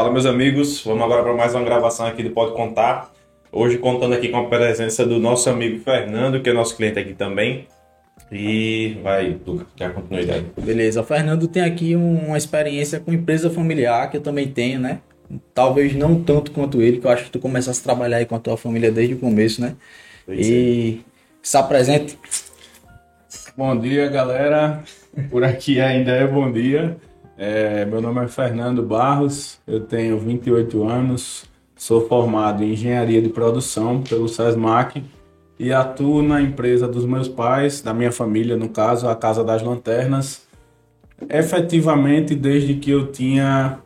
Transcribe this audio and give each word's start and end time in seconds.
Fala, 0.00 0.10
meus 0.10 0.24
amigos. 0.24 0.82
Vamos 0.82 1.04
agora 1.04 1.22
para 1.22 1.34
mais 1.34 1.54
uma 1.54 1.62
gravação 1.62 2.06
aqui 2.06 2.22
do 2.22 2.30
Pode 2.30 2.54
Contar. 2.54 3.12
Hoje 3.52 3.76
contando 3.76 4.14
aqui 4.14 4.30
com 4.30 4.38
a 4.38 4.46
presença 4.46 5.04
do 5.04 5.18
nosso 5.18 5.50
amigo 5.50 5.78
Fernando, 5.80 6.40
que 6.40 6.48
é 6.48 6.54
nosso 6.54 6.74
cliente 6.74 6.98
aqui 6.98 7.12
também. 7.12 7.66
E 8.32 8.96
vai, 9.02 9.38
Luca, 9.46 9.66
quer 9.76 9.84
a 9.88 9.90
continuidade. 9.90 10.46
Beleza, 10.58 11.02
o 11.02 11.04
Fernando 11.04 11.46
tem 11.46 11.62
aqui 11.62 11.94
um- 11.94 12.28
uma 12.28 12.38
experiência 12.38 12.98
com 12.98 13.12
empresa 13.12 13.50
familiar, 13.50 14.10
que 14.10 14.16
eu 14.16 14.22
também 14.22 14.48
tenho, 14.48 14.80
né? 14.80 15.00
Talvez 15.52 15.94
não 15.94 16.18
tanto 16.24 16.50
quanto 16.50 16.80
ele, 16.80 16.96
que 16.96 17.06
eu 17.06 17.10
acho 17.10 17.24
que 17.24 17.30
tu 17.30 17.38
começaste 17.38 17.82
a 17.82 17.84
trabalhar 17.84 18.16
aí 18.16 18.24
com 18.24 18.34
a 18.34 18.40
tua 18.40 18.56
família 18.56 18.90
desde 18.90 19.12
o 19.12 19.18
começo, 19.18 19.60
né? 19.60 19.76
E 20.26 21.00
se 21.42 21.58
apresente. 21.58 22.18
Bom 23.54 23.78
dia, 23.78 24.08
galera. 24.08 24.82
Por 25.30 25.44
aqui 25.44 25.78
ainda 25.78 26.12
é 26.12 26.26
bom 26.26 26.50
dia. 26.50 26.96
É, 27.42 27.86
meu 27.86 28.02
nome 28.02 28.22
é 28.22 28.28
Fernando 28.28 28.82
Barros, 28.82 29.58
eu 29.66 29.80
tenho 29.80 30.18
28 30.18 30.86
anos, 30.86 31.46
sou 31.74 32.06
formado 32.06 32.62
em 32.62 32.74
Engenharia 32.74 33.22
de 33.22 33.30
Produção 33.30 34.02
pelo 34.02 34.28
SESMAC 34.28 35.02
e 35.58 35.72
atuo 35.72 36.20
na 36.20 36.42
empresa 36.42 36.86
dos 36.86 37.06
meus 37.06 37.28
pais, 37.28 37.80
da 37.80 37.94
minha 37.94 38.12
família, 38.12 38.58
no 38.58 38.68
caso, 38.68 39.08
a 39.08 39.16
Casa 39.16 39.42
das 39.42 39.62
Lanternas, 39.62 40.46
efetivamente 41.30 42.34
desde 42.34 42.74
que 42.74 42.90
eu 42.90 43.10
tinha 43.10 43.78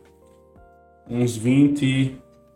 uns 1.09 1.37
20, 1.37 2.13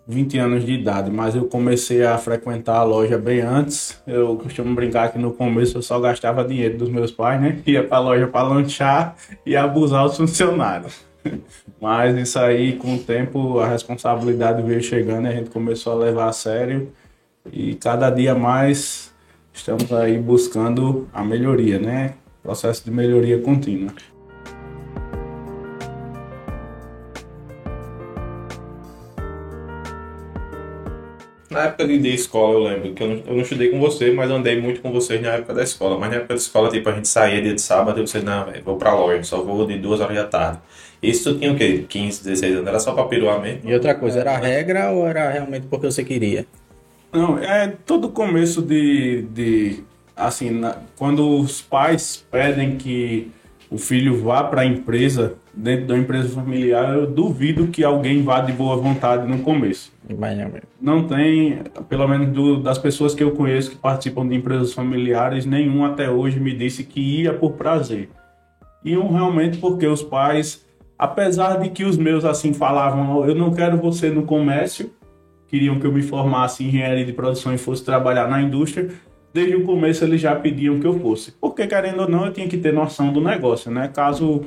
20 0.09 0.39
anos 0.39 0.65
de 0.65 0.73
idade, 0.73 1.11
mas 1.11 1.35
eu 1.35 1.45
comecei 1.45 2.03
a 2.03 2.17
frequentar 2.17 2.77
a 2.77 2.83
loja 2.83 3.15
bem 3.15 3.41
antes. 3.41 4.01
Eu 4.07 4.37
costumo 4.37 4.73
brincar 4.73 5.11
que 5.11 5.19
no 5.19 5.31
começo 5.31 5.77
eu 5.77 5.83
só 5.83 5.99
gastava 5.99 6.43
dinheiro 6.43 6.79
dos 6.79 6.89
meus 6.89 7.11
pais, 7.11 7.39
né? 7.39 7.59
Ia 7.63 7.83
pra 7.83 7.99
loja 7.99 8.25
para 8.25 8.47
lanchar 8.47 9.15
e 9.45 9.55
abusar 9.55 10.03
os 10.03 10.17
funcionários. 10.17 11.05
Mas 11.79 12.17
isso 12.17 12.39
aí, 12.39 12.75
com 12.75 12.95
o 12.95 12.97
tempo, 12.97 13.59
a 13.59 13.67
responsabilidade 13.67 14.63
veio 14.63 14.81
chegando 14.81 15.27
e 15.27 15.29
a 15.29 15.33
gente 15.33 15.51
começou 15.51 15.93
a 15.93 16.05
levar 16.05 16.27
a 16.27 16.33
sério. 16.33 16.91
E 17.53 17.75
cada 17.75 18.09
dia 18.09 18.33
mais 18.33 19.13
estamos 19.53 19.93
aí 19.93 20.17
buscando 20.17 21.07
a 21.13 21.23
melhoria, 21.23 21.77
né? 21.77 22.15
Processo 22.41 22.83
de 22.83 22.89
melhoria 22.89 23.39
contínua. 23.39 23.93
Na 31.49 31.61
época 31.65 31.87
de, 31.87 31.97
de 31.97 32.09
escola, 32.13 32.53
eu 32.53 32.63
lembro 32.63 32.93
que 32.93 33.01
eu 33.01 33.07
não, 33.07 33.15
eu 33.25 33.33
não 33.33 33.41
estudei 33.41 33.69
com 33.69 33.79
você, 33.79 34.11
mas 34.11 34.29
andei 34.29 34.61
muito 34.61 34.81
com 34.81 34.91
vocês 34.91 35.19
na 35.21 35.29
época 35.29 35.53
da 35.53 35.63
escola. 35.63 35.97
Mas 35.97 36.09
na 36.11 36.17
época 36.17 36.35
da 36.35 36.39
escola, 36.39 36.69
tipo, 36.69 36.87
a 36.89 36.91
gente 36.93 37.07
saía 37.07 37.41
dia 37.41 37.55
de 37.55 37.61
sábado 37.61 37.99
e 37.99 38.05
vocês, 38.07 38.23
não, 38.23 38.45
velho, 38.45 38.63
vou 38.63 38.77
pra 38.77 38.93
loja, 38.93 39.23
só 39.23 39.41
vou 39.41 39.65
de 39.65 39.77
duas 39.77 39.99
horas 39.99 40.15
da 40.15 40.25
tarde. 40.25 40.59
Isso 41.01 41.33
tu 41.33 41.39
tinha 41.39 41.51
o 41.51 41.55
quê? 41.55 41.85
15, 41.89 42.23
16 42.23 42.55
anos? 42.57 42.67
Era 42.67 42.79
só 42.79 42.93
pra 42.93 43.05
piruar 43.05 43.41
mesmo? 43.41 43.61
E 43.69 43.73
outra 43.73 43.95
coisa, 43.95 44.19
era 44.19 44.37
regra 44.37 44.91
ou 44.91 45.07
era 45.07 45.29
realmente 45.31 45.65
porque 45.67 45.85
você 45.89 46.03
queria? 46.03 46.45
Não, 47.11 47.39
é 47.39 47.73
todo 47.85 48.09
começo 48.09 48.61
de, 48.61 49.23
de 49.33 49.83
assim, 50.15 50.51
na- 50.51 50.77
quando 50.97 51.39
os 51.39 51.61
pais 51.61 52.23
pedem 52.29 52.75
que 52.77 53.31
o 53.71 53.77
filho 53.77 54.21
vá 54.23 54.43
para 54.43 54.61
a 54.61 54.65
empresa, 54.65 55.35
dentro 55.53 55.85
da 55.87 55.97
empresa 55.97 56.29
familiar, 56.29 56.95
eu 56.95 57.05
duvido 57.05 57.67
que 57.67 57.83
alguém 57.83 58.23
vá 58.23 58.41
de 58.41 58.51
boa 58.51 58.75
vontade 58.77 59.27
no 59.27 59.39
começo. 59.39 59.91
Imagina. 60.09 60.61
Não 60.81 61.03
tem, 61.07 61.59
pelo 61.87 62.07
menos 62.07 62.29
do- 62.29 62.61
das 62.63 62.77
pessoas 62.79 63.13
que 63.13 63.23
eu 63.23 63.31
conheço 63.31 63.69
que 63.71 63.77
participam 63.77 64.27
de 64.27 64.35
empresas 64.35 64.73
familiares, 64.73 65.45
nenhum 65.45 65.85
até 65.85 66.09
hoje 66.09 66.39
me 66.39 66.53
disse 66.55 66.83
que 66.83 66.99
ia 67.21 67.33
por 67.33 67.51
prazer. 67.53 68.09
Iam 68.83 69.11
realmente 69.11 69.57
porque 69.59 69.85
os 69.85 70.01
pais, 70.01 70.65
apesar 70.97 71.59
de 71.59 71.69
que 71.69 71.83
os 71.83 71.97
meus 71.97 72.25
assim 72.25 72.53
falavam, 72.53 73.17
"Oh, 73.19 73.25
eu 73.25 73.35
não 73.35 73.53
quero 73.53 73.77
você 73.77 74.09
no 74.09 74.23
comércio, 74.23 74.89
queriam 75.47 75.79
que 75.79 75.85
eu 75.85 75.91
me 75.91 76.01
formasse 76.01 76.63
em 76.63 76.67
engenharia 76.69 77.05
de 77.05 77.13
produção 77.13 77.53
e 77.53 77.57
fosse 77.57 77.83
trabalhar 77.83 78.27
na 78.27 78.41
indústria, 78.41 78.89
desde 79.33 79.55
o 79.55 79.63
começo 79.63 80.03
eles 80.03 80.19
já 80.21 80.35
pediam 80.35 80.79
que 80.79 80.87
eu 80.87 80.99
fosse. 80.99 81.31
Porque 81.39 81.65
querendo 81.67 82.01
ou 82.01 82.09
não, 82.09 82.25
eu 82.25 82.33
tinha 82.33 82.47
que 82.47 82.57
ter 82.57 82.73
noção 82.73 83.11
do 83.13 83.21
negócio, 83.21 83.71
né? 83.71 83.89
Caso 83.93 84.45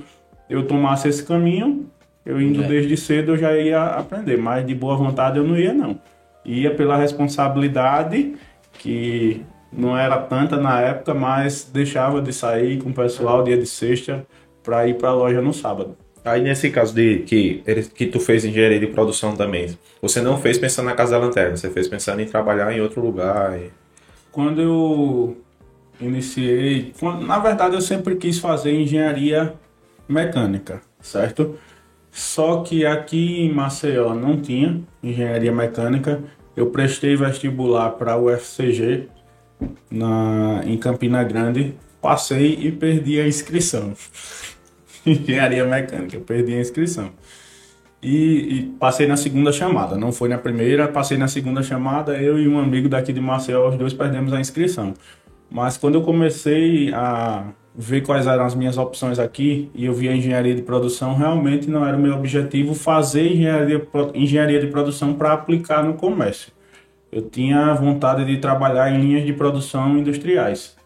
eu 0.50 0.66
tomasse 0.66 1.08
esse 1.08 1.24
caminho, 1.24 1.86
eu 2.26 2.40
indo 2.40 2.62
É. 2.62 2.66
desde 2.68 2.96
cedo 2.96 3.32
eu 3.32 3.36
já 3.38 3.56
ia 3.56 3.82
aprender, 3.84 4.36
mas 4.36 4.66
de 4.66 4.74
boa 4.74 4.96
vontade 4.96 5.38
eu 5.38 5.44
não 5.44 5.56
ia 5.58 5.72
não. 5.72 5.98
Ia 6.44 6.74
pela 6.74 6.96
responsabilidade 6.96 8.34
que 8.78 9.42
não 9.72 9.96
era 9.96 10.16
tanta 10.18 10.56
na 10.56 10.80
época, 10.80 11.14
mas 11.14 11.70
deixava 11.72 12.20
de 12.20 12.32
sair 12.32 12.78
com 12.82 12.90
o 12.90 12.92
pessoal 12.94 13.42
dia 13.42 13.56
de 13.56 13.66
sexta 13.66 14.26
para 14.62 14.86
ir 14.86 14.94
para 14.94 15.08
a 15.10 15.14
loja 15.14 15.40
no 15.40 15.52
sábado. 15.52 15.96
Aí 16.24 16.40
nesse 16.40 16.70
caso 16.70 16.94
de 16.94 17.18
que, 17.20 17.62
que 17.94 18.06
tu 18.06 18.20
fez 18.20 18.44
engenharia 18.44 18.78
de 18.78 18.86
produção 18.86 19.34
também, 19.34 19.76
você 20.00 20.20
não 20.20 20.36
fez 20.38 20.56
pensando 20.56 20.86
na 20.86 20.94
Casa 20.94 21.18
da 21.18 21.24
Lanterna, 21.26 21.56
você 21.56 21.68
fez 21.70 21.88
pensando 21.88 22.20
em 22.20 22.26
trabalhar 22.26 22.72
em 22.72 22.80
outro 22.80 23.00
lugar. 23.00 23.58
e- 23.58 23.70
Quando 24.32 24.60
eu 24.60 25.36
iniciei, 26.00 26.92
quando- 26.98 27.24
na 27.26 27.38
verdade 27.38 27.74
eu 27.74 27.80
sempre 27.80 28.16
quis 28.16 28.38
fazer 28.38 28.72
engenharia 28.72 29.54
mecânica, 30.08 30.80
certo? 31.00 31.56
Só 32.10 32.62
que 32.62 32.84
aqui 32.84 33.42
em 33.42 33.52
Maceió 33.52 34.14
não 34.14 34.40
tinha 34.40 34.80
engenharia 35.02 35.52
mecânica. 35.52 36.22
Eu 36.56 36.66
prestei 36.70 37.16
vestibular 37.16 37.90
para 37.90 38.16
o 38.16 38.26
UFCG 38.26 39.08
na, 39.90 40.62
em 40.64 40.76
Campina 40.76 41.22
Grande, 41.24 41.74
passei 42.00 42.54
e 42.60 42.72
perdi 42.72 43.20
a 43.20 43.26
inscrição. 43.26 43.94
engenharia 45.06 45.64
mecânica, 45.64 46.16
eu 46.16 46.20
perdi 46.20 46.54
a 46.54 46.60
inscrição. 46.60 47.10
E, 48.02 48.58
e 48.58 48.62
passei 48.80 49.06
na 49.06 49.16
segunda 49.16 49.52
chamada. 49.52 49.96
Não 49.96 50.10
foi 50.10 50.28
na 50.28 50.36
primeira, 50.36 50.88
passei 50.88 51.16
na 51.16 51.28
segunda 51.28 51.62
chamada. 51.62 52.16
Eu 52.16 52.38
e 52.38 52.48
um 52.48 52.58
amigo 52.58 52.88
daqui 52.88 53.12
de 53.12 53.20
Maceió, 53.20 53.68
os 53.68 53.76
dois 53.76 53.94
perdemos 53.94 54.32
a 54.32 54.40
inscrição. 54.40 54.94
Mas 55.48 55.76
quando 55.76 55.96
eu 55.96 56.02
comecei 56.02 56.92
a 56.92 57.44
ver 57.74 58.02
quais 58.02 58.26
eram 58.26 58.44
as 58.44 58.54
minhas 58.54 58.76
opções 58.76 59.18
aqui 59.18 59.70
e 59.74 59.84
eu 59.84 59.94
vi 59.94 60.08
a 60.08 60.16
engenharia 60.16 60.54
de 60.54 60.62
produção, 60.62 61.14
realmente 61.14 61.70
não 61.70 61.86
era 61.86 61.96
o 61.96 62.00
meu 62.00 62.14
objetivo 62.14 62.74
fazer 62.74 63.32
engenharia, 63.32 63.86
engenharia 64.14 64.60
de 64.60 64.66
produção 64.66 65.14
para 65.14 65.32
aplicar 65.32 65.84
no 65.84 65.94
comércio. 65.94 66.52
Eu 67.10 67.22
tinha 67.22 67.74
vontade 67.74 68.24
de 68.24 68.38
trabalhar 68.38 68.90
em 68.90 69.00
linhas 69.00 69.24
de 69.24 69.32
produção 69.32 69.98
industriais, 69.98 70.76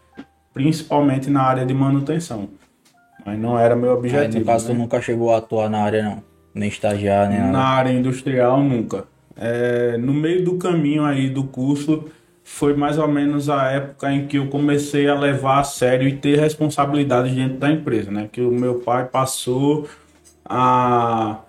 principalmente 0.53 1.29
na 1.29 1.41
área 1.41 1.65
de 1.65 1.73
manutenção. 1.73 2.49
Mas 3.25 3.39
não 3.39 3.57
era 3.57 3.75
meu 3.75 3.91
Aí, 3.91 3.97
objetivo. 3.97 4.39
no 4.39 4.45
caso, 4.45 4.67
né? 4.67 4.73
tu 4.73 4.77
nunca 4.77 5.01
chegou 5.01 5.33
a 5.33 5.37
atuar 5.37 5.69
na 5.69 5.79
área, 5.79 6.03
não. 6.03 6.26
Nem 6.57 6.69
estagiar, 6.69 7.29
nem 7.29 7.39
Na 7.39 7.45
nada. 7.47 7.59
área 7.59 7.91
industrial, 7.91 8.61
nunca. 8.61 9.05
É, 9.35 9.97
no 9.97 10.13
meio 10.13 10.43
do 10.43 10.57
caminho 10.57 11.05
aí 11.05 11.29
do 11.29 11.43
curso, 11.43 12.05
foi 12.43 12.73
mais 12.73 12.97
ou 12.97 13.07
menos 13.07 13.49
a 13.49 13.69
época 13.71 14.11
em 14.11 14.25
que 14.25 14.37
eu 14.37 14.47
comecei 14.47 15.07
a 15.07 15.13
levar 15.13 15.59
a 15.59 15.63
sério 15.63 16.07
e 16.07 16.13
ter 16.13 16.39
responsabilidades 16.39 17.33
dentro 17.35 17.57
da 17.57 17.69
empresa, 17.69 18.09
né? 18.09 18.29
Que 18.31 18.41
o 18.41 18.51
meu 18.51 18.75
pai 18.75 19.05
passou 19.05 19.87
a 20.43 21.39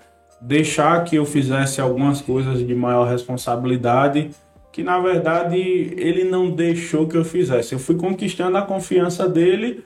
deixar 0.41 1.05
que 1.05 1.17
eu 1.17 1.25
fizesse 1.25 1.81
algumas 1.81 2.21
coisas 2.21 2.65
de 2.67 2.75
maior 2.75 3.09
responsabilidade, 3.09 4.31
que 4.73 4.83
na 4.83 4.99
verdade 4.99 5.57
ele 5.97 6.25
não 6.25 6.51
deixou 6.51 7.07
que 7.07 7.17
eu 7.17 7.25
fizesse. 7.25 7.73
Eu 7.73 7.79
fui 7.79 7.97
conquistando 7.97 8.57
a 8.59 8.63
confiança 8.63 9.29
dele, 9.29 9.85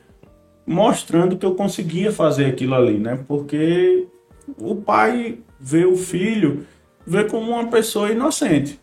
mostrando 0.67 1.37
que 1.37 1.47
eu 1.47 1.55
conseguia 1.55 2.11
fazer 2.11 2.47
aquilo 2.47 2.75
ali, 2.75 2.99
né? 2.99 3.19
Porque 3.29 4.07
o 4.59 4.75
pai 4.77 5.39
vê 5.61 5.85
o 5.85 5.97
filho, 5.97 6.67
vê 7.07 7.25
como 7.25 7.53
uma 7.53 7.67
pessoa 7.69 8.11
inocente. 8.11 8.81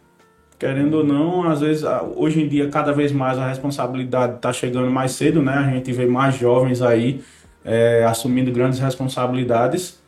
Querendo 0.58 0.96
ou 0.96 1.04
não, 1.04 1.50
às 1.50 1.62
vezes, 1.62 1.84
hoje 2.16 2.42
em 2.42 2.48
dia, 2.48 2.68
cada 2.68 2.92
vez 2.92 3.12
mais 3.12 3.38
a 3.38 3.48
responsabilidade 3.48 4.36
está 4.36 4.52
chegando 4.52 4.92
mais 4.92 5.14
cedo, 5.14 5.42
né? 5.42 5.54
A 5.54 5.72
gente 5.72 5.92
vê 5.94 6.06
mais 6.06 6.36
jovens 6.36 6.82
aí 6.82 7.22
é, 7.64 8.04
assumindo 8.04 8.52
grandes 8.52 8.80
responsabilidades. 8.80 10.02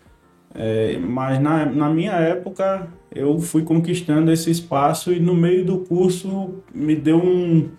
É, 0.53 0.97
mas 0.97 1.39
na, 1.39 1.65
na 1.65 1.89
minha 1.89 2.11
época, 2.11 2.87
eu 3.13 3.39
fui 3.39 3.63
conquistando 3.63 4.31
esse 4.31 4.51
espaço 4.51 5.13
e 5.13 5.19
no 5.19 5.33
meio 5.33 5.65
do 5.65 5.79
curso 5.79 6.55
me 6.73 6.95
deu 6.95 7.17
um, 7.17 7.69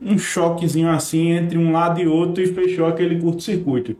um 0.00 0.18
choquezinho 0.18 0.90
assim 0.90 1.30
entre 1.30 1.56
um 1.56 1.70
lado 1.72 2.00
e 2.00 2.06
outro 2.08 2.42
e 2.42 2.48
fechou 2.48 2.86
aquele 2.86 3.20
curto-circuito. 3.20 3.96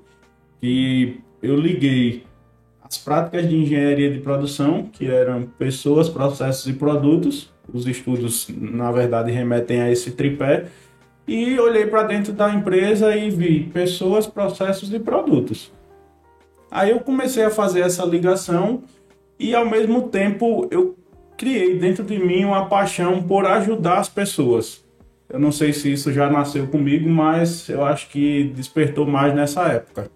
E 0.63 1.17
eu 1.43 1.57
liguei 1.57 2.25
as 2.91 2.99
práticas 2.99 3.49
de 3.49 3.57
engenharia 3.57 4.11
de 4.11 4.19
produção, 4.19 4.83
que 4.93 5.07
eram 5.07 5.43
pessoas, 5.43 6.09
processos 6.09 6.67
e 6.67 6.73
produtos. 6.73 7.49
Os 7.73 7.87
estudos, 7.87 8.49
na 8.51 8.91
verdade, 8.91 9.31
remetem 9.31 9.81
a 9.81 9.89
esse 9.89 10.11
tripé. 10.11 10.67
E 11.29 11.57
olhei 11.61 11.87
para 11.87 12.03
dentro 12.03 12.33
da 12.33 12.53
empresa 12.53 13.15
e 13.15 13.31
vi 13.31 13.61
pessoas, 13.73 14.27
processos 14.27 14.93
e 14.93 14.99
produtos. 14.99 15.73
Aí 16.69 16.91
eu 16.91 16.99
comecei 16.99 17.45
a 17.45 17.51
fazer 17.51 17.83
essa 17.83 18.05
ligação 18.05 18.83
e, 19.39 19.55
ao 19.55 19.71
mesmo 19.71 20.09
tempo, 20.09 20.67
eu 20.73 20.97
criei 21.37 21.79
dentro 21.79 22.03
de 22.03 22.19
mim 22.19 22.45
uma 22.45 22.67
paixão 22.67 23.23
por 23.23 23.47
ajudar 23.47 23.99
as 23.99 24.09
pessoas. 24.09 24.85
Eu 25.29 25.39
não 25.39 25.53
sei 25.53 25.73
se 25.73 25.93
isso 25.93 26.13
já 26.13 26.29
nasceu 26.29 26.67
comigo, 26.67 27.09
mas 27.09 27.69
eu 27.69 27.85
acho 27.85 28.09
que 28.09 28.53
despertou 28.53 29.07
mais 29.07 29.33
nessa 29.33 29.63
época. 29.69 30.11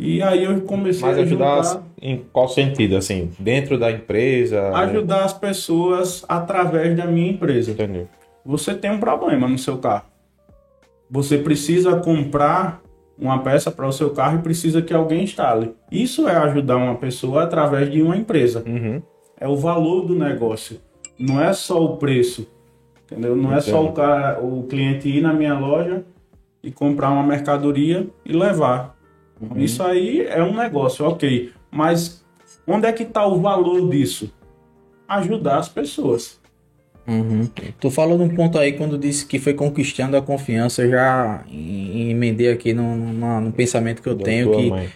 E 0.00 0.22
aí 0.22 0.44
eu 0.44 0.62
comecei 0.62 1.06
Mas 1.06 1.18
a 1.18 1.20
ajudar 1.20 1.82
em 2.00 2.24
qual 2.32 2.48
sentido? 2.48 2.96
Assim, 2.96 3.30
dentro 3.38 3.78
da 3.78 3.92
empresa? 3.92 4.74
ajudar 4.74 5.24
as 5.24 5.34
pessoas 5.34 6.24
através 6.26 6.96
da 6.96 7.04
minha 7.04 7.30
empresa. 7.30 7.72
Entendeu? 7.72 8.08
Você 8.42 8.74
tem 8.74 8.90
um 8.90 8.98
problema 8.98 9.46
no 9.46 9.58
seu 9.58 9.76
carro. 9.76 10.06
Você 11.10 11.36
precisa 11.36 11.96
comprar 11.96 12.80
uma 13.18 13.40
peça 13.40 13.70
para 13.70 13.86
o 13.86 13.92
seu 13.92 14.08
carro 14.10 14.38
e 14.38 14.42
precisa 14.42 14.80
que 14.80 14.94
alguém 14.94 15.24
instale. 15.24 15.74
Isso 15.92 16.26
é 16.26 16.34
ajudar 16.34 16.78
uma 16.78 16.94
pessoa 16.94 17.42
através 17.42 17.90
de 17.90 18.00
uma 18.00 18.16
empresa. 18.16 18.64
Uhum. 18.66 19.02
É 19.38 19.46
o 19.46 19.56
valor 19.56 20.06
do 20.06 20.14
negócio. 20.14 20.80
Não 21.18 21.38
é 21.38 21.52
só 21.52 21.84
o 21.84 21.98
preço. 21.98 22.48
Entendeu? 23.04 23.36
Não 23.36 23.54
é 23.54 23.60
só 23.60 23.84
o, 23.84 23.92
cara, 23.92 24.40
o 24.42 24.62
cliente 24.62 25.08
ir 25.08 25.20
na 25.20 25.34
minha 25.34 25.58
loja 25.58 26.04
e 26.62 26.70
comprar 26.70 27.10
uma 27.10 27.22
mercadoria 27.22 28.06
e 28.24 28.32
levar. 28.32 28.96
Isso 29.56 29.82
aí 29.82 30.26
é 30.26 30.42
um 30.42 30.54
negócio, 30.54 31.04
ok. 31.06 31.52
Mas 31.70 32.24
onde 32.66 32.86
é 32.86 32.92
que 32.92 33.02
está 33.04 33.26
o 33.26 33.40
valor 33.40 33.88
disso? 33.88 34.32
Ajudar 35.08 35.58
as 35.58 35.68
pessoas. 35.68 36.38
Uhum. 37.08 37.48
Tu 37.80 37.90
falou 37.90 38.16
num 38.18 38.28
ponto 38.28 38.58
aí 38.58 38.72
quando 38.74 38.96
disse 38.98 39.26
que 39.26 39.38
foi 39.38 39.54
conquistando 39.54 40.16
a 40.16 40.22
confiança, 40.22 40.88
já 40.88 41.42
em- 41.50 42.10
emendei 42.10 42.52
aqui 42.52 42.72
no, 42.72 42.94
no, 42.96 43.40
no 43.40 43.52
pensamento 43.52 44.00
que 44.02 44.08
eu 44.08 44.14
Da 44.14 44.24
tenho 44.24 44.52
que 44.54 44.70
mãe. 44.70 44.88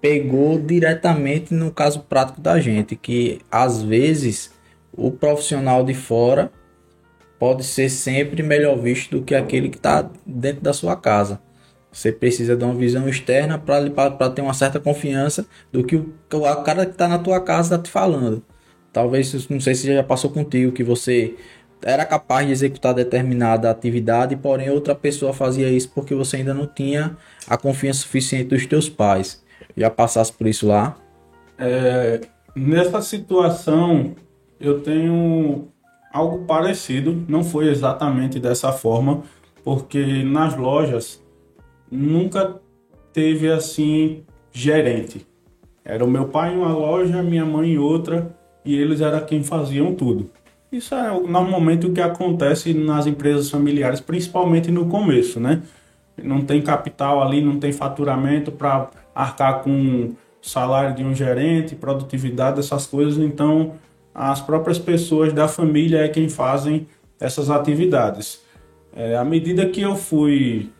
pegou 0.00 0.58
diretamente 0.58 1.52
no 1.52 1.70
caso 1.70 2.00
prático 2.00 2.40
da 2.40 2.58
gente, 2.60 2.96
que 2.96 3.40
às 3.50 3.82
vezes 3.82 4.52
o 4.96 5.10
profissional 5.10 5.84
de 5.84 5.92
fora 5.92 6.50
pode 7.38 7.64
ser 7.64 7.90
sempre 7.90 8.42
melhor 8.42 8.78
visto 8.78 9.18
do 9.18 9.22
que 9.24 9.34
aquele 9.34 9.68
que 9.68 9.76
está 9.76 10.08
dentro 10.24 10.62
da 10.62 10.72
sua 10.72 10.96
casa. 10.96 11.40
Você 11.90 12.12
precisa 12.12 12.56
de 12.56 12.64
uma 12.64 12.74
visão 12.74 13.08
externa 13.08 13.58
para 13.58 14.30
ter 14.30 14.42
uma 14.42 14.54
certa 14.54 14.78
confiança 14.78 15.46
do 15.72 15.82
que 15.82 15.96
o, 15.96 16.14
o 16.32 16.62
cara 16.62 16.84
que 16.84 16.92
está 16.92 17.08
na 17.08 17.18
tua 17.18 17.40
casa 17.40 17.74
está 17.74 17.82
te 17.82 17.90
falando. 17.90 18.42
Talvez, 18.92 19.48
não 19.48 19.60
sei 19.60 19.74
se 19.74 19.92
já 19.92 20.02
passou 20.02 20.30
contigo, 20.30 20.72
que 20.72 20.84
você 20.84 21.34
era 21.82 22.04
capaz 22.04 22.46
de 22.46 22.52
executar 22.52 22.92
determinada 22.94 23.70
atividade, 23.70 24.36
porém 24.36 24.70
outra 24.70 24.94
pessoa 24.94 25.32
fazia 25.32 25.68
isso 25.68 25.90
porque 25.94 26.14
você 26.14 26.38
ainda 26.38 26.52
não 26.52 26.66
tinha 26.66 27.16
a 27.46 27.56
confiança 27.56 28.00
suficiente 28.00 28.48
dos 28.48 28.66
teus 28.66 28.88
pais. 28.88 29.42
Já 29.76 29.88
passasse 29.88 30.32
por 30.32 30.46
isso 30.46 30.66
lá? 30.66 30.96
É, 31.58 32.20
nessa 32.54 33.00
situação, 33.00 34.14
eu 34.60 34.80
tenho 34.80 35.68
algo 36.12 36.44
parecido, 36.44 37.24
não 37.28 37.44
foi 37.44 37.68
exatamente 37.68 38.40
dessa 38.40 38.72
forma, 38.72 39.22
porque 39.62 40.22
nas 40.24 40.56
lojas 40.56 41.22
nunca 41.90 42.60
teve 43.12 43.50
assim 43.50 44.22
gerente. 44.52 45.26
Era 45.84 46.04
o 46.04 46.10
meu 46.10 46.26
pai 46.26 46.54
em 46.54 46.58
uma 46.58 46.72
loja, 46.72 47.22
minha 47.22 47.44
mãe 47.44 47.72
em 47.72 47.78
outra, 47.78 48.36
e 48.64 48.76
eles 48.76 49.00
eram 49.00 49.24
quem 49.24 49.42
faziam 49.42 49.94
tudo. 49.94 50.30
Isso 50.70 50.94
é 50.94 51.08
normalmente 51.26 51.86
o 51.86 51.92
que 51.92 52.00
acontece 52.00 52.74
nas 52.74 53.06
empresas 53.06 53.48
familiares, 53.50 54.00
principalmente 54.00 54.70
no 54.70 54.86
começo, 54.86 55.40
né? 55.40 55.62
Não 56.22 56.42
tem 56.42 56.60
capital 56.60 57.22
ali, 57.22 57.40
não 57.40 57.58
tem 57.58 57.72
faturamento 57.72 58.52
para 58.52 58.90
arcar 59.14 59.62
com 59.62 60.12
salário 60.42 60.94
de 60.94 61.02
um 61.02 61.14
gerente, 61.14 61.74
produtividade, 61.74 62.60
essas 62.60 62.86
coisas. 62.86 63.18
Então, 63.18 63.74
as 64.14 64.40
próprias 64.40 64.78
pessoas 64.78 65.32
da 65.32 65.48
família 65.48 66.00
é 66.00 66.08
quem 66.08 66.28
fazem 66.28 66.86
essas 67.18 67.48
atividades. 67.50 68.42
É, 68.94 69.16
à 69.16 69.24
medida 69.24 69.66
que 69.66 69.80
eu 69.80 69.96
fui 69.96 70.70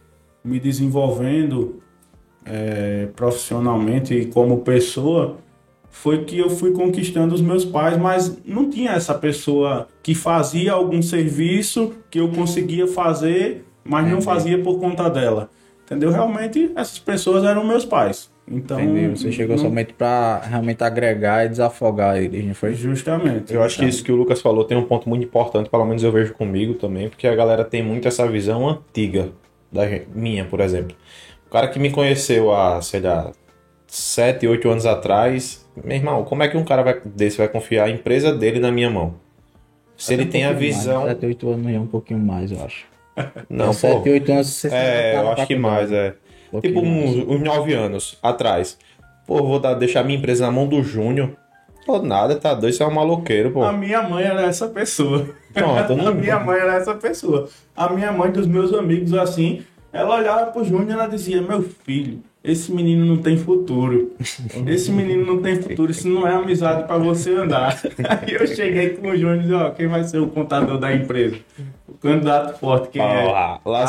me 0.48 0.58
desenvolvendo 0.58 1.80
é, 2.44 3.08
profissionalmente 3.14 4.14
e 4.14 4.26
como 4.26 4.58
pessoa, 4.58 5.36
foi 5.90 6.24
que 6.24 6.38
eu 6.38 6.48
fui 6.50 6.72
conquistando 6.72 7.34
os 7.34 7.40
meus 7.40 7.64
pais, 7.64 7.96
mas 7.98 8.38
não 8.44 8.68
tinha 8.70 8.92
essa 8.92 9.14
pessoa 9.14 9.88
que 10.02 10.14
fazia 10.14 10.72
algum 10.72 11.02
serviço 11.02 11.92
que 12.10 12.20
eu 12.20 12.28
conseguia 12.30 12.86
fazer, 12.86 13.64
mas 13.84 14.02
não 14.04 14.12
Entendi. 14.12 14.24
fazia 14.24 14.58
por 14.62 14.78
conta 14.78 15.08
dela. 15.10 15.50
Entendeu? 15.84 16.10
Realmente, 16.10 16.70
essas 16.76 16.98
pessoas 16.98 17.44
eram 17.44 17.66
meus 17.66 17.84
pais. 17.84 18.30
Então, 18.50 18.80
Entendeu? 18.80 19.16
Você 19.16 19.32
chegou 19.32 19.56
não- 19.56 19.62
somente 19.64 19.92
para 19.94 20.40
realmente 20.40 20.82
agregar 20.84 21.44
e 21.46 21.48
desafogar 21.48 22.16
eles, 22.16 22.44
não 22.46 22.54
foi? 22.54 22.74
Justamente. 22.74 23.52
Eu 23.52 23.62
acho 23.62 23.78
que 23.78 23.84
isso 23.86 24.02
que 24.04 24.12
o 24.12 24.16
Lucas 24.16 24.40
falou 24.40 24.64
tem 24.64 24.76
um 24.76 24.84
ponto 24.84 25.08
muito 25.08 25.24
importante, 25.24 25.68
pelo 25.68 25.84
menos 25.84 26.02
eu 26.02 26.12
vejo 26.12 26.32
comigo 26.34 26.74
também, 26.74 27.08
porque 27.08 27.26
a 27.26 27.34
galera 27.34 27.64
tem 27.64 27.82
muito 27.82 28.06
essa 28.08 28.26
visão 28.26 28.68
antiga 28.68 29.30
da 29.70 29.82
minha, 30.14 30.44
por 30.44 30.60
exemplo. 30.60 30.96
O 31.46 31.50
cara 31.50 31.68
que 31.68 31.78
me 31.78 31.90
conheceu 31.90 32.52
há, 32.54 32.80
sei 32.82 33.00
lá, 33.00 33.32
7, 33.86 34.46
8 34.46 34.68
anos 34.68 34.86
atrás, 34.86 35.66
meu 35.82 35.96
irmão, 35.96 36.24
como 36.24 36.42
é 36.42 36.48
que 36.48 36.56
um 36.56 36.64
cara 36.64 36.82
vai, 36.82 37.00
desse 37.04 37.38
vai 37.38 37.48
confiar 37.48 37.86
a 37.86 37.90
empresa 37.90 38.32
dele 38.34 38.60
na 38.60 38.70
minha 38.70 38.90
mão? 38.90 39.14
Se 39.96 40.12
ele 40.14 40.26
tem 40.26 40.44
a 40.44 40.52
visão. 40.52 41.06
7, 41.06 41.26
8 41.26 41.50
anos 41.50 41.72
é 41.74 41.80
um 41.80 41.86
pouquinho 41.86 42.20
mais, 42.20 42.52
eu 42.52 42.62
acho. 42.62 42.86
Não, 43.48 43.72
7, 43.72 44.02
pô. 44.04 44.10
8 44.10 44.32
anos 44.32 44.46
você 44.46 44.68
É, 44.68 45.12
tá 45.14 45.20
eu 45.20 45.30
acho 45.32 45.46
que 45.46 45.56
mais, 45.56 45.90
é. 45.90 46.14
Um 46.52 46.60
Tipo 46.60 46.82
mais. 46.84 47.16
uns, 47.16 47.16
uns 47.28 47.40
9 47.40 47.74
anos 47.74 48.18
atrás. 48.22 48.78
Pô, 49.26 49.42
vou 49.42 49.58
dar, 49.58 49.74
deixar 49.74 50.04
minha 50.04 50.18
empresa 50.18 50.46
na 50.46 50.52
mão 50.52 50.66
do 50.66 50.82
Júnior. 50.82 51.36
Pô, 51.88 52.02
nada, 52.02 52.36
tá 52.36 52.52
doido, 52.52 52.74
você 52.74 52.82
é 52.82 52.86
um 52.86 52.90
maloqueiro, 52.92 53.50
pô. 53.50 53.62
A 53.64 53.72
minha 53.72 54.02
mãe 54.02 54.22
era 54.22 54.42
essa 54.42 54.68
pessoa. 54.68 55.26
Pronto, 55.54 55.96
não- 55.96 56.08
a 56.08 56.12
minha 56.12 56.38
mãe 56.38 56.58
era 56.58 56.74
essa 56.74 56.94
pessoa. 56.94 57.48
A 57.74 57.88
minha 57.90 58.12
mãe 58.12 58.30
dos 58.30 58.46
meus 58.46 58.74
amigos 58.74 59.14
assim, 59.14 59.62
ela 59.90 60.16
olhava 60.18 60.50
pro 60.52 60.62
Júnior 60.62 60.90
e 60.90 60.92
ela 60.92 61.06
dizia: 61.06 61.40
Meu 61.40 61.62
filho, 61.62 62.18
esse 62.44 62.70
menino 62.70 63.06
não 63.06 63.16
tem 63.16 63.38
futuro. 63.38 64.12
Esse 64.66 64.90
menino 64.92 65.24
não 65.24 65.40
tem 65.40 65.56
futuro, 65.62 65.90
isso 65.90 66.06
não 66.08 66.26
é 66.28 66.34
amizade 66.34 66.86
pra 66.86 66.98
você 66.98 67.30
andar. 67.32 67.80
Aí 68.06 68.34
eu 68.34 68.46
cheguei 68.46 68.90
com 68.90 69.08
o 69.08 69.16
Júnior 69.16 69.36
e 69.36 69.40
disse: 69.40 69.54
Ó, 69.54 69.70
quem 69.70 69.86
vai 69.88 70.04
ser 70.04 70.18
o 70.18 70.26
contador 70.26 70.76
da 70.78 70.94
empresa? 70.94 71.36
Candidato 72.00 72.58
forte, 72.60 72.90
quem 72.90 73.02
é? 73.02 73.24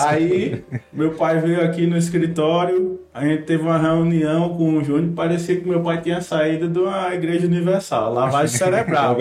Aí, 0.10 0.64
meu 0.92 1.12
pai 1.12 1.40
veio 1.40 1.64
aqui 1.64 1.86
no 1.86 1.96
escritório, 1.96 3.00
a 3.14 3.24
gente 3.26 3.44
teve 3.44 3.62
uma 3.64 3.78
reunião 3.78 4.50
com 4.58 4.78
o 4.78 4.84
Júnior, 4.84 5.14
parecia 5.14 5.60
que 5.60 5.68
meu 5.68 5.82
pai 5.82 6.02
tinha 6.02 6.20
saído 6.22 6.68
de 6.68 6.80
uma 6.80 7.14
igreja 7.14 7.46
universal, 7.46 8.14
lavagem 8.14 8.58
cerebral. 8.58 9.16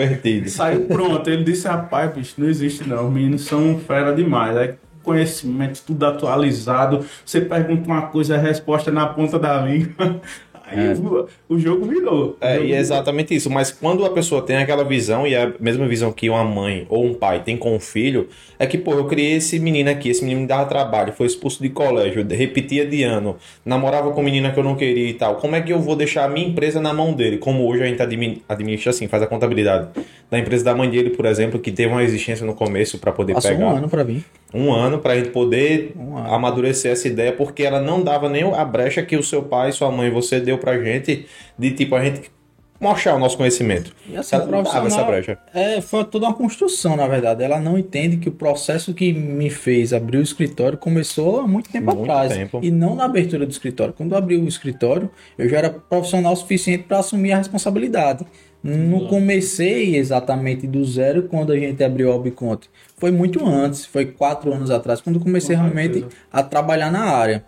Saiu 0.49 0.85
pronto, 0.87 1.29
ele 1.29 1.43
disse, 1.43 1.67
rapaz, 1.67 2.11
bicho, 2.13 2.35
não 2.37 2.47
existe 2.49 2.87
não, 2.87 3.07
os 3.07 3.13
meninos 3.13 3.41
são 3.45 3.77
fera 3.79 4.13
demais. 4.13 4.57
Aí, 4.57 4.73
conhecimento, 5.03 5.81
tudo 5.85 6.05
atualizado, 6.05 7.05
você 7.25 7.41
pergunta 7.41 7.87
uma 7.87 8.03
coisa, 8.07 8.35
a 8.35 8.37
resposta 8.39 8.89
é 8.89 8.93
na 8.93 9.07
ponta 9.07 9.39
da 9.39 9.61
língua. 9.61 10.21
Aí 10.71 10.93
o, 10.93 11.27
o 11.49 11.59
jogo 11.59 11.85
virou. 11.85 12.37
É, 12.41 12.59
e 12.61 12.73
é 12.73 12.77
exatamente 12.79 13.33
isso. 13.35 13.49
Mas 13.49 13.71
quando 13.71 14.05
a 14.05 14.09
pessoa 14.09 14.41
tem 14.41 14.57
aquela 14.57 14.83
visão, 14.83 15.25
e 15.25 15.33
é 15.33 15.43
a 15.43 15.53
mesma 15.59 15.87
visão 15.87 16.11
que 16.11 16.29
uma 16.29 16.43
mãe 16.43 16.85
ou 16.89 17.05
um 17.05 17.13
pai 17.13 17.41
tem 17.43 17.57
com 17.57 17.75
o 17.75 17.79
filho, 17.79 18.27
é 18.57 18.65
que, 18.67 18.77
pô, 18.77 18.93
eu 18.93 19.05
criei 19.05 19.33
esse 19.37 19.59
menino 19.59 19.89
aqui, 19.89 20.09
esse 20.09 20.21
menino 20.23 20.41
me 20.41 20.47
dava 20.47 20.65
trabalho, 20.65 21.13
foi 21.13 21.25
expulso 21.27 21.61
de 21.63 21.69
colégio, 21.69 22.25
repetia 22.29 22.85
de 22.85 23.03
ano, 23.03 23.37
namorava 23.65 24.11
com 24.11 24.21
menina 24.21 24.51
que 24.51 24.59
eu 24.59 24.63
não 24.63 24.75
queria 24.75 25.09
e 25.09 25.13
tal. 25.13 25.35
Como 25.35 25.55
é 25.55 25.61
que 25.61 25.71
eu 25.73 25.79
vou 25.79 25.95
deixar 25.95 26.25
a 26.25 26.29
minha 26.29 26.47
empresa 26.47 26.79
na 26.79 26.93
mão 26.93 27.13
dele? 27.13 27.37
Como 27.37 27.67
hoje 27.67 27.83
a 27.83 27.87
gente 27.87 28.01
admi- 28.01 28.41
administra 28.47 28.91
assim, 28.91 29.07
faz 29.07 29.23
a 29.23 29.27
contabilidade 29.27 29.87
da 30.29 30.37
empresa 30.37 30.63
da 30.63 30.75
mãe 30.75 30.87
dele, 30.89 31.09
por 31.09 31.25
exemplo, 31.25 31.59
que 31.59 31.71
teve 31.71 31.91
uma 31.91 32.03
existência 32.03 32.45
no 32.45 32.53
começo 32.53 32.99
para 32.99 33.11
poder 33.11 33.33
Passou 33.33 33.49
pegar 33.49 33.65
um 33.65 33.77
ano 33.77 33.89
pra 33.89 34.03
vir. 34.03 34.23
um 34.53 34.71
ano 34.71 34.99
para 34.99 35.13
a 35.13 35.15
gente 35.15 35.29
poder 35.29 35.91
Um 35.97 36.15
amadurecer 36.17 36.91
essa 36.91 37.07
ideia, 37.07 37.31
porque 37.33 37.63
ela 37.63 37.81
não 37.81 38.03
dava 38.03 38.29
nem 38.29 38.43
a 38.43 38.63
brecha 38.63 39.01
que 39.01 39.15
o 39.17 39.23
seu 39.23 39.41
pai, 39.41 39.71
sua 39.71 39.89
mãe, 39.91 40.11
você 40.11 40.39
deu 40.39 40.58
pra 40.59 40.77
gente, 40.77 41.25
de 41.57 41.71
tipo 41.71 41.95
a 41.95 42.03
gente 42.03 42.31
mostrar 42.79 43.15
o 43.15 43.19
nosso 43.19 43.35
conhecimento. 43.35 43.93
E 44.07 44.15
assim, 44.15 44.35
ela 44.35 44.45
não 44.45 44.63
dava 44.63 44.87
essa 44.87 45.03
brecha. 45.03 45.37
É, 45.53 45.81
foi 45.81 46.05
toda 46.05 46.27
uma 46.27 46.33
construção, 46.33 46.95
na 46.95 47.07
verdade. 47.07 47.43
Ela 47.43 47.59
não 47.59 47.77
entende 47.77 48.17
que 48.17 48.29
o 48.29 48.31
processo 48.31 48.93
que 48.93 49.11
me 49.11 49.49
fez 49.49 49.91
abrir 49.91 50.17
o 50.17 50.21
escritório 50.21 50.77
começou 50.77 51.41
há 51.41 51.47
muito 51.47 51.69
tempo 51.69 51.93
Muito 51.93 52.09
atrás. 52.09 52.33
tempo. 52.33 52.59
E 52.63 52.71
não 52.71 52.95
na 52.95 53.05
abertura 53.05 53.45
do 53.45 53.51
escritório. 53.51 53.93
Quando 53.93 54.13
eu 54.13 54.17
abri 54.17 54.37
o 54.37 54.47
escritório, 54.47 55.09
eu 55.37 55.49
já 55.49 55.57
era 55.57 55.69
profissional 55.69 56.35
suficiente 56.35 56.83
para 56.83 56.99
assumir 56.99 57.33
a 57.33 57.37
responsabilidade. 57.37 58.25
Não 58.61 59.07
comecei 59.07 59.95
exatamente 59.95 60.67
do 60.67 60.83
zero 60.83 61.23
quando 61.23 61.53
a 61.53 61.57
gente 61.57 61.81
abriu 61.81 62.11
a 62.11 62.13
Albiconte. 62.13 62.69
Foi 62.97 63.09
muito 63.09 63.45
antes, 63.45 63.85
foi 63.85 64.05
quatro 64.05 64.53
anos 64.53 64.69
atrás, 64.69 64.99
quando 64.99 65.17
comecei 65.19 65.55
Com 65.55 65.61
realmente 65.63 66.05
a 66.31 66.43
trabalhar 66.43 66.91
na 66.91 67.03
área. 67.05 67.45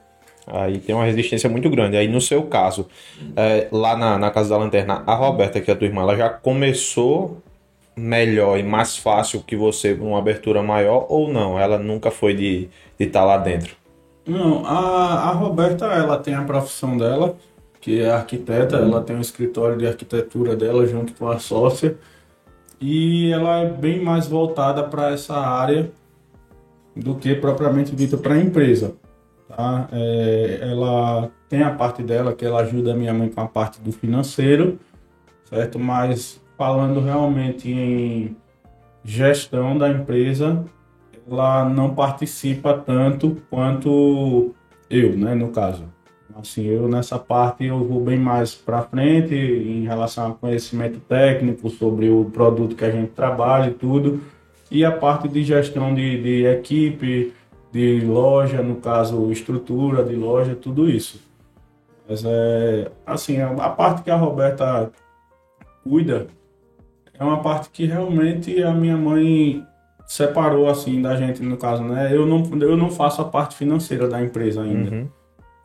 Aí 0.47 0.79
tem 0.79 0.95
uma 0.95 1.05
resistência 1.05 1.49
muito 1.49 1.69
grande. 1.69 1.97
Aí 1.97 2.07
no 2.07 2.21
seu 2.21 2.43
caso, 2.43 2.87
é, 3.35 3.67
lá 3.71 3.95
na, 3.95 4.17
na 4.17 4.31
Casa 4.31 4.49
da 4.49 4.57
Lanterna, 4.57 5.03
a 5.05 5.15
Roberta, 5.15 5.61
que 5.61 5.69
é 5.69 5.73
a 5.73 5.77
tua 5.77 5.87
irmã, 5.87 6.01
ela 6.01 6.15
já 6.15 6.29
começou 6.29 7.41
melhor 7.95 8.57
e 8.57 8.63
mais 8.63 8.97
fácil 8.97 9.43
que 9.45 9.55
você 9.55 9.93
numa 9.93 10.17
abertura 10.17 10.63
maior 10.63 11.05
ou 11.09 11.31
não? 11.31 11.59
Ela 11.59 11.77
nunca 11.77 12.09
foi 12.09 12.33
de 12.33 12.69
estar 12.99 13.23
lá 13.23 13.37
dentro? 13.37 13.75
Não, 14.25 14.65
a, 14.65 15.29
a 15.29 15.31
Roberta, 15.31 15.85
ela 15.85 16.17
tem 16.17 16.33
a 16.33 16.43
profissão 16.43 16.97
dela, 16.97 17.35
que 17.79 18.01
é 18.01 18.11
arquiteta, 18.11 18.77
ela 18.77 19.01
tem 19.01 19.15
um 19.15 19.21
escritório 19.21 19.77
de 19.77 19.87
arquitetura 19.87 20.55
dela 20.55 20.85
junto 20.85 21.13
com 21.13 21.27
a 21.27 21.39
sócia, 21.39 21.97
e 22.79 23.31
ela 23.31 23.61
é 23.61 23.69
bem 23.69 24.01
mais 24.01 24.27
voltada 24.27 24.83
para 24.83 25.11
essa 25.11 25.35
área 25.35 25.91
do 26.95 27.15
que 27.15 27.33
propriamente 27.35 27.95
dita 27.95 28.17
para 28.17 28.35
a 28.35 28.39
empresa. 28.39 28.95
Tá? 29.55 29.89
É, 29.91 30.59
ela 30.61 31.29
tem 31.49 31.63
a 31.63 31.71
parte 31.71 32.01
dela, 32.01 32.33
que 32.33 32.45
ela 32.45 32.61
ajuda 32.61 32.93
a 32.93 32.95
minha 32.95 33.13
mãe 33.13 33.29
com 33.29 33.41
a 33.41 33.47
parte 33.47 33.81
do 33.81 33.91
financeiro, 33.91 34.79
certo? 35.45 35.77
Mas 35.77 36.41
falando 36.57 37.01
realmente 37.01 37.69
em 37.69 38.35
gestão 39.03 39.77
da 39.77 39.89
empresa, 39.89 40.63
ela 41.29 41.67
não 41.67 41.93
participa 41.93 42.73
tanto 42.73 43.37
quanto 43.49 44.53
eu, 44.89 45.17
né, 45.17 45.35
no 45.35 45.49
caso. 45.49 45.85
Assim, 46.35 46.65
eu 46.65 46.87
nessa 46.87 47.19
parte 47.19 47.65
eu 47.65 47.83
vou 47.83 47.99
bem 48.01 48.17
mais 48.17 48.55
para 48.55 48.81
frente 48.83 49.35
em 49.35 49.83
relação 49.83 50.27
ao 50.27 50.35
conhecimento 50.35 50.99
técnico 51.01 51.69
sobre 51.69 52.09
o 52.09 52.25
produto 52.25 52.75
que 52.75 52.85
a 52.85 52.91
gente 52.91 53.09
trabalha 53.09 53.69
e 53.69 53.73
tudo. 53.73 54.21
E 54.69 54.85
a 54.85 54.91
parte 54.91 55.27
de 55.27 55.43
gestão 55.43 55.93
de, 55.93 56.21
de 56.21 56.45
equipe, 56.45 57.33
de 57.71 58.01
loja, 58.01 58.61
no 58.61 58.75
caso, 58.75 59.31
estrutura 59.31 60.03
de 60.03 60.15
loja, 60.15 60.55
tudo 60.55 60.89
isso. 60.89 61.21
Mas 62.07 62.23
é 62.25 62.91
assim, 63.05 63.39
a 63.41 63.69
parte 63.69 64.03
que 64.03 64.11
a 64.11 64.15
Roberta 64.15 64.91
cuida 65.83 66.27
é 67.17 67.23
uma 67.23 67.41
parte 67.41 67.69
que 67.69 67.85
realmente 67.85 68.61
a 68.61 68.73
minha 68.73 68.97
mãe 68.97 69.65
separou 70.05 70.69
assim 70.69 71.01
da 71.01 71.15
gente 71.15 71.41
no 71.41 71.55
caso, 71.55 71.83
né? 71.83 72.13
Eu 72.13 72.25
não 72.25 72.43
eu 72.59 72.75
não 72.75 72.89
faço 72.89 73.21
a 73.21 73.25
parte 73.25 73.55
financeira 73.55 74.07
da 74.07 74.21
empresa 74.21 74.61
ainda. 74.61 74.91
Uhum 74.91 75.07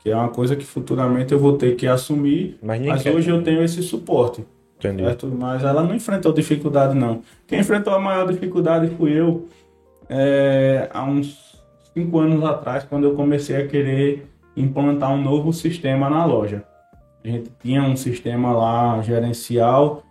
que 0.06 0.12
é 0.12 0.14
uma 0.14 0.28
coisa 0.28 0.54
que 0.54 0.64
futuramente 0.64 1.32
eu 1.32 1.38
vou 1.40 1.58
ter 1.58 1.75
que 1.75 1.84
assumir, 1.84 2.56
mas, 2.62 2.80
mas 2.80 3.04
hoje 3.06 3.28
eu 3.28 3.42
tenho 3.42 3.60
esse 3.64 3.82
suporte. 3.82 4.46
Entendi. 4.78 5.02
Certo? 5.02 5.26
Mas 5.26 5.64
ela 5.64 5.82
não 5.82 5.96
enfrentou 5.96 6.32
dificuldade, 6.32 6.94
não. 6.94 7.22
Quem 7.44 7.58
enfrentou 7.58 7.92
a 7.92 7.98
maior 7.98 8.25
dificuldade 8.30 8.88
fui 8.96 9.10
eu 9.10 9.48
é, 10.08 10.88
há 10.94 11.02
uns 11.02 11.55
cinco 11.96 12.18
anos 12.18 12.44
atrás, 12.44 12.84
quando 12.84 13.04
eu 13.04 13.14
comecei 13.14 13.56
a 13.56 13.66
querer 13.66 14.30
implantar 14.56 15.12
um 15.12 15.22
novo 15.22 15.52
sistema 15.52 16.10
na 16.10 16.24
loja. 16.24 16.64
A 17.24 17.28
gente 17.28 17.50
tinha 17.62 17.82
um 17.82 17.96
sistema 17.96 18.52
lá 18.52 19.00
gerencial 19.02 20.02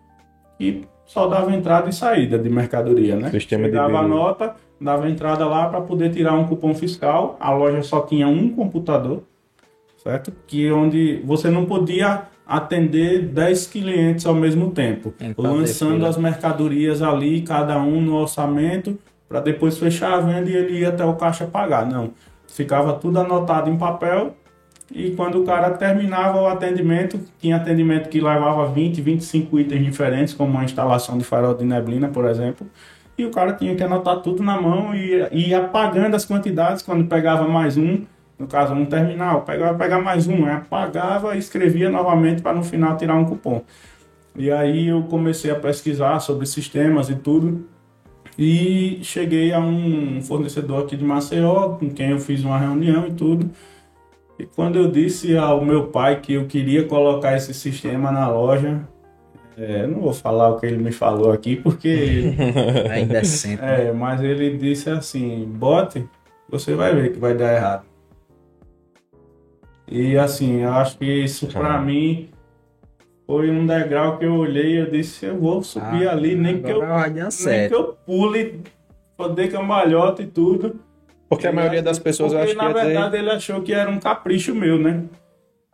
que 0.58 0.84
só 1.06 1.28
dava 1.28 1.54
entrada 1.54 1.90
e 1.90 1.94
saída 1.94 2.40
de 2.40 2.50
mercadoria, 2.50 3.16
né? 3.16 3.30
Sistema 3.30 3.66
Chegava 3.66 3.92
de 3.92 3.98
a 3.98 4.02
nota, 4.02 4.56
dava 4.82 5.10
entrada 5.10 5.46
lá 5.46 5.70
para 5.70 5.82
poder 5.82 6.12
tirar 6.12 6.34
um 6.34 6.48
cupom 6.48 6.74
fiscal. 6.74 7.38
A 7.40 7.52
loja 7.52 7.82
só 7.84 8.02
tinha 8.02 8.28
um 8.28 8.50
computador 8.50 9.24
certo? 10.06 10.32
Que 10.46 10.72
onde 10.72 11.20
você 11.26 11.50
não 11.50 11.66
podia 11.66 12.24
atender 12.46 13.24
10 13.28 13.68
clientes 13.68 14.26
ao 14.28 14.36
mesmo 14.36 14.70
tempo, 14.70 15.12
lançando 15.36 16.06
as 16.06 16.16
mercadorias 16.16 17.02
ali, 17.02 17.42
cada 17.42 17.82
um 17.82 18.00
no 18.00 18.14
orçamento, 18.14 19.00
para 19.28 19.40
depois 19.40 19.78
fechar 19.78 20.14
a 20.14 20.20
venda 20.20 20.50
e 20.50 20.56
ele 20.56 20.80
ia 20.80 20.90
até 20.90 21.04
o 21.06 21.16
caixa 21.16 21.46
pagar. 21.46 21.86
Não, 21.86 22.12
ficava 22.48 22.94
tudo 22.94 23.20
anotado 23.20 23.70
em 23.70 23.78
papel 23.78 24.36
e 24.92 25.12
quando 25.12 25.42
o 25.42 25.46
cara 25.46 25.72
terminava 25.72 26.40
o 26.40 26.48
atendimento, 26.48 27.20
tinha 27.40 27.56
atendimento 27.56 28.10
que 28.10 28.22
levava 28.22 28.68
20, 28.68 29.02
25 29.02 29.60
itens 29.60 29.84
diferentes, 29.84 30.34
como 30.34 30.58
a 30.58 30.64
instalação 30.64 31.18
de 31.18 31.24
farol 31.24 31.56
de 31.56 31.66
neblina, 31.66 32.08
por 32.08 32.26
exemplo, 32.26 32.68
e 33.18 33.26
o 33.26 33.32
cara 33.32 33.54
tinha 33.54 33.76
que 33.76 33.82
anotar 33.82 34.22
tudo 34.22 34.44
na 34.44 34.62
mão 34.62 34.94
e 34.94 35.28
ia 35.32 35.60
apagando 35.60 36.16
as 36.16 36.26
quantidades 36.26 36.84
quando 36.84 37.08
pegava 37.08 37.48
mais 37.48 37.78
um 37.78 38.04
no 38.38 38.48
caso, 38.48 38.74
um 38.74 38.86
terminal, 38.86 39.44
pegava 39.44 39.78
pegar 39.78 40.02
mais 40.02 40.28
um, 40.28 40.46
apagava 40.46 41.36
e 41.36 41.40
escrevia 41.40 41.90
novamente 41.90 42.42
para 42.42 42.54
no 42.54 42.64
final 42.64 42.98
tirar 42.98 43.16
um 43.16 43.26
cupom. 43.26 43.64
E 44.36 44.52
aí 44.52 44.88
eu 44.88 45.04
comecei 45.04 45.50
a 45.50 45.56
pesquisar 45.56 46.20
sobre 46.20 46.46
sistemas 46.46 47.10
e 47.10 47.16
tudo. 47.16 47.66
E 48.38 49.00
cheguei 49.02 49.54
a 49.54 49.60
um 49.60 50.22
fornecedor 50.22 50.84
aqui 50.84 50.98
de 50.98 51.04
Maceió, 51.06 51.70
com 51.78 51.90
quem 51.90 52.10
eu 52.10 52.20
fiz 52.20 52.44
uma 52.44 52.58
reunião 52.58 53.08
e 53.08 53.14
tudo. 53.14 53.50
E 54.38 54.46
quando 54.46 54.76
eu 54.78 54.92
disse 54.92 55.38
ao 55.38 55.64
meu 55.64 55.88
pai 55.88 56.20
que 56.20 56.34
eu 56.34 56.46
queria 56.46 56.86
colocar 56.86 57.38
esse 57.38 57.54
sistema 57.54 58.12
na 58.12 58.28
loja, 58.28 58.86
é, 59.58 59.88
não 59.88 60.02
vou 60.02 60.14
falar 60.14 60.50
o 60.50 60.60
que 60.60 60.66
ele 60.66 60.78
me 60.78 60.92
falou 60.92 61.32
aqui, 61.32 61.56
porque. 61.56 62.36
Ainda 62.92 63.20
é 63.20 63.24
sempre. 63.24 63.66
É, 63.66 63.94
mas 63.94 64.22
ele 64.22 64.58
disse 64.58 64.90
assim: 64.90 65.46
bote, 65.46 66.06
você 66.50 66.76
vai 66.76 66.94
ver 66.94 67.14
que 67.14 67.20
vai 67.20 67.34
dar 67.34 67.56
errado. 67.56 67.86
E 69.88 70.18
assim, 70.18 70.62
eu 70.62 70.74
acho 70.74 70.98
que 70.98 71.06
isso 71.06 71.48
para 71.48 71.80
mim 71.80 72.30
foi 73.26 73.50
um 73.50 73.66
degrau 73.66 74.18
que 74.18 74.26
eu 74.26 74.36
olhei 74.36 74.74
e 74.74 74.78
eu 74.78 74.92
disse, 74.92 75.26
eu 75.26 75.40
vou 75.40 75.64
subir 75.64 76.08
ah, 76.08 76.12
ali, 76.12 76.36
nem 76.36 76.62
que, 76.62 76.72
eu, 76.72 76.82
nem 76.82 77.68
que 77.68 77.74
eu 77.74 77.98
pule, 78.06 78.62
poder 79.18 79.52
cambalhota 79.52 80.22
e 80.22 80.28
tudo. 80.28 80.80
Porque 81.28 81.48
a 81.48 81.52
maioria 81.52 81.82
das 81.82 81.98
pessoas 81.98 82.32
porque, 82.32 82.46
acho 82.46 82.56
que 82.56 82.64
na 82.64 82.72
verdade 82.72 83.06
dizer... 83.06 83.18
ele 83.18 83.32
achou 83.32 83.62
que 83.62 83.74
era 83.74 83.90
um 83.90 84.00
capricho 84.00 84.54
meu, 84.54 84.78
né? 84.78 85.04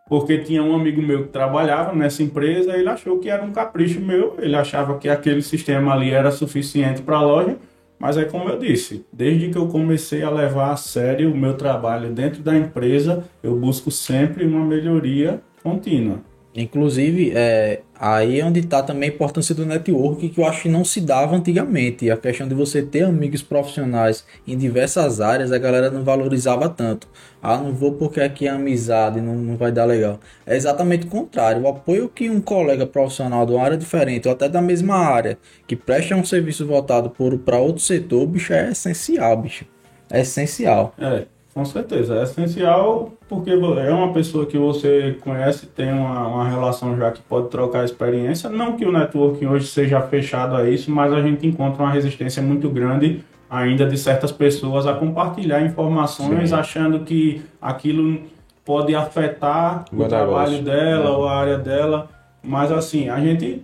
Porque 0.07 0.37
tinha 0.37 0.63
um 0.63 0.73
amigo 0.73 1.01
meu 1.01 1.23
que 1.23 1.29
trabalhava 1.29 1.93
nessa 1.93 2.23
empresa, 2.23 2.75
ele 2.75 2.89
achou 2.89 3.19
que 3.19 3.29
era 3.29 3.43
um 3.43 3.51
capricho 3.51 3.99
meu, 3.99 4.35
ele 4.39 4.55
achava 4.55 4.97
que 4.97 5.09
aquele 5.09 5.41
sistema 5.41 5.93
ali 5.93 6.11
era 6.11 6.31
suficiente 6.31 7.01
para 7.01 7.17
a 7.17 7.21
loja 7.21 7.57
mas 8.01 8.17
é 8.17 8.25
como 8.25 8.49
eu 8.49 8.57
disse, 8.57 9.05
desde 9.13 9.49
que 9.49 9.57
eu 9.59 9.67
comecei 9.67 10.23
a 10.23 10.29
levar 10.31 10.71
a 10.71 10.75
sério 10.75 11.31
o 11.31 11.37
meu 11.37 11.53
trabalho 11.53 12.11
dentro 12.11 12.41
da 12.41 12.57
empresa, 12.57 13.23
eu 13.43 13.55
busco 13.55 13.91
sempre 13.91 14.43
uma 14.43 14.65
melhoria 14.65 15.39
contínua. 15.61 16.17
Inclusive, 16.53 17.31
é, 17.33 17.81
aí 17.97 18.41
é 18.41 18.45
onde 18.45 18.59
está 18.59 18.83
também 18.83 19.09
a 19.09 19.13
importância 19.13 19.55
do 19.55 19.65
network, 19.65 20.27
que 20.27 20.41
eu 20.41 20.45
acho 20.45 20.63
que 20.63 20.69
não 20.69 20.83
se 20.83 20.99
dava 20.99 21.35
antigamente. 21.35 22.11
A 22.11 22.17
questão 22.17 22.45
de 22.45 22.53
você 22.53 22.81
ter 22.81 23.03
amigos 23.03 23.41
profissionais 23.41 24.25
em 24.45 24.57
diversas 24.57 25.21
áreas, 25.21 25.51
a 25.53 25.57
galera 25.57 25.89
não 25.89 26.03
valorizava 26.03 26.67
tanto. 26.67 27.07
Ah, 27.41 27.57
não 27.57 27.73
vou 27.73 27.93
porque 27.93 28.19
aqui 28.19 28.47
é 28.47 28.49
amizade, 28.51 29.21
não, 29.21 29.35
não 29.35 29.55
vai 29.55 29.71
dar 29.71 29.85
legal. 29.85 30.19
É 30.45 30.55
exatamente 30.57 31.07
o 31.07 31.09
contrário. 31.09 31.61
O 31.61 31.67
apoio 31.69 32.09
que 32.09 32.29
um 32.29 32.41
colega 32.41 32.85
profissional 32.85 33.45
de 33.45 33.53
uma 33.53 33.63
área 33.63 33.77
diferente, 33.77 34.27
ou 34.27 34.33
até 34.33 34.49
da 34.49 34.61
mesma 34.61 34.95
área, 34.95 35.37
que 35.65 35.75
presta 35.75 36.15
um 36.15 36.25
serviço 36.25 36.65
voltado 36.67 37.09
para 37.45 37.57
outro 37.59 37.81
setor, 37.81 38.27
bicho, 38.27 38.51
é 38.51 38.71
essencial, 38.71 39.37
bicho. 39.37 39.65
É 40.09 40.19
essencial. 40.21 40.93
É. 40.99 41.25
Com 41.53 41.65
certeza, 41.65 42.15
é 42.15 42.23
essencial 42.23 43.11
porque 43.27 43.51
é 43.51 43.93
uma 43.93 44.13
pessoa 44.13 44.45
que 44.45 44.57
você 44.57 45.17
conhece, 45.21 45.65
tem 45.65 45.91
uma, 45.91 46.27
uma 46.27 46.47
relação 46.47 46.95
já 46.95 47.11
que 47.11 47.21
pode 47.21 47.49
trocar 47.49 47.83
experiência. 47.83 48.49
Não 48.49 48.77
que 48.77 48.85
o 48.85 48.91
networking 48.91 49.47
hoje 49.47 49.67
seja 49.67 49.99
fechado 50.01 50.55
a 50.55 50.69
isso, 50.69 50.89
mas 50.89 51.11
a 51.11 51.21
gente 51.21 51.45
encontra 51.45 51.83
uma 51.83 51.91
resistência 51.91 52.41
muito 52.41 52.69
grande 52.69 53.21
ainda 53.49 53.85
de 53.85 53.97
certas 53.97 54.31
pessoas 54.31 54.87
a 54.87 54.93
compartilhar 54.93 55.61
informações 55.61 56.49
Sim. 56.49 56.55
achando 56.55 57.01
que 57.01 57.41
aquilo 57.61 58.21
pode 58.63 58.95
afetar 58.95 59.83
o, 59.91 60.01
o 60.01 60.07
trabalho 60.07 60.61
dela 60.61 61.09
é. 61.09 61.09
ou 61.09 61.27
a 61.27 61.35
área 61.35 61.57
dela. 61.57 62.09
Mas 62.41 62.71
assim, 62.71 63.09
a 63.09 63.19
gente 63.19 63.61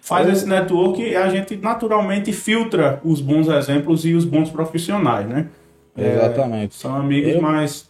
faz 0.00 0.26
é. 0.26 0.32
esse 0.32 0.48
network 0.48 1.02
e 1.02 1.14
a 1.14 1.28
gente 1.28 1.58
naturalmente 1.58 2.32
filtra 2.32 3.00
os 3.04 3.20
bons 3.20 3.48
exemplos 3.48 4.06
e 4.06 4.14
os 4.14 4.24
bons 4.24 4.48
profissionais, 4.48 5.28
né? 5.28 5.48
É, 5.98 6.14
Exatamente. 6.14 6.76
São 6.76 6.94
amigos 6.94 7.34
eu, 7.34 7.42
mais. 7.42 7.88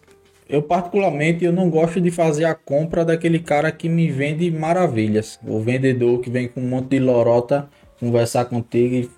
Eu, 0.48 0.62
particularmente, 0.62 1.44
eu 1.44 1.52
não 1.52 1.68
gosto 1.68 2.00
de 2.00 2.10
fazer 2.10 2.46
a 2.46 2.54
compra 2.54 3.04
daquele 3.04 3.38
cara 3.38 3.70
que 3.70 3.88
me 3.88 4.10
vende 4.10 4.50
maravilhas. 4.50 5.38
O 5.46 5.60
vendedor 5.60 6.20
que 6.20 6.30
vem 6.30 6.48
com 6.48 6.60
um 6.60 6.68
monte 6.68 6.88
de 6.90 6.98
lorota 6.98 7.68
conversar 8.00 8.46
contigo 8.46 8.94
e 8.94 9.10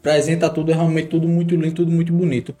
apresenta 0.00 0.48
tudo, 0.48 0.70
é 0.70 0.74
realmente 0.74 1.08
tudo 1.08 1.28
muito 1.28 1.54
lindo, 1.54 1.74
tudo 1.74 1.90
muito 1.90 2.12
bonito. 2.12 2.54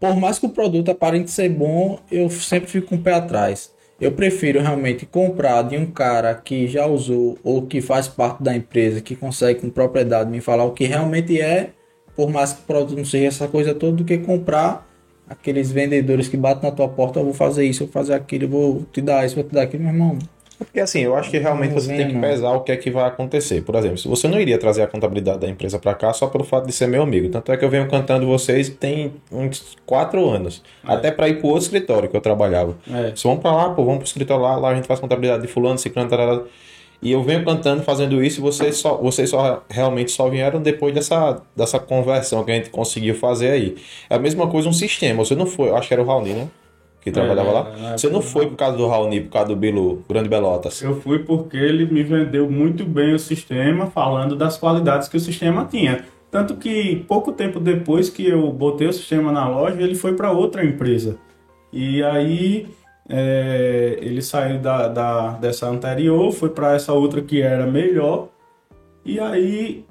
Por 0.00 0.16
mais 0.16 0.38
que 0.38 0.46
o 0.46 0.48
produto 0.48 0.90
aparente 0.90 1.30
ser 1.30 1.48
bom, 1.48 1.98
eu 2.10 2.28
sempre 2.28 2.68
fico 2.68 2.88
com 2.88 2.96
o 2.96 3.00
pé 3.00 3.14
atrás. 3.14 3.72
Eu 4.00 4.10
prefiro 4.10 4.60
realmente 4.60 5.06
comprar 5.06 5.62
de 5.62 5.76
um 5.76 5.86
cara 5.86 6.34
que 6.34 6.66
já 6.66 6.84
usou 6.86 7.38
ou 7.44 7.62
que 7.66 7.80
faz 7.80 8.08
parte 8.08 8.42
da 8.42 8.54
empresa, 8.54 9.00
que 9.00 9.14
consegue 9.14 9.60
com 9.60 9.70
propriedade 9.70 10.28
me 10.28 10.40
falar 10.40 10.64
o 10.64 10.72
que 10.72 10.84
realmente 10.84 11.40
é, 11.40 11.70
por 12.16 12.28
mais 12.30 12.52
que 12.52 12.62
o 12.62 12.64
produto 12.64 12.96
não 12.96 13.04
seja 13.04 13.26
essa 13.26 13.46
coisa 13.46 13.72
toda, 13.74 13.96
do 13.96 14.04
que 14.04 14.18
comprar 14.18 14.84
aqueles 15.28 15.70
vendedores 15.70 16.28
que 16.28 16.36
batem 16.36 16.68
na 16.70 16.74
tua 16.74 16.88
porta, 16.88 17.20
eu 17.20 17.24
vou 17.24 17.34
fazer 17.34 17.64
isso, 17.64 17.82
eu 17.82 17.86
vou 17.86 17.92
fazer 17.92 18.14
aquilo, 18.14 18.44
eu 18.44 18.48
vou 18.48 18.86
te 18.92 19.00
dar 19.00 19.24
isso, 19.24 19.34
vou 19.34 19.44
te 19.44 19.54
dar 19.54 19.62
aquilo, 19.62 19.82
meu 19.82 19.92
irmão. 19.92 20.18
Porque 20.56 20.78
assim, 20.80 21.00
eu 21.00 21.16
acho 21.16 21.30
que 21.30 21.38
realmente 21.38 21.74
você 21.74 21.94
tem 21.94 22.08
que 22.08 22.18
pesar 22.18 22.52
o 22.52 22.60
que 22.60 22.70
é 22.70 22.76
que 22.76 22.90
vai 22.90 23.04
acontecer. 23.06 23.62
Por 23.62 23.74
exemplo, 23.74 23.98
se 23.98 24.06
você 24.06 24.28
não 24.28 24.40
iria 24.40 24.56
trazer 24.56 24.82
a 24.82 24.86
contabilidade 24.86 25.40
da 25.40 25.48
empresa 25.48 25.78
para 25.78 25.94
cá 25.94 26.12
só 26.12 26.28
pelo 26.28 26.44
fato 26.44 26.66
de 26.66 26.72
ser 26.72 26.86
meu 26.86 27.02
amigo. 27.02 27.28
Tanto 27.28 27.50
é 27.50 27.56
que 27.56 27.64
eu 27.64 27.68
venho 27.68 27.88
cantando 27.88 28.26
vocês 28.26 28.68
tem 28.68 29.12
uns 29.32 29.76
quatro 29.84 30.28
anos. 30.28 30.62
É. 30.86 30.92
Até 30.92 31.10
para 31.10 31.28
ir 31.28 31.38
pro 31.38 31.48
outro 31.48 31.64
escritório 31.64 32.08
que 32.08 32.16
eu 32.16 32.20
trabalhava. 32.20 32.76
É. 32.88 33.12
Se 33.16 33.24
vamos 33.24 33.40
para 33.40 33.52
lá, 33.52 33.70
pô, 33.70 33.84
vamos 33.84 33.98
pro 33.98 34.06
escritório 34.06 34.42
lá, 34.42 34.56
lá 34.56 34.70
a 34.70 34.74
gente 34.74 34.86
faz 34.86 35.00
contabilidade 35.00 35.42
de 35.42 35.48
fulano, 35.48 35.78
ciclano, 35.78 36.08
tarará. 36.08 36.42
E 37.04 37.12
eu 37.12 37.22
venho 37.22 37.44
cantando, 37.44 37.82
fazendo 37.82 38.24
isso, 38.24 38.40
e 38.40 38.42
vocês 38.42 38.78
só, 38.78 38.96
vocês 38.96 39.28
só 39.28 39.62
realmente 39.68 40.10
só 40.10 40.26
vieram 40.30 40.62
depois 40.62 40.94
dessa, 40.94 41.42
dessa 41.54 41.78
conversão 41.78 42.42
que 42.42 42.50
a 42.50 42.54
gente 42.54 42.70
conseguiu 42.70 43.14
fazer 43.14 43.50
aí. 43.50 43.76
É 44.08 44.14
a 44.14 44.18
mesma 44.18 44.46
coisa 44.46 44.70
um 44.70 44.72
sistema. 44.72 45.22
Você 45.22 45.34
não 45.34 45.44
foi, 45.44 45.70
acho 45.70 45.86
que 45.86 45.92
era 45.92 46.02
o 46.02 46.06
Raoni, 46.06 46.32
né? 46.32 46.48
Que 47.02 47.10
trabalhava 47.12 47.50
é, 47.50 47.52
lá. 47.52 47.92
É, 47.92 47.98
você 47.98 48.08
não 48.08 48.22
foi 48.22 48.46
por 48.46 48.56
causa 48.56 48.78
do 48.78 48.86
Raoni, 48.88 49.20
por 49.20 49.32
causa 49.32 49.48
do 49.48 49.56
Bilu, 49.56 50.02
Grande 50.08 50.30
Belotas. 50.30 50.80
Eu 50.80 50.98
fui 50.98 51.18
porque 51.18 51.58
ele 51.58 51.84
me 51.84 52.02
vendeu 52.02 52.50
muito 52.50 52.86
bem 52.86 53.12
o 53.12 53.18
sistema, 53.18 53.88
falando 53.88 54.34
das 54.34 54.56
qualidades 54.56 55.06
que 55.06 55.18
o 55.18 55.20
sistema 55.20 55.68
tinha. 55.70 56.06
Tanto 56.30 56.56
que 56.56 57.04
pouco 57.06 57.32
tempo 57.32 57.60
depois 57.60 58.08
que 58.08 58.26
eu 58.26 58.50
botei 58.50 58.88
o 58.88 58.92
sistema 58.94 59.30
na 59.30 59.46
loja, 59.46 59.78
ele 59.82 59.94
foi 59.94 60.14
para 60.14 60.32
outra 60.32 60.64
empresa. 60.64 61.18
E 61.70 62.02
aí 62.02 62.66
é, 63.08 63.98
ele 64.00 64.22
saiu 64.22 64.58
da, 64.58 64.88
da, 64.88 65.30
dessa 65.32 65.68
anterior, 65.68 66.32
foi 66.32 66.50
para 66.50 66.74
essa 66.74 66.92
outra 66.92 67.20
que 67.20 67.42
era 67.42 67.66
melhor, 67.66 68.28
e 69.04 69.20
aí 69.20 69.84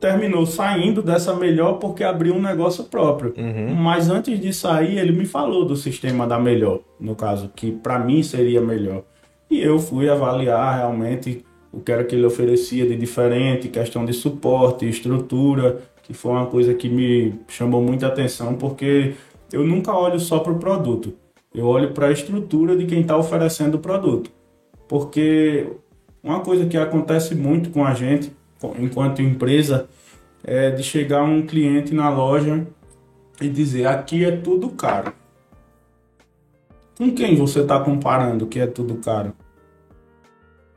terminou 0.00 0.46
saindo 0.46 1.02
dessa 1.02 1.34
melhor 1.34 1.74
porque 1.74 2.02
abriu 2.02 2.34
um 2.34 2.40
negócio 2.40 2.84
próprio. 2.84 3.34
Uhum. 3.36 3.74
Mas 3.74 4.08
antes 4.08 4.40
de 4.40 4.52
sair, 4.52 4.98
ele 4.98 5.12
me 5.12 5.26
falou 5.26 5.64
do 5.64 5.76
sistema 5.76 6.26
da 6.26 6.38
melhor, 6.38 6.80
no 6.98 7.14
caso, 7.14 7.50
que 7.54 7.70
para 7.70 7.98
mim 7.98 8.22
seria 8.22 8.60
melhor. 8.60 9.02
E 9.50 9.60
eu 9.60 9.78
fui 9.78 10.08
avaliar 10.08 10.78
realmente 10.78 11.44
o 11.72 11.80
que 11.80 11.92
era 11.92 12.02
que 12.02 12.16
ele 12.16 12.24
oferecia 12.24 12.86
de 12.86 12.96
diferente, 12.96 13.68
questão 13.68 14.04
de 14.04 14.12
suporte, 14.12 14.88
estrutura, 14.88 15.80
que 16.02 16.14
foi 16.14 16.32
uma 16.32 16.46
coisa 16.46 16.74
que 16.74 16.88
me 16.88 17.34
chamou 17.46 17.82
muita 17.82 18.06
atenção, 18.06 18.54
porque 18.54 19.14
eu 19.52 19.64
nunca 19.64 19.92
olho 19.92 20.18
só 20.18 20.40
para 20.40 20.52
o 20.52 20.58
produto, 20.58 21.12
eu 21.54 21.66
olho 21.66 21.92
para 21.92 22.06
a 22.06 22.12
estrutura 22.12 22.76
de 22.76 22.86
quem 22.86 23.00
está 23.00 23.16
oferecendo 23.16 23.76
o 23.76 23.80
produto. 23.80 24.30
Porque 24.88 25.66
uma 26.22 26.40
coisa 26.40 26.66
que 26.66 26.76
acontece 26.76 27.34
muito 27.34 27.70
com 27.70 27.84
a 27.84 27.94
gente, 27.94 28.32
enquanto 28.78 29.22
empresa, 29.22 29.88
é 30.44 30.70
de 30.70 30.82
chegar 30.82 31.22
um 31.22 31.42
cliente 31.42 31.94
na 31.94 32.08
loja 32.08 32.66
e 33.40 33.48
dizer: 33.48 33.86
aqui 33.86 34.24
é 34.24 34.36
tudo 34.36 34.70
caro. 34.70 35.12
Com 36.96 37.12
quem 37.12 37.36
você 37.36 37.60
está 37.60 37.80
comparando 37.80 38.46
que 38.46 38.60
é 38.60 38.66
tudo 38.66 38.96
caro? 38.96 39.32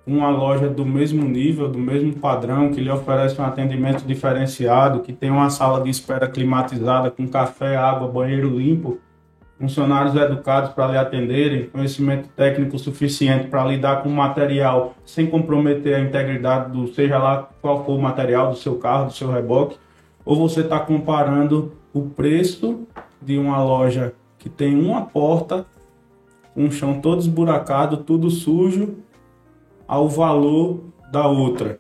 Uma 0.06 0.30
loja 0.30 0.70
do 0.70 0.86
mesmo 0.86 1.24
nível, 1.28 1.70
do 1.70 1.80
mesmo 1.80 2.14
padrão, 2.14 2.72
que 2.72 2.82
lhe 2.82 2.90
oferece 2.90 3.40
um 3.40 3.46
atendimento 3.46 4.06
diferenciado, 4.06 5.00
que 5.00 5.14
tem 5.14 5.30
uma 5.30 5.50
sala 5.50 5.82
de 5.82 5.90
espera 5.90 6.28
climatizada 6.28 7.10
com 7.10 7.28
café, 7.28 7.78
água, 7.78 8.08
banheiro 8.08 8.50
limpo, 8.50 9.00
funcionários 9.60 10.16
educados 10.16 10.72
para 10.72 10.92
lhe 10.92 10.98
atenderem, 10.98 11.68
conhecimento 11.68 12.28
técnico 12.30 12.78
suficiente 12.78 13.48
para 13.48 13.64
lidar 13.66 14.04
com 14.04 14.10
o 14.10 14.12
material 14.12 14.94
sem 15.06 15.28
comprometer 15.28 15.96
a 15.96 16.00
integridade 16.00 16.72
do 16.72 16.88
seja 16.94 17.18
lá 17.18 17.50
qual 17.62 17.86
for 17.86 17.94
o 17.98 18.02
material 18.02 18.50
do 18.50 18.58
seu 18.58 18.76
carro, 18.76 19.08
do 19.08 19.14
seu 19.14 19.32
reboque, 19.32 19.78
ou 20.26 20.36
você 20.36 20.62
está 20.62 20.80
comparando 20.80 21.74
o 21.94 22.02
preço 22.02 22.88
de 23.22 23.38
uma 23.38 23.64
loja 23.64 24.14
que 24.38 24.50
tem 24.50 24.78
uma 24.78 25.06
porta, 25.06 25.66
um 26.56 26.70
chão 26.70 27.00
todo 27.00 27.22
esburacado, 27.22 27.98
tudo 27.98 28.30
sujo, 28.30 28.96
ao 29.88 30.10
valor 30.10 30.82
da 31.12 31.28
outra. 31.28 31.80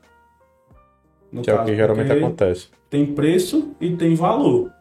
No 1.31 1.41
que 1.41 1.47
caso, 1.47 1.59
é 1.59 1.63
o 1.63 1.65
que 1.65 1.75
geralmente 1.75 2.11
acontece. 2.11 2.67
Tem 2.89 3.05
preço 3.05 3.75
e 3.81 3.95
tem 3.95 4.15
valor. 4.15 4.71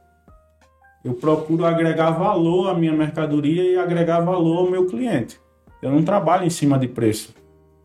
Eu 1.04 1.14
procuro 1.14 1.64
agregar 1.64 2.10
valor 2.10 2.68
à 2.68 2.74
minha 2.74 2.92
mercadoria 2.92 3.62
e 3.62 3.76
agregar 3.76 4.20
valor 4.20 4.58
ao 4.58 4.70
meu 4.70 4.86
cliente. 4.86 5.40
Eu 5.82 5.90
não 5.90 6.02
trabalho 6.02 6.46
em 6.46 6.50
cima 6.50 6.78
de 6.78 6.86
preço. 6.86 7.34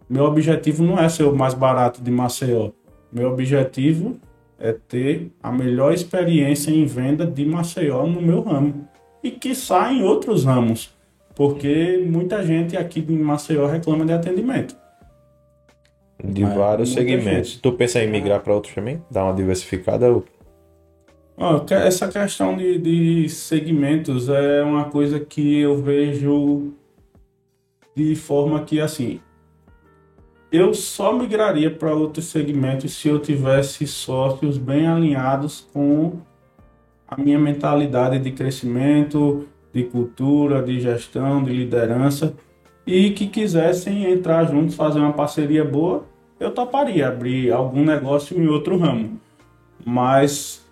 Meu 0.08 0.26
objetivo 0.26 0.84
não 0.84 1.00
é 1.00 1.10
ser 1.10 1.24
o 1.24 1.36
mais 1.36 1.54
barato 1.54 2.02
de 2.02 2.12
Maceió. 2.12 2.72
Meu 3.12 3.32
objetivo 3.32 4.18
é 4.60 4.72
ter 4.72 5.32
a 5.42 5.52
melhor 5.52 5.94
experiência 5.94 6.72
em 6.72 6.86
venda 6.86 7.26
de 7.26 7.46
Maceió 7.46 8.06
no 8.06 8.22
meu 8.22 8.42
ramo. 8.42 8.88
E 9.24 9.32
que 9.32 9.54
em 9.92 10.04
outros 10.04 10.46
ramos. 10.46 10.96
Porque 11.36 12.04
muita 12.08 12.44
gente 12.44 12.78
aqui 12.78 13.06
em 13.08 13.18
Maceió 13.18 13.68
reclama 13.68 14.06
de 14.06 14.14
atendimento. 14.14 14.76
De 16.24 16.44
Mas 16.44 16.56
vários 16.56 16.94
segmentos. 16.94 17.52
Gente. 17.52 17.62
Tu 17.62 17.72
pensa 17.74 18.04
em 18.04 18.10
migrar 18.10 18.42
para 18.42 18.54
outros 18.54 18.74
também? 18.74 19.04
Dar 19.10 19.24
uma 19.24 19.34
diversificada? 19.34 20.08
Essa 21.70 22.08
questão 22.08 22.58
de, 22.58 22.80
de 22.80 23.30
segmentos 23.30 24.28
é 24.28 24.64
uma 24.64 24.86
coisa 24.86 25.20
que 25.20 25.60
eu 25.60 25.82
vejo 25.82 26.74
de 27.96 28.16
forma 28.16 28.64
que, 28.64 28.80
assim, 28.80 29.20
eu 30.52 30.74
só 30.74 31.14
migraria 31.14 31.70
para 31.70 31.94
outros 31.94 32.26
segmentos 32.26 32.94
se 32.94 33.08
eu 33.08 33.20
tivesse 33.20 33.86
sócios 33.86 34.58
bem 34.58 34.88
alinhados 34.88 35.68
com 35.74 36.20
a 37.08 37.20
minha 37.22 37.38
mentalidade 37.38 38.20
de 38.20 38.32
crescimento, 38.32 39.48
de 39.74 39.84
cultura, 39.84 40.62
de 40.62 40.80
gestão, 40.80 41.44
de 41.44 41.52
liderança 41.52 42.34
e 42.86 43.12
que 43.12 43.28
quisessem 43.28 44.12
entrar 44.12 44.46
juntos, 44.46 44.76
fazer 44.76 45.00
uma 45.00 45.14
parceria 45.14 45.64
boa, 45.64 46.06
eu 46.40 46.52
toparia 46.52 47.08
abrir 47.08 47.52
algum 47.52 47.84
negócio 47.84 48.38
em 48.40 48.48
outro 48.48 48.78
ramo. 48.78 49.20
Mas 49.86 50.67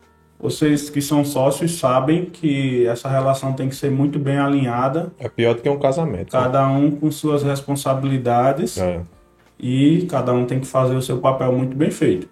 vocês 0.45 0.91
que 0.91 1.01
são 1.01 1.25
sócios 1.25 1.79
sabem 1.79 2.25
que 2.25 2.85
essa 2.85 3.09
relação 3.09 3.53
tem 3.53 3.67
que 3.67 3.75
ser 3.75 3.89
muito 3.89 4.19
bem 4.19 4.37
alinhada. 4.37 5.11
É 5.19 5.27
pior 5.27 5.55
do 5.55 5.61
que 5.61 5.69
um 5.69 5.79
casamento. 5.79 6.35
Né? 6.35 6.43
Cada 6.43 6.67
né? 6.67 6.73
um 6.77 6.91
com 6.91 7.09
suas 7.09 7.41
responsabilidades. 7.41 8.77
É. 8.77 9.01
E 9.59 10.05
cada 10.09 10.33
um 10.33 10.45
tem 10.45 10.59
que 10.59 10.67
fazer 10.67 10.95
o 10.95 11.01
seu 11.01 11.17
papel 11.17 11.51
muito 11.51 11.75
bem 11.75 11.89
feito. 11.89 12.27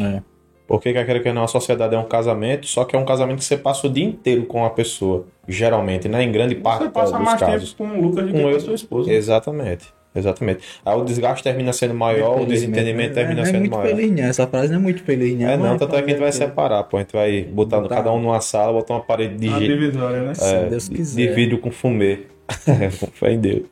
É. 0.00 0.22
Porque 0.66 0.92
quer 0.92 1.04
querer 1.04 1.22
que 1.22 1.32
não, 1.32 1.42
a 1.42 1.48
sociedade 1.48 1.94
é 1.94 1.98
um 1.98 2.04
casamento, 2.04 2.66
só 2.66 2.84
que 2.84 2.94
é 2.94 2.98
um 2.98 3.04
casamento 3.04 3.38
que 3.38 3.44
você 3.44 3.56
passa 3.56 3.86
o 3.86 3.90
dia 3.90 4.04
inteiro 4.04 4.46
com 4.46 4.64
a 4.64 4.70
pessoa, 4.70 5.24
geralmente, 5.48 6.08
né? 6.08 6.22
Em 6.22 6.30
grande 6.30 6.54
parte 6.56 6.84
você 6.84 6.90
passa 6.90 7.12
dos 7.12 7.24
mais 7.24 7.40
casos. 7.40 7.72
tempo 7.72 7.90
com 7.90 7.98
o 7.98 8.02
Lucas 8.02 8.26
do 8.26 8.32
que 8.32 8.42
com 8.42 8.48
a 8.48 8.60
sua 8.60 8.74
esposa. 8.74 9.12
Exatamente. 9.12 9.92
Exatamente. 10.16 10.60
Aí 10.84 10.96
o 10.96 11.04
desgaste 11.04 11.42
termina 11.42 11.72
sendo 11.72 11.94
maior, 11.94 12.40
o 12.40 12.46
desentendimento 12.46 13.14
termina 13.14 13.42
é, 13.42 13.44
sendo 13.44 13.66
é 13.66 13.68
maior. 13.68 13.94
Né? 13.94 14.28
Essa 14.28 14.46
frase 14.46 14.72
não 14.72 14.80
é 14.80 14.82
muito 14.82 15.02
feliz, 15.02 15.38
né? 15.38 15.54
É 15.54 15.56
não, 15.56 15.76
tanto 15.76 15.94
é 15.94 16.02
que 16.02 16.06
a 16.06 16.12
gente 16.12 16.20
vai 16.20 16.32
separar, 16.32 16.84
pô. 16.84 16.96
A 16.96 17.00
gente 17.00 17.12
vai 17.12 17.42
botar, 17.42 17.80
botar. 17.80 17.96
cada 17.96 18.12
um 18.12 18.20
numa 18.20 18.40
sala, 18.40 18.72
botar 18.72 18.94
uma 18.94 19.02
parede 19.02 19.36
de, 19.36 19.48
uma 19.48 19.60
divisória, 19.60 20.22
né? 20.22 20.32
É, 20.40 20.68
Deus 20.68 20.88
quiser. 20.88 21.26
de 21.28 21.34
vidro 21.34 21.58
com 21.58 21.70
fumê. 21.70 22.20
com 23.00 23.06
fé 23.08 23.32
em 23.32 23.40
Deus. 23.40 23.64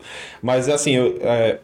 Mas 0.42 0.68
assim, 0.68 0.96
eu, 0.96 1.18
é, 1.22 1.58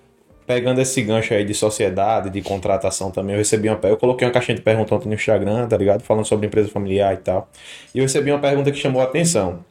pegando 0.50 0.80
esse 0.80 1.00
gancho 1.02 1.32
aí 1.32 1.44
de 1.44 1.54
sociedade, 1.54 2.28
de 2.28 2.42
contratação 2.42 3.10
também, 3.12 3.34
eu 3.34 3.38
recebi 3.38 3.68
uma 3.68 3.78
eu 3.84 3.96
coloquei 3.96 4.26
uma 4.26 4.32
caixinha 4.32 4.56
de 4.56 4.62
perguntas 4.62 4.90
ontem 4.90 5.08
no 5.08 5.14
Instagram, 5.14 5.68
tá 5.68 5.76
ligado? 5.76 6.02
Falando 6.02 6.24
sobre 6.24 6.46
empresa 6.46 6.68
familiar 6.68 7.14
e 7.14 7.18
tal. 7.18 7.48
E 7.94 7.98
eu 7.98 8.02
recebi 8.02 8.32
uma 8.32 8.40
pergunta 8.40 8.70
que 8.72 8.78
chamou 8.78 9.00
a 9.00 9.04
atenção, 9.04 9.64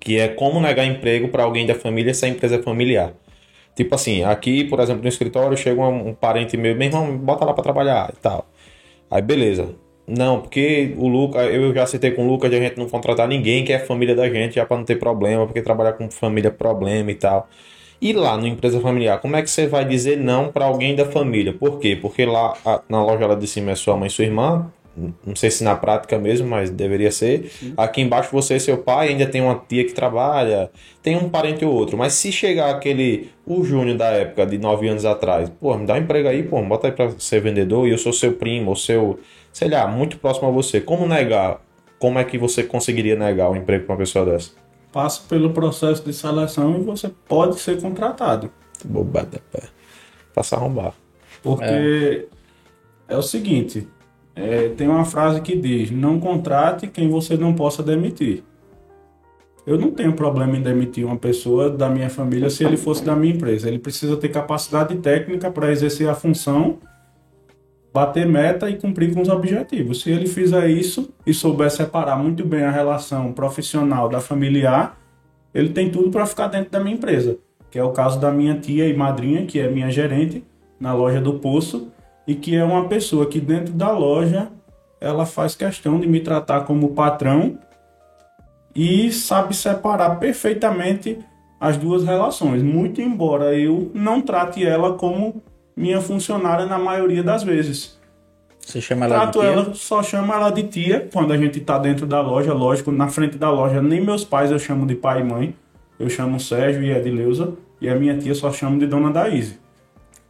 que 0.00 0.18
é 0.18 0.28
como 0.28 0.58
negar 0.58 0.86
emprego 0.86 1.28
para 1.28 1.42
alguém 1.42 1.66
da 1.66 1.74
família 1.74 2.14
se 2.14 2.24
a 2.24 2.28
empresa 2.28 2.56
é 2.56 2.62
familiar. 2.62 3.12
Tipo 3.76 3.94
assim, 3.94 4.24
aqui, 4.24 4.64
por 4.64 4.80
exemplo, 4.80 5.02
no 5.02 5.08
escritório, 5.08 5.56
chega 5.56 5.80
um, 5.82 6.08
um 6.08 6.14
parente 6.14 6.56
meu, 6.56 6.74
meu 6.74 6.88
irmão, 6.88 7.16
bota 7.18 7.44
lá 7.44 7.52
para 7.54 7.62
trabalhar 7.62 8.10
e 8.12 8.16
tal. 8.20 8.46
Aí, 9.10 9.22
beleza. 9.22 9.76
Não, 10.06 10.40
porque 10.40 10.94
o 10.96 11.08
Lucas, 11.08 11.52
eu 11.52 11.74
já 11.74 11.86
citei 11.86 12.12
com 12.12 12.24
o 12.24 12.28
Lucas 12.28 12.50
de 12.50 12.56
a 12.56 12.60
gente 12.60 12.78
não 12.78 12.88
contratar 12.88 13.28
ninguém 13.28 13.64
que 13.64 13.72
é 13.72 13.78
família 13.78 14.14
da 14.14 14.28
gente, 14.30 14.54
já 14.54 14.64
para 14.64 14.76
não 14.78 14.84
ter 14.84 14.96
problema, 14.98 15.46
porque 15.46 15.60
trabalhar 15.62 15.94
com 15.94 16.10
família 16.10 16.48
é 16.48 16.50
problema 16.50 17.10
e 17.10 17.14
tal. 17.16 17.48
E 18.00 18.12
lá 18.12 18.36
no 18.36 18.46
empresa 18.46 18.80
familiar, 18.80 19.20
como 19.20 19.36
é 19.36 19.42
que 19.42 19.50
você 19.50 19.66
vai 19.66 19.84
dizer 19.84 20.18
não 20.18 20.52
para 20.52 20.66
alguém 20.66 20.94
da 20.94 21.04
família? 21.06 21.52
Por 21.52 21.78
quê? 21.80 21.98
Porque 22.00 22.24
lá 22.24 22.54
a, 22.64 22.82
na 22.88 23.02
loja 23.04 23.26
lá 23.26 23.34
de 23.34 23.46
cima 23.46 23.72
é 23.72 23.74
sua 23.74 23.96
mãe 23.96 24.06
e 24.08 24.10
sua 24.10 24.24
irmã, 24.24 24.70
não 24.96 25.36
sei 25.36 25.50
se 25.50 25.62
na 25.62 25.76
prática 25.76 26.18
mesmo, 26.18 26.48
mas 26.48 26.70
deveria 26.70 27.10
ser. 27.10 27.50
Sim. 27.50 27.74
Aqui 27.76 28.00
embaixo 28.00 28.30
você 28.32 28.56
e 28.56 28.60
seu 28.60 28.78
pai, 28.78 29.08
ainda 29.08 29.26
tem 29.26 29.42
uma 29.42 29.54
tia 29.68 29.84
que 29.84 29.92
trabalha, 29.92 30.70
tem 31.02 31.16
um 31.16 31.28
parente 31.28 31.64
ou 31.64 31.72
outro. 31.72 31.98
Mas 31.98 32.14
se 32.14 32.32
chegar 32.32 32.70
aquele, 32.70 33.30
o 33.46 33.62
Júnior 33.62 33.96
da 33.96 34.06
época, 34.06 34.46
de 34.46 34.58
9 34.58 34.88
anos 34.88 35.04
atrás, 35.04 35.50
pô, 35.60 35.76
me 35.76 35.86
dá 35.86 35.94
um 35.94 35.98
emprego 35.98 36.28
aí, 36.28 36.42
pô, 36.42 36.62
bota 36.62 36.88
aí 36.88 36.92
pra 36.92 37.10
ser 37.18 37.40
vendedor 37.40 37.86
e 37.86 37.90
eu 37.90 37.98
sou 37.98 38.12
seu 38.12 38.32
primo, 38.32 38.70
ou 38.70 38.76
seu, 38.76 39.20
sei 39.52 39.68
lá, 39.68 39.86
muito 39.86 40.18
próximo 40.18 40.48
a 40.48 40.50
você. 40.50 40.80
Como 40.80 41.06
negar? 41.06 41.60
Como 41.98 42.18
é 42.18 42.24
que 42.24 42.38
você 42.38 42.62
conseguiria 42.62 43.16
negar 43.16 43.50
o 43.50 43.56
emprego 43.56 43.84
pra 43.84 43.94
uma 43.94 43.98
pessoa 43.98 44.24
dessa? 44.24 44.50
Passa 44.92 45.22
pelo 45.28 45.50
processo 45.50 46.02
de 46.04 46.12
seleção 46.12 46.78
e 46.78 46.82
você 46.82 47.10
pode 47.28 47.58
ser 47.60 47.80
contratado. 47.80 48.50
Bobada, 48.84 49.40
pé. 49.52 49.64
Passa 50.34 50.56
a 50.56 50.58
arrombar. 50.58 50.94
Porque 51.42 52.26
é, 53.08 53.14
é 53.14 53.16
o 53.16 53.22
seguinte, 53.22 53.86
é, 54.36 54.68
tem 54.68 54.86
uma 54.86 55.06
frase 55.06 55.40
que 55.40 55.56
diz: 55.56 55.90
não 55.90 56.20
contrate 56.20 56.86
quem 56.86 57.08
você 57.08 57.38
não 57.38 57.54
possa 57.54 57.82
demitir. 57.82 58.44
Eu 59.66 59.78
não 59.78 59.90
tenho 59.90 60.12
problema 60.12 60.56
em 60.56 60.62
demitir 60.62 61.04
uma 61.04 61.16
pessoa 61.16 61.70
da 61.70 61.88
minha 61.88 62.08
família 62.08 62.48
se 62.50 62.62
ele 62.62 62.76
fosse 62.76 63.02
da 63.02 63.16
minha 63.16 63.34
empresa. 63.34 63.66
Ele 63.66 63.80
precisa 63.80 64.16
ter 64.16 64.28
capacidade 64.28 64.94
técnica 64.98 65.50
para 65.50 65.72
exercer 65.72 66.08
a 66.08 66.14
função, 66.14 66.78
bater 67.92 68.28
meta 68.28 68.70
e 68.70 68.76
cumprir 68.76 69.12
com 69.12 69.22
os 69.22 69.28
objetivos. 69.28 70.02
Se 70.02 70.10
ele 70.10 70.28
fizer 70.28 70.68
isso 70.68 71.12
e 71.26 71.34
souber 71.34 71.68
separar 71.68 72.16
muito 72.16 72.44
bem 72.44 72.62
a 72.62 72.70
relação 72.70 73.32
profissional 73.32 74.08
da 74.08 74.20
familiar, 74.20 75.00
ele 75.52 75.70
tem 75.70 75.90
tudo 75.90 76.10
para 76.10 76.26
ficar 76.26 76.46
dentro 76.46 76.70
da 76.70 76.78
minha 76.78 76.94
empresa. 76.94 77.38
Que 77.68 77.78
é 77.78 77.82
o 77.82 77.90
caso 77.90 78.20
da 78.20 78.30
minha 78.30 78.56
tia 78.60 78.86
e 78.86 78.94
madrinha, 78.94 79.46
que 79.46 79.58
é 79.58 79.68
minha 79.68 79.90
gerente 79.90 80.44
na 80.78 80.94
loja 80.94 81.20
do 81.20 81.40
Poço 81.40 81.90
e 82.26 82.34
que 82.34 82.56
é 82.56 82.64
uma 82.64 82.88
pessoa 82.88 83.26
que 83.26 83.40
dentro 83.40 83.72
da 83.72 83.90
loja 83.90 84.48
ela 85.00 85.26
faz 85.26 85.54
questão 85.54 86.00
de 86.00 86.06
me 86.06 86.20
tratar 86.20 86.62
como 86.62 86.90
patrão 86.90 87.58
e 88.74 89.12
sabe 89.12 89.54
separar 89.54 90.18
perfeitamente 90.18 91.18
as 91.58 91.76
duas 91.76 92.04
relações, 92.04 92.62
muito 92.62 93.00
embora 93.00 93.54
eu 93.54 93.90
não 93.94 94.20
trate 94.20 94.64
ela 94.64 94.94
como 94.94 95.42
minha 95.74 96.00
funcionária 96.00 96.66
na 96.66 96.78
maioria 96.78 97.22
das 97.22 97.42
vezes. 97.42 97.98
Você 98.60 98.80
chama 98.80 99.06
ela 99.06 99.14
Trato 99.14 99.40
de 99.40 99.46
tia? 99.46 99.52
ela, 99.52 99.74
só 99.74 100.02
chamo 100.02 100.32
ela 100.32 100.50
de 100.50 100.64
tia 100.64 101.08
quando 101.12 101.32
a 101.32 101.36
gente 101.36 101.60
está 101.60 101.78
dentro 101.78 102.06
da 102.06 102.20
loja, 102.20 102.52
lógico, 102.52 102.90
na 102.90 103.08
frente 103.08 103.38
da 103.38 103.50
loja 103.50 103.80
nem 103.80 104.04
meus 104.04 104.24
pais 104.24 104.50
eu 104.50 104.58
chamo 104.58 104.86
de 104.86 104.94
pai 104.94 105.20
e 105.20 105.24
mãe, 105.24 105.54
eu 105.98 106.10
chamo 106.10 106.40
Sérgio 106.40 106.82
e 106.82 106.90
Edileuza, 106.90 107.54
e 107.80 107.88
a 107.88 107.94
minha 107.94 108.16
tia 108.18 108.34
só 108.34 108.52
chama 108.52 108.78
de 108.78 108.86
Dona 108.86 109.10
Daíse. 109.10 109.58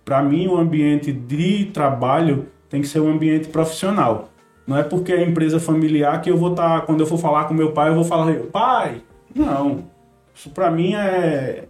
Para 0.07 0.23
mim, 0.23 0.47
o 0.47 0.57
ambiente 0.57 1.13
de 1.13 1.65
trabalho 1.65 2.47
tem 2.71 2.81
que 2.81 2.87
ser 2.87 3.01
um 3.01 3.11
ambiente 3.11 3.49
profissional. 3.49 4.29
Não 4.65 4.79
é 4.79 4.85
porque 4.85 5.13
é 5.13 5.21
empresa 5.21 5.59
familiar 5.59 6.23
que 6.23 6.31
eu 6.31 6.37
vou 6.37 6.51
estar, 6.51 6.81
tá, 6.81 6.87
quando 6.87 7.01
eu 7.01 7.07
for 7.07 7.19
falar 7.19 7.47
com 7.47 7.55
meu 7.55 7.73
pai, 7.73 7.91
eu 7.91 7.95
vou 7.97 8.05
falar, 8.05 8.33
pai, 8.53 9.03
não. 9.35 9.85
Isso 10.33 10.49
para 10.51 10.71
mim 10.71 10.95
é, 10.95 11.65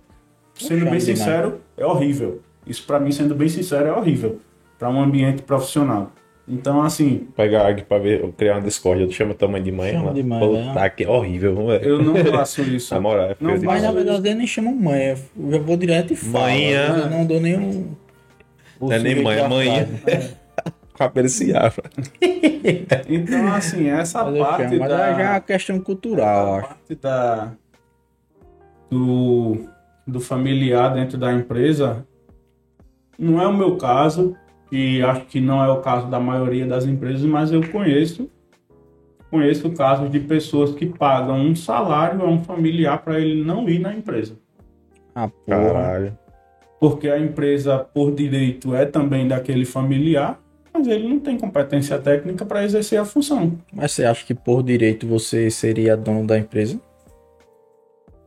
sendo 0.54 0.84
bem 0.84 1.00
sincero, 1.00 1.62
é 1.78 1.86
horrível. 1.86 2.42
Isso 2.66 2.84
para 2.86 3.00
mim, 3.00 3.10
sendo 3.10 3.34
bem 3.34 3.48
sincero, 3.48 3.88
é 3.88 3.92
horrível 3.92 4.38
para 4.78 4.90
um 4.90 5.00
ambiente 5.00 5.40
profissional. 5.40 6.12
Então, 6.46 6.82
assim. 6.82 7.26
Pegar 7.34 7.66
aqui 7.68 7.84
pra 7.84 7.98
ver, 7.98 8.30
criar 8.36 8.56
uma 8.56 8.60
discórdia, 8.60 9.06
tu 9.06 9.14
chama 9.14 9.32
tua 9.32 9.48
mãe 9.48 9.62
de 9.62 9.72
mãe. 9.72 9.92
Chama 9.92 10.04
ela, 10.04 10.12
de 10.14 10.22
mãe, 10.22 10.40
Puta, 10.40 10.74
né? 10.74 10.88
que 10.90 11.06
horrível. 11.06 11.66
velho. 11.66 11.84
Eu 11.84 12.02
não 12.02 12.14
faço 12.26 12.60
isso. 12.60 12.92
Na 12.94 13.00
moral, 13.00 13.30
é 13.30 13.36
Não, 13.40 13.58
Mas 13.62 13.82
na 13.82 13.92
verdade 13.92 14.28
eu 14.28 14.34
nem 14.34 14.46
chamo 14.46 14.76
mãe, 14.76 15.16
eu 15.36 15.50
já 15.52 15.58
vou 15.58 15.76
direto 15.76 16.12
e 16.12 16.16
falo. 16.16 16.44
Manhã. 16.44 16.98
Eu 17.04 17.10
não 17.10 17.24
dou 17.24 17.40
nem 17.40 17.58
um. 17.58 17.70
o 17.70 17.96
Não 18.80 18.92
é 18.92 18.98
nem 18.98 19.22
mãe, 19.22 19.38
é 19.38 19.86
frase. 19.86 20.36
Cabelo 20.96 21.28
se 21.28 21.54
afra. 21.54 21.84
Então, 23.08 23.52
assim, 23.52 23.88
essa 23.88 24.24
Mas 24.24 24.38
parte 24.38 24.62
chamo, 24.62 24.78
mas 24.80 24.88
da... 24.88 25.06
é 25.06 25.14
já 25.14 25.20
é 25.20 25.30
uma 25.30 25.40
questão 25.40 25.80
cultural, 25.80 26.54
acho. 26.54 26.68
parte 26.68 26.94
da, 26.96 27.52
do, 28.90 29.66
do 30.06 30.20
familiar 30.20 30.94
dentro 30.94 31.18
da 31.18 31.32
empresa 31.32 32.06
não 33.18 33.40
é 33.40 33.46
o 33.46 33.52
meu 33.52 33.76
caso, 33.76 34.34
e 34.72 35.02
acho 35.02 35.26
que 35.26 35.40
não 35.40 35.62
é 35.62 35.68
o 35.70 35.80
caso 35.80 36.08
da 36.08 36.18
maioria 36.18 36.66
das 36.66 36.84
empresas, 36.86 37.22
mas 37.22 37.52
eu 37.52 37.60
conheço 37.70 38.30
conheço 39.30 39.70
casos 39.72 40.10
de 40.10 40.20
pessoas 40.20 40.74
que 40.74 40.86
pagam 40.86 41.38
um 41.38 41.54
salário 41.54 42.22
a 42.22 42.28
um 42.28 42.42
familiar 42.42 43.02
para 43.02 43.20
ele 43.20 43.42
não 43.42 43.68
ir 43.68 43.78
na 43.78 43.94
empresa. 43.94 44.36
Ah, 45.14 45.28
porra. 45.28 45.72
Caralho. 45.72 46.18
Porque 46.88 47.08
a 47.08 47.18
empresa, 47.18 47.78
por 47.78 48.14
direito, 48.14 48.72
é 48.72 48.86
também 48.86 49.26
daquele 49.26 49.64
familiar, 49.64 50.40
mas 50.72 50.86
ele 50.86 51.08
não 51.08 51.18
tem 51.18 51.36
competência 51.36 51.98
técnica 51.98 52.46
para 52.46 52.64
exercer 52.64 52.96
a 53.00 53.04
função, 53.04 53.58
Mas 53.72 53.90
você 53.90 54.04
acha 54.04 54.24
que 54.24 54.34
por 54.34 54.62
direito 54.62 55.04
você 55.04 55.50
seria 55.50 55.96
dono 55.96 56.24
da 56.24 56.38
empresa? 56.38 56.80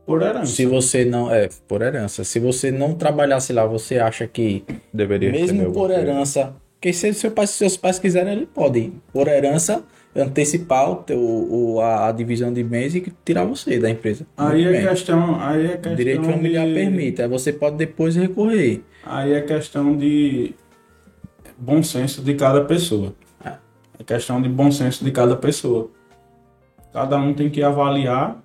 por 0.04 0.20
herança. 0.20 0.52
Se 0.52 0.66
você 0.66 1.04
não. 1.06 1.32
É, 1.32 1.48
por 1.66 1.80
herança. 1.80 2.22
Se 2.22 2.38
você 2.38 2.70
não 2.70 2.94
trabalhasse 2.94 3.52
lá, 3.52 3.64
você 3.64 3.98
acha 3.98 4.26
que, 4.26 4.64
Deveria 4.92 5.30
mesmo 5.30 5.72
por 5.72 5.90
herança. 5.90 6.52
Porque 6.74 6.92
se 6.92 7.14
seu 7.14 7.30
pai, 7.30 7.46
se 7.46 7.54
seus 7.54 7.78
pais 7.78 7.98
quiserem, 7.98 8.32
ele 8.32 8.46
pode, 8.46 8.92
por 9.12 9.26
herança, 9.26 9.82
antecipar 10.14 10.90
o 10.90 10.96
teu, 10.96 11.18
o, 11.20 11.80
a, 11.80 12.10
divisão 12.10 12.52
de 12.52 12.62
bens 12.64 12.94
e 12.94 13.12
tirar 13.24 13.44
você 13.44 13.78
da 13.78 13.88
empresa. 13.88 14.26
Aí 14.36 14.64
é 14.64 14.72
bem. 14.72 14.86
questão, 14.88 15.40
aí 15.40 15.66
é 15.66 15.68
questão 15.76 15.94
Direito 15.94 16.24
familiar 16.24 16.66
de- 16.66 16.74
permite. 16.74 17.22
Aí 17.22 17.28
você 17.28 17.52
pode 17.52 17.76
depois 17.76 18.16
recorrer. 18.16 18.82
Aí 19.04 19.32
é 19.32 19.40
questão 19.40 19.96
de 19.96 20.54
bom 21.56 21.82
senso 21.82 22.22
de 22.22 22.34
cada 22.34 22.64
pessoa. 22.64 23.14
É 23.98 24.02
questão 24.02 24.40
de 24.40 24.48
bom 24.48 24.72
senso 24.72 25.04
de 25.04 25.10
cada 25.10 25.36
pessoa. 25.36 25.90
Cada 26.92 27.18
um 27.18 27.34
tem 27.34 27.50
que 27.50 27.62
avaliar 27.62 28.42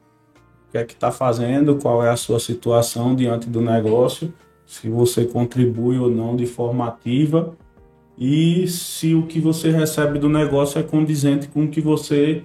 o 0.67 0.71
que 0.71 0.78
é 0.78 0.84
que 0.84 0.93
está 0.93 1.12
fazendo, 1.12 1.78
qual 1.78 2.04
é 2.04 2.10
a 2.10 2.17
sua 2.17 2.39
situação 2.39 3.15
diante 3.15 3.49
do 3.49 3.62
negócio, 3.62 4.34
se 4.65 4.89
você 4.89 5.23
contribui 5.25 5.97
ou 5.97 6.10
não 6.10 6.36
de 6.36 6.45
forma 6.45 6.88
ativa 6.88 7.56
e 8.17 8.67
se 8.67 9.13
o 9.13 9.23
que 9.23 9.39
você 9.39 9.71
recebe 9.71 10.19
do 10.19 10.30
negócio 10.30 10.80
é 10.80 10.84
condizente 10.84 11.47
com 11.47 11.65
o 11.65 11.67
que 11.67 11.82
você 11.82 12.43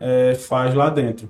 eh, 0.00 0.34
faz 0.34 0.74
lá 0.74 0.88
dentro. 0.88 1.28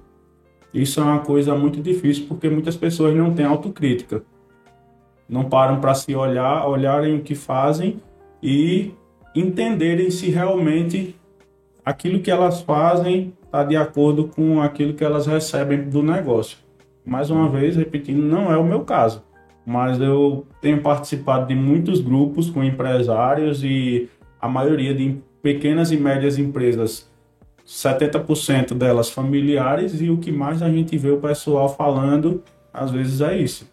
Isso 0.73 1.01
é 1.01 1.03
uma 1.03 1.21
coisa 1.21 1.55
muito 1.55 1.81
difícil 1.81 2.27
porque 2.29 2.49
muitas 2.49 2.77
pessoas 2.77 3.15
não 3.15 3.35
têm 3.35 3.45
autocrítica 3.45 4.23
não 5.29 5.45
param 5.45 5.81
para 5.81 5.95
se 5.95 6.15
olhar, 6.15 6.67
olharem 6.67 7.17
o 7.17 7.23
que 7.23 7.35
fazem 7.35 8.01
e 8.43 8.93
entenderem 9.35 10.11
se 10.11 10.31
realmente 10.31 11.15
aquilo 11.85 12.21
que 12.21 12.31
elas 12.31 12.63
fazem 12.63 13.35
está 13.45 13.63
de 13.63 13.77
acordo 13.77 14.29
com 14.29 14.61
aquilo 14.61 14.95
que 14.95 15.05
elas 15.05 15.27
recebem 15.27 15.89
do 15.89 16.03
negócio. 16.03 16.59
Mais 17.05 17.31
uma 17.31 17.49
vez, 17.49 17.77
repetindo, 17.77 18.23
não 18.23 18.51
é 18.51 18.57
o 18.57 18.65
meu 18.65 18.81
caso, 18.81 19.23
mas 19.69 20.01
eu 20.01 20.47
tenho 20.61 20.81
participado 20.81 21.47
de 21.47 21.55
muitos 21.55 22.01
grupos 22.01 22.49
com 22.49 22.65
empresários 22.65 23.63
e 23.63 24.09
a 24.41 24.49
maioria 24.49 24.95
de 24.95 25.17
pequenas 25.43 25.93
e 25.93 25.97
médias 25.97 26.39
empresas, 26.39 27.11
70% 27.67 28.73
delas 28.75 29.11
familiares 29.11 30.01
e 30.01 30.09
o 30.09 30.17
que 30.17 30.33
mais 30.33 30.63
a 30.63 30.71
gente 30.71 30.97
vê 30.97 31.11
o 31.11 31.19
pessoal 31.19 31.69
falando 31.69 32.43
às 32.73 32.91
vezes 32.91 33.21
é 33.21 33.37
isso 33.37 33.69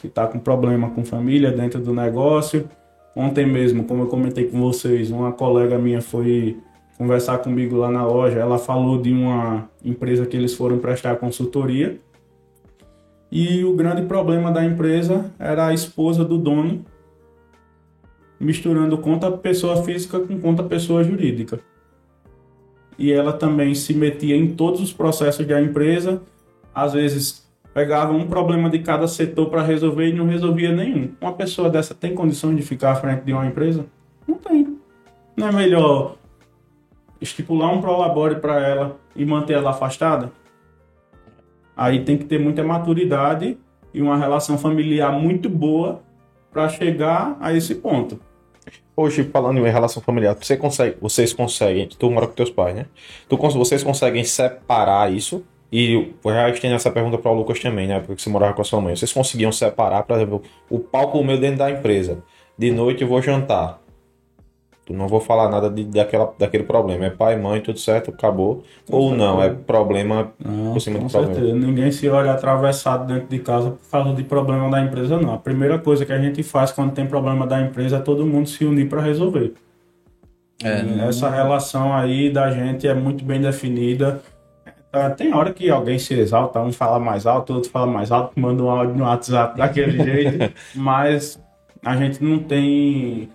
que 0.00 0.06
está 0.06 0.26
com 0.26 0.38
problema 0.38 0.90
com 0.90 1.04
família 1.04 1.50
dentro 1.50 1.80
do 1.80 1.92
negócio. 1.92 2.68
Ontem 3.14 3.46
mesmo, 3.46 3.84
como 3.84 4.04
eu 4.04 4.06
comentei 4.06 4.44
com 4.44 4.60
vocês, 4.60 5.10
uma 5.10 5.32
colega 5.32 5.78
minha 5.78 6.02
foi 6.02 6.58
conversar 6.98 7.38
comigo 7.38 7.76
lá 7.76 7.90
na 7.90 8.06
loja. 8.06 8.38
Ela 8.38 8.58
falou 8.58 9.00
de 9.00 9.12
uma 9.12 9.68
empresa 9.84 10.26
que 10.26 10.36
eles 10.36 10.54
foram 10.54 10.78
prestar 10.78 11.16
consultoria. 11.16 11.98
E 13.30 13.64
o 13.64 13.74
grande 13.74 14.02
problema 14.02 14.52
da 14.52 14.64
empresa 14.64 15.30
era 15.38 15.66
a 15.66 15.74
esposa 15.74 16.24
do 16.24 16.38
dono 16.38 16.84
misturando 18.38 18.98
conta 18.98 19.30
pessoa 19.30 19.82
física 19.82 20.20
com 20.20 20.38
conta 20.40 20.62
pessoa 20.62 21.02
jurídica. 21.02 21.58
E 22.98 23.12
ela 23.12 23.32
também 23.32 23.74
se 23.74 23.94
metia 23.94 24.36
em 24.36 24.54
todos 24.54 24.80
os 24.80 24.92
processos 24.92 25.46
da 25.46 25.60
empresa, 25.60 26.22
às 26.74 26.92
vezes 26.92 27.46
pegava 27.74 28.12
um 28.12 28.26
problema 28.26 28.70
de 28.70 28.78
cada 28.78 29.06
setor 29.06 29.50
para 29.50 29.62
resolver 29.62 30.08
e 30.08 30.12
não 30.12 30.26
resolvia 30.26 30.72
nenhum. 30.72 31.10
Uma 31.20 31.32
pessoa 31.32 31.68
dessa 31.68 31.94
tem 31.94 32.14
condições 32.14 32.56
de 32.56 32.62
ficar 32.62 32.92
à 32.92 32.94
frente 32.94 33.22
de 33.22 33.32
uma 33.32 33.46
empresa? 33.46 33.84
Não 34.26 34.36
tem. 34.38 34.78
Não 35.36 35.48
é 35.48 35.52
melhor 35.52 36.16
estipular 37.20 37.72
um 37.72 37.80
prolabore 37.80 38.36
para 38.36 38.66
ela 38.66 38.96
e 39.14 39.26
manter 39.26 39.54
ela 39.54 39.70
afastada? 39.70 40.32
Aí 41.76 42.04
tem 42.04 42.16
que 42.16 42.24
ter 42.24 42.40
muita 42.40 42.64
maturidade 42.64 43.58
e 43.92 44.00
uma 44.00 44.16
relação 44.16 44.56
familiar 44.56 45.12
muito 45.12 45.48
boa 45.50 46.02
para 46.50 46.68
chegar 46.68 47.36
a 47.40 47.52
esse 47.52 47.74
ponto. 47.74 48.18
Hoje, 48.96 49.24
falando 49.24 49.58
em 49.58 49.70
relação 49.70 50.02
familiar, 50.02 50.34
você 50.34 50.56
consegue, 50.56 50.96
vocês 51.00 51.32
conseguem, 51.34 51.86
tu 51.86 52.10
mora 52.10 52.26
com 52.26 52.32
teus 52.32 52.48
pais, 52.48 52.74
né? 52.74 52.86
Tu, 53.28 53.36
vocês 53.36 53.82
conseguem 53.82 54.24
separar 54.24 55.12
isso? 55.12 55.44
E 55.70 55.92
eu 56.24 56.32
já 56.32 56.48
estendo 56.48 56.74
essa 56.74 56.90
pergunta 56.90 57.18
para 57.18 57.30
o 57.30 57.34
Lucas 57.34 57.60
também, 57.60 57.86
né? 57.86 58.00
Porque 58.00 58.22
você 58.22 58.30
morava 58.30 58.54
com 58.54 58.62
a 58.62 58.64
sua 58.64 58.80
mãe. 58.80 58.96
Vocês 58.96 59.12
conseguiam 59.12 59.52
separar, 59.52 60.04
por 60.04 60.16
exemplo, 60.16 60.42
o 60.70 60.78
palco 60.78 61.22
meu 61.22 61.38
dentro 61.38 61.58
da 61.58 61.70
empresa. 61.70 62.22
De 62.56 62.70
noite 62.70 63.02
eu 63.02 63.08
vou 63.08 63.20
jantar. 63.20 63.80
Tu 64.86 64.94
não 64.94 65.08
vou 65.08 65.20
falar 65.20 65.48
nada 65.50 65.68
de, 65.68 65.84
daquela, 65.84 66.32
daquele 66.38 66.62
problema. 66.62 67.06
É 67.06 67.10
pai, 67.10 67.34
mãe, 67.36 67.60
tudo 67.60 67.76
certo, 67.78 68.12
acabou. 68.12 68.62
Ou 68.88 69.12
não, 69.14 69.42
é 69.42 69.50
problema 69.50 70.32
Não, 70.38 70.72
por 70.74 70.80
cima 70.80 71.00
com 71.00 71.06
do 71.06 71.10
problema. 71.10 71.34
certeza. 71.34 71.56
Ninguém 71.56 71.90
se 71.90 72.08
olha 72.08 72.30
atravessado 72.32 73.04
dentro 73.12 73.28
de 73.28 73.40
casa 73.40 73.70
por 73.72 73.90
causa 73.90 74.14
de 74.14 74.22
problema 74.22 74.70
da 74.70 74.80
empresa, 74.80 75.18
não. 75.20 75.34
A 75.34 75.38
primeira 75.38 75.76
coisa 75.76 76.06
que 76.06 76.12
a 76.12 76.18
gente 76.20 76.40
faz 76.44 76.70
quando 76.70 76.92
tem 76.94 77.04
problema 77.04 77.46
da 77.48 77.60
empresa 77.60 77.96
é 77.96 78.00
todo 78.00 78.24
mundo 78.24 78.48
se 78.48 78.64
unir 78.64 78.88
para 78.88 79.02
resolver. 79.02 79.54
É, 80.62 81.08
Essa 81.08 81.28
relação 81.28 81.92
aí 81.92 82.30
da 82.30 82.50
gente 82.52 82.86
é 82.86 82.94
muito 82.94 83.24
bem 83.24 83.40
definida. 83.40 84.22
Ah, 84.92 85.10
Tem 85.10 85.34
hora 85.34 85.52
que 85.52 85.68
alguém 85.68 85.98
se 85.98 86.14
exalta, 86.14 86.60
um 86.60 86.72
fala 86.72 86.98
mais 87.00 87.26
alto, 87.26 87.52
outro 87.52 87.70
fala 87.70 87.86
mais 87.88 88.12
alto, 88.12 88.38
manda 88.38 88.62
um 88.62 88.70
áudio 88.70 88.94
no 88.94 89.04
WhatsApp 89.04 89.58
daquele 89.58 89.98
jeito, 90.02 90.52
mas 90.76 91.38
a 91.84 91.96
gente 91.96 92.22
não 92.22 92.38
tem 92.38 93.28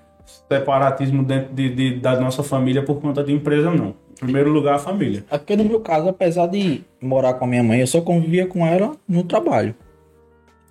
separatismo 0.49 1.23
dentro 1.23 1.53
de, 1.53 1.69
de- 1.73 1.99
da 1.99 2.19
nossa 2.19 2.43
família 2.43 2.83
por 2.83 2.99
conta 3.01 3.23
de 3.23 3.31
empresa, 3.33 3.71
não. 3.71 3.95
Em 4.11 4.25
primeiro 4.25 4.51
lugar, 4.51 4.75
a 4.75 4.79
família. 4.79 5.25
Porque 5.29 5.55
no 5.55 5.63
meu 5.63 5.79
caso, 5.79 6.07
apesar 6.07 6.47
de 6.47 6.83
morar 7.01 7.33
com 7.35 7.45
a 7.45 7.47
minha 7.47 7.63
mãe, 7.63 7.79
eu 7.79 7.87
só 7.87 8.01
convivia 8.01 8.45
com 8.45 8.65
ela 8.65 8.95
no 9.07 9.23
trabalho. 9.23 9.73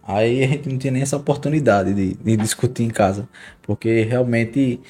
Aí 0.03 0.45
a 0.45 0.47
gente 0.49 0.69
não 0.69 0.79
tinha 0.79 0.93
nem 0.93 1.03
essa 1.03 1.17
oportunidade 1.17 1.93
de, 1.93 2.15
de 2.15 2.37
discutir 2.37 2.85
em 2.85 2.91
casa. 2.91 3.29
Porque 3.63 4.03
realmente 4.03 4.81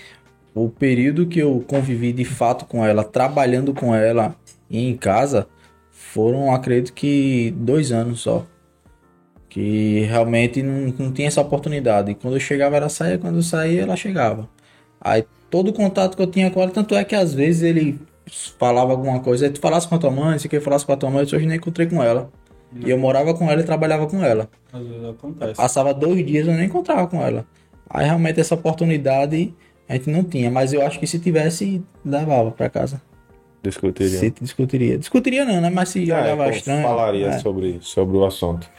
o 0.54 0.68
período 0.68 1.26
que 1.26 1.38
eu 1.38 1.64
convivi 1.66 2.12
de 2.12 2.24
fato 2.24 2.66
com 2.66 2.84
ela, 2.84 3.02
trabalhando 3.02 3.72
com 3.72 3.94
ela 3.94 4.34
e 4.68 4.88
em 4.88 4.96
casa, 4.96 5.46
foram, 5.90 6.52
acredito 6.52 6.92
que, 6.92 7.54
dois 7.56 7.92
anos 7.92 8.20
só. 8.20 8.44
Que 9.48 10.00
realmente 10.00 10.62
não, 10.62 10.94
não 10.98 11.12
tinha 11.12 11.28
essa 11.28 11.40
oportunidade. 11.40 12.14
Quando 12.14 12.34
eu 12.34 12.40
chegava, 12.40 12.76
ela 12.76 12.88
saía, 12.88 13.18
quando 13.18 13.36
eu 13.36 13.42
saía, 13.42 13.82
ela 13.82 13.96
chegava. 13.96 14.48
Aí 15.00 15.24
todo 15.50 15.68
o 15.68 15.72
contato 15.72 16.16
que 16.16 16.22
eu 16.22 16.26
tinha 16.26 16.50
com 16.50 16.60
ela, 16.60 16.70
tanto 16.70 16.94
é 16.94 17.04
que 17.04 17.14
às 17.14 17.32
vezes 17.34 17.62
ele 17.62 17.98
falava 18.58 18.92
alguma 18.92 19.20
coisa, 19.20 19.46
aí 19.46 19.50
tu 19.52 19.60
falasse 19.60 19.88
com 19.88 19.94
a 19.94 19.98
tua 19.98 20.10
mãe, 20.10 20.38
se 20.38 20.48
quer 20.48 20.60
falasse 20.60 20.86
com 20.86 20.92
a 20.92 20.96
tua 20.96 21.10
mãe, 21.10 21.26
eu 21.28 21.36
hoje 21.36 21.46
nem 21.46 21.56
encontrei 21.56 21.86
com 21.86 22.02
ela. 22.02 22.30
E 22.84 22.88
eu 22.88 22.96
morava 22.98 23.34
com 23.34 23.50
ela 23.50 23.60
e 23.60 23.64
trabalhava 23.64 24.06
com 24.06 24.22
ela. 24.24 24.48
Às 24.72 24.86
vezes 24.86 25.04
acontece. 25.04 25.54
Passava 25.54 25.92
dois 25.92 26.24
dias 26.24 26.46
eu 26.46 26.54
nem 26.54 26.66
encontrava 26.66 27.06
com 27.08 27.20
ela. 27.20 27.44
Aí 27.88 28.04
realmente 28.04 28.38
essa 28.38 28.54
oportunidade 28.54 29.52
a 29.88 29.94
gente 29.94 30.08
não 30.08 30.22
tinha, 30.22 30.48
mas 30.50 30.72
eu 30.72 30.86
acho 30.86 31.00
que 31.00 31.06
se 31.06 31.18
tivesse, 31.18 31.82
levava 32.04 32.52
pra 32.52 32.70
casa. 32.70 33.02
discutiria. 33.60 34.18
Se 34.20 34.30
discutiria. 34.40 34.96
Discutiria 34.98 35.44
não, 35.44 35.60
né? 35.60 35.68
Mas 35.68 35.88
se 35.88 36.08
É, 36.08 36.14
olhava 36.16 36.44
pô, 36.44 36.50
estranho. 36.50 36.82
falaria 36.84 37.26
é. 37.26 37.38
sobre, 37.40 37.78
sobre 37.80 38.16
o 38.16 38.24
assunto. 38.24 38.70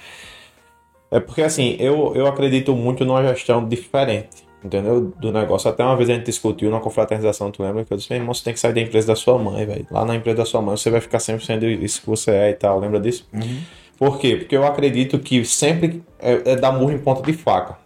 É 1.12 1.20
porque 1.20 1.42
assim, 1.42 1.76
eu, 1.78 2.14
eu 2.16 2.26
acredito 2.28 2.74
muito 2.74 3.04
numa 3.04 3.22
gestão 3.28 3.68
diferente, 3.68 4.48
entendeu? 4.64 5.02
Do 5.02 5.32
negócio. 5.32 5.70
Até 5.70 5.84
uma 5.84 5.96
vez 5.96 6.10
a 6.10 6.14
gente 6.14 6.26
discutiu 6.26 6.70
na 6.70 6.80
confraternização, 6.80 7.52
tu 7.52 7.64
lembra? 7.64 7.84
Que 7.84 7.94
eu 7.94 7.98
disse, 7.98 8.10
meu 8.10 8.20
irmão, 8.20 8.34
você 8.34 8.44
tem 8.44 8.54
que 8.54 8.60
sair 8.60 8.74
da 8.74 8.82
empresa 8.82 9.08
da 9.08 9.16
sua 9.16 9.38
mãe, 9.38 9.66
velho. 9.66 9.88
Lá 9.92 10.06
na 10.06 10.16
empresa 10.16 10.38
da 10.38 10.46
sua 10.46 10.62
mãe 10.62 10.78
você 10.78 10.90
vai 10.90 11.02
ficar 11.02 11.20
sempre 11.20 11.46
sendo 11.46 11.66
isso 11.66 12.02
que 12.02 12.08
você 12.08 12.32
é 12.32 12.50
e 12.52 12.54
tal. 12.54 12.80
Lembra 12.80 13.00
disso? 13.00 13.28
Uhum. 13.34 13.62
Por 13.98 14.20
quê? 14.20 14.36
Porque 14.36 14.56
eu 14.56 14.66
acredito 14.66 15.20
que 15.20 15.46
sempre 15.46 16.04
é, 16.20 16.52
é 16.52 16.56
dar 16.56 16.72
murro 16.72 16.92
em 16.92 16.98
ponta 16.98 17.22
de 17.22 17.34
faca. 17.34 17.78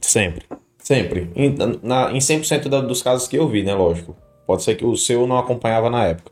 Sempre. 0.00 0.44
Sempre. 0.78 1.30
Em, 1.34 1.54
na, 1.82 2.12
em 2.12 2.18
100% 2.18 2.68
da, 2.68 2.80
dos 2.80 3.02
casos 3.02 3.26
que 3.28 3.36
eu 3.36 3.48
vi, 3.48 3.62
né? 3.62 3.74
Lógico. 3.74 4.16
Pode 4.46 4.62
ser 4.62 4.76
que 4.76 4.84
o 4.84 4.96
seu 4.96 5.26
não 5.26 5.36
acompanhava 5.36 5.90
na 5.90 6.04
época. 6.06 6.30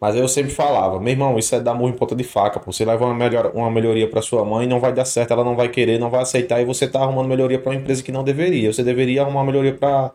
Mas 0.00 0.14
eu 0.14 0.28
sempre 0.28 0.50
falava, 0.52 1.00
meu 1.00 1.10
irmão, 1.10 1.38
isso 1.38 1.54
é 1.54 1.60
dar 1.60 1.74
murro 1.74 1.90
em 1.90 1.96
ponta 1.96 2.14
de 2.14 2.24
faca. 2.24 2.60
Pô. 2.60 2.72
Você 2.72 2.84
leva 2.84 3.04
uma, 3.06 3.14
melhor, 3.14 3.50
uma 3.54 3.70
melhoria 3.70 4.08
para 4.08 4.20
sua 4.22 4.44
mãe, 4.44 4.66
não 4.66 4.80
vai 4.80 4.92
dar 4.92 5.04
certo, 5.04 5.32
ela 5.32 5.44
não 5.44 5.56
vai 5.56 5.68
querer, 5.68 5.98
não 5.98 6.10
vai 6.10 6.22
aceitar, 6.22 6.60
e 6.60 6.64
você 6.64 6.86
tá 6.86 7.00
arrumando 7.00 7.28
melhoria 7.28 7.58
para 7.58 7.70
uma 7.70 7.76
empresa 7.78 8.02
que 8.02 8.12
não 8.12 8.22
deveria. 8.22 8.72
Você 8.72 8.82
deveria 8.82 9.22
arrumar 9.22 9.40
uma 9.40 9.46
melhoria 9.46 9.74
para 9.74 10.12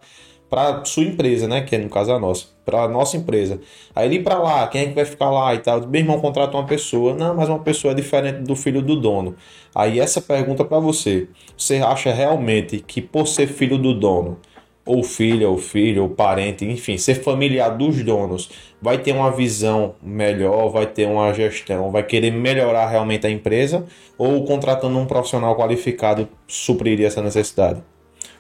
para 0.52 0.84
sua 0.84 1.04
empresa, 1.04 1.48
né? 1.48 1.62
Que 1.62 1.78
é 1.78 1.80
no 1.80 1.90
caso 1.90 2.12
a 2.12 2.20
nossa, 2.20 2.48
para 2.66 2.86
nossa 2.90 3.16
empresa. 3.16 3.62
Aí 3.96 4.06
ele 4.06 4.20
para 4.20 4.38
lá, 4.38 4.68
quem 4.68 4.82
é 4.82 4.88
que 4.88 4.94
vai 4.94 5.06
ficar 5.06 5.32
lá 5.32 5.56
e 5.56 5.60
tal? 5.60 5.88
Meu 5.88 6.02
irmão 6.02 6.20
contrata 6.20 6.58
uma 6.58 6.66
pessoa, 6.66 7.16
não, 7.16 7.34
mas 7.34 7.48
uma 7.48 7.60
pessoa 7.60 7.94
é 7.94 7.96
diferente 7.96 8.42
do 8.42 8.54
filho 8.54 8.82
do 8.82 9.00
dono. 9.00 9.34
Aí 9.74 9.98
essa 9.98 10.20
pergunta 10.22 10.66
para 10.66 10.78
você, 10.78 11.30
você 11.58 11.78
acha 11.78 12.12
realmente 12.12 12.80
que 12.86 13.02
por 13.02 13.28
ser 13.28 13.48
filho 13.48 13.78
do 13.78 13.98
dono, 13.98 14.40
ou 14.86 15.04
filha, 15.04 15.48
ou 15.48 15.58
filho, 15.58 16.04
ou 16.04 16.10
parente, 16.10 16.66
enfim, 16.66 16.98
ser 16.98 17.16
familiar 17.16 17.70
dos 17.70 18.04
donos, 18.04 18.50
vai 18.82 18.98
ter 18.98 19.14
uma 19.14 19.32
visão 19.32 19.96
melhor, 20.02 20.70
vai 20.70 20.88
ter 20.88 21.06
uma 21.06 21.34
gestão, 21.34 21.92
vai 21.92 22.04
querer 22.04 22.32
melhorar 22.32 22.88
realmente 22.88 23.28
a 23.28 23.30
empresa, 23.30 23.86
ou 24.18 24.44
contratando 24.44 24.98
um 24.98 25.06
profissional 25.06 25.56
qualificado 25.56 26.28
supriria 26.48 27.08
essa 27.08 27.22
necessidade? 27.22 27.82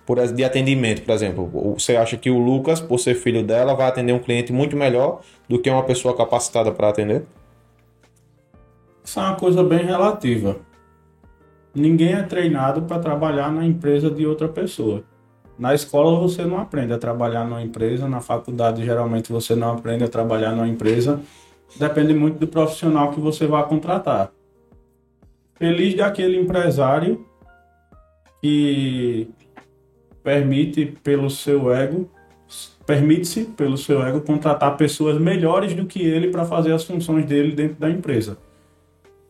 Por, 0.05 0.17
de 0.27 0.43
atendimento, 0.43 1.03
por 1.03 1.13
exemplo, 1.13 1.75
você 1.77 1.95
acha 1.95 2.17
que 2.17 2.29
o 2.29 2.39
Lucas, 2.39 2.79
por 2.79 2.97
ser 2.97 3.13
filho 3.13 3.43
dela, 3.43 3.75
vai 3.75 3.87
atender 3.87 4.11
um 4.11 4.19
cliente 4.19 4.51
muito 4.51 4.75
melhor 4.75 5.21
do 5.47 5.59
que 5.59 5.69
uma 5.69 5.83
pessoa 5.83 6.17
capacitada 6.17 6.71
para 6.71 6.89
atender? 6.89 7.23
Isso 9.03 9.19
é 9.19 9.23
uma 9.23 9.35
coisa 9.35 9.63
bem 9.63 9.85
relativa. 9.85 10.57
Ninguém 11.73 12.13
é 12.13 12.23
treinado 12.23 12.81
para 12.81 12.99
trabalhar 12.99 13.51
na 13.51 13.63
empresa 13.63 14.09
de 14.09 14.25
outra 14.25 14.47
pessoa. 14.47 15.03
Na 15.57 15.73
escola 15.73 16.19
você 16.19 16.43
não 16.43 16.59
aprende 16.59 16.93
a 16.93 16.97
trabalhar 16.97 17.45
numa 17.45 17.61
empresa, 17.61 18.07
na 18.07 18.21
faculdade 18.21 18.83
geralmente 18.83 19.31
você 19.31 19.55
não 19.55 19.73
aprende 19.73 20.03
a 20.03 20.07
trabalhar 20.07 20.51
numa 20.51 20.67
empresa. 20.67 21.21
Depende 21.77 22.13
muito 22.13 22.39
do 22.39 22.47
profissional 22.47 23.11
que 23.11 23.19
você 23.19 23.45
vai 23.47 23.65
contratar. 23.67 24.31
Feliz 25.55 25.95
daquele 25.95 26.39
empresário 26.39 27.25
que 28.41 29.29
permite 30.23 30.85
pelo 31.03 31.29
seu 31.29 31.73
ego, 31.73 32.09
permite-se 32.85 33.45
pelo 33.45 33.77
seu 33.77 34.03
ego 34.03 34.21
contratar 34.21 34.75
pessoas 34.75 35.19
melhores 35.19 35.73
do 35.73 35.85
que 35.85 36.01
ele 36.01 36.29
para 36.29 36.45
fazer 36.45 36.73
as 36.73 36.83
funções 36.83 37.25
dele 37.25 37.51
dentro 37.51 37.75
da 37.75 37.89
empresa. 37.89 38.37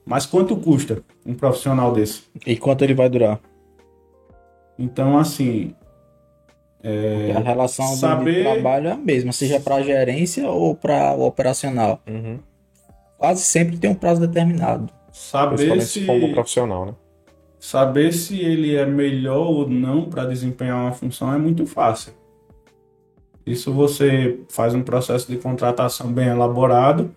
Mas 0.05 0.25
quanto 0.25 0.55
custa 0.55 1.03
um 1.25 1.34
profissional 1.34 1.91
desse? 1.91 2.23
E 2.45 2.57
quanto 2.57 2.84
ele 2.84 2.93
vai 2.93 3.10
durar? 3.10 3.39
Então, 4.79 5.17
assim, 5.17 5.75
é, 6.83 7.33
a 7.35 7.39
relação 7.39 7.85
saber... 7.95 8.35
de 8.35 8.43
trabalho 8.43 8.87
é 8.87 8.91
a 8.91 8.97
mesma, 8.97 9.31
seja 9.31 9.59
para 9.59 9.81
gerência 9.81 10.49
ou 10.49 10.75
para 10.75 11.13
o 11.13 11.25
operacional. 11.25 12.01
Uhum. 12.07 12.39
Quase 13.17 13.43
sempre 13.43 13.77
tem 13.77 13.89
um 13.89 13.95
prazo 13.95 14.21
determinado. 14.21 14.91
Saber 15.11 15.81
se... 15.81 16.05
for 16.05 16.19
profissional, 16.31 16.85
né? 16.85 16.93
Saber 17.59 18.11
se 18.11 18.39
ele 18.39 18.75
é 18.75 18.85
melhor 18.85 19.47
ou 19.47 19.69
não 19.69 20.09
para 20.09 20.25
desempenhar 20.25 20.77
uma 20.77 20.91
função 20.91 21.31
é 21.31 21.37
muito 21.37 21.65
fácil. 21.67 22.13
Isso 23.45 23.71
você 23.71 24.39
faz 24.49 24.73
um 24.73 24.81
processo 24.81 25.31
de 25.31 25.37
contratação 25.37 26.11
bem 26.11 26.27
elaborado, 26.27 27.15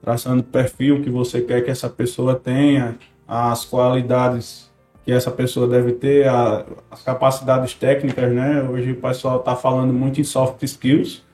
traçando 0.00 0.40
o 0.40 0.44
perfil 0.44 1.02
que 1.02 1.10
você 1.10 1.40
quer 1.40 1.62
que 1.62 1.70
essa 1.70 1.88
pessoa 1.88 2.34
tenha, 2.34 2.96
as 3.26 3.64
qualidades 3.64 4.67
que 5.08 5.12
essa 5.12 5.30
pessoa 5.30 5.66
deve 5.66 5.92
ter, 5.92 6.28
a, 6.28 6.66
as 6.90 7.00
capacidades 7.00 7.72
técnicas, 7.72 8.30
né? 8.30 8.62
Hoje 8.62 8.92
o 8.92 8.96
pessoal 8.96 9.38
está 9.38 9.56
falando 9.56 9.90
muito 9.90 10.20
em 10.20 10.24
soft 10.24 10.62
skills, 10.62 11.24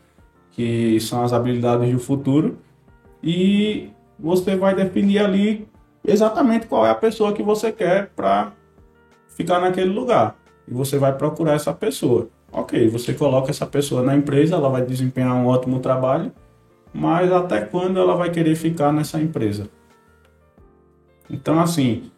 que 0.53 1.01
são 1.01 1.25
as 1.25 1.33
habilidades 1.33 1.91
do 1.91 1.99
futuro, 1.99 2.57
e 3.21 3.91
você 4.17 4.55
vai 4.55 4.77
definir 4.77 5.19
ali 5.19 5.67
exatamente 6.07 6.69
qual 6.69 6.87
é 6.87 6.91
a 6.91 6.95
pessoa 6.95 7.33
que 7.33 7.43
você 7.43 7.73
quer 7.73 8.11
para 8.15 8.53
ficar 9.37 9.59
naquele 9.59 9.91
lugar. 9.91 10.37
E 10.69 10.73
você 10.73 10.97
vai 10.97 11.13
procurar 11.13 11.55
essa 11.55 11.73
pessoa. 11.73 12.29
Ok, 12.53 12.87
você 12.89 13.13
coloca 13.13 13.51
essa 13.51 13.67
pessoa 13.67 14.05
na 14.05 14.15
empresa, 14.15 14.55
ela 14.55 14.69
vai 14.69 14.83
desempenhar 14.83 15.35
um 15.35 15.49
ótimo 15.49 15.81
trabalho, 15.81 16.31
mas 16.93 17.33
até 17.33 17.63
quando 17.63 17.99
ela 17.99 18.15
vai 18.15 18.31
querer 18.31 18.55
ficar 18.55 18.93
nessa 18.93 19.21
empresa? 19.21 19.69
Então, 21.29 21.59
assim, 21.59 22.13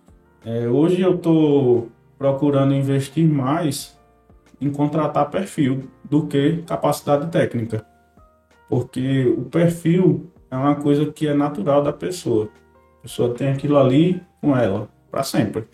é, 0.46 0.68
hoje 0.68 1.02
eu 1.02 1.16
estou 1.16 1.88
procurando 2.16 2.72
investir 2.72 3.26
mais 3.26 3.98
em 4.60 4.70
contratar 4.70 5.28
perfil 5.28 5.90
do 6.04 6.28
que 6.28 6.62
capacidade 6.62 7.28
técnica, 7.32 7.84
porque 8.68 9.26
o 9.26 9.42
perfil 9.42 10.30
é 10.48 10.56
uma 10.56 10.76
coisa 10.76 11.04
que 11.06 11.26
é 11.26 11.34
natural 11.34 11.82
da 11.82 11.92
pessoa. 11.92 12.48
A 13.00 13.02
pessoa 13.02 13.34
tem 13.34 13.48
aquilo 13.48 13.76
ali 13.76 14.22
com 14.40 14.56
ela 14.56 14.88
para 15.10 15.24
sempre, 15.24 15.64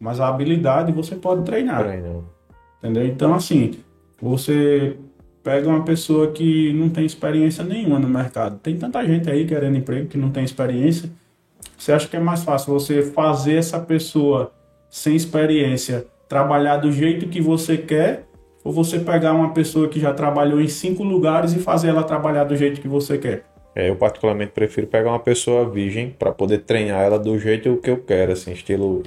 mas 0.00 0.18
a 0.18 0.28
habilidade 0.28 0.92
você 0.92 1.14
pode 1.14 1.44
treinar. 1.44 1.84
Treino. 1.84 2.26
Entendeu? 2.78 3.06
Então, 3.06 3.34
assim, 3.34 3.80
você 4.20 4.96
pega 5.42 5.68
uma 5.68 5.84
pessoa 5.84 6.32
que 6.32 6.72
não 6.72 6.88
tem 6.88 7.04
experiência 7.04 7.62
nenhuma 7.62 7.98
no 7.98 8.08
mercado. 8.08 8.58
Tem 8.60 8.78
tanta 8.78 9.04
gente 9.06 9.28
aí 9.30 9.46
querendo 9.46 9.76
emprego 9.76 10.08
que 10.08 10.16
não 10.16 10.30
tem 10.30 10.42
experiência 10.42 11.10
você 11.76 11.92
acha 11.92 12.08
que 12.08 12.16
é 12.16 12.20
mais 12.20 12.44
fácil 12.44 12.72
você 12.72 13.02
fazer 13.02 13.56
essa 13.56 13.78
pessoa 13.78 14.52
sem 14.88 15.16
experiência 15.16 16.06
trabalhar 16.28 16.76
do 16.76 16.92
jeito 16.92 17.28
que 17.28 17.40
você 17.40 17.76
quer 17.76 18.26
ou 18.62 18.72
você 18.72 18.98
pegar 18.98 19.32
uma 19.32 19.52
pessoa 19.52 19.88
que 19.88 19.98
já 19.98 20.12
trabalhou 20.12 20.60
em 20.60 20.68
cinco 20.68 21.02
lugares 21.02 21.52
e 21.52 21.58
fazer 21.58 21.88
ela 21.88 22.04
trabalhar 22.04 22.44
do 22.44 22.56
jeito 22.56 22.80
que 22.80 22.88
você 22.88 23.18
quer? 23.18 23.49
É, 23.72 23.88
eu 23.88 23.94
particularmente 23.94 24.50
prefiro 24.50 24.88
pegar 24.88 25.10
uma 25.10 25.20
pessoa 25.20 25.68
virgem 25.68 26.10
para 26.18 26.32
poder 26.32 26.58
treinar 26.62 27.02
ela 27.02 27.16
do 27.20 27.38
jeito 27.38 27.76
que 27.76 27.88
eu 27.88 27.98
quero, 27.98 28.32
assim, 28.32 28.50
estilo. 28.50 29.00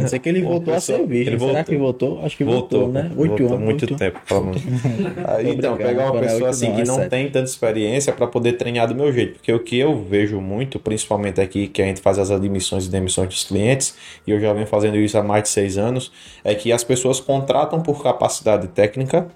Não 0.00 0.08
sei 0.08 0.18
que 0.18 0.28
ele 0.28 0.42
voltou 0.42 0.74
a 0.74 0.80
ser 0.80 1.06
virgem. 1.06 1.38
Será 1.38 1.52
voltou. 1.52 1.64
que 1.64 1.76
voltou? 1.76 2.24
Acho 2.24 2.36
que 2.36 2.42
voltou, 2.42 2.80
voltou 2.90 3.02
né? 3.02 3.12
Oito 3.16 3.46
anos. 3.46 3.60
Muito 3.60 3.86
tempo, 3.94 4.18
Aí, 5.24 5.50
então, 5.50 5.76
pegar 5.76 6.10
uma 6.10 6.20
pessoa 6.20 6.50
assim 6.50 6.66
não, 6.66 6.74
que 6.74 6.80
é 6.80 6.84
não 6.84 7.08
tem 7.08 7.30
tanta 7.30 7.48
experiência 7.48 8.12
para 8.12 8.26
poder 8.26 8.54
treinar 8.54 8.88
do 8.88 8.94
meu 8.96 9.12
jeito. 9.12 9.34
Porque 9.34 9.52
o 9.52 9.60
que 9.60 9.78
eu 9.78 10.02
vejo 10.02 10.40
muito, 10.40 10.80
principalmente 10.80 11.40
aqui, 11.40 11.68
que 11.68 11.80
a 11.80 11.84
gente 11.84 12.00
faz 12.00 12.18
as 12.18 12.32
admissões 12.32 12.86
e 12.86 12.90
demissões 12.90 13.28
dos 13.28 13.44
clientes, 13.44 13.96
e 14.26 14.32
eu 14.32 14.40
já 14.40 14.52
venho 14.52 14.66
fazendo 14.66 14.96
isso 14.96 15.16
há 15.16 15.22
mais 15.22 15.44
de 15.44 15.50
seis 15.50 15.78
anos, 15.78 16.10
é 16.42 16.56
que 16.56 16.72
as 16.72 16.82
pessoas 16.82 17.20
contratam 17.20 17.80
por 17.80 18.02
capacidade 18.02 18.66
técnica 18.66 19.28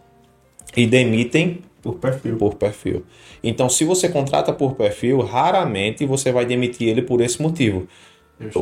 e 0.76 0.88
demitem 0.88 1.62
por 1.92 2.00
perfil. 2.00 2.36
Por 2.36 2.54
perfil. 2.54 3.04
Então, 3.42 3.68
se 3.68 3.84
você 3.84 4.08
contrata 4.08 4.52
por 4.52 4.74
perfil, 4.74 5.20
raramente 5.20 6.04
você 6.04 6.32
vai 6.32 6.44
demitir 6.44 6.88
ele 6.88 7.02
por 7.02 7.20
esse 7.20 7.40
motivo. 7.40 7.86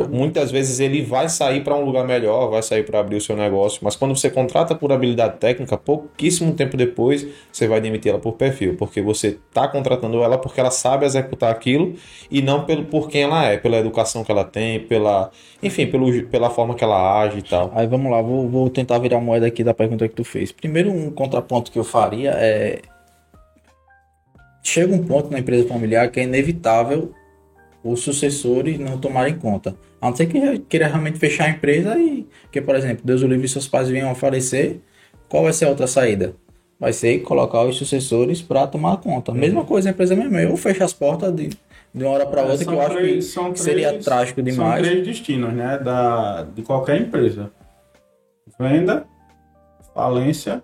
Muitas 0.08 0.52
vezes 0.52 0.78
ele 0.78 1.02
vai 1.02 1.28
sair 1.28 1.64
para 1.64 1.74
um 1.74 1.84
lugar 1.84 2.06
melhor, 2.06 2.48
vai 2.48 2.62
sair 2.62 2.84
para 2.84 3.00
abrir 3.00 3.16
o 3.16 3.20
seu 3.20 3.36
negócio, 3.36 3.80
mas 3.82 3.96
quando 3.96 4.16
você 4.16 4.30
contrata 4.30 4.72
por 4.72 4.92
habilidade 4.92 5.38
técnica, 5.38 5.76
pouquíssimo 5.76 6.54
tempo 6.54 6.76
depois 6.76 7.26
você 7.50 7.66
vai 7.66 7.80
demitir 7.80 8.10
ela 8.10 8.20
por 8.20 8.34
perfil, 8.34 8.76
porque 8.76 9.02
você 9.02 9.28
está 9.28 9.66
contratando 9.66 10.22
ela 10.22 10.38
porque 10.38 10.60
ela 10.60 10.70
sabe 10.70 11.04
executar 11.04 11.50
aquilo 11.50 11.94
e 12.30 12.40
não 12.40 12.64
pelo 12.64 12.84
por 12.84 13.08
quem 13.08 13.22
ela 13.22 13.46
é, 13.46 13.56
pela 13.58 13.76
educação 13.76 14.22
que 14.22 14.30
ela 14.30 14.44
tem, 14.44 14.78
pela, 14.78 15.32
enfim, 15.60 15.86
pelo, 15.86 16.22
pela 16.26 16.50
forma 16.50 16.76
que 16.76 16.84
ela 16.84 17.20
age 17.22 17.38
e 17.38 17.42
tal. 17.42 17.72
Aí 17.74 17.88
vamos 17.88 18.12
lá, 18.12 18.22
vou, 18.22 18.48
vou 18.48 18.70
tentar 18.70 18.98
virar 19.00 19.20
moeda 19.20 19.46
aqui 19.46 19.64
da 19.64 19.74
pergunta 19.74 20.06
que 20.06 20.14
tu 20.14 20.22
fez. 20.22 20.52
Primeiro, 20.52 20.92
um 20.92 21.10
contraponto 21.10 21.72
que 21.72 21.78
eu 21.80 21.84
faria 21.84 22.30
é 22.36 22.80
chega 24.64 24.92
um 24.92 25.04
ponto 25.04 25.30
na 25.30 25.38
empresa 25.38 25.68
familiar 25.68 26.10
que 26.10 26.18
é 26.18 26.24
inevitável 26.24 27.12
os 27.84 28.00
sucessores 28.00 28.78
não 28.78 28.98
tomarem 28.98 29.36
conta. 29.36 29.76
A 30.00 30.08
não 30.08 30.16
ser 30.16 30.26
que 30.26 30.58
queira 30.60 30.86
realmente 30.86 31.18
fechar 31.18 31.44
a 31.44 31.50
empresa 31.50 31.98
e 31.98 32.26
que, 32.50 32.60
por 32.60 32.74
exemplo, 32.74 33.04
Deus 33.04 33.22
o 33.22 33.26
livre 33.26 33.46
seus 33.46 33.68
pais 33.68 33.90
venham 33.90 34.10
a 34.10 34.14
falecer, 34.14 34.80
qual 35.28 35.42
vai 35.42 35.52
ser 35.52 35.66
a 35.66 35.68
outra 35.68 35.86
saída? 35.86 36.34
Vai 36.80 36.94
ser 36.94 37.18
colocar 37.20 37.62
os 37.62 37.76
sucessores 37.76 38.40
para 38.40 38.66
tomar 38.66 38.96
conta. 38.96 39.32
Uhum. 39.32 39.38
Mesma 39.38 39.64
coisa 39.64 39.90
a 39.90 39.92
empresa 39.92 40.16
mesmo. 40.16 40.38
Eu 40.38 40.56
fecho 40.56 40.82
as 40.82 40.94
portas 40.94 41.34
de, 41.34 41.50
de 41.94 42.04
uma 42.04 42.10
hora 42.10 42.26
para 42.26 42.40
é, 42.40 42.44
outra, 42.44 42.62
é, 42.62 42.66
que 42.66 42.72
eu 42.72 42.96
três, 42.96 43.24
acho 43.24 43.34
que 43.34 43.44
três, 43.44 43.60
seria 43.60 43.98
trágico 43.98 44.42
demais. 44.42 44.84
São 44.84 44.92
três 44.92 45.06
destinos, 45.06 45.52
né? 45.52 45.78
Da, 45.78 46.42
de 46.42 46.62
qualquer 46.62 47.00
empresa: 47.00 47.52
venda, 48.58 49.06
falência 49.94 50.62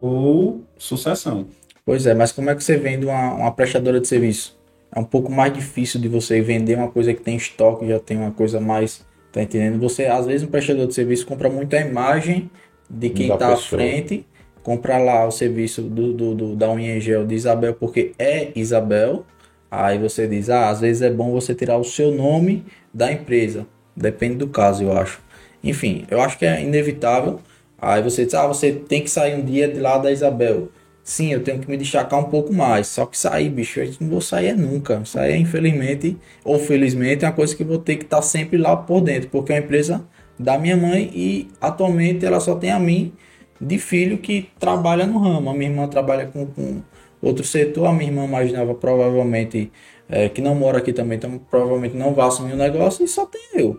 ou 0.00 0.64
sucessão. 0.76 1.46
Pois 1.86 2.04
é, 2.04 2.12
mas 2.12 2.32
como 2.32 2.50
é 2.50 2.54
que 2.54 2.62
você 2.62 2.76
vende 2.76 3.06
uma, 3.06 3.32
uma 3.32 3.52
prestadora 3.52 3.98
de 3.98 4.06
serviço? 4.06 4.56
é 4.94 4.98
um 4.98 5.04
pouco 5.04 5.30
mais 5.30 5.52
difícil 5.52 6.00
de 6.00 6.08
você 6.08 6.40
vender 6.40 6.76
uma 6.76 6.88
coisa 6.88 7.12
que 7.12 7.20
tem 7.20 7.36
estoque, 7.36 7.86
já 7.86 7.98
tem 7.98 8.16
uma 8.16 8.30
coisa 8.30 8.60
mais. 8.60 9.04
Tá 9.30 9.42
entendendo? 9.42 9.78
Você, 9.80 10.06
às 10.06 10.24
vezes, 10.24 10.46
um 10.46 10.50
prestador 10.50 10.86
de 10.86 10.94
serviço 10.94 11.26
compra 11.26 11.50
muito 11.50 11.76
a 11.76 11.80
imagem 11.80 12.50
de 12.88 13.10
quem 13.10 13.30
está 13.30 13.52
à 13.52 13.56
frente, 13.56 14.26
compra 14.62 14.96
lá 14.96 15.26
o 15.26 15.30
serviço 15.30 15.82
do, 15.82 16.14
do, 16.14 16.34
do, 16.34 16.56
da 16.56 16.70
unha 16.72 16.98
gel 16.98 17.26
de 17.26 17.34
Isabel, 17.34 17.74
porque 17.74 18.12
é 18.18 18.52
Isabel. 18.54 19.26
Aí 19.70 19.98
você 19.98 20.26
diz, 20.26 20.48
ah, 20.48 20.70
às 20.70 20.80
vezes 20.80 21.02
é 21.02 21.10
bom 21.10 21.30
você 21.32 21.54
tirar 21.54 21.76
o 21.76 21.84
seu 21.84 22.10
nome 22.10 22.64
da 22.94 23.12
empresa. 23.12 23.66
Depende 23.94 24.36
do 24.36 24.48
caso, 24.48 24.84
eu 24.84 24.96
acho. 24.96 25.20
Enfim, 25.62 26.06
eu 26.10 26.22
acho 26.22 26.38
que 26.38 26.46
é 26.46 26.62
inevitável. 26.62 27.40
Aí 27.78 28.00
você 28.00 28.24
diz, 28.24 28.32
ah, 28.32 28.46
você 28.46 28.72
tem 28.72 29.02
que 29.02 29.10
sair 29.10 29.34
um 29.34 29.44
dia 29.44 29.68
de 29.68 29.78
lá 29.80 29.98
da 29.98 30.10
Isabel. 30.10 30.70
Sim, 31.06 31.32
eu 31.32 31.40
tenho 31.44 31.60
que 31.60 31.70
me 31.70 31.76
destacar 31.76 32.18
um 32.18 32.24
pouco 32.24 32.52
mais. 32.52 32.88
Só 32.88 33.06
que 33.06 33.16
sair, 33.16 33.48
bicho, 33.48 33.78
eu 33.78 33.92
não 34.00 34.08
vou 34.08 34.20
sair 34.20 34.56
nunca. 34.56 35.04
Sair, 35.04 35.36
infelizmente, 35.40 36.18
ou 36.44 36.58
felizmente, 36.58 37.24
é 37.24 37.28
uma 37.28 37.34
coisa 37.34 37.54
que 37.54 37.62
vou 37.62 37.78
ter 37.78 37.94
que 37.94 38.04
estar 38.04 38.20
sempre 38.22 38.58
lá 38.58 38.76
por 38.76 39.00
dentro. 39.00 39.30
Porque 39.30 39.52
é 39.52 39.56
uma 39.56 39.64
empresa 39.64 40.04
da 40.36 40.58
minha 40.58 40.76
mãe 40.76 41.08
e 41.14 41.48
atualmente 41.60 42.26
ela 42.26 42.40
só 42.40 42.56
tem 42.56 42.72
a 42.72 42.80
mim 42.80 43.12
de 43.60 43.78
filho 43.78 44.18
que 44.18 44.48
trabalha 44.58 45.06
no 45.06 45.18
ramo. 45.20 45.48
A 45.48 45.54
minha 45.54 45.70
irmã 45.70 45.86
trabalha 45.86 46.26
com, 46.26 46.44
com 46.44 46.82
outro 47.22 47.44
setor. 47.44 47.86
A 47.86 47.92
minha 47.92 48.10
irmã 48.10 48.26
mais 48.26 48.52
nova 48.52 48.74
provavelmente, 48.74 49.70
é, 50.08 50.28
que 50.28 50.42
não 50.42 50.56
mora 50.56 50.78
aqui 50.78 50.92
também, 50.92 51.18
então 51.18 51.38
provavelmente 51.48 51.96
não 51.96 52.14
vai 52.14 52.26
assumir 52.26 52.54
o 52.54 52.56
negócio 52.56 53.04
e 53.04 53.08
só 53.08 53.24
tem 53.26 53.42
eu. 53.54 53.78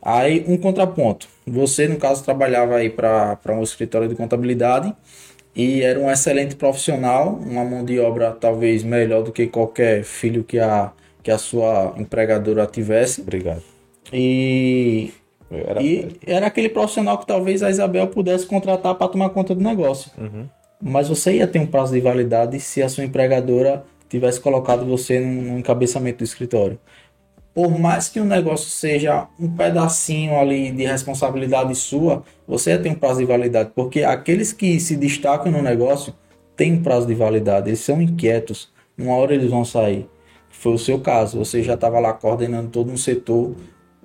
Aí 0.00 0.44
um 0.46 0.56
contraponto. 0.56 1.26
Você, 1.44 1.88
no 1.88 1.96
caso, 1.96 2.22
trabalhava 2.22 2.76
aí 2.76 2.88
para 2.88 3.38
um 3.48 3.64
escritório 3.64 4.08
de 4.08 4.14
contabilidade 4.14 4.94
e 5.54 5.82
era 5.82 5.98
um 5.98 6.10
excelente 6.10 6.56
profissional, 6.56 7.38
uma 7.44 7.64
mão 7.64 7.84
de 7.84 7.98
obra 8.00 8.30
talvez 8.32 8.82
melhor 8.82 9.22
do 9.22 9.32
que 9.32 9.46
qualquer 9.46 10.02
filho 10.02 10.42
que 10.42 10.58
a, 10.58 10.92
que 11.22 11.30
a 11.30 11.38
sua 11.38 11.94
empregadora 11.98 12.66
tivesse. 12.66 13.20
Obrigado. 13.20 13.62
E 14.12 15.12
era... 15.50 15.82
e 15.82 16.16
era 16.26 16.46
aquele 16.46 16.70
profissional 16.70 17.18
que 17.18 17.26
talvez 17.26 17.62
a 17.62 17.70
Isabel 17.70 18.06
pudesse 18.08 18.46
contratar 18.46 18.94
para 18.94 19.08
tomar 19.08 19.30
conta 19.30 19.54
do 19.54 19.62
negócio. 19.62 20.10
Uhum. 20.16 20.46
Mas 20.80 21.08
você 21.08 21.34
ia 21.34 21.46
ter 21.46 21.58
um 21.58 21.66
prazo 21.66 21.92
de 21.92 22.00
validade 22.00 22.58
se 22.58 22.82
a 22.82 22.88
sua 22.88 23.04
empregadora 23.04 23.84
tivesse 24.08 24.40
colocado 24.40 24.84
você 24.84 25.20
no 25.20 25.58
encabeçamento 25.58 26.18
do 26.18 26.24
escritório 26.24 26.78
por 27.54 27.78
mais 27.78 28.08
que 28.08 28.18
o 28.18 28.24
negócio 28.24 28.70
seja 28.70 29.28
um 29.38 29.48
pedacinho 29.48 30.38
ali 30.38 30.70
de 30.72 30.84
responsabilidade 30.84 31.74
sua, 31.74 32.22
você 32.46 32.78
tem 32.78 32.92
um 32.92 32.94
prazo 32.96 33.20
de 33.20 33.26
validade, 33.26 33.70
porque 33.74 34.02
aqueles 34.02 34.52
que 34.52 34.80
se 34.80 34.96
destacam 34.96 35.52
no 35.52 35.62
negócio 35.62 36.14
têm 36.56 36.74
um 36.74 36.82
prazo 36.82 37.06
de 37.06 37.14
validade, 37.14 37.68
eles 37.68 37.80
são 37.80 38.00
inquietos, 38.00 38.72
uma 38.96 39.14
hora 39.14 39.34
eles 39.34 39.50
vão 39.50 39.64
sair. 39.64 40.08
Foi 40.48 40.72
o 40.72 40.78
seu 40.78 41.00
caso, 41.00 41.38
você 41.38 41.62
já 41.62 41.74
estava 41.74 41.98
lá 41.98 42.12
coordenando 42.12 42.68
todo 42.68 42.90
um 42.90 42.96
setor, 42.96 43.54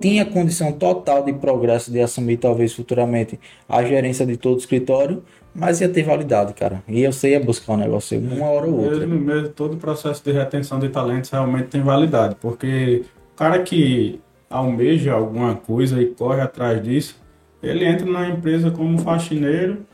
tinha 0.00 0.24
condição 0.24 0.72
total 0.72 1.24
de 1.24 1.32
progresso 1.32 1.90
de 1.90 2.00
assumir 2.00 2.36
talvez 2.36 2.72
futuramente 2.72 3.38
a 3.68 3.82
gerência 3.82 4.24
de 4.24 4.36
todo 4.36 4.56
o 4.56 4.58
escritório, 4.58 5.24
mas 5.54 5.80
ia 5.80 5.88
ter 5.88 6.04
validade, 6.04 6.54
cara. 6.54 6.82
E 6.86 7.04
você 7.06 7.30
ia 7.30 7.40
buscar 7.40 7.72
um 7.72 7.78
negócio 7.78 8.18
uma 8.18 8.46
hora 8.46 8.66
ou 8.66 8.78
outra. 8.78 9.06
Mesmo, 9.06 9.18
mesmo, 9.18 9.48
todo 9.48 9.74
o 9.74 9.76
processo 9.76 10.22
de 10.22 10.30
retenção 10.30 10.78
de 10.78 10.88
talentos 10.88 11.30
realmente 11.30 11.66
tem 11.66 11.82
validade, 11.82 12.36
porque 12.40 13.04
cara 13.38 13.60
que 13.62 14.20
almeja 14.50 15.12
alguma 15.12 15.54
coisa 15.54 16.02
e 16.02 16.06
corre 16.06 16.40
atrás 16.40 16.82
disso, 16.82 17.20
ele 17.62 17.84
entra 17.84 18.04
na 18.04 18.28
empresa 18.28 18.70
como 18.70 18.98
faxineiro, 18.98 19.86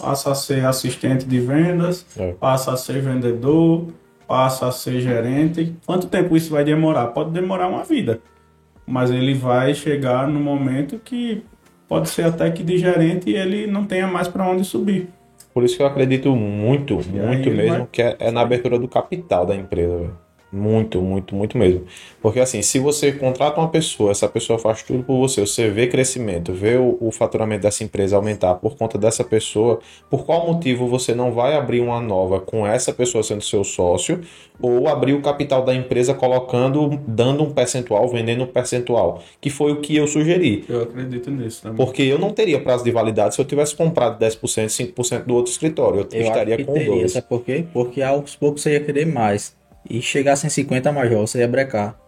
passa 0.00 0.32
a 0.32 0.34
ser 0.34 0.64
assistente 0.64 1.26
de 1.26 1.38
vendas, 1.38 2.06
é. 2.16 2.32
passa 2.32 2.72
a 2.72 2.76
ser 2.76 3.02
vendedor, 3.02 3.88
passa 4.26 4.66
a 4.66 4.72
ser 4.72 5.00
gerente. 5.00 5.74
Quanto 5.84 6.06
tempo 6.06 6.34
isso 6.36 6.50
vai 6.50 6.64
demorar? 6.64 7.08
Pode 7.08 7.30
demorar 7.30 7.68
uma 7.68 7.84
vida, 7.84 8.20
mas 8.86 9.10
ele 9.10 9.34
vai 9.34 9.74
chegar 9.74 10.26
no 10.26 10.40
momento 10.40 10.98
que 10.98 11.44
pode 11.86 12.08
ser 12.08 12.24
até 12.24 12.50
que 12.50 12.62
de 12.62 12.78
gerente 12.78 13.30
ele 13.30 13.66
não 13.66 13.84
tenha 13.84 14.06
mais 14.06 14.26
para 14.26 14.48
onde 14.48 14.64
subir. 14.64 15.08
Por 15.52 15.64
isso 15.64 15.76
que 15.76 15.82
eu 15.82 15.86
acredito 15.86 16.34
muito, 16.34 16.94
muito 16.94 17.50
mesmo, 17.50 17.78
vai... 17.78 17.88
que 17.92 18.02
é, 18.02 18.16
é, 18.18 18.30
na 18.30 18.40
abertura 18.40 18.78
do 18.78 18.88
capital 18.88 19.44
da 19.44 19.54
empresa. 19.54 19.96
Véio. 19.96 20.25
Muito, 20.56 21.02
muito, 21.02 21.34
muito 21.34 21.58
mesmo. 21.58 21.84
Porque 22.22 22.40
assim, 22.40 22.62
se 22.62 22.78
você 22.78 23.12
contrata 23.12 23.60
uma 23.60 23.68
pessoa, 23.68 24.10
essa 24.10 24.26
pessoa 24.26 24.58
faz 24.58 24.82
tudo 24.82 25.02
por 25.02 25.18
você, 25.18 25.42
você 25.42 25.68
vê 25.68 25.86
crescimento, 25.86 26.52
vê 26.52 26.76
o, 26.76 26.96
o, 27.00 27.12
faturamento 27.12 27.62
dessa 27.62 27.84
empresa 27.84 28.16
aumentar 28.16 28.54
por 28.54 28.76
conta 28.76 28.96
dessa 28.96 29.22
pessoa, 29.22 29.80
por 30.10 30.24
qual 30.24 30.46
motivo 30.46 30.88
você 30.88 31.14
não 31.14 31.30
vai 31.32 31.54
abrir 31.54 31.80
uma 31.80 32.00
nova 32.00 32.40
com 32.40 32.66
essa 32.66 32.92
pessoa 32.92 33.22
sendo 33.22 33.42
seu 33.42 33.62
sócio, 33.62 34.22
ou 34.60 34.88
abrir 34.88 35.12
o 35.12 35.20
capital 35.20 35.62
da 35.62 35.74
empresa 35.74 36.14
colocando, 36.14 36.98
dando 37.06 37.44
um 37.44 37.50
percentual, 37.50 38.08
vendendo 38.08 38.44
um 38.44 38.46
percentual, 38.46 39.22
que 39.40 39.50
foi 39.50 39.72
o 39.72 39.80
que 39.80 39.94
eu 39.94 40.06
sugeri. 40.06 40.64
Eu 40.68 40.82
acredito 40.82 41.30
nisso 41.30 41.62
também. 41.62 41.76
Porque 41.76 42.02
eu 42.02 42.18
não 42.18 42.30
teria 42.30 42.60
prazo 42.60 42.82
de 42.82 42.90
validade 42.90 43.34
se 43.34 43.40
eu 43.40 43.44
tivesse 43.44 43.76
comprado 43.76 44.18
10%, 44.18 44.94
5% 44.94 45.24
do 45.24 45.34
outro 45.34 45.52
escritório. 45.52 46.00
Eu, 46.00 46.08
eu 46.10 46.22
estaria 46.22 46.64
com 46.64 46.72
teria, 46.72 46.86
dois. 46.86 47.12
Sabe 47.12 47.28
por 47.28 47.44
quê? 47.44 47.66
Porque 47.72 48.00
aos 48.00 48.34
poucos 48.34 48.62
você 48.62 48.72
ia 48.72 48.80
querer 48.80 49.06
mais 49.06 49.54
e 49.88 50.00
chegasse 50.02 50.46
em 50.46 50.50
50 50.50 50.92
major, 50.92 51.20
você 51.20 51.38
ia 51.38 51.48
brecar. 51.48 51.98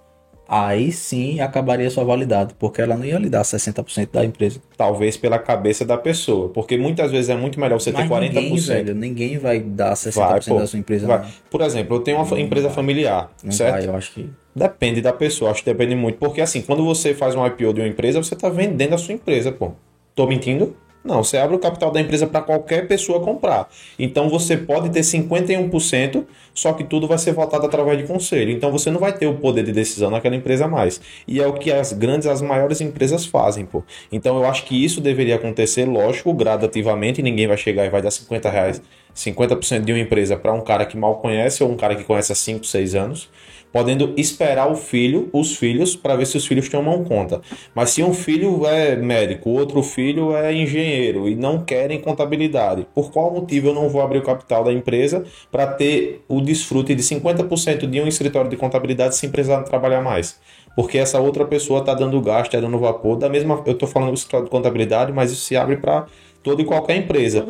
Aí 0.51 0.91
sim 0.91 1.41
acabaria 1.41 1.91
sua 1.91 2.05
validade, 2.05 2.55
porque 2.59 2.81
ela 2.81 2.97
não 2.97 3.05
ia 3.05 3.19
lhe 3.19 3.29
dar 3.29 3.43
60% 3.43 4.09
da 4.11 4.25
empresa. 4.25 4.59
Talvez 4.79 5.14
pela 5.14 5.38
cabeça 5.38 5.85
da 5.85 5.99
pessoa, 5.99 6.49
porque 6.49 6.79
muitas 6.79 7.11
vezes 7.11 7.29
é 7.29 7.37
muito 7.37 7.61
melhor 7.61 7.79
você 7.79 7.93
Mas 7.93 8.09
ter 8.09 8.14
40%. 8.14 8.33
Ninguém, 8.33 8.57
velho, 8.57 8.95
ninguém 8.95 9.38
vai 9.38 9.61
dar 9.61 9.93
60% 9.93 10.14
vai, 10.14 10.41
pô, 10.41 10.59
da 10.59 10.67
sua 10.67 10.79
empresa. 10.79 11.07
Vai. 11.07 11.27
Por 11.51 11.61
exemplo, 11.61 11.97
eu 11.97 12.01
tenho 12.01 12.17
uma 12.17 12.27
não 12.27 12.38
empresa 12.38 12.69
vai. 12.69 12.75
familiar, 12.75 13.31
não 13.45 13.53
certo? 13.53 13.75
Vai, 13.75 13.87
eu 13.88 13.95
acho 13.95 14.12
que 14.12 14.31
Depende 14.59 15.01
da 15.01 15.12
pessoa, 15.12 15.53
acho 15.53 15.62
que 15.62 15.71
depende 15.71 15.95
muito. 15.95 16.19
Porque 16.19 16.41
assim, 16.41 16.62
quando 16.62 16.85
você 16.85 17.14
faz 17.14 17.35
um 17.37 17.47
IPO 17.47 17.75
de 17.75 17.81
uma 17.81 17.87
empresa, 17.87 18.21
você 18.21 18.35
está 18.35 18.49
vendendo 18.49 18.95
a 18.95 18.99
sua 18.99 19.14
empresa, 19.14 19.53
pô. 19.53 19.73
Tô 20.14 20.27
mentindo? 20.27 20.75
Não, 21.09 21.25
você 21.25 21.38
abre 21.38 21.57
o 21.57 21.59
capital 21.59 21.90
da 21.90 21.99
empresa 22.03 22.27
para 22.27 22.42
qualquer 22.42 22.87
pessoa 22.87 23.18
comprar. 23.21 23.66
Então 23.99 24.29
você 24.29 24.59
pode 24.59 24.90
ter 24.90 25.01
51%, 25.01 26.27
só 26.53 26.75
que 26.75 26.85
tudo 26.85 27.09
vai 27.09 27.16
ser 27.16 27.33
votado 27.33 27.64
através 27.64 27.97
de 27.97 28.05
conselho. 28.05 28.53
Então 28.53 28.71
você 28.71 28.90
não 28.90 29.01
vai 29.01 29.16
ter 29.16 29.27
o 29.27 29.33
poder 29.33 29.64
de 29.64 29.73
decisão 29.73 30.11
naquela 30.11 30.37
empresa 30.37 30.68
mais. 30.68 31.01
E 31.27 31.40
é 31.40 31.47
o 31.47 31.55
que 31.55 31.73
as 31.73 31.94
grandes, 31.94 32.29
as 32.29 32.42
maiores 32.42 32.83
empresas 32.83 33.25
fazem, 33.25 33.64
pô. 33.64 33.83
Então 34.12 34.37
eu 34.37 34.44
acho 34.44 34.66
que 34.66 34.85
isso 34.85 35.01
deveria 35.01 35.37
acontecer, 35.37 35.87
lógico, 35.87 36.35
gradativamente. 36.35 37.23
Ninguém 37.23 37.47
vai 37.47 37.57
chegar 37.57 37.87
e 37.87 37.88
vai 37.88 38.03
dar 38.03 38.11
50 38.11 38.51
reais, 38.51 38.83
50% 39.16 39.85
de 39.85 39.92
uma 39.92 39.99
empresa 39.99 40.37
para 40.37 40.53
um 40.53 40.61
cara 40.61 40.85
que 40.85 40.97
mal 40.97 41.16
conhece 41.16 41.64
ou 41.64 41.73
um 41.73 41.77
cara 41.77 41.97
que 41.97 42.05
conhece 42.05 42.33
há 42.33 42.35
5, 42.35 42.66
6 42.66 42.94
anos 42.94 43.31
podendo 43.73 44.13
esperar 44.17 44.71
o 44.71 44.75
filho, 44.75 45.29
os 45.33 45.57
filhos, 45.57 45.95
para 45.97 46.17
ver 46.17 46.27
se 46.27 46.37
os 46.37 46.47
filhos 46.47 46.69
tomam 46.69 47.05
conta. 47.05 47.41
Mas 47.75 47.91
se 47.91 48.03
um 48.03 48.15
filho 48.15 48.67
é 48.67 48.97
médico, 48.97 49.51
outro 49.51 49.83
filho 49.83 50.35
é 50.35 50.53
engenheiro 50.53 51.29
e 51.29 51.35
não 51.35 51.65
querem 51.65 52.01
contabilidade, 52.01 52.87
por 52.95 53.11
qual 53.11 53.33
motivo 53.33 53.69
eu 53.69 53.75
não 53.75 53.89
vou 53.89 54.03
abrir 54.03 54.19
o 54.19 54.23
capital 54.23 54.65
da 54.65 54.73
empresa 54.73 55.25
para 55.51 55.67
ter 55.67 56.25
o 56.29 56.41
desfrute 56.41 56.95
de 56.95 57.03
50% 57.03 57.87
de 57.87 58.01
um 58.01 58.07
escritório 58.07 58.51
de 58.51 58.57
contabilidade 58.57 59.17
sem 59.17 59.31
precisar 59.31 59.63
trabalhar 59.63 60.03
mais? 60.03 60.39
Porque 60.75 60.97
essa 60.97 61.21
outra 61.21 61.45
pessoa 61.45 61.81
está 61.81 61.93
dando 61.93 62.21
gasto, 62.21 62.47
está 62.47 62.61
dando 62.61 62.79
vapor, 62.79 63.17
da 63.17 63.29
mesma. 63.29 63.61
Eu 63.67 63.73
estou 63.73 63.89
falando 63.89 64.11
do 64.11 64.15
escritório 64.15 64.45
de 64.45 64.51
contabilidade, 64.51 65.13
mas 65.13 65.33
isso 65.33 65.43
se 65.43 65.57
abre 65.57 65.77
para 65.77 66.07
toda 66.43 66.63
e 66.63 66.65
qualquer 66.65 66.97
empresa. 66.97 67.45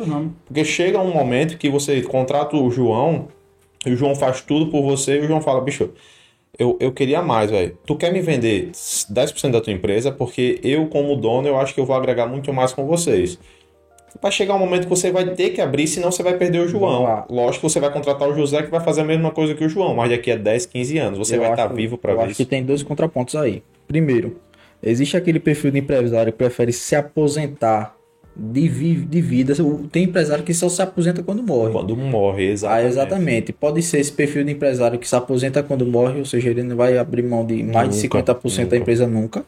Porque 0.45 0.65
chega 0.65 0.99
um 0.99 1.13
momento 1.13 1.57
que 1.57 1.69
você 1.69 2.01
contrata 2.01 2.57
o 2.57 2.71
João 2.71 3.27
e 3.85 3.91
o 3.91 3.95
João 3.95 4.15
faz 4.15 4.41
tudo 4.41 4.69
por 4.69 4.81
você 4.81 5.17
e 5.17 5.19
o 5.21 5.27
João 5.27 5.41
fala, 5.41 5.61
bicho, 5.61 5.91
eu, 6.57 6.77
eu 6.79 6.91
queria 6.91 7.21
mais, 7.21 7.49
velho. 7.49 7.77
Tu 7.85 7.95
quer 7.95 8.11
me 8.11 8.21
vender 8.21 8.71
10% 8.71 9.51
da 9.51 9.61
tua 9.61 9.71
empresa 9.71 10.11
porque 10.11 10.59
eu, 10.63 10.87
como 10.87 11.15
dono, 11.15 11.47
eu 11.47 11.57
acho 11.57 11.73
que 11.73 11.79
eu 11.79 11.85
vou 11.85 11.95
agregar 11.95 12.27
muito 12.27 12.53
mais 12.53 12.73
com 12.73 12.85
vocês. 12.85 13.39
Vai 14.21 14.31
chegar 14.31 14.55
um 14.55 14.59
momento 14.59 14.83
que 14.83 14.89
você 14.89 15.11
vai 15.11 15.23
ter 15.33 15.51
que 15.51 15.61
abrir, 15.61 15.87
senão 15.87 16.11
você 16.11 16.21
vai 16.21 16.35
perder 16.35 16.59
o 16.59 16.67
João. 16.67 17.25
Lógico 17.29 17.65
que 17.65 17.71
você 17.71 17.79
vai 17.79 17.93
contratar 17.93 18.27
o 18.27 18.33
José 18.33 18.63
que 18.63 18.71
vai 18.71 18.81
fazer 18.81 19.01
a 19.01 19.05
mesma 19.05 19.31
coisa 19.31 19.53
que 19.53 19.63
o 19.63 19.69
João, 19.69 19.95
mas 19.95 20.09
daqui 20.09 20.31
a 20.31 20.35
10, 20.35 20.65
15 20.65 20.97
anos 20.97 21.17
você 21.19 21.35
eu 21.35 21.41
vai 21.41 21.51
estar 21.51 21.69
tá 21.69 21.73
vivo 21.73 21.97
para 21.97 22.13
ver. 22.13 22.19
Eu 22.19 22.25
acho 22.25 22.35
que 22.35 22.45
tem 22.45 22.63
dois 22.63 22.83
contrapontos 22.83 23.35
aí. 23.35 23.63
Primeiro, 23.87 24.41
existe 24.83 25.15
aquele 25.15 25.39
perfil 25.39 25.71
de 25.71 25.79
empresário 25.79 26.31
que 26.33 26.37
prefere 26.37 26.73
se 26.73 26.95
aposentar 26.95 27.95
de, 28.39 28.67
vi 28.67 28.95
de 28.95 29.21
vida. 29.21 29.53
Tem 29.91 30.03
empresário 30.03 30.43
que 30.43 30.53
só 30.53 30.69
se 30.69 30.81
aposenta 30.81 31.21
quando 31.21 31.43
morre. 31.43 31.71
Quando 31.71 31.95
morre, 31.95 32.49
exatamente. 32.51 32.85
Ah, 32.85 32.87
exatamente. 32.87 33.53
Pode 33.53 33.81
ser 33.81 33.99
esse 33.99 34.11
perfil 34.11 34.43
de 34.43 34.51
empresário 34.51 34.97
que 34.97 35.07
se 35.07 35.15
aposenta 35.15 35.61
quando 35.61 35.85
morre, 35.85 36.19
ou 36.19 36.25
seja, 36.25 36.49
ele 36.49 36.63
não 36.63 36.75
vai 36.75 36.97
abrir 36.97 37.23
mão 37.23 37.45
de 37.45 37.61
mais 37.63 37.95
nunca, 37.95 38.21
de 38.21 38.33
50% 38.33 38.43
nunca. 38.43 38.65
da 38.65 38.77
empresa 38.77 39.07
nunca. 39.07 39.45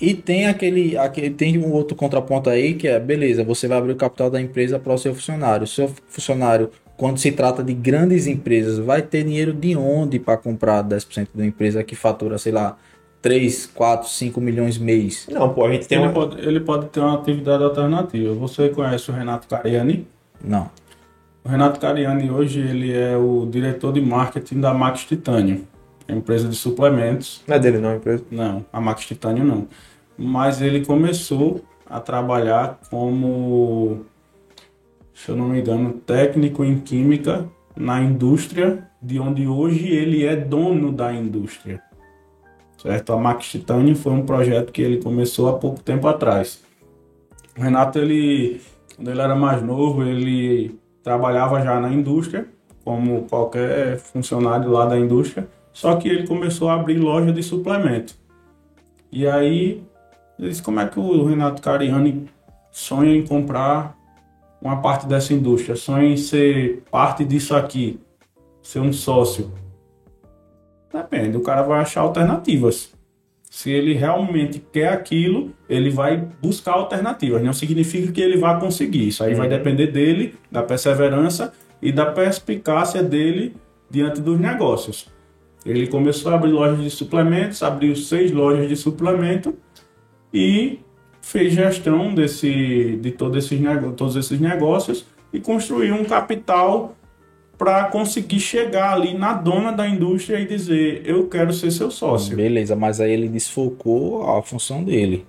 E 0.00 0.14
tem 0.14 0.46
aquele, 0.46 0.96
aquele 0.96 1.30
tem 1.30 1.58
um 1.58 1.72
outro 1.72 1.96
contraponto 1.96 2.50
aí 2.50 2.74
que 2.74 2.88
é, 2.88 2.98
beleza, 2.98 3.44
você 3.44 3.68
vai 3.68 3.78
abrir 3.78 3.92
o 3.92 3.96
capital 3.96 4.28
da 4.28 4.40
empresa 4.40 4.78
para 4.78 4.92
o 4.92 4.98
seu 4.98 5.14
funcionário. 5.14 5.64
O 5.64 5.68
seu 5.68 5.90
funcionário, 6.08 6.70
quando 6.96 7.18
se 7.18 7.30
trata 7.32 7.62
de 7.62 7.74
grandes 7.74 8.26
empresas, 8.26 8.78
vai 8.78 9.02
ter 9.02 9.24
dinheiro 9.24 9.52
de 9.52 9.76
onde 9.76 10.18
para 10.18 10.36
comprar 10.36 10.82
10% 10.82 11.28
da 11.34 11.46
empresa 11.46 11.82
que 11.84 11.94
fatura, 11.94 12.38
sei 12.38 12.52
lá, 12.52 12.76
3, 13.24 13.64
4, 13.74 14.06
5 14.06 14.38
milhões 14.38 14.76
mês. 14.76 15.26
Não, 15.30 15.48
pô, 15.48 15.64
a 15.64 15.72
gente 15.72 15.88
tem 15.88 15.96
ele, 15.96 16.08
uma... 16.08 16.12
pode, 16.12 16.46
ele 16.46 16.60
pode 16.60 16.88
ter 16.88 17.00
uma 17.00 17.14
atividade 17.14 17.64
alternativa. 17.64 18.34
Você 18.34 18.68
conhece 18.68 19.10
o 19.10 19.14
Renato 19.14 19.48
Cariani? 19.48 20.06
Não. 20.44 20.70
O 21.42 21.48
Renato 21.48 21.80
Cariani 21.80 22.30
hoje 22.30 22.60
ele 22.60 22.92
é 22.92 23.16
o 23.16 23.48
diretor 23.50 23.94
de 23.94 24.00
marketing 24.02 24.60
da 24.60 24.74
Max 24.74 25.04
Titânio. 25.06 25.66
empresa 26.06 26.46
de 26.46 26.54
suplementos. 26.54 27.42
Não 27.48 27.56
é 27.56 27.58
dele 27.58 27.78
não, 27.78 27.92
a 27.92 27.96
empresa? 27.96 28.22
Não, 28.30 28.62
a 28.70 28.78
Max 28.78 29.06
Titânio 29.06 29.42
não. 29.42 29.68
Mas 30.18 30.60
ele 30.60 30.84
começou 30.84 31.64
a 31.88 32.00
trabalhar 32.00 32.78
como, 32.90 34.04
se 35.14 35.30
eu 35.30 35.36
não 35.36 35.48
me 35.48 35.60
engano, 35.60 35.94
técnico 35.94 36.62
em 36.62 36.78
química 36.78 37.46
na 37.74 38.02
indústria, 38.02 38.86
de 39.00 39.18
onde 39.18 39.48
hoje 39.48 39.88
ele 39.88 40.26
é 40.26 40.36
dono 40.36 40.92
da 40.92 41.10
indústria. 41.10 41.82
Certo? 42.84 43.14
A 43.14 43.16
Max 43.16 43.46
Titânio 43.46 43.96
foi 43.96 44.12
um 44.12 44.26
projeto 44.26 44.70
que 44.70 44.82
ele 44.82 45.02
começou 45.02 45.48
há 45.48 45.54
pouco 45.54 45.80
tempo 45.80 46.06
atrás. 46.06 46.62
O 47.56 47.62
Renato, 47.62 47.98
ele, 47.98 48.60
quando 48.94 49.10
ele 49.10 49.20
era 49.22 49.34
mais 49.34 49.62
novo, 49.62 50.04
ele 50.04 50.78
trabalhava 51.02 51.62
já 51.62 51.80
na 51.80 51.90
indústria, 51.90 52.46
como 52.84 53.22
qualquer 53.22 53.96
funcionário 53.96 54.70
lá 54.70 54.84
da 54.84 54.98
indústria, 54.98 55.48
só 55.72 55.96
que 55.96 56.08
ele 56.08 56.26
começou 56.26 56.68
a 56.68 56.74
abrir 56.74 56.98
loja 56.98 57.32
de 57.32 57.42
suplemento. 57.42 58.14
E 59.10 59.26
aí, 59.26 59.82
ele 60.38 60.48
disse 60.50 60.62
como 60.62 60.78
é 60.78 60.86
que 60.86 61.00
o 61.00 61.24
Renato 61.24 61.62
Cariani 61.62 62.28
sonha 62.70 63.16
em 63.16 63.26
comprar 63.26 63.96
uma 64.60 64.82
parte 64.82 65.06
dessa 65.06 65.32
indústria, 65.32 65.74
sonha 65.74 66.06
em 66.06 66.18
ser 66.18 66.82
parte 66.90 67.24
disso 67.24 67.56
aqui, 67.56 67.98
ser 68.62 68.80
um 68.80 68.92
sócio. 68.92 69.50
Depende, 70.94 71.36
o 71.36 71.40
cara 71.40 71.62
vai 71.62 71.80
achar 71.80 72.02
alternativas. 72.02 72.94
Se 73.50 73.68
ele 73.68 73.94
realmente 73.94 74.62
quer 74.72 74.92
aquilo, 74.92 75.52
ele 75.68 75.90
vai 75.90 76.24
buscar 76.40 76.74
alternativas. 76.74 77.42
Não 77.42 77.52
significa 77.52 78.12
que 78.12 78.20
ele 78.20 78.36
vai 78.36 78.60
conseguir. 78.60 79.08
Isso 79.08 79.24
aí 79.24 79.32
uhum. 79.32 79.38
vai 79.38 79.48
depender 79.48 79.88
dele, 79.88 80.36
da 80.52 80.62
perseverança 80.62 81.52
e 81.82 81.90
da 81.90 82.06
perspicácia 82.06 83.02
dele 83.02 83.56
diante 83.90 84.20
dos 84.20 84.38
negócios. 84.38 85.08
Ele 85.66 85.88
começou 85.88 86.30
a 86.30 86.36
abrir 86.36 86.52
lojas 86.52 86.80
de 86.80 86.90
suplementos, 86.90 87.60
abriu 87.60 87.96
seis 87.96 88.30
lojas 88.30 88.68
de 88.68 88.76
suplemento 88.76 89.52
e 90.32 90.78
fez 91.20 91.54
gestão 91.54 92.14
desse, 92.14 92.98
de 93.00 93.10
todo 93.10 93.36
esses, 93.36 93.60
todos 93.96 94.14
esses 94.14 94.38
negócios 94.38 95.06
e 95.32 95.40
construiu 95.40 95.94
um 95.94 96.04
capital 96.04 96.94
para 97.64 97.84
conseguir 97.84 98.40
chegar 98.40 98.92
ali 98.92 99.16
na 99.16 99.32
dona 99.32 99.72
da 99.72 99.88
indústria 99.88 100.38
e 100.38 100.44
dizer: 100.44 101.00
Eu 101.06 101.26
quero 101.28 101.50
ser 101.50 101.70
seu 101.70 101.90
sócio. 101.90 102.36
Beleza, 102.36 102.76
mas 102.76 103.00
aí 103.00 103.10
ele 103.10 103.26
desfocou 103.26 104.28
a 104.28 104.42
função 104.42 104.84
dele. 104.84 105.24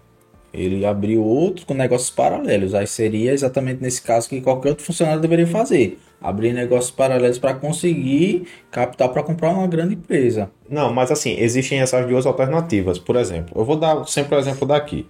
Ele 0.53 0.85
abriu 0.85 1.23
outro 1.23 1.65
com 1.65 1.73
negócios 1.73 2.09
paralelos. 2.09 2.73
Aí 2.73 2.87
seria 2.87 3.31
exatamente 3.31 3.81
nesse 3.81 4.01
caso 4.01 4.27
que 4.27 4.41
qualquer 4.41 4.69
outro 4.69 4.83
funcionário 4.83 5.21
deveria 5.21 5.47
fazer. 5.47 5.97
Abrir 6.21 6.51
negócios 6.51 6.91
paralelos 6.91 7.39
para 7.39 7.53
conseguir 7.53 8.47
capital 8.69 9.09
para 9.09 9.23
comprar 9.23 9.51
uma 9.51 9.67
grande 9.67 9.93
empresa. 9.95 10.51
Não, 10.69 10.93
mas 10.93 11.11
assim, 11.11 11.37
existem 11.39 11.79
essas 11.79 12.05
duas 12.05 12.25
alternativas. 12.25 12.99
Por 12.99 13.15
exemplo, 13.15 13.53
eu 13.57 13.63
vou 13.63 13.77
dar 13.77 14.05
sempre 14.07 14.35
o 14.35 14.39
exemplo 14.39 14.67
daqui. 14.67 15.05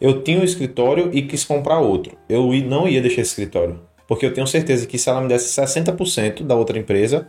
Eu 0.00 0.22
tinha 0.22 0.40
um 0.40 0.44
escritório 0.44 1.10
e 1.12 1.22
quis 1.22 1.44
comprar 1.44 1.80
outro. 1.80 2.16
Eu 2.28 2.52
não 2.64 2.86
ia 2.86 3.00
deixar 3.00 3.22
esse 3.22 3.30
escritório. 3.30 3.87
Porque 4.08 4.24
eu 4.24 4.32
tenho 4.32 4.46
certeza 4.46 4.86
que 4.86 4.98
se 4.98 5.08
ela 5.08 5.20
me 5.20 5.28
desse 5.28 5.54
60% 5.60 6.42
da 6.42 6.56
outra 6.56 6.78
empresa, 6.78 7.28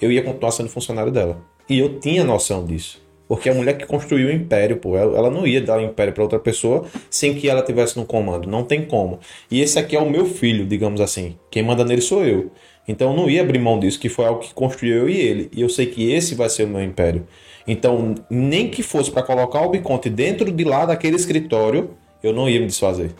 eu 0.00 0.12
ia 0.12 0.22
continuar 0.22 0.52
sendo 0.52 0.68
funcionário 0.68 1.10
dela. 1.10 1.42
E 1.68 1.78
eu 1.78 1.98
tinha 1.98 2.24
noção 2.24 2.64
disso. 2.64 3.02
Porque 3.26 3.48
a 3.48 3.54
mulher 3.54 3.76
que 3.76 3.86
construiu 3.86 4.28
o 4.28 4.32
império, 4.32 4.76
pô, 4.78 4.96
ela, 4.96 5.30
não 5.30 5.46
ia 5.46 5.60
dar 5.60 5.78
o 5.78 5.82
império 5.82 6.12
para 6.12 6.22
outra 6.22 6.38
pessoa 6.38 6.84
sem 7.08 7.34
que 7.34 7.48
ela 7.48 7.62
tivesse 7.62 7.96
no 7.96 8.04
comando. 8.04 8.48
Não 8.48 8.64
tem 8.64 8.84
como. 8.84 9.20
E 9.50 9.60
esse 9.60 9.78
aqui 9.78 9.94
é 9.94 10.00
o 10.00 10.10
meu 10.10 10.24
filho, 10.24 10.66
digamos 10.66 11.00
assim. 11.00 11.36
Quem 11.50 11.62
manda 11.62 11.84
nele 11.84 12.00
sou 12.00 12.24
eu. 12.24 12.50
Então 12.88 13.10
eu 13.10 13.16
não 13.16 13.30
ia 13.30 13.42
abrir 13.42 13.58
mão 13.58 13.78
disso, 13.78 14.00
que 14.00 14.08
foi 14.08 14.24
algo 14.24 14.40
que 14.40 14.54
construiu 14.54 15.02
eu 15.02 15.08
e 15.08 15.16
ele. 15.16 15.48
E 15.52 15.60
eu 15.60 15.68
sei 15.68 15.86
que 15.86 16.10
esse 16.10 16.34
vai 16.34 16.48
ser 16.48 16.64
o 16.64 16.68
meu 16.68 16.82
império. 16.82 17.26
Então, 17.68 18.14
nem 18.28 18.68
que 18.68 18.82
fosse 18.82 19.12
para 19.12 19.22
colocar 19.22 19.60
o 19.62 19.70
Biconte 19.70 20.10
dentro 20.10 20.50
de 20.50 20.64
lá 20.64 20.86
daquele 20.86 21.14
escritório, 21.14 21.90
eu 22.22 22.32
não 22.32 22.48
ia 22.48 22.58
me 22.58 22.66
desfazer. 22.66 23.12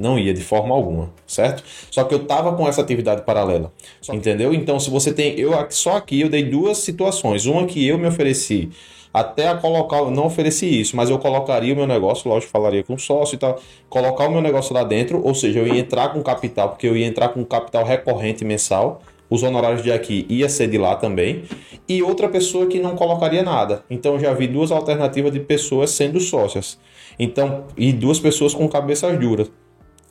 Não 0.00 0.18
ia 0.18 0.32
de 0.32 0.40
forma 0.40 0.74
alguma, 0.74 1.12
certo? 1.26 1.62
Só 1.90 2.04
que 2.04 2.14
eu 2.14 2.24
tava 2.24 2.54
com 2.54 2.66
essa 2.66 2.80
atividade 2.80 3.22
paralela. 3.22 3.70
Entendeu? 4.10 4.54
Então, 4.54 4.80
se 4.80 4.88
você 4.88 5.12
tem. 5.12 5.38
Eu 5.38 5.52
só 5.68 5.96
aqui 5.96 6.22
eu 6.22 6.30
dei 6.30 6.42
duas 6.42 6.78
situações. 6.78 7.44
Uma 7.44 7.66
que 7.66 7.86
eu 7.86 7.98
me 7.98 8.06
ofereci 8.06 8.70
até 9.12 9.48
a 9.48 9.56
colocar, 9.56 9.98
eu 9.98 10.10
não 10.10 10.26
ofereci 10.26 10.80
isso, 10.80 10.96
mas 10.96 11.10
eu 11.10 11.18
colocaria 11.18 11.74
o 11.74 11.76
meu 11.76 11.86
negócio, 11.86 12.30
lógico, 12.30 12.50
falaria 12.50 12.82
com 12.82 12.96
sócio 12.96 13.34
e 13.34 13.38
tal, 13.38 13.60
colocar 13.88 14.28
o 14.28 14.30
meu 14.30 14.40
negócio 14.40 14.72
lá 14.72 14.84
dentro, 14.84 15.20
ou 15.22 15.34
seja, 15.34 15.58
eu 15.58 15.66
ia 15.66 15.80
entrar 15.80 16.12
com 16.12 16.22
capital, 16.22 16.68
porque 16.70 16.86
eu 16.86 16.96
ia 16.96 17.06
entrar 17.06 17.30
com 17.30 17.44
capital 17.44 17.84
recorrente 17.84 18.44
mensal, 18.44 19.02
os 19.28 19.42
honorários 19.42 19.82
de 19.82 19.90
aqui 19.90 20.24
ia 20.28 20.48
ser 20.48 20.68
de 20.68 20.78
lá 20.78 20.94
também, 20.94 21.42
e 21.88 22.02
outra 22.02 22.28
pessoa 22.28 22.66
que 22.66 22.78
não 22.78 22.94
colocaria 22.94 23.42
nada. 23.42 23.84
Então 23.90 24.14
eu 24.14 24.20
já 24.20 24.32
vi 24.32 24.46
duas 24.46 24.70
alternativas 24.70 25.32
de 25.32 25.40
pessoas 25.40 25.90
sendo 25.90 26.20
sócias. 26.20 26.78
Então, 27.18 27.64
e 27.76 27.92
duas 27.92 28.18
pessoas 28.18 28.54
com 28.54 28.68
cabeças 28.68 29.18
duras. 29.18 29.50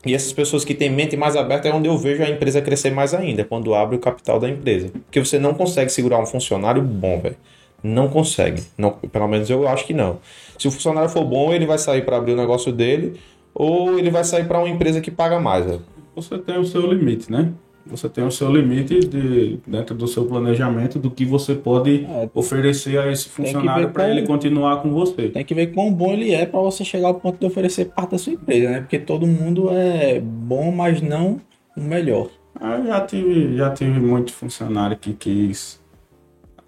E 0.06 0.16
essas 0.16 0.32
pessoas 0.32 0.64
que 0.64 0.74
têm 0.74 0.89
mente 0.89 1.18
mais 1.18 1.36
aberta 1.36 1.68
é 1.68 1.74
onde 1.74 1.89
eu 1.89 1.97
vejo 1.97 2.24
a 2.24 2.30
empresa 2.30 2.62
crescer 2.62 2.89
mais 2.89 3.14
ainda, 3.14 3.43
quando 3.43 3.74
abre 3.74 3.97
o 3.97 4.00
capital 4.00 4.39
da 4.39 4.50
empresa. 4.50 4.89
Porque 5.06 5.20
você 5.20 5.38
não 5.38 5.54
consegue 5.54 5.91
segurar 5.91 6.20
um 6.20 6.26
funcionário 6.26 6.82
bom, 6.82 7.20
velho. 7.20 7.36
Não 7.84 8.08
consegue. 8.08 8.64
Não, 8.78 8.91
pelo 8.91 9.28
menos 9.28 9.50
eu 9.50 9.68
acho 9.68 9.86
que 9.86 9.93
não. 9.93 10.20
Se 10.58 10.68
o 10.68 10.72
funcionário 10.72 11.10
for 11.10 11.24
bom, 11.26 11.54
ele 11.54 11.66
vai 11.66 11.78
sair 11.78 12.06
para 12.06 12.18
abrir 12.18 12.34
o 12.34 12.38
negócio 12.38 12.72
dele, 12.72 13.20
ou 13.54 14.00
ele 14.00 14.10
vai 14.10 14.24
sair 14.24 14.45
para 14.45 14.60
uma 14.60 14.70
empresa 14.70 15.02
que 15.02 15.12
paga 15.12 15.39
mais. 15.39 15.66
Velho. 15.66 15.82
Você 16.16 16.38
tem 16.38 16.58
o 16.58 16.66
seu 16.66 16.82
limite, 16.82 17.32
né? 17.32 17.52
Você 17.86 18.07
tem 18.07 18.23
o 18.23 18.32
seu 18.32 18.51
limite 18.51 18.99
de, 18.99 19.59
dentro 19.65 19.95
do 19.95 20.07
seu 20.07 20.25
planejamento 20.25 20.99
do 20.99 21.09
que 21.09 21.25
você 21.25 21.55
pode 21.55 22.05
é, 22.05 22.30
oferecer 22.34 22.99
a 22.99 23.11
esse 23.11 23.30
funcionário 23.30 23.89
para 23.89 24.09
ele 24.09 24.27
continuar 24.27 24.82
com 24.82 24.91
você. 24.91 25.30
Tem 25.30 25.43
que 25.43 25.55
ver 25.55 25.67
quão 25.67 25.91
bom 25.91 26.13
ele 26.13 26.32
é 26.32 26.45
para 26.45 26.59
você 26.59 26.86
chegar 26.86 27.07
ao 27.07 27.15
ponto 27.15 27.39
de 27.39 27.45
oferecer 27.45 27.86
parte 27.86 28.11
da 28.11 28.17
sua 28.17 28.34
empresa, 28.34 28.69
né? 28.69 28.80
Porque 28.82 28.99
todo 28.99 29.25
mundo 29.25 29.69
é 29.71 30.19
bom, 30.19 30.71
mas 30.71 31.01
não 31.01 31.41
o 31.75 31.82
melhor. 31.82 32.30
Eu 32.61 32.86
já 32.86 33.01
tive, 33.01 33.55
já 33.55 33.71
tive 33.71 33.99
muito 33.99 34.34
funcionário 34.34 34.97
que 34.97 35.13
quis 35.13 35.80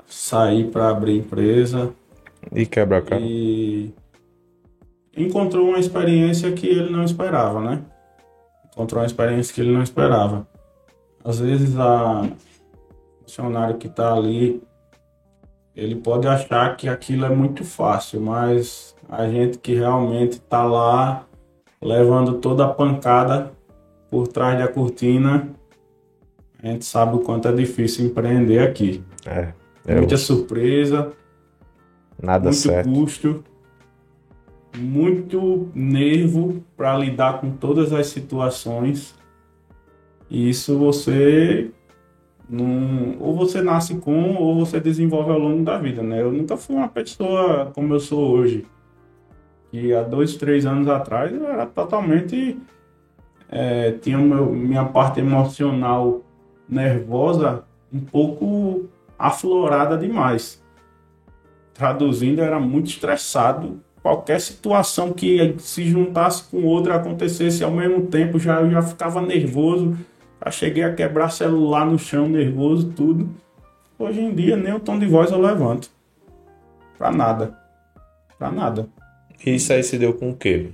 sair 0.08 0.66
para 0.70 0.90
abrir 0.90 1.18
empresa 1.18 1.94
e 2.54 2.66
quebra 2.66 2.98
a 2.98 3.02
cara. 3.02 3.22
E 3.22 3.94
encontrou 5.16 5.70
uma 5.70 5.80
experiência 5.80 6.52
que 6.52 6.68
ele 6.68 6.90
não 6.90 7.04
esperava, 7.04 7.62
né? 7.62 7.82
Encontrou 8.72 9.02
uma 9.02 9.08
experiência 9.08 9.54
que 9.54 9.62
ele 9.62 9.72
não 9.72 9.84
esperava. 9.84 10.48
Às 11.24 11.40
vezes 11.40 11.78
a 11.78 12.28
funcionário 13.32 13.78
que 13.78 13.88
está 13.88 14.14
ali, 14.14 14.62
ele 15.76 15.96
pode 15.96 16.28
achar 16.28 16.76
que 16.76 16.90
aquilo 16.90 17.26
é 17.26 17.30
muito 17.30 17.64
fácil, 17.64 18.20
mas 18.20 18.96
a 19.08 19.28
gente 19.28 19.58
que 19.58 19.74
realmente 19.74 20.34
está 20.34 20.64
lá 20.64 21.26
levando 21.82 22.36
toda 22.36 22.66
a 22.66 22.70
pancada 22.70 23.52
por 24.10 24.28
trás 24.28 24.60
da 24.60 24.68
cortina, 24.68 25.50
a 26.62 26.68
gente 26.68 26.86
sabe 26.86 27.16
o 27.16 27.20
quanto 27.20 27.48
é 27.48 27.52
difícil 27.54 28.06
empreender 28.06 28.60
aqui. 28.60 29.04
É, 29.26 29.54
é 29.86 29.96
Muita 29.96 30.18
surpresa, 30.18 31.14
nada 32.22 32.50
muito 32.50 32.58
certo. 32.58 32.90
custo, 32.90 33.44
muito 34.78 35.70
nervo 35.74 36.62
para 36.76 36.98
lidar 36.98 37.40
com 37.40 37.52
todas 37.52 37.94
as 37.94 38.08
situações 38.08 39.16
e 40.32 40.50
isso 40.50 40.78
você 40.78 41.70
não, 42.50 43.18
ou 43.20 43.36
você 43.36 43.62
nasce 43.62 43.96
com 43.96 44.36
ou 44.36 44.66
você 44.66 44.80
desenvolve 44.80 45.30
ao 45.30 45.38
longo 45.38 45.62
da 45.66 45.78
vida, 45.78 46.02
né? 46.02 46.22
Eu 46.22 46.32
nunca 46.32 46.56
fui 46.56 46.78
uma 46.78 46.88
pessoa 46.88 47.70
como 47.76 47.94
eu 47.94 48.00
sou 48.00 48.32
hoje. 48.32 48.66
E 49.74 49.94
há 49.94 50.04
dois, 50.04 50.38
três 50.38 50.66
anos 50.66 50.88
atrás 50.88 51.34
eu 51.34 51.46
era 51.46 51.66
totalmente 51.66 52.58
é, 53.50 53.92
tinha 53.92 54.18
meu, 54.18 54.54
minha 54.54 54.86
parte 54.86 55.20
emocional 55.20 56.22
nervosa 56.68 57.66
um 57.94 58.00
pouco 58.00 58.86
aflorada 59.20 59.98
demais. 59.98 60.64
Traduzindo, 61.74 62.42
era 62.42 62.58
muito 62.58 62.88
estressado. 62.88 63.82
Qualquer 64.02 64.40
situação 64.40 65.12
que 65.12 65.56
se 65.60 65.84
juntasse 65.84 66.46
com 66.50 66.64
outra 66.64 66.96
acontecesse 66.96 67.66
ao 67.66 67.72
mesmo 67.72 68.08
tempo, 68.08 68.40
já 68.40 68.62
eu 68.62 68.72
já 68.72 68.82
ficava 68.82 69.22
nervoso 69.22 69.98
já 70.44 70.52
cheguei 70.52 70.84
a 70.84 70.94
quebrar 70.94 71.30
celular 71.30 71.86
no 71.86 72.00
chão, 72.00 72.28
nervoso, 72.28 72.92
tudo. 72.92 73.30
Hoje 73.98 74.20
em 74.20 74.34
dia, 74.34 74.58
nem 74.58 74.74
o 74.74 74.80
tom 74.80 74.98
de 74.98 75.06
voz 75.06 75.32
eu 75.32 75.40
levanto. 75.40 75.90
Pra 76.98 77.12
nada. 77.12 77.56
Pra 78.40 78.52
nada. 78.52 78.88
E 79.46 79.56
isso 79.56 79.72
aí 79.72 79.84
se 79.84 79.98
deu 79.98 80.14
com 80.14 80.32
o 80.32 80.36
quê? 80.36 80.70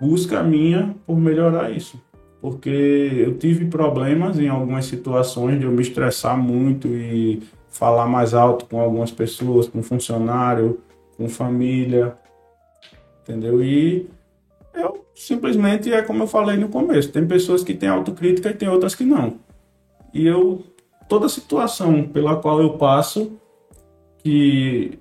Busca 0.00 0.42
minha 0.42 0.94
por 1.06 1.16
melhorar 1.16 1.70
isso. 1.70 2.00
Porque 2.40 2.68
eu 2.68 3.38
tive 3.38 3.66
problemas 3.66 4.38
em 4.38 4.48
algumas 4.48 4.86
situações 4.86 5.58
de 5.58 5.66
eu 5.66 5.72
me 5.72 5.82
estressar 5.82 6.36
muito 6.36 6.88
e 6.88 7.42
falar 7.68 8.06
mais 8.06 8.34
alto 8.34 8.66
com 8.66 8.80
algumas 8.80 9.10
pessoas, 9.10 9.68
com 9.68 9.82
funcionário, 9.82 10.80
com 11.16 11.28
família. 11.28 12.16
Entendeu? 13.22 13.62
E 13.62 14.08
eu 14.78 15.04
simplesmente 15.14 15.92
é 15.92 16.02
como 16.02 16.22
eu 16.22 16.26
falei 16.26 16.56
no 16.56 16.68
começo, 16.68 17.10
tem 17.10 17.26
pessoas 17.26 17.62
que 17.62 17.74
têm 17.74 17.88
autocrítica 17.88 18.50
e 18.50 18.54
tem 18.54 18.68
outras 18.68 18.94
que 18.94 19.04
não. 19.04 19.38
E 20.14 20.26
eu 20.26 20.62
toda 21.08 21.28
situação 21.28 22.04
pela 22.04 22.36
qual 22.36 22.60
eu 22.60 22.74
passo 22.74 23.32
que 24.18 24.98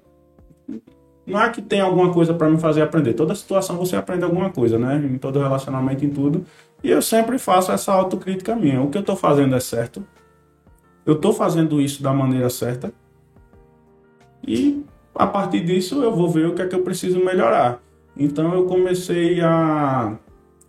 não 1.25 1.41
é 1.41 1.49
que 1.49 1.61
tem 1.61 1.81
alguma 1.81 2.13
coisa 2.13 2.33
para 2.33 2.49
me 2.49 2.57
fazer 2.57 2.81
aprender. 2.81 3.13
Toda 3.13 3.35
situação 3.35 3.75
você 3.75 3.97
aprende 3.97 4.23
alguma 4.23 4.49
coisa, 4.49 4.79
né? 4.79 4.95
Em 4.95 5.17
todo 5.17 5.39
relacionamento, 5.39 6.05
em 6.05 6.09
tudo. 6.09 6.45
E 6.81 6.89
eu 6.89 7.01
sempre 7.01 7.37
faço 7.37 7.71
essa 7.71 7.91
autocrítica 7.91 8.55
minha. 8.55 8.81
O 8.81 8.89
que 8.89 8.97
eu 8.97 9.01
estou 9.01 9.15
fazendo 9.15 9.53
é 9.53 9.59
certo? 9.59 10.07
Eu 11.05 11.15
estou 11.15 11.33
fazendo 11.33 11.81
isso 11.81 12.01
da 12.01 12.13
maneira 12.13 12.49
certa? 12.49 12.93
E 14.47 14.85
a 15.13 15.27
partir 15.27 15.65
disso 15.65 16.01
eu 16.01 16.15
vou 16.15 16.29
ver 16.29 16.47
o 16.47 16.55
que 16.55 16.61
é 16.61 16.67
que 16.67 16.75
eu 16.75 16.83
preciso 16.83 17.19
melhorar. 17.19 17.81
Então 18.19 18.53
eu 18.53 18.65
comecei 18.65 19.39
a 19.41 20.17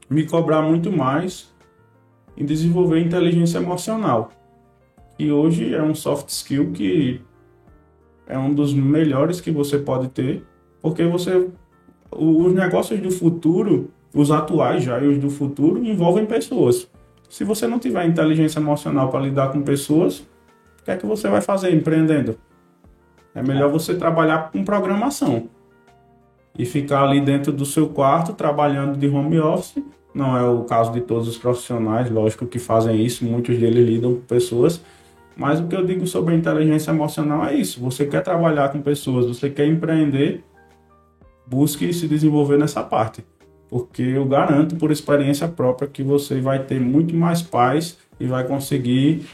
me 0.08 0.26
cobrar 0.26 0.60
muito 0.62 0.92
mais 0.92 1.54
em 2.36 2.44
desenvolver 2.44 3.00
inteligência 3.00 3.58
emocional. 3.58 4.30
E 5.18 5.32
hoje 5.32 5.74
é 5.74 5.82
um 5.82 5.94
soft 5.94 6.28
skill 6.28 6.72
que 6.72 7.20
é 8.26 8.38
um 8.38 8.52
dos 8.52 8.74
melhores 8.74 9.40
que 9.40 9.50
você 9.50 9.78
pode 9.78 10.08
ter, 10.08 10.44
porque 10.82 11.04
você 11.04 11.48
os 12.10 12.54
negócios 12.54 13.00
do 13.00 13.10
futuro, 13.10 13.90
os 14.14 14.30
atuais 14.30 14.84
já 14.84 14.98
e 14.98 15.06
os 15.06 15.18
do 15.18 15.30
futuro 15.30 15.84
envolvem 15.84 16.26
pessoas. 16.26 16.88
Se 17.28 17.44
você 17.44 17.66
não 17.66 17.78
tiver 17.78 18.06
inteligência 18.06 18.58
emocional 18.58 19.10
para 19.10 19.20
lidar 19.20 19.52
com 19.52 19.62
pessoas, 19.62 20.20
o 20.80 20.84
que 20.84 20.90
é 20.90 20.96
que 20.96 21.04
você 21.04 21.28
vai 21.28 21.40
fazer 21.40 21.74
empreendendo? 21.74 22.38
É 23.34 23.42
melhor 23.42 23.70
você 23.70 23.94
trabalhar 23.94 24.50
com 24.50 24.64
programação 24.64 25.48
e 26.58 26.66
ficar 26.66 27.04
ali 27.04 27.20
dentro 27.20 27.52
do 27.52 27.64
seu 27.64 27.88
quarto 27.88 28.32
trabalhando 28.32 28.98
de 28.98 29.06
home 29.08 29.38
office. 29.38 29.82
Não 30.12 30.36
é 30.36 30.42
o 30.42 30.64
caso 30.64 30.92
de 30.92 31.00
todos 31.00 31.28
os 31.28 31.38
profissionais, 31.38 32.10
lógico 32.10 32.44
que 32.44 32.58
fazem 32.58 33.00
isso, 33.00 33.24
muitos 33.24 33.56
deles 33.56 33.86
lidam 33.86 34.14
com 34.14 34.20
pessoas, 34.22 34.82
mas 35.36 35.60
o 35.60 35.68
que 35.68 35.76
eu 35.76 35.86
digo 35.86 36.04
sobre 36.06 36.34
inteligência 36.34 36.90
emocional 36.90 37.46
é 37.46 37.54
isso. 37.54 37.80
Você 37.80 38.04
quer 38.04 38.22
trabalhar 38.22 38.70
com 38.70 38.82
pessoas, 38.82 39.26
você 39.26 39.48
quer 39.48 39.66
empreender, 39.66 40.42
busque 41.46 41.92
se 41.92 42.08
desenvolver 42.08 42.58
nessa 42.58 42.82
parte. 42.82 43.24
Porque 43.68 44.02
eu 44.02 44.24
garanto 44.24 44.74
por 44.76 44.90
experiência 44.90 45.46
própria 45.46 45.86
que 45.86 46.02
você 46.02 46.40
vai 46.40 46.64
ter 46.64 46.80
muito 46.80 47.14
mais 47.14 47.40
paz 47.40 47.98
e 48.18 48.26
vai 48.26 48.44
conseguir 48.44 49.26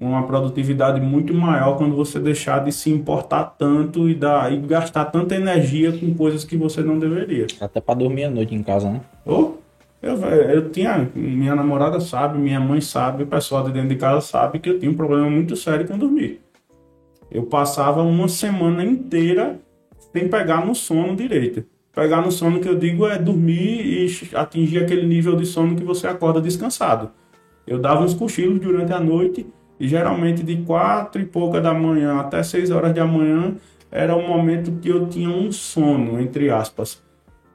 uma 0.00 0.22
produtividade 0.26 0.98
muito 0.98 1.34
maior 1.34 1.76
quando 1.76 1.94
você 1.94 2.18
deixar 2.18 2.64
de 2.64 2.72
se 2.72 2.90
importar 2.90 3.44
tanto 3.58 4.08
e, 4.08 4.14
dar, 4.14 4.50
e 4.50 4.56
gastar 4.56 5.04
tanta 5.04 5.34
energia 5.34 5.92
com 5.92 6.14
coisas 6.14 6.42
que 6.42 6.56
você 6.56 6.80
não 6.80 6.98
deveria. 6.98 7.46
Até 7.60 7.82
para 7.82 7.98
dormir 7.98 8.24
à 8.24 8.30
noite 8.30 8.54
em 8.54 8.62
casa, 8.62 8.90
né? 8.90 9.02
Oh, 9.26 9.52
eu, 10.00 10.16
eu 10.16 10.70
tinha, 10.70 11.10
minha 11.14 11.54
namorada 11.54 12.00
sabe, 12.00 12.38
minha 12.38 12.58
mãe 12.58 12.80
sabe, 12.80 13.24
o 13.24 13.26
pessoal 13.26 13.62
de 13.64 13.72
dentro 13.72 13.90
de 13.90 13.96
casa 13.96 14.22
sabe 14.22 14.58
que 14.58 14.70
eu 14.70 14.78
tinha 14.78 14.90
um 14.90 14.96
problema 14.96 15.28
muito 15.28 15.54
sério 15.54 15.86
com 15.86 15.98
dormir. 15.98 16.40
Eu 17.30 17.42
passava 17.44 18.02
uma 18.02 18.26
semana 18.26 18.82
inteira 18.82 19.60
sem 20.12 20.28
pegar 20.28 20.64
no 20.64 20.74
sono 20.74 21.14
direito. 21.14 21.62
Pegar 21.94 22.22
no 22.22 22.32
sono 22.32 22.58
que 22.60 22.68
eu 22.68 22.78
digo 22.78 23.06
é 23.06 23.18
dormir 23.18 23.84
e 23.84 24.34
atingir 24.34 24.78
aquele 24.78 25.06
nível 25.06 25.36
de 25.36 25.44
sono 25.44 25.76
que 25.76 25.84
você 25.84 26.06
acorda 26.06 26.40
descansado. 26.40 27.10
Eu 27.66 27.78
dava 27.78 28.02
uns 28.02 28.14
cochilos 28.14 28.58
durante 28.58 28.92
a 28.92 28.98
noite 28.98 29.46
e 29.80 29.88
geralmente 29.88 30.42
de 30.42 30.58
quatro 30.58 31.20
e 31.20 31.24
pouca 31.24 31.60
da 31.60 31.74
manhã 31.74 32.20
até 32.20 32.42
seis 32.42 32.70
horas 32.70 32.94
da 32.94 33.04
manhã 33.04 33.56
era 33.90 34.14
o 34.14 34.28
momento 34.28 34.70
que 34.80 34.88
eu 34.90 35.08
tinha 35.08 35.30
um 35.30 35.50
sono, 35.50 36.20
entre 36.20 36.50
aspas 36.50 37.02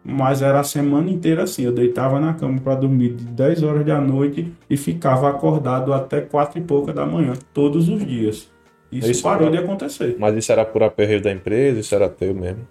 mas 0.05 0.43
era 0.43 0.59
a 0.59 0.63
semana 0.63 1.09
inteira 1.09 1.43
assim. 1.43 1.63
Eu 1.63 1.71
deitava 1.71 2.19
na 2.19 2.35
cama 2.35 2.59
para 2.59 2.75
dormir 2.75 3.15
de 3.15 3.25
10 3.25 3.63
horas 3.63 3.85
da 3.85 3.99
noite 3.99 4.53
e 4.69 4.77
ficava 4.77 5.27
acordado 5.27 5.91
até 5.91 6.21
4 6.21 6.59
e 6.59 6.61
pouca 6.61 6.93
da 6.93 7.05
manhã, 7.05 7.33
todos 7.51 7.89
os 7.89 8.05
dias. 8.05 8.47
Isso, 8.91 9.09
isso 9.09 9.23
parou 9.23 9.47
era... 9.47 9.57
de 9.57 9.63
acontecer. 9.63 10.15
Mas 10.19 10.35
isso 10.35 10.51
era 10.51 10.63
por 10.63 10.83
aperreio 10.83 11.21
da 11.21 11.31
empresa? 11.31 11.79
Isso 11.79 11.95
era 11.95 12.07
teu 12.07 12.35
mesmo? 12.35 12.67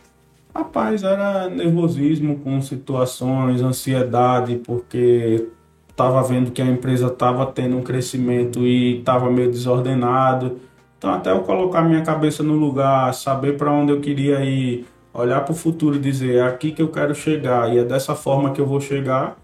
Rapaz, 0.55 1.03
era 1.03 1.51
nervosismo 1.51 2.39
com 2.39 2.63
situações, 2.63 3.61
ansiedade, 3.61 4.61
porque 4.65 5.49
estava 5.95 6.21
vendo 6.25 6.51
que 6.51 6.61
a 6.61 6.67
empresa 6.67 7.07
estava 7.07 7.47
tendo 7.47 7.77
um 7.77 7.83
crescimento 7.83 8.67
e 8.67 8.99
estava 8.99 9.31
meio 9.31 9.51
desordenado. 9.51 10.59
Então, 10.99 11.13
até 11.13 11.31
eu 11.31 11.41
colocar 11.41 11.83
minha 11.83 12.03
cabeça 12.03 12.43
no 12.43 12.55
lugar, 12.55 13.15
saber 13.15 13.57
para 13.57 13.71
onde 13.71 13.93
eu 13.93 14.01
queria 14.01 14.45
ir, 14.45 14.85
olhar 15.13 15.41
para 15.43 15.53
o 15.53 15.57
futuro 15.57 15.97
e 15.97 16.01
dizer 16.01 16.37
é 16.37 16.43
aqui 16.43 16.73
que 16.73 16.83
eu 16.83 16.89
quero 16.89 17.15
chegar 17.15 17.73
e 17.73 17.79
é 17.79 17.85
dessa 17.85 18.15
forma 18.15 18.51
que 18.51 18.61
eu 18.61 18.67
vou 18.67 18.81
chegar, 18.81 19.37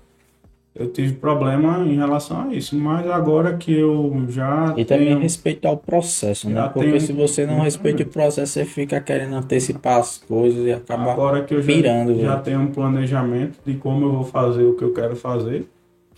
eu 0.74 0.88
tive 0.88 1.14
problema 1.14 1.84
em 1.86 1.96
relação 1.96 2.48
a 2.48 2.54
isso. 2.54 2.76
Mas 2.76 3.08
agora 3.08 3.56
que 3.56 3.72
eu 3.72 4.24
já. 4.28 4.74
E 4.76 4.84
tenho, 4.84 4.86
também 4.86 5.18
respeitar 5.20 5.70
o 5.70 5.76
processo, 5.76 6.48
né? 6.48 6.68
Porque 6.72 6.88
tenho, 6.88 7.00
se 7.00 7.12
você 7.12 7.46
não 7.46 7.60
respeita 7.60 8.02
o 8.02 8.06
processo, 8.06 8.52
você 8.52 8.64
fica 8.64 9.00
querendo 9.00 9.36
antecipar 9.36 9.98
as 9.98 10.18
coisas 10.18 10.66
e 10.66 10.72
acaba 10.72 11.12
agora 11.12 11.44
que 11.44 11.54
eu 11.54 11.62
pirando. 11.62 12.16
Já, 12.16 12.28
já 12.28 12.36
tenho 12.38 12.60
um 12.60 12.68
planejamento 12.72 13.58
de 13.64 13.74
como 13.74 14.06
eu 14.06 14.12
vou 14.12 14.24
fazer 14.24 14.64
o 14.64 14.74
que 14.74 14.82
eu 14.82 14.92
quero 14.92 15.14
fazer, 15.14 15.68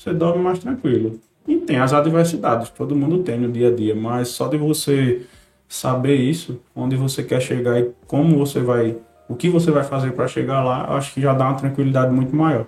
você 0.03 0.12
dorme 0.12 0.42
mais 0.42 0.59
tranquilo. 0.59 1.20
E 1.46 1.57
tem 1.57 1.78
as 1.78 1.92
adversidades, 1.92 2.70
todo 2.70 2.94
mundo 2.94 3.22
tem 3.22 3.38
no 3.38 3.50
dia 3.50 3.68
a 3.68 3.74
dia, 3.74 3.94
mas 3.94 4.28
só 4.28 4.48
de 4.48 4.57
você 4.57 5.22
saber 5.68 6.16
isso, 6.16 6.61
onde 6.74 6.96
você 6.96 7.22
quer 7.22 7.40
chegar 7.40 7.80
e 7.80 7.90
como 8.07 8.36
você 8.36 8.61
vai 8.61 8.96
o 9.28 9.34
que 9.34 9.48
você 9.48 9.70
vai 9.70 9.82
fazer 9.82 10.12
para 10.12 10.28
chegar 10.28 10.62
lá, 10.62 10.86
eu 10.90 10.96
acho 10.96 11.14
que 11.14 11.20
já 11.20 11.32
dá 11.32 11.46
uma 11.46 11.55
tranquilidade 11.55 12.12
muito 12.12 12.36
maior. 12.36 12.66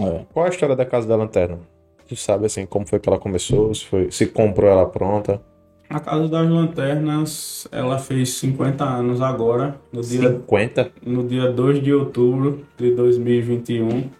É. 0.00 0.24
Qual 0.32 0.44
a 0.44 0.48
história 0.48 0.74
da 0.74 0.84
Casa 0.84 1.06
da 1.06 1.14
Lanterna? 1.14 1.60
Tu 2.08 2.16
sabe 2.16 2.46
assim 2.46 2.66
como 2.66 2.88
foi 2.88 2.98
que 2.98 3.08
ela 3.08 3.18
começou? 3.18 3.72
Se, 3.72 3.86
foi, 3.86 4.10
se 4.10 4.26
comprou 4.26 4.68
ela 4.68 4.86
pronta? 4.86 5.40
A 5.88 6.00
Casa 6.00 6.28
das 6.28 6.48
Lanternas, 6.48 7.68
ela 7.70 7.98
fez 7.98 8.34
50 8.34 8.84
anos 8.84 9.20
agora, 9.20 9.76
no 9.92 10.00
dia 10.02 10.30
50? 10.30 10.92
No 11.04 11.24
dia 11.24 11.50
2 11.50 11.82
de 11.82 11.92
outubro 11.92 12.64
de 12.76 12.92
2021. 12.94 14.10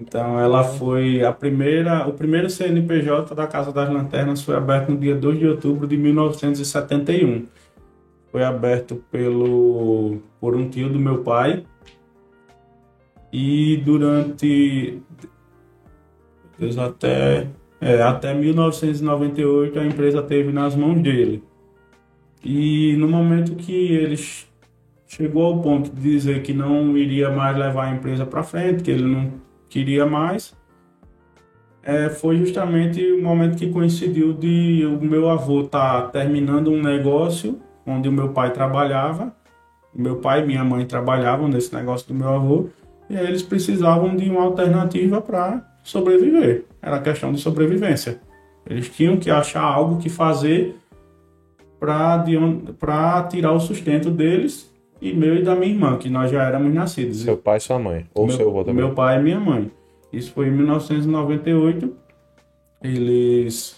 Então 0.00 0.38
ela 0.38 0.64
foi 0.64 1.24
a 1.24 1.32
primeira, 1.32 2.06
o 2.06 2.12
primeiro 2.12 2.48
CNPJ 2.48 3.34
da 3.34 3.46
Casa 3.46 3.72
das 3.72 3.88
Lanternas 3.88 4.42
foi 4.42 4.54
aberto 4.54 4.90
no 4.90 4.98
dia 4.98 5.14
2 5.14 5.38
de 5.38 5.46
outubro 5.46 5.86
de 5.86 5.96
1971 5.96 7.46
foi 8.30 8.44
aberto 8.44 9.02
pelo 9.10 10.18
por 10.40 10.54
um 10.54 10.68
tio 10.68 10.88
do 10.88 10.98
meu 10.98 11.22
pai. 11.22 11.64
E 13.32 13.78
durante 13.84 15.02
até 16.78 17.46
é, 17.80 18.02
até 18.02 18.34
1998 18.34 19.78
a 19.78 19.84
empresa 19.84 20.22
teve 20.22 20.52
nas 20.52 20.74
mãos 20.74 21.00
dele. 21.02 21.42
E 22.44 22.96
no 22.96 23.08
momento 23.08 23.54
que 23.56 23.72
ele 23.72 24.16
chegou 25.06 25.44
ao 25.44 25.60
ponto 25.60 25.90
de 25.90 26.00
dizer 26.00 26.42
que 26.42 26.52
não 26.52 26.96
iria 26.96 27.30
mais 27.30 27.56
levar 27.56 27.86
a 27.86 27.94
empresa 27.94 28.26
para 28.26 28.42
frente 28.42 28.82
que 28.82 28.90
ele 28.90 29.04
não 29.04 29.32
queria 29.68 30.06
mais 30.06 30.56
é, 31.88 32.10
foi 32.10 32.36
justamente 32.36 33.02
o 33.12 33.22
momento 33.22 33.56
que 33.56 33.70
coincidiu 33.70 34.34
de 34.34 34.84
o 34.84 35.02
meu 35.02 35.28
avô 35.30 35.62
estar 35.62 36.02
tá 36.02 36.08
terminando 36.08 36.70
um 36.70 36.82
negócio 36.82 37.58
onde 37.86 38.10
o 38.10 38.12
meu 38.12 38.28
pai 38.28 38.52
trabalhava. 38.52 39.34
Meu 39.94 40.16
pai 40.16 40.42
e 40.42 40.46
minha 40.46 40.62
mãe 40.62 40.84
trabalhavam 40.84 41.48
nesse 41.48 41.74
negócio 41.74 42.06
do 42.08 42.14
meu 42.14 42.28
avô 42.28 42.68
e 43.08 43.16
aí 43.16 43.26
eles 43.26 43.42
precisavam 43.42 44.14
de 44.14 44.28
uma 44.28 44.42
alternativa 44.42 45.20
para 45.22 45.66
sobreviver. 45.82 46.66
Era 46.82 47.00
questão 47.00 47.32
de 47.32 47.40
sobrevivência. 47.40 48.20
Eles 48.68 48.90
tinham 48.90 49.16
que 49.16 49.30
achar 49.30 49.62
algo 49.62 49.96
que 49.96 50.10
fazer 50.10 50.76
para 51.80 53.22
tirar 53.30 53.52
o 53.52 53.60
sustento 53.60 54.10
deles 54.10 54.70
e 55.00 55.12
meu 55.12 55.36
e 55.36 55.42
da 55.42 55.54
minha 55.54 55.72
irmã, 55.72 55.96
que 55.96 56.08
nós 56.08 56.30
já 56.30 56.42
éramos 56.44 56.72
nascidos. 56.72 57.22
Seu 57.22 57.36
pai 57.36 57.58
e 57.58 57.60
sua 57.60 57.78
mãe? 57.78 58.06
Ou 58.14 58.26
meu, 58.26 58.36
seu 58.36 58.48
avô 58.48 58.64
também? 58.64 58.84
Meu 58.84 58.94
pai 58.94 59.18
e 59.18 59.22
minha 59.22 59.40
mãe. 59.40 59.70
Isso 60.12 60.32
foi 60.32 60.48
em 60.48 60.50
1998. 60.50 61.94
Eles 62.82 63.76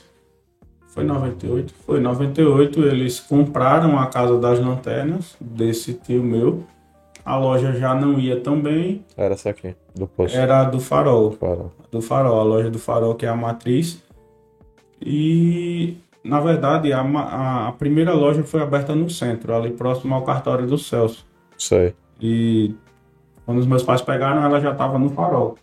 foi 0.91 1.05
98? 1.05 1.73
Foi 1.87 2.01
98, 2.01 2.83
eles 2.83 3.21
compraram 3.21 3.99
a 3.99 4.07
Casa 4.07 4.39
das 4.39 4.59
Lanternas 4.59 5.37
desse 5.41 5.95
tio 5.95 6.23
meu. 6.23 6.65
A 7.25 7.37
loja 7.37 7.73
já 7.75 7.95
não 7.95 8.19
ia 8.19 8.41
tão 8.41 8.61
bem. 8.61 9.05
Era 9.17 9.35
essa 9.35 9.51
aqui, 9.51 9.75
do 9.95 10.09
posto. 10.09 10.37
Era 10.37 10.65
do 10.65 10.81
Farol. 10.81 11.31
Farol. 11.33 11.73
Do 11.93 12.03
Farol, 12.03 12.41
a 12.41 12.43
loja 12.43 12.71
do 12.71 12.79
Farol, 12.79 13.15
que 13.15 13.25
é 13.25 13.29
a 13.29 13.37
matriz. 13.37 14.03
E, 15.01 15.97
na 16.25 16.41
verdade, 16.41 16.93
a, 16.93 17.01
a, 17.01 17.69
a 17.69 17.73
primeira 17.73 18.13
loja 18.13 18.43
foi 18.43 18.63
aberta 18.63 18.95
no 18.95 19.09
centro, 19.09 19.55
ali 19.55 19.71
próximo 19.71 20.15
ao 20.15 20.25
cartório 20.25 20.67
do 20.67 20.77
Celso. 20.77 21.27
Sei. 21.57 21.95
E 22.21 22.75
quando 23.47 23.59
os 23.59 23.67
meus 23.67 23.83
pais 23.83 24.03
pegaram, 24.03 24.43
ela 24.43 24.61
já 24.61 24.73
estava 24.73 24.99
no 24.99 25.11
Farol. 25.11 25.57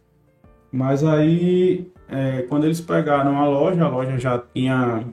Mas 0.71 1.03
aí 1.03 1.89
é, 2.09 2.43
quando 2.43 2.65
eles 2.65 2.79
pegaram 2.79 3.37
a 3.37 3.47
loja, 3.47 3.83
a 3.83 3.89
loja 3.89 4.17
já 4.17 4.41
tinha 4.53 5.03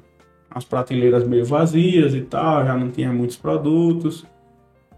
as 0.51 0.65
prateleiras 0.65 1.27
meio 1.27 1.45
vazias 1.45 2.15
e 2.15 2.21
tal, 2.21 2.65
já 2.65 2.77
não 2.77 2.91
tinha 2.91 3.13
muitos 3.13 3.37
produtos. 3.37 4.25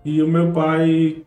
E 0.05 0.23
o 0.23 0.29
meu 0.29 0.53
pai 0.53 1.25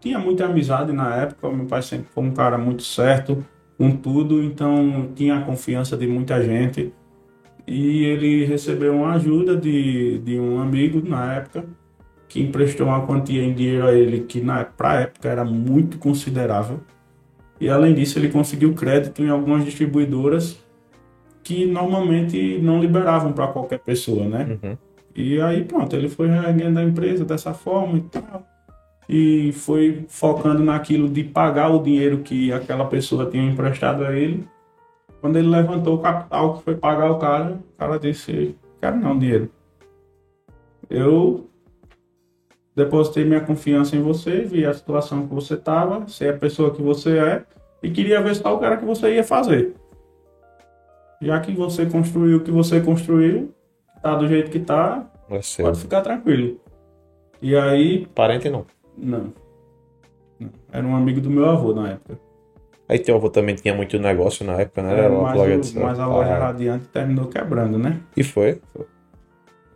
tinha 0.00 0.18
muita 0.18 0.46
amizade 0.46 0.92
na 0.92 1.14
época, 1.14 1.48
o 1.48 1.54
meu 1.54 1.66
pai 1.66 1.82
sempre 1.82 2.08
foi 2.10 2.24
um 2.24 2.32
cara 2.32 2.56
muito 2.56 2.82
certo 2.82 3.44
com 3.76 3.94
tudo, 3.94 4.42
então 4.42 5.10
tinha 5.14 5.38
a 5.38 5.42
confiança 5.42 5.96
de 5.96 6.06
muita 6.06 6.42
gente. 6.42 6.92
E 7.66 8.04
ele 8.04 8.44
recebeu 8.44 8.94
uma 8.94 9.14
ajuda 9.14 9.56
de, 9.56 10.18
de 10.18 10.38
um 10.38 10.60
amigo 10.60 11.02
na 11.06 11.34
época 11.34 11.64
que 12.28 12.40
emprestou 12.40 12.86
uma 12.86 13.06
quantia 13.06 13.42
em 13.42 13.54
dinheiro 13.54 13.86
a 13.86 13.92
ele 13.92 14.20
que 14.20 14.40
na 14.40 14.64
pra 14.64 15.00
época 15.00 15.28
era 15.28 15.44
muito 15.44 15.98
considerável. 15.98 16.80
E 17.60 17.68
além 17.68 17.94
disso, 17.94 18.18
ele 18.18 18.28
conseguiu 18.28 18.74
crédito 18.74 19.22
em 19.22 19.30
algumas 19.30 19.64
distribuidoras 19.64 20.58
que 21.42 21.64
normalmente 21.64 22.58
não 22.58 22.80
liberavam 22.80 23.32
para 23.32 23.46
qualquer 23.46 23.78
pessoa, 23.78 24.26
né? 24.26 24.58
Uhum. 24.62 24.76
E 25.14 25.40
aí, 25.40 25.64
pronto, 25.64 25.96
ele 25.96 26.08
foi 26.08 26.28
reerguendo 26.28 26.78
a 26.78 26.82
empresa 26.82 27.24
dessa 27.24 27.54
forma 27.54 27.98
e 27.98 28.00
tal. 28.02 28.46
E 29.08 29.52
foi 29.52 30.04
focando 30.08 30.62
naquilo 30.62 31.08
de 31.08 31.22
pagar 31.24 31.70
o 31.70 31.82
dinheiro 31.82 32.18
que 32.18 32.52
aquela 32.52 32.84
pessoa 32.86 33.30
tinha 33.30 33.48
emprestado 33.48 34.04
a 34.04 34.12
ele. 34.12 34.46
Quando 35.26 35.38
ele 35.38 35.48
levantou 35.48 35.96
o 35.96 35.98
capital 35.98 36.54
que 36.54 36.62
foi 36.62 36.76
pagar 36.76 37.10
o 37.10 37.18
cara, 37.18 37.54
o 37.54 37.76
cara 37.76 37.98
disse: 37.98 38.56
Quero 38.80 38.96
não, 38.96 39.18
dinheiro. 39.18 39.50
Eu 40.88 41.50
depositei 42.76 43.24
minha 43.24 43.40
confiança 43.40 43.96
em 43.96 44.00
você, 44.00 44.42
vi 44.42 44.64
a 44.64 44.72
situação 44.72 45.26
que 45.26 45.34
você 45.34 45.54
estava, 45.54 46.06
sei 46.06 46.28
a 46.28 46.36
pessoa 46.38 46.72
que 46.72 46.80
você 46.80 47.18
é 47.18 47.44
e 47.82 47.90
queria 47.90 48.22
ver 48.22 48.36
só 48.36 48.54
o 48.54 48.60
cara 48.60 48.76
que 48.76 48.84
você 48.84 49.16
ia 49.16 49.24
fazer. 49.24 49.74
Já 51.20 51.40
que 51.40 51.52
você 51.52 51.86
construiu 51.86 52.36
o 52.36 52.44
que 52.44 52.52
você 52.52 52.80
construiu, 52.80 53.52
tá 54.00 54.14
do 54.14 54.28
jeito 54.28 54.48
que 54.48 54.60
tá, 54.60 55.10
pode 55.28 55.80
ficar 55.80 56.02
tranquilo. 56.02 56.60
E 57.42 57.56
aí, 57.56 58.06
Parente 58.14 58.48
não. 58.48 58.64
não. 58.96 59.32
Não. 60.38 60.50
Era 60.70 60.86
um 60.86 60.94
amigo 60.94 61.20
do 61.20 61.28
meu 61.28 61.50
avô 61.50 61.74
na 61.74 61.90
época. 61.90 62.25
Aí 62.88 62.98
teu 63.00 63.16
avô 63.16 63.28
também 63.28 63.54
tinha 63.56 63.74
muito 63.74 63.98
negócio 63.98 64.46
na 64.46 64.54
época, 64.60 64.82
né? 64.82 64.92
Era 64.92 65.10
uma 65.12 65.22
mas, 65.22 65.36
loja 65.38 65.56
o- 65.56 65.60
de 65.60 65.78
mas 65.78 65.98
a 65.98 66.06
loja 66.06 66.32
Ah, 66.34 66.38
radiante 66.38 66.86
terminou 66.86 67.26
quebrando, 67.26 67.78
né? 67.78 67.98
E 68.16 68.22
foi? 68.22 68.60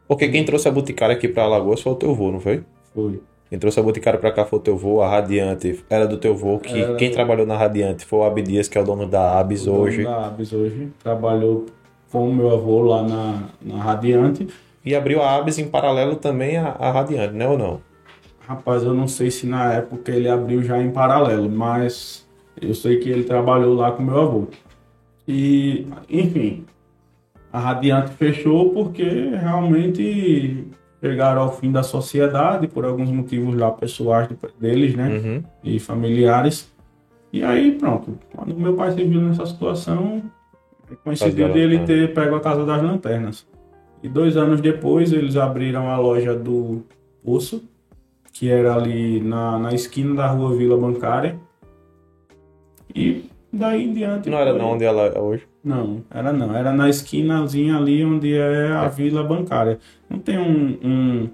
Porque 0.07 0.29
quem 0.29 0.45
trouxe 0.45 0.69
a 0.69 0.71
Boticária 0.73 1.15
aqui 1.15 1.29
pra 1.29 1.45
Alagoas 1.45 1.81
foi 1.81 1.93
o 1.93 1.97
teu 1.97 2.11
avô, 2.11 2.31
não 2.33 2.41
foi? 2.41 2.63
Foi. 2.95 3.21
Quem 3.49 3.59
trouxe 3.59 3.81
a 3.81 3.83
Boticária 3.83 4.19
pra 4.19 4.31
cá 4.31 4.45
foi 4.45 4.59
o 4.59 4.63
teu 4.63 4.75
avô, 4.75 5.03
a 5.03 5.09
Radiante 5.09 5.85
era 5.91 6.07
do 6.07 6.19
teu 6.19 6.33
avô, 6.33 6.59
que 6.61 6.83
Era. 6.83 6.95
quem 6.95 7.11
trabalhou 7.11 7.45
na 7.47 7.57
Radiante 7.57 8.05
foi 8.05 8.21
o 8.21 8.25
Abdias, 8.25 8.69
que 8.69 8.79
é 8.79 8.81
o 8.81 8.85
dono 8.85 9.07
da 9.07 9.39
Abis 9.41 9.63
O 9.63 9.67
dono 9.73 9.79
hoje. 9.83 10.05
Da 10.05 10.27
Abis 10.29 10.53
hoje. 10.53 10.89
Trabalhou 11.03 11.67
com 12.13 12.29
o 12.29 12.35
meu 12.35 12.51
avô 12.53 12.83
lá 12.83 13.03
na, 13.03 13.43
na 13.61 13.83
Radiante. 13.83 14.47
E 14.85 14.95
abriu 14.95 15.21
a 15.21 15.35
Abis 15.37 15.59
em 15.59 15.67
paralelo 15.69 16.15
também 16.17 16.57
à, 16.57 16.69
à 16.79 16.91
Radiante, 16.93 17.35
né 17.35 17.49
ou 17.49 17.59
não? 17.59 17.81
Rapaz, 18.47 18.83
eu 18.85 18.95
não 18.95 19.07
sei 19.09 19.31
se 19.33 19.47
na 19.47 19.73
época 19.75 20.11
ele 20.13 20.29
abriu 20.29 20.63
já 20.63 20.81
em 20.81 20.91
paralelo, 20.91 21.49
mas 21.51 22.27
eu 22.61 22.75
sei 22.75 22.99
que 22.99 23.09
ele 23.09 23.25
trabalhou 23.25 23.75
lá 23.75 23.93
com 23.93 24.03
meu 24.03 24.19
avô. 24.21 24.47
E, 25.27 25.87
enfim, 26.09 26.65
a 27.53 27.59
Radiante 27.59 28.13
fechou 28.13 28.71
porque 28.71 29.05
realmente 29.05 30.67
chegaram 31.03 31.43
ao 31.43 31.53
fim 31.57 31.71
da 31.73 31.83
sociedade 31.83 32.67
por 32.69 32.85
alguns 32.85 33.11
motivos 33.11 33.55
lá 33.55 33.71
pessoais 33.71 34.29
de- 34.29 34.37
deles, 34.59 34.95
né? 34.95 35.09
Uhum. 35.09 35.43
E 35.65 35.79
familiares. 35.79 36.71
E 37.33 37.43
aí, 37.45 37.73
pronto. 37.73 38.19
Quando 38.35 38.55
meu 38.57 38.75
pai 38.75 38.93
se 38.93 39.05
viu 39.05 39.21
nessa 39.21 39.47
situação, 39.47 40.23
coincidiu 41.05 41.47
Casa 41.47 41.49
da 41.49 41.55
dele 41.55 41.79
Lanterna. 41.79 42.07
ter 42.09 42.15
pego 42.15 42.35
a 42.37 42.41
Casa 42.41 42.67
das 42.67 42.83
Lanternas. 42.83 43.47
E 44.03 44.09
dois 44.09 44.37
anos 44.37 44.61
depois, 44.61 45.13
eles 45.13 45.37
abriram 45.37 45.89
a 45.91 45.97
loja 45.99 46.35
do 46.35 46.83
Poço, 47.25 47.63
que 48.33 48.49
era 48.51 48.75
ali 48.75 49.21
na, 49.21 49.59
na 49.59 49.73
esquina 49.75 50.15
da 50.15 50.27
rua 50.27 50.57
Vila 50.57 50.77
Bancária. 50.77 51.39
E 52.95 53.24
daí 53.53 53.84
em 53.84 53.93
diante. 53.93 54.28
Não 54.30 54.38
era 54.38 54.53
não 54.53 54.72
onde 54.72 54.84
ela 54.84 55.03
é 55.07 55.18
hoje. 55.18 55.47
Não, 55.64 56.03
era 56.11 56.32
não. 56.32 56.57
Era 56.57 56.72
na 56.72 56.88
esquinazinha 56.88 57.76
ali 57.76 58.05
onde 58.05 58.34
é 58.34 58.68
a 58.72 58.88
Vila 58.88 59.22
Bancária. 59.22 59.78
Não 60.09 60.18
tem 60.18 60.38
um. 60.38 60.78
um 60.82 61.28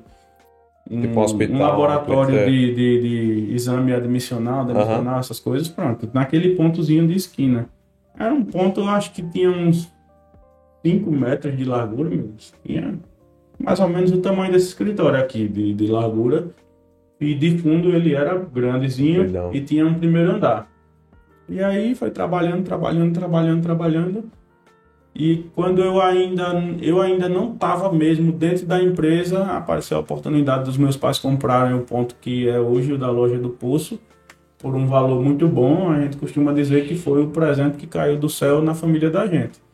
um, 0.89 1.01
Tipo 1.01 1.19
um 1.19 1.23
hospital, 1.25 1.57
um 1.57 1.61
laboratório 1.61 2.31
coisa- 2.37 2.47
de, 2.49 2.75
de, 2.75 3.01
de 3.49 3.55
exame 3.55 3.93
admissional, 3.93 4.61
admissional, 4.61 5.19
essas 5.19 5.41
coisas, 5.41 5.67
pronto. 5.69 6.09
Naquele 6.15 6.55
pontozinho 6.55 7.09
de 7.09 7.15
esquina. 7.17 7.69
Era 8.17 8.33
um 8.33 8.45
ponto, 8.45 8.81
eu 8.83 8.89
acho 8.89 9.13
que 9.13 9.21
tinha 9.21 9.51
uns 9.51 9.93
5 10.85 11.11
metros 11.11 11.57
de 11.57 11.65
largura, 11.65 12.09
meu 12.09 12.29
Deus. 12.29 12.55
Tinha 12.65 12.95
mais 13.59 13.81
ou 13.81 13.89
menos 13.89 14.13
o 14.13 14.19
tamanho 14.19 14.53
desse 14.53 14.69
escritório 14.69 15.19
aqui, 15.19 15.49
de, 15.49 15.75
de 15.75 15.87
largura. 15.89 16.51
E 17.21 17.35
de 17.35 17.59
fundo 17.59 17.89
ele 17.91 18.15
era 18.15 18.37
grandezinho 18.39 19.23
Grandão. 19.25 19.51
e 19.53 19.61
tinha 19.63 19.85
um 19.85 19.95
primeiro 19.95 20.37
andar. 20.37 20.71
E 21.49 21.63
aí 21.63 21.95
foi 21.95 22.11
trabalhando, 22.11 22.65
trabalhando, 22.65 23.15
trabalhando, 23.15 23.63
trabalhando. 23.63 24.25
E 25.15 25.47
quando 25.55 25.83
eu 25.83 26.01
ainda, 26.01 26.53
eu 26.83 27.01
ainda 27.01 27.29
não 27.29 27.55
estava 27.55 27.91
mesmo 27.91 28.33
dentro 28.33 28.67
da 28.67 28.83
empresa, 28.83 29.45
apareceu 29.45 29.97
a 29.97 30.01
oportunidade 30.01 30.65
dos 30.65 30.77
meus 30.77 30.97
pais 30.97 31.19
comprarem 31.19 31.75
o 31.75 31.83
ponto 31.83 32.17
que 32.21 32.49
é 32.49 32.61
hoje 32.61 32.93
o 32.93 32.99
da 32.99 33.11
loja 33.11 33.39
do 33.39 33.49
Poço, 33.49 33.99
por 34.59 34.75
um 34.75 34.87
valor 34.87 35.23
muito 35.23 35.49
bom. 35.49 35.91
A 35.91 36.01
gente 36.03 36.19
costuma 36.19 36.53
dizer 36.53 36.87
que 36.87 36.95
foi 36.95 37.23
o 37.23 37.29
presente 37.29 37.79
que 37.79 37.87
caiu 37.87 38.19
do 38.19 38.29
céu 38.29 38.61
na 38.61 38.75
família 38.75 39.09
da 39.09 39.27
gente. 39.27 39.66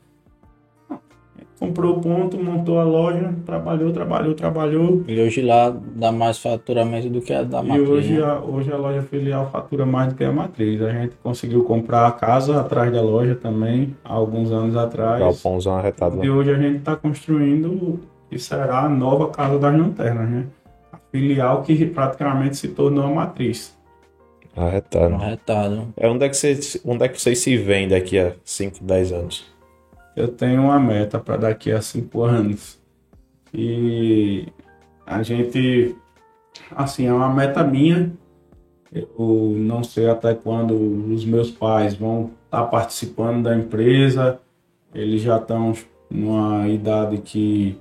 Comprou 1.63 1.97
o 1.97 2.01
ponto, 2.01 2.37
montou 2.37 2.81
a 2.81 2.83
loja, 2.83 3.33
trabalhou, 3.47 3.93
trabalhou, 3.93 4.35
trabalhou. 4.35 5.05
E 5.07 5.21
hoje 5.21 5.43
lá 5.43 5.73
dá 5.95 6.11
mais 6.11 6.39
faturamento 6.39 7.09
do 7.09 7.21
que 7.21 7.33
a 7.33 7.45
da 7.45 7.63
E 7.63 7.69
matriz, 7.69 7.89
hoje 7.89 8.15
né? 8.15 8.25
a, 8.25 8.41
hoje 8.41 8.73
a 8.73 8.77
loja 8.77 9.03
filial 9.03 9.49
fatura 9.49 9.87
mais 9.87 10.09
do 10.09 10.17
que 10.17 10.25
a 10.25 10.33
matriz. 10.33 10.83
A 10.83 10.91
gente 10.91 11.15
conseguiu 11.23 11.63
comprar 11.63 12.09
a 12.09 12.11
casa 12.11 12.61
atrás 12.61 12.93
da 12.93 13.01
loja 13.01 13.37
também, 13.37 13.95
há 14.05 14.13
alguns 14.13 14.51
anos 14.51 14.77
atrás. 14.77 15.21
Galpãozão 15.21 15.77
arretado 15.77 16.17
lá. 16.17 16.25
E 16.25 16.31
hoje 16.31 16.51
a 16.51 16.59
gente 16.59 16.79
está 16.79 16.97
construindo 16.97 17.69
o 17.69 18.01
que 18.29 18.41
será 18.41 18.81
a 18.81 18.89
nova 18.89 19.29
Casa 19.29 19.57
das 19.57 19.79
Lanternas, 19.79 20.29
né? 20.29 20.47
A 20.93 20.99
filial 21.13 21.63
que 21.63 21.87
praticamente 21.87 22.57
se 22.57 22.69
tornou 22.69 23.05
a 23.05 23.11
matriz. 23.11 23.73
Arretado. 24.57 25.15
Arretado. 25.15 25.95
É 25.97 26.09
onde 26.09 26.25
é, 26.25 26.29
que 26.29 26.37
vocês, 26.37 26.83
onde 26.85 27.05
é 27.05 27.09
que 27.09 27.23
vocês 27.23 27.39
se 27.39 27.57
veem 27.57 27.87
daqui 27.87 28.19
a 28.19 28.33
5, 28.45 28.83
10 28.83 29.13
anos? 29.13 29.52
Eu 30.17 30.29
tenho 30.29 30.63
uma 30.63 30.79
meta 30.79 31.19
para 31.19 31.37
daqui 31.37 31.73
a 31.73 31.81
cinco 31.81 32.23
anos. 32.23 32.79
E 33.53 34.47
a 35.07 35.23
gente, 35.23 35.95
assim, 36.71 37.07
é 37.07 37.13
uma 37.13 37.33
meta 37.33 37.65
minha. 37.65 38.13
Eu 38.93 39.55
não 39.57 39.83
sei 39.83 40.09
até 40.09 40.35
quando 40.35 40.75
os 41.13 41.25
meus 41.25 41.51
pais 41.51 41.95
vão 41.95 42.31
estar 42.45 42.65
participando 42.65 43.45
da 43.45 43.57
empresa. 43.57 44.39
Eles 44.95 45.23
já 45.23 45.39
estão 45.39 45.73
numa 46.11 46.69
idade 46.69 47.19
que 47.19 47.79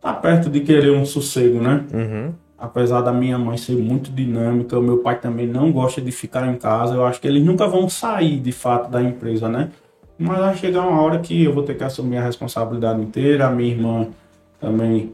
tá 0.00 0.12
perto 0.12 0.48
de 0.48 0.60
querer 0.60 0.92
um 0.92 1.04
sossego, 1.04 1.60
né? 1.60 1.84
Uhum. 1.92 2.32
apesar 2.56 3.00
da 3.00 3.12
minha 3.12 3.36
mãe 3.36 3.56
ser 3.58 3.76
muito 3.76 4.10
dinâmica, 4.10 4.78
o 4.78 4.82
meu 4.82 4.98
pai 4.98 5.18
também 5.18 5.46
não 5.46 5.72
gosta 5.72 6.00
de 6.00 6.12
ficar 6.12 6.46
em 6.48 6.56
casa. 6.56 6.94
Eu 6.94 7.04
acho 7.04 7.20
que 7.20 7.26
eles 7.26 7.44
nunca 7.44 7.66
vão 7.66 7.88
sair 7.88 8.38
de 8.38 8.52
fato 8.52 8.90
da 8.90 9.02
empresa, 9.02 9.48
né? 9.48 9.70
Mas 10.18 10.38
vai 10.38 10.56
chegar 10.56 10.86
uma 10.86 11.00
hora 11.00 11.18
que 11.18 11.44
eu 11.44 11.52
vou 11.52 11.64
ter 11.64 11.76
que 11.76 11.84
assumir 11.84 12.18
a 12.18 12.24
responsabilidade 12.24 13.00
inteira. 13.02 13.46
A 13.46 13.50
minha 13.50 13.70
irmã 13.70 14.08
também 14.60 15.12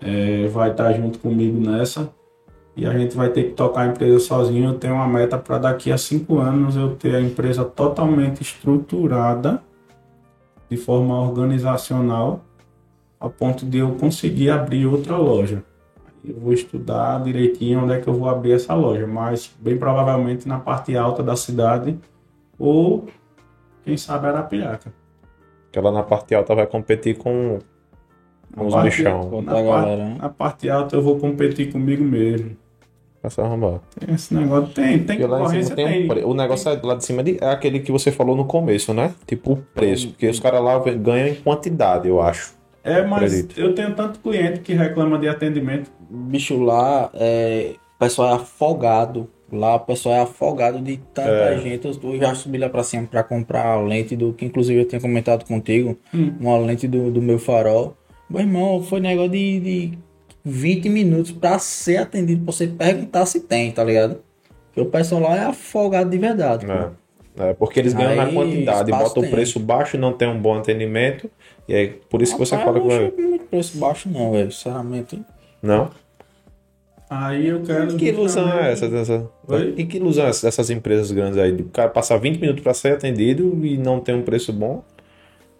eh, 0.00 0.48
vai 0.48 0.70
estar 0.70 0.92
junto 0.92 1.18
comigo 1.18 1.60
nessa. 1.60 2.10
E 2.76 2.86
a 2.86 2.96
gente 2.96 3.16
vai 3.16 3.28
ter 3.30 3.44
que 3.44 3.50
tocar 3.50 3.82
a 3.82 3.86
empresa 3.86 4.18
sozinho. 4.20 4.70
Eu 4.70 4.78
tenho 4.78 4.94
uma 4.94 5.06
meta 5.06 5.38
para 5.38 5.58
daqui 5.58 5.92
a 5.92 5.98
cinco 5.98 6.38
anos 6.38 6.76
eu 6.76 6.96
ter 6.96 7.14
a 7.14 7.20
empresa 7.20 7.64
totalmente 7.64 8.42
estruturada, 8.42 9.62
de 10.68 10.76
forma 10.76 11.20
organizacional, 11.20 12.40
a 13.18 13.28
ponto 13.28 13.66
de 13.66 13.78
eu 13.78 13.92
conseguir 13.92 14.50
abrir 14.50 14.86
outra 14.86 15.16
loja. 15.16 15.62
Eu 16.24 16.38
vou 16.38 16.52
estudar 16.52 17.22
direitinho 17.22 17.84
onde 17.84 17.94
é 17.94 18.00
que 18.00 18.08
eu 18.08 18.14
vou 18.14 18.28
abrir 18.28 18.52
essa 18.52 18.74
loja, 18.74 19.06
mas 19.06 19.50
bem 19.58 19.76
provavelmente 19.76 20.46
na 20.46 20.58
parte 20.58 20.96
alta 20.96 21.22
da 21.22 21.34
cidade 21.34 21.98
ou 22.58 23.06
quem 23.84 23.96
sabe 23.96 24.26
Arapiraca. 24.28 24.92
Que 25.72 25.78
ela 25.78 25.92
na 25.92 26.02
parte 26.02 26.34
alta 26.34 26.54
vai 26.54 26.66
competir 26.66 27.16
com, 27.16 27.58
com 28.56 28.66
os 28.66 28.74
parte- 28.74 28.96
bichão. 28.96 29.42
Na, 29.42 29.52
a 29.52 29.54
par- 29.54 29.64
galera, 29.64 30.04
né? 30.04 30.16
na 30.20 30.28
parte 30.28 30.68
alta 30.68 30.96
eu 30.96 31.02
vou 31.02 31.18
competir 31.18 31.72
comigo 31.72 32.02
mesmo. 32.04 32.56
Arrumar. 33.36 33.80
Tem 33.98 34.14
esse 34.14 34.32
negócio, 34.34 34.72
tem, 34.72 34.98
tem 35.04 35.18
Porque 35.18 35.28
concorrência, 35.28 35.76
tem 35.76 35.84
um 35.84 36.08
tem. 36.14 36.24
O 36.24 36.32
negócio 36.32 36.70
é- 36.70 36.80
lá 36.82 36.94
de 36.94 37.04
cima 37.04 37.22
de- 37.22 37.36
é 37.38 37.50
aquele 37.50 37.80
que 37.80 37.92
você 37.92 38.10
falou 38.10 38.34
no 38.34 38.46
começo, 38.46 38.94
né? 38.94 39.14
Tipo 39.26 39.52
o 39.52 39.56
preço. 39.58 40.08
Porque 40.08 40.26
os 40.26 40.40
caras 40.40 40.62
lá 40.62 40.78
ganham 40.94 41.28
em 41.28 41.34
quantidade, 41.34 42.08
eu 42.08 42.20
acho. 42.22 42.54
É, 42.82 43.02
mas 43.04 43.24
Acredito. 43.34 43.60
eu 43.60 43.74
tenho 43.74 43.94
tanto 43.94 44.20
cliente 44.20 44.60
que 44.60 44.72
reclama 44.72 45.18
de 45.18 45.28
atendimento. 45.28 45.90
Bicho, 46.08 46.58
lá 46.62 47.10
é, 47.12 47.74
o 47.94 47.98
pessoal 47.98 48.30
é 48.30 48.34
afogado. 48.36 49.28
Lá 49.52 49.76
o 49.76 49.80
pessoal 49.80 50.14
é 50.14 50.20
afogado 50.20 50.80
de 50.80 50.96
tanta 51.14 51.28
É. 51.28 51.58
gente. 51.58 51.86
Eu 51.86 52.18
já 52.18 52.34
subi 52.34 52.58
lá 52.58 52.68
pra 52.68 52.82
cima 52.82 53.06
pra 53.06 53.22
comprar 53.22 53.64
a 53.66 53.80
lente 53.80 54.14
do 54.16 54.32
que 54.32 54.44
inclusive 54.44 54.80
eu 54.80 54.84
tinha 54.86 55.00
comentado 55.00 55.44
contigo. 55.44 55.98
Hum. 56.14 56.34
Uma 56.40 56.58
lente 56.58 56.86
do, 56.86 57.10
do 57.10 57.20
meu 57.20 57.38
farol. 57.38 57.96
Meu 58.28 58.40
irmão, 58.40 58.82
foi 58.82 59.00
negócio 59.00 59.30
de, 59.32 59.60
de 59.60 59.98
20 60.44 60.88
minutos 60.88 61.32
pra 61.32 61.58
ser 61.58 61.96
atendido, 61.96 62.44
pra 62.44 62.52
você 62.52 62.66
perguntar 62.66 63.26
se 63.26 63.40
tem, 63.40 63.72
tá 63.72 63.82
ligado? 63.82 64.20
Porque 64.66 64.80
o 64.80 64.86
pessoal 64.86 65.20
lá 65.22 65.36
é 65.36 65.44
afogado 65.46 66.08
de 66.10 66.18
verdade. 66.18 66.66
É. 66.70 66.88
É, 67.38 67.54
porque 67.54 67.78
eles 67.80 67.94
ganham 67.94 68.16
na 68.16 68.24
Aí, 68.24 68.34
quantidade, 68.34 68.90
espaço 68.90 69.14
botam 69.14 69.22
o 69.22 69.30
preço 69.30 69.58
baixo 69.60 69.96
e 69.96 70.00
não 70.00 70.12
tem 70.12 70.28
um 70.28 70.38
bom 70.38 70.58
atendimento. 70.58 71.30
E 71.66 71.74
é 71.74 71.86
por 72.08 72.20
isso 72.20 72.32
que 72.34 72.38
você 72.38 72.54
Rapaz, 72.56 72.76
fala 72.76 72.78
eu 72.78 72.82
não 72.82 73.08
com 73.10 73.14
achei 73.14 73.28
muito 73.28 73.44
preço 73.46 73.78
baixo 73.78 74.08
não, 74.10 74.32
velho. 74.32 74.52
Sinceramente. 74.52 75.22
Não? 75.62 75.90
Aí 77.10 77.48
eu 77.48 77.60
quero. 77.62 77.92
E 77.92 77.96
que 77.96 78.06
ilusão 78.06 78.48
é 78.48 78.70
essa? 78.70 78.88
Dessa... 78.88 79.28
Oi? 79.48 79.74
E 79.76 79.84
que 79.84 79.96
ilusão 79.96 80.26
é 80.26 80.28
essa 80.28 80.46
dessas 80.46 80.70
empresas 80.70 81.10
grandes 81.10 81.36
aí? 81.38 81.50
O 81.52 81.64
cara 81.64 81.88
passar 81.88 82.16
20 82.18 82.38
minutos 82.38 82.62
para 82.62 82.72
ser 82.72 82.92
atendido 82.92 83.66
e 83.66 83.76
não 83.76 83.98
tem 83.98 84.14
um 84.14 84.22
preço 84.22 84.52
bom? 84.52 84.84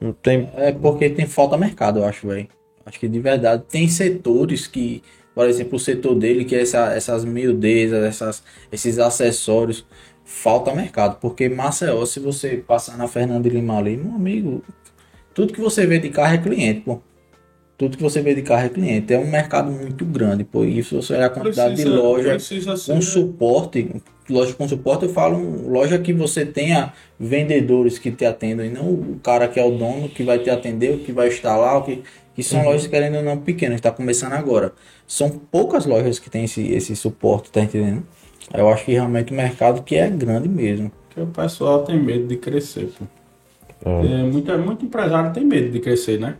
Não 0.00 0.12
tem. 0.12 0.48
É 0.54 0.70
porque 0.70 1.10
tem 1.10 1.26
falta 1.26 1.58
mercado, 1.58 1.98
eu 1.98 2.04
acho, 2.04 2.28
velho. 2.28 2.46
Acho 2.86 3.00
que 3.00 3.08
de 3.08 3.18
verdade 3.18 3.64
tem 3.68 3.88
setores 3.88 4.68
que, 4.68 5.02
por 5.34 5.48
exemplo, 5.48 5.74
o 5.74 5.78
setor 5.80 6.14
dele, 6.14 6.44
que 6.44 6.54
é 6.54 6.62
essa, 6.62 6.92
essas 6.92 7.24
miudezas, 7.24 8.04
essas, 8.04 8.42
esses 8.70 9.00
acessórios, 9.00 9.84
falta 10.24 10.72
mercado. 10.72 11.18
Porque 11.20 11.48
Maceió, 11.48 12.06
se 12.06 12.20
você 12.20 12.58
passar 12.58 12.96
na 12.96 13.08
Fernanda 13.08 13.48
de 13.48 13.56
Lima 13.56 13.76
ali, 13.76 13.96
meu 13.96 14.14
amigo, 14.14 14.62
tudo 15.34 15.52
que 15.52 15.60
você 15.60 15.84
vê 15.84 15.98
de 15.98 16.10
carro 16.10 16.34
é 16.34 16.38
cliente, 16.38 16.82
pô. 16.82 17.00
Tudo 17.80 17.96
que 17.96 18.02
você 18.02 18.20
vê 18.20 18.34
de 18.34 18.42
carro 18.42 18.66
é 18.66 18.68
cliente. 18.68 19.10
É 19.10 19.18
um 19.18 19.26
mercado 19.30 19.70
muito 19.72 20.04
grande, 20.04 20.44
pô. 20.44 20.66
E 20.66 20.82
se 20.84 20.94
você 20.94 21.14
olhar 21.14 21.24
a 21.24 21.30
quantidade 21.30 21.76
de 21.76 21.84
loja 21.86 22.32
precisa 22.32 22.76
ser- 22.76 22.92
com 22.92 23.00
suporte, 23.00 23.90
loja 24.28 24.52
com 24.52 24.68
suporte, 24.68 25.06
eu 25.06 25.08
falo 25.08 25.38
um- 25.38 25.66
loja 25.70 25.98
que 25.98 26.12
você 26.12 26.44
tenha 26.44 26.92
vendedores 27.18 27.98
que 27.98 28.10
te 28.10 28.26
atendam 28.26 28.66
e 28.66 28.68
não 28.68 28.84
o 28.92 29.18
cara 29.22 29.48
que 29.48 29.58
é 29.58 29.64
o 29.64 29.70
dono 29.70 30.10
que 30.10 30.22
vai 30.22 30.38
te 30.38 30.50
atender, 30.50 30.94
o 30.94 30.98
que 30.98 31.10
vai 31.10 31.28
instalar, 31.28 31.78
o 31.78 31.82
que, 31.84 32.02
que 32.34 32.42
são 32.42 32.62
lojas 32.62 32.86
querendo 32.86 33.16
ou 33.16 33.22
não 33.22 33.38
pequenas, 33.38 33.76
está 33.76 33.90
começando 33.90 34.34
agora. 34.34 34.74
São 35.06 35.30
poucas 35.30 35.86
lojas 35.86 36.18
que 36.18 36.28
tem 36.28 36.44
esse, 36.44 36.60
esse 36.70 36.94
suporte, 36.94 37.50
tá 37.50 37.62
entendendo? 37.62 38.02
Eu 38.52 38.68
acho 38.68 38.84
que 38.84 38.92
realmente 38.92 39.32
o 39.32 39.34
mercado 39.34 39.82
que 39.82 39.96
é 39.96 40.06
grande 40.10 40.50
mesmo. 40.50 40.92
Porque 41.08 41.22
o 41.22 41.26
pessoal 41.28 41.82
tem 41.82 41.98
medo 41.98 42.26
de 42.26 42.36
crescer, 42.36 42.90
pô. 42.98 43.06
Ah. 43.86 44.02
É, 44.04 44.22
muito, 44.22 44.58
muito 44.58 44.84
empresário 44.84 45.32
tem 45.32 45.46
medo 45.46 45.70
de 45.70 45.80
crescer, 45.80 46.20
né? 46.20 46.34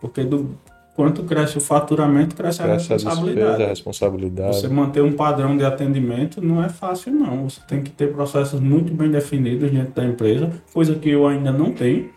Porque 0.00 0.24
do 0.24 0.56
quanto 0.96 1.24
cresce 1.24 1.58
o 1.58 1.60
faturamento, 1.60 2.34
cresce 2.34 2.62
a 2.62 2.64
Cresce 2.64 2.90
a 2.90 2.94
responsabilidade. 2.94 3.46
despesa, 3.46 3.64
a 3.64 3.68
responsabilidade. 3.68 4.56
Você 4.56 4.68
manter 4.68 5.02
um 5.02 5.12
padrão 5.12 5.54
de 5.54 5.62
atendimento 5.62 6.40
não 6.40 6.64
é 6.64 6.70
fácil, 6.70 7.12
não. 7.12 7.48
Você 7.48 7.60
tem 7.68 7.82
que 7.82 7.90
ter 7.90 8.10
processos 8.12 8.58
muito 8.58 8.92
bem 8.94 9.10
definidos 9.10 9.70
dentro 9.70 9.92
da 9.92 10.04
empresa, 10.04 10.50
coisa 10.72 10.94
que 10.94 11.10
eu 11.10 11.26
ainda 11.26 11.52
não 11.52 11.70
tenho, 11.70 12.08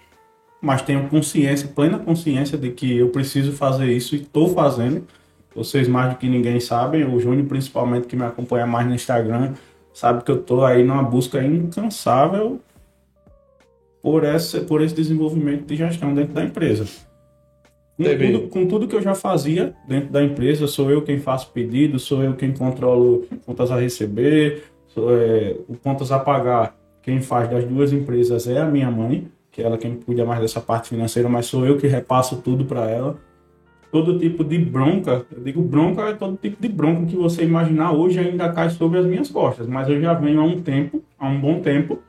mas 0.62 0.82
tenho 0.82 1.10
consciência, 1.10 1.68
plena 1.68 2.00
consciência 2.00 2.58
de 2.58 2.72
que 2.72 2.98
eu 2.98 3.10
preciso 3.10 3.52
fazer 3.52 3.92
isso 3.92 4.16
e 4.16 4.22
estou 4.22 4.54
fazendo. 4.54 5.06
Vocês 5.54 5.88
mais 5.88 6.14
do 6.14 6.18
que 6.18 6.30
ninguém 6.30 6.62
sabem, 6.62 7.04
o 7.04 7.20
Júnior 7.20 7.48
principalmente 7.48 8.08
que 8.08 8.16
me 8.16 8.24
acompanha 8.24 8.66
mais 8.66 8.88
no 8.88 8.96
Instagram, 8.96 9.54
sabe 9.94 10.24
que 10.24 10.32
eu 10.32 10.40
estou 10.40 10.64
aí 10.64 10.86
numa 10.86 11.04
busca 11.04 11.44
incansável 11.44 12.62
por, 14.02 14.24
essa, 14.24 14.62
por 14.62 14.82
esse 14.82 14.96
desenvolvimento 14.96 15.66
de 15.66 15.76
gestão 15.76 16.14
dentro 16.14 16.34
da 16.34 16.46
empresa. 16.46 17.09
Com 18.00 18.18
tudo, 18.18 18.47
com 18.47 18.66
tudo 18.66 18.88
que 18.88 18.95
eu 18.95 19.02
já 19.02 19.14
fazia 19.14 19.76
dentro 19.86 20.10
da 20.10 20.24
empresa, 20.24 20.66
sou 20.68 20.89
eu 20.89 21.02
quem 21.02 21.20
faço 21.20 21.52
pedido, 21.52 22.00
sou 22.00 22.24
eu 22.24 22.34
quem 22.34 22.54
controlo 22.54 23.26
contas 23.45 23.70
a 23.72 23.78
receber, 23.78 24.64
sou, 24.88 25.14
é, 25.14 25.58
o 25.68 25.76
contas 25.76 26.10
a 26.10 26.18
pagar. 26.18 26.78
Quem 27.02 27.22
faz 27.22 27.50
das 27.50 27.66
duas 27.66 27.91
empresas 27.91 28.47
é 28.47 28.58
a 28.58 28.66
minha 28.66 28.89
mãe, 28.89 29.28
que 29.52 29.62
é 29.62 29.66
ela 29.66 29.78
quem 29.78 29.95
cuida 29.95 30.24
mais 30.26 30.39
dessa 30.39 30.62
parte 30.62 30.88
financeira, 30.88 31.28
mas 31.28 31.47
sou 31.47 31.66
eu 31.66 31.78
que 31.78 31.88
repasso 31.88 32.38
tudo 32.38 32.64
para 32.64 32.89
ela. 32.89 33.18
Todo 33.91 34.18
tipo 34.18 34.45
de 34.45 34.58
bronca, 34.60 35.26
eu 35.36 35.43
digo 35.43 35.62
bronca 35.62 36.04
é 36.04 36.14
todo 36.14 36.38
tipo 36.38 36.62
de 36.62 36.70
bronca 36.70 37.06
que 37.06 37.18
você 37.18 37.43
imaginar 37.43 37.91
hoje 37.91 38.20
ainda 38.20 38.47
cai 38.54 38.70
sobre 38.70 39.00
as 39.00 39.06
minhas 39.06 39.30
costas, 39.30 39.68
mas 39.68 39.89
eu 39.89 40.00
já 40.00 40.14
venho 40.14 40.39
há 40.39 40.43
um 40.43 40.62
tempo, 40.62 41.04
há 41.18 41.28
um 41.28 41.41
bom 41.41 41.60
tempo, 41.60 42.00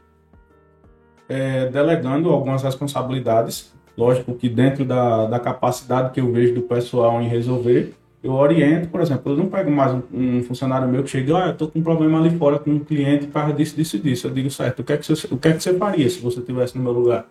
é, 1.28 1.66
delegando 1.66 2.28
algumas 2.28 2.62
responsabilidades. 2.62 3.72
Lógico 4.01 4.32
que 4.32 4.48
dentro 4.48 4.82
da, 4.82 5.26
da 5.26 5.38
capacidade 5.38 6.12
que 6.12 6.20
eu 6.22 6.32
vejo 6.32 6.55
do 6.55 6.62
pessoal 6.62 7.20
em 7.20 7.28
resolver, 7.28 7.92
eu 8.22 8.32
oriento, 8.32 8.88
por 8.88 9.03
exemplo, 9.03 9.30
eu 9.30 9.36
não 9.36 9.46
pego 9.46 9.70
mais 9.70 9.92
um, 9.92 10.03
um 10.11 10.42
funcionário 10.42 10.88
meu 10.88 11.03
que 11.03 11.11
chega, 11.11 11.36
ah, 11.36 11.48
eu 11.48 11.55
tô 11.55 11.68
com 11.68 11.80
um 11.80 11.82
problema 11.82 12.18
ali 12.18 12.30
fora 12.38 12.59
com 12.59 12.70
um 12.70 12.78
cliente 12.78 13.26
por 13.26 13.34
causa 13.34 13.53
disso, 13.53 13.76
disso 13.76 13.98
disso. 13.98 14.26
Eu 14.26 14.30
digo, 14.30 14.51
certo, 14.51 14.80
o 14.80 14.84
que, 14.84 14.94
é 14.94 14.96
que 14.96 15.05
você, 15.05 15.28
o 15.30 15.36
que 15.36 15.48
é 15.48 15.53
que 15.53 15.62
você 15.62 15.74
faria 15.74 16.09
se 16.09 16.18
você 16.18 16.40
estivesse 16.40 16.78
no 16.78 16.82
meu 16.82 16.92
lugar? 16.92 17.26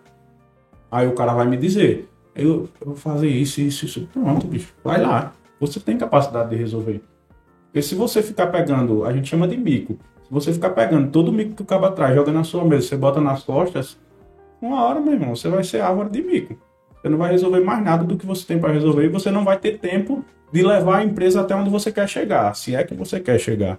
Aí 0.92 1.08
o 1.08 1.12
cara 1.12 1.34
vai 1.34 1.44
me 1.44 1.56
dizer, 1.56 2.08
eu, 2.36 2.68
eu 2.80 2.86
vou 2.86 2.94
fazer 2.94 3.26
isso, 3.26 3.60
isso, 3.60 3.86
isso. 3.86 4.08
Pronto, 4.12 4.46
bicho, 4.46 4.72
vai 4.84 5.02
lá. 5.02 5.32
Você 5.58 5.80
tem 5.80 5.98
capacidade 5.98 6.50
de 6.50 6.56
resolver. 6.56 7.02
Porque 7.64 7.82
se 7.82 7.96
você 7.96 8.22
ficar 8.22 8.46
pegando, 8.46 9.04
a 9.04 9.12
gente 9.12 9.28
chama 9.28 9.48
de 9.48 9.56
mico, 9.56 9.94
se 10.22 10.32
você 10.32 10.52
ficar 10.52 10.70
pegando 10.70 11.10
todo 11.10 11.30
o 11.30 11.32
mico 11.32 11.56
que 11.56 11.62
o 11.62 11.66
cabo 11.66 11.90
traz, 11.90 12.14
joga 12.14 12.30
na 12.30 12.44
sua 12.44 12.64
mesa, 12.64 12.86
você 12.86 12.96
bota 12.96 13.20
nas 13.20 13.42
costas, 13.42 13.98
uma 14.60 14.84
hora, 14.84 15.00
meu 15.00 15.12
irmão, 15.14 15.34
você 15.34 15.48
vai 15.48 15.64
ser 15.64 15.80
árvore 15.80 16.10
de 16.10 16.22
mico. 16.22 16.54
Você 17.00 17.08
não 17.08 17.18
vai 17.18 17.30
resolver 17.32 17.60
mais 17.60 17.82
nada 17.82 18.04
do 18.04 18.16
que 18.16 18.26
você 18.26 18.46
tem 18.46 18.58
para 18.58 18.72
resolver 18.72 19.04
e 19.04 19.08
você 19.08 19.30
não 19.30 19.44
vai 19.44 19.58
ter 19.58 19.78
tempo 19.78 20.24
de 20.52 20.62
levar 20.62 20.98
a 20.98 21.04
empresa 21.04 21.40
até 21.40 21.54
onde 21.54 21.70
você 21.70 21.90
quer 21.92 22.08
chegar, 22.08 22.54
se 22.54 22.74
é 22.74 22.84
que 22.84 22.94
você 22.94 23.20
quer 23.20 23.38
chegar. 23.38 23.78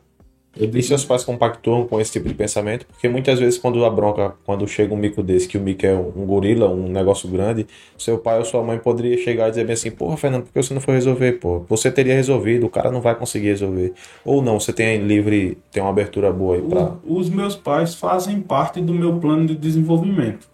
Eu 0.58 0.66
E 0.66 0.68
digo, 0.68 0.84
seus 0.84 1.06
pais 1.06 1.24
compactuam 1.24 1.88
com 1.88 2.00
esse 2.02 2.12
tipo 2.12 2.28
de 2.28 2.34
pensamento? 2.34 2.86
Porque 2.86 3.08
muitas 3.08 3.40
vezes 3.40 3.58
quando 3.58 3.86
a 3.86 3.90
bronca, 3.90 4.34
quando 4.46 4.68
chega 4.68 4.94
um 4.94 4.98
mico 4.98 5.24
desse, 5.24 5.48
que 5.48 5.58
o 5.58 5.62
mico 5.62 5.86
é 5.86 5.94
um 5.94 6.26
gorila, 6.26 6.68
um 6.70 6.90
negócio 6.90 7.30
grande, 7.30 7.66
seu 7.98 8.18
pai 8.18 8.38
ou 8.40 8.44
sua 8.44 8.62
mãe 8.62 8.78
poderia 8.78 9.18
chegar 9.18 9.48
e 9.48 9.52
dizer 9.52 9.64
bem 9.66 9.74
assim, 9.74 9.92
porra, 9.92 10.18
Fernando, 10.18 10.44
por 10.44 10.52
que 10.52 10.62
você 10.62 10.74
não 10.74 10.82
foi 10.82 10.96
resolver, 10.96 11.34
pô? 11.34 11.60
Você 11.70 11.90
teria 11.90 12.16
resolvido, 12.16 12.66
o 12.66 12.70
cara 12.70 12.92
não 12.92 13.00
vai 13.00 13.16
conseguir 13.16 13.48
resolver. 13.48 13.94
Ou 14.26 14.42
não, 14.42 14.60
você 14.60 14.74
tem 14.74 14.98
livre, 15.00 15.58
tem 15.72 15.82
uma 15.82 15.90
abertura 15.90 16.34
boa 16.34 16.56
aí 16.56 16.62
pra... 16.62 16.96
O- 17.06 17.18
os 17.18 17.30
meus 17.30 17.56
pais 17.56 17.96
fazem 17.96 18.42
parte 18.42 18.82
do 18.82 18.94
meu 18.94 19.20
plano 19.20 19.46
de 19.46 19.56
desenvolvimento. 19.56 20.50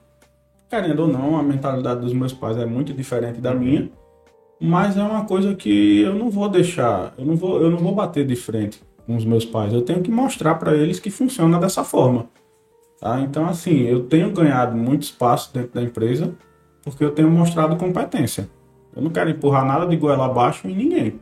Querendo 0.70 1.00
ou 1.02 1.08
não, 1.08 1.38
a 1.38 1.44
mentalidade 1.44 2.02
dos 2.02 2.14
meus 2.14 2.34
pais 2.34 2.58
é 2.58 2.66
muito 2.66 2.94
diferente 2.94 3.40
da 3.40 3.54
minha, 3.54 3.90
mas 4.60 4.98
é 4.98 5.04
uma 5.04 5.26
coisa 5.26 5.56
que 5.56 6.02
eu 6.02 6.14
não 6.14 6.30
vou 6.30 6.50
deixar, 6.50 7.14
eu 7.18 7.26
não 7.26 7.36
vou, 7.36 7.62
eu 7.62 7.70
não 7.70 7.78
vou 7.78 7.96
bater 7.96 8.26
de 8.26 8.36
frente 8.36 8.82
com 9.06 9.16
os 9.16 9.24
meus 9.24 9.46
pais. 9.46 9.72
Eu 9.72 9.82
tenho 9.82 10.02
que 10.02 10.12
mostrar 10.12 10.56
para 10.56 10.76
eles 10.76 11.00
que 11.00 11.10
funciona 11.10 11.58
dessa 11.58 11.84
forma. 11.84 12.28
Tá? 13.00 13.22
Então, 13.22 13.48
assim, 13.48 13.84
eu 13.84 14.04
tenho 14.06 14.32
ganhado 14.32 14.76
muito 14.76 15.04
espaço 15.04 15.54
dentro 15.54 15.74
da 15.74 15.82
empresa 15.82 16.36
porque 16.84 17.04
eu 17.04 17.12
tenho 17.12 17.30
mostrado 17.30 17.78
competência. 17.78 18.50
Eu 18.96 19.02
não 19.02 19.12
quero 19.12 19.30
empurrar 19.30 19.66
nada 19.66 19.86
de 19.86 19.96
goela 19.96 20.26
abaixo 20.26 20.68
em 20.68 20.76
ninguém. 20.76 21.20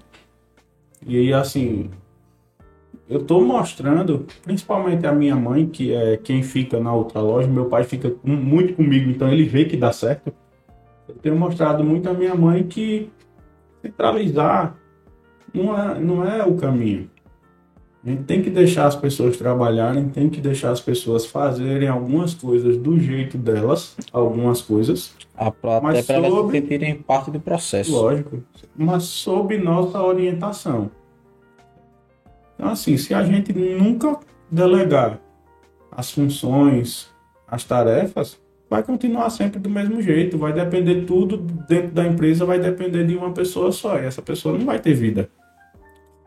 E 1.06 1.18
aí, 1.18 1.34
assim, 1.34 1.90
eu 3.10 3.20
estou 3.22 3.44
mostrando, 3.46 4.26
principalmente 4.44 5.06
a 5.06 5.12
minha 5.12 5.36
mãe, 5.36 5.66
que 5.68 5.94
é 5.94 6.18
quem 6.18 6.42
fica 6.42 6.80
na 6.80 6.94
outra 6.94 7.22
loja, 7.22 7.48
meu 7.48 7.66
pai 7.66 7.84
fica 7.84 8.10
com- 8.10 8.30
muito 8.32 8.74
comigo, 8.74 9.10
então 9.10 9.32
ele 9.32 9.44
vê 9.44 9.66
que 9.66 9.78
dá 9.78 9.92
certo. 9.92 10.34
Eu 11.08 11.16
tenho 11.16 11.36
mostrado 11.36 11.84
muito 11.84 12.10
a 12.10 12.14
minha 12.14 12.34
mãe 12.34 12.64
que 12.64 13.10
centralizar 13.82 14.76
não 15.54 15.78
é, 15.78 16.00
não 16.00 16.26
é 16.28 16.44
o 16.44 16.56
caminho. 16.56 17.10
A 18.04 18.10
gente 18.10 18.24
tem 18.24 18.42
que 18.42 18.52
deixar 18.52 18.86
as 18.86 18.96
pessoas 18.96 19.36
trabalharem, 19.38 20.10
tem 20.10 20.30
que 20.30 20.40
deixar 20.40 20.70
as 20.72 20.80
pessoas 20.80 21.26
fazerem 21.26 21.88
algumas 21.88 22.36
coisas 22.36 22.78
do 22.78 23.00
jeito 23.00 23.36
delas, 23.38 23.96
algumas 24.14 24.62
coisas, 24.62 25.16
A, 25.36 25.52
Mas 25.82 26.00
até 26.00 26.20
para 26.20 26.28
elas 26.28 26.52
sentirem 26.52 26.96
parte 26.96 27.32
do 27.32 27.40
processo. 27.40 27.92
Lógico, 27.92 28.44
mas 28.76 29.04
sob 29.04 29.58
nossa 29.58 30.02
orientação. 30.02 30.92
Então, 32.56 32.70
assim, 32.70 32.98
se 32.98 33.14
a 33.14 33.24
gente 33.24 33.54
nunca 33.54 34.18
delegar 34.50 35.20
as 35.92 36.12
funções, 36.12 37.10
as 37.48 37.64
tarefas, 37.64 38.40
vai 38.70 38.84
continuar 38.84 39.30
sempre 39.30 39.60
do 39.60 39.70
mesmo 39.70 40.02
jeito. 40.02 40.38
Vai 40.38 40.54
depender 40.54 41.06
tudo 41.06 41.38
dentro 41.38 41.92
da 41.92 42.06
empresa, 42.06 42.46
vai 42.46 42.60
depender 42.60 43.06
de 43.06 43.16
uma 43.16 43.32
pessoa 43.32 43.72
só. 43.72 44.00
E 44.00 44.06
essa 44.06 44.22
pessoa 44.22 44.58
não 44.58 44.66
vai 44.66 44.80
ter 44.80 44.94
vida. 44.94 45.30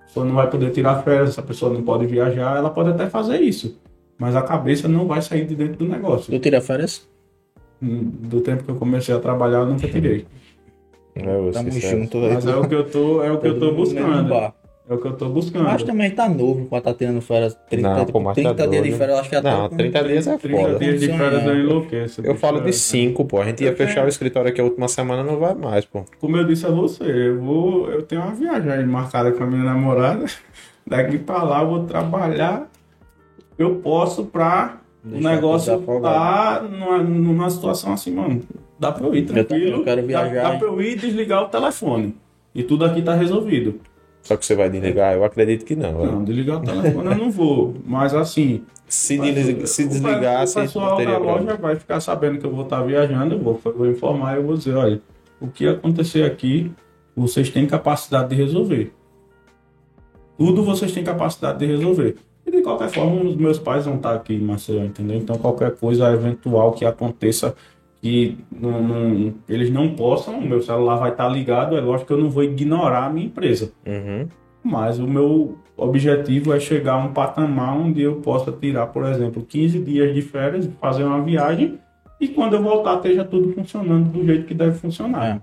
A 0.01 0.05
pessoa 0.05 0.25
não 0.25 0.35
vai 0.35 0.49
poder 0.49 0.71
tirar 0.71 1.03
férias, 1.03 1.31
essa 1.31 1.43
pessoa 1.43 1.73
não 1.73 1.83
pode 1.83 2.07
viajar, 2.07 2.57
ela 2.57 2.71
pode 2.71 2.91
até 2.91 3.09
fazer 3.11 3.41
isso. 3.41 3.79
Mas 4.19 4.35
a 4.35 4.43
cabeça 4.43 4.89
não 4.89 5.07
vai 5.07 5.23
sair 5.23 5.47
de 5.47 5.55
dentro 5.55 5.77
do 5.77 5.89
negócio. 5.89 6.33
Tu 6.33 6.39
tira 6.39 6.61
férias? 6.61 7.07
Hum, 7.81 8.11
Do 8.23 8.41
tempo 8.41 8.65
que 8.65 8.71
eu 8.71 8.77
comecei 8.77 9.15
a 9.15 9.21
trabalhar, 9.21 9.59
eu 9.59 9.67
nunca 9.67 9.87
tirei. 9.87 10.27
É, 11.15 11.41
você 11.41 11.59
Tamo 11.59 11.71
junto. 11.71 12.19
Mas 12.19 12.47
é 12.47 12.57
o 12.57 12.69
que 12.69 12.75
eu 12.75 12.89
tô, 12.89 13.23
é 13.23 13.31
o 13.31 13.39
que 13.39 13.47
eu 13.47 13.59
tô 13.59 13.67
mesmo 13.67 13.77
buscando. 13.77 14.53
É 14.91 14.95
o 14.95 14.99
que 14.99 15.07
eu 15.07 15.13
tô 15.13 15.29
buscando. 15.29 15.65
Mas 15.65 15.83
também 15.83 16.11
tá 16.11 16.27
novo 16.29 16.65
pra 16.67 16.81
tá 16.81 16.95
tirando 16.95 17.21
férias. 17.21 17.55
30, 17.69 17.89
Não, 17.95 18.07
pô, 18.07 18.21
mas 18.21 18.37
tá 18.37 18.55
30 18.55 18.69
dias 18.69 18.85
de 18.85 18.93
férias, 18.93 19.11
eu 19.17 19.21
acho 19.21 19.29
que 19.29 19.37
até 19.37 19.51
Não, 19.51 19.69
com 19.69 19.77
30 19.77 20.05
dias 20.05 20.27
é 20.27 20.37
30 20.39 20.59
foda. 20.63 20.79
dias 20.79 21.01
de 21.01 21.09
férias 21.09 21.45
eu 21.47 21.61
enlouqueço. 21.61 22.21
Eu 22.25 22.35
falo 22.37 22.61
de 22.63 22.71
É. 22.71 22.73
5, 22.73 23.25
pô. 23.27 23.41
A 23.41 23.45
gente 23.45 23.63
ia 23.65 23.71
Eu 23.71 23.77
fechar 23.77 23.95
tenho- 23.97 24.07
o 24.07 24.09
escritório 24.09 24.51
aqui 24.51 24.61
a 24.61 24.65
última 24.65 24.89
semana, 24.89 25.23
não 25.23 25.39
vai 25.39 25.55
mais, 25.55 25.85
pô. 25.85 26.05
Como 26.19 26.37
eu 26.39 26.45
disse 26.45 26.65
a 26.67 26.71
você, 26.71 27.05
eu 27.05 27.39
vou. 27.41 27.91
Eu 27.91 28.01
tenho 28.03 28.23
uma 28.23 28.35
viagem 28.35 28.71
aí 28.73 28.87
marcada 28.87 29.31
com 29.33 29.45
a 29.45 29.47
minha 29.47 29.63
namorada. 29.65 30.25
Daqui 30.87 31.19
pra 31.19 31.43
lá 31.43 31.61
eu 31.63 31.69
vou 31.69 31.85
trabalhar. 31.85 32.67
Eu 33.59 33.75
posso 33.77 34.25
pra 34.25 34.79
o 35.05 35.09
Deixar 35.09 35.35
negócio 35.35 35.79
tá 36.01 36.63
numa, 36.71 36.99
numa 36.99 37.51
situação 37.51 37.93
assim, 37.93 38.13
mano. 38.15 38.41
Dá 38.81 38.91
pra 38.93 39.07
eu 39.07 39.15
ir 39.15 39.19
Eu 39.21 39.27
também, 39.27 39.45
tranquilo. 39.45 39.77
eu 39.79 39.85
quero 39.85 40.01
dá- 40.01 40.07
viajar, 40.07 40.43
Dá, 40.45 40.53
hein? 40.55 40.59
pra 40.61 40.69
eu 40.69 40.81
ir 40.81 40.93
e 40.93 40.97
desligar 40.97 41.43
o 41.43 41.49
telefone. 41.49 42.15
E 42.55 42.63
tudo 42.63 42.85
aqui 42.87 43.03
tá 43.03 43.15
resolvido. 43.15 43.81
Só 44.29 44.37
que 44.37 44.45
você 44.45 44.55
vai 44.55 44.69
desligar? 44.69 45.15
Eu 45.15 45.25
acredito 45.25 45.65
que 45.65 45.75
não. 45.75 46.05
Não, 46.05 46.23
desligar 46.25 46.59
o 46.59 46.61
telefone 46.63 47.11
eu 47.13 47.17
não 47.17 47.31
vou. 47.31 47.75
Mas 47.87 48.15
assim. 48.15 48.63
Se, 48.87 49.17
Mas 49.19 49.35
desli- 49.35 49.63
o- 49.63 49.67
se 49.67 49.85
o- 49.85 49.89
pessoal 49.89 50.97
da 50.97 51.19
loja 51.19 51.35
problema. 51.39 51.57
vai 51.57 51.77
ficar 51.77 52.01
sabendo 52.01 52.39
que 52.39 52.45
eu 52.47 52.51
vou 52.51 52.65
estar 52.65 52.83
viajando, 52.83 53.35
eu 53.35 53.39
vou, 53.39 53.61
vou 53.75 53.87
informar 53.87 54.35
e 54.35 54.37
eu 54.39 54.45
vou 54.47 54.57
dizer, 54.57 54.75
olha, 54.77 55.01
o 55.41 55.47
que 55.49 55.67
acontecer 55.69 56.25
aqui, 56.25 56.71
vocês 57.17 57.51
têm 57.51 57.67
capacidade 57.67 58.29
de 58.31 58.35
resolver. 58.35 58.93
Tudo 60.37 60.63
vocês 60.63 60.93
têm 60.93 61.03
capacidade 61.05 61.59
de 61.59 61.67
resolver. 61.67 62.17
E 62.47 62.51
de 62.51 62.63
qualquer 62.63 62.89
forma, 62.89 63.23
os 63.23 63.37
meus 63.37 63.59
pais 63.59 63.85
vão 63.85 63.97
estar 63.97 64.15
aqui 64.15 64.35
em 64.35 64.41
Maceió, 64.41 64.83
entendeu? 64.85 65.17
Então 65.19 65.37
qualquer 65.37 65.75
coisa 65.77 66.11
eventual 66.13 66.73
que 66.73 66.85
aconteça 66.85 67.55
que 68.01 68.39
não, 68.51 68.83
não- 68.83 69.35
eles 69.49 69.71
não 69.71 69.95
possam, 69.95 70.39
o 70.39 70.47
meu 70.47 70.63
celular 70.63 70.97
vai 70.97 71.11
estar 71.11 71.29
ligado, 71.29 71.77
é 71.77 71.81
lógico 71.81 72.07
que 72.09 72.13
eu 72.13 72.19
não 72.19 72.31
vou 72.31 72.45
ignorar 72.45 73.07
a 73.07 73.11
minha 73.11 73.27
empresa. 73.27 73.73
Uhum. 73.87 74.27
Mas 74.63 74.99
o 74.99 75.07
meu 75.07 75.57
objetivo 75.77 76.53
é 76.53 76.61
chegar 76.61 76.95
a 76.95 76.99
um 76.99 77.13
patamar 77.13 77.77
onde 77.77 78.03
eu 78.03 78.17
possa 78.17 78.53
tirar, 78.53 78.87
por 78.89 79.05
exemplo, 79.05 79.45
15 79.45 79.79
dias 79.81 80.15
de 80.15 80.23
férias, 80.23 80.69
fazer 80.81 81.05
uma 81.05 81.23
viagem 81.23 81.79
e 82.21 82.29
quando 82.29 82.55
eu 82.55 82.63
voltar 82.63 82.97
esteja 82.97 83.25
tudo 83.25 83.53
funcionando 83.53 84.11
do 84.11 84.25
jeito 84.25 84.47
que 84.47 84.55
deve 84.55 84.77
funcionar. 84.79 85.41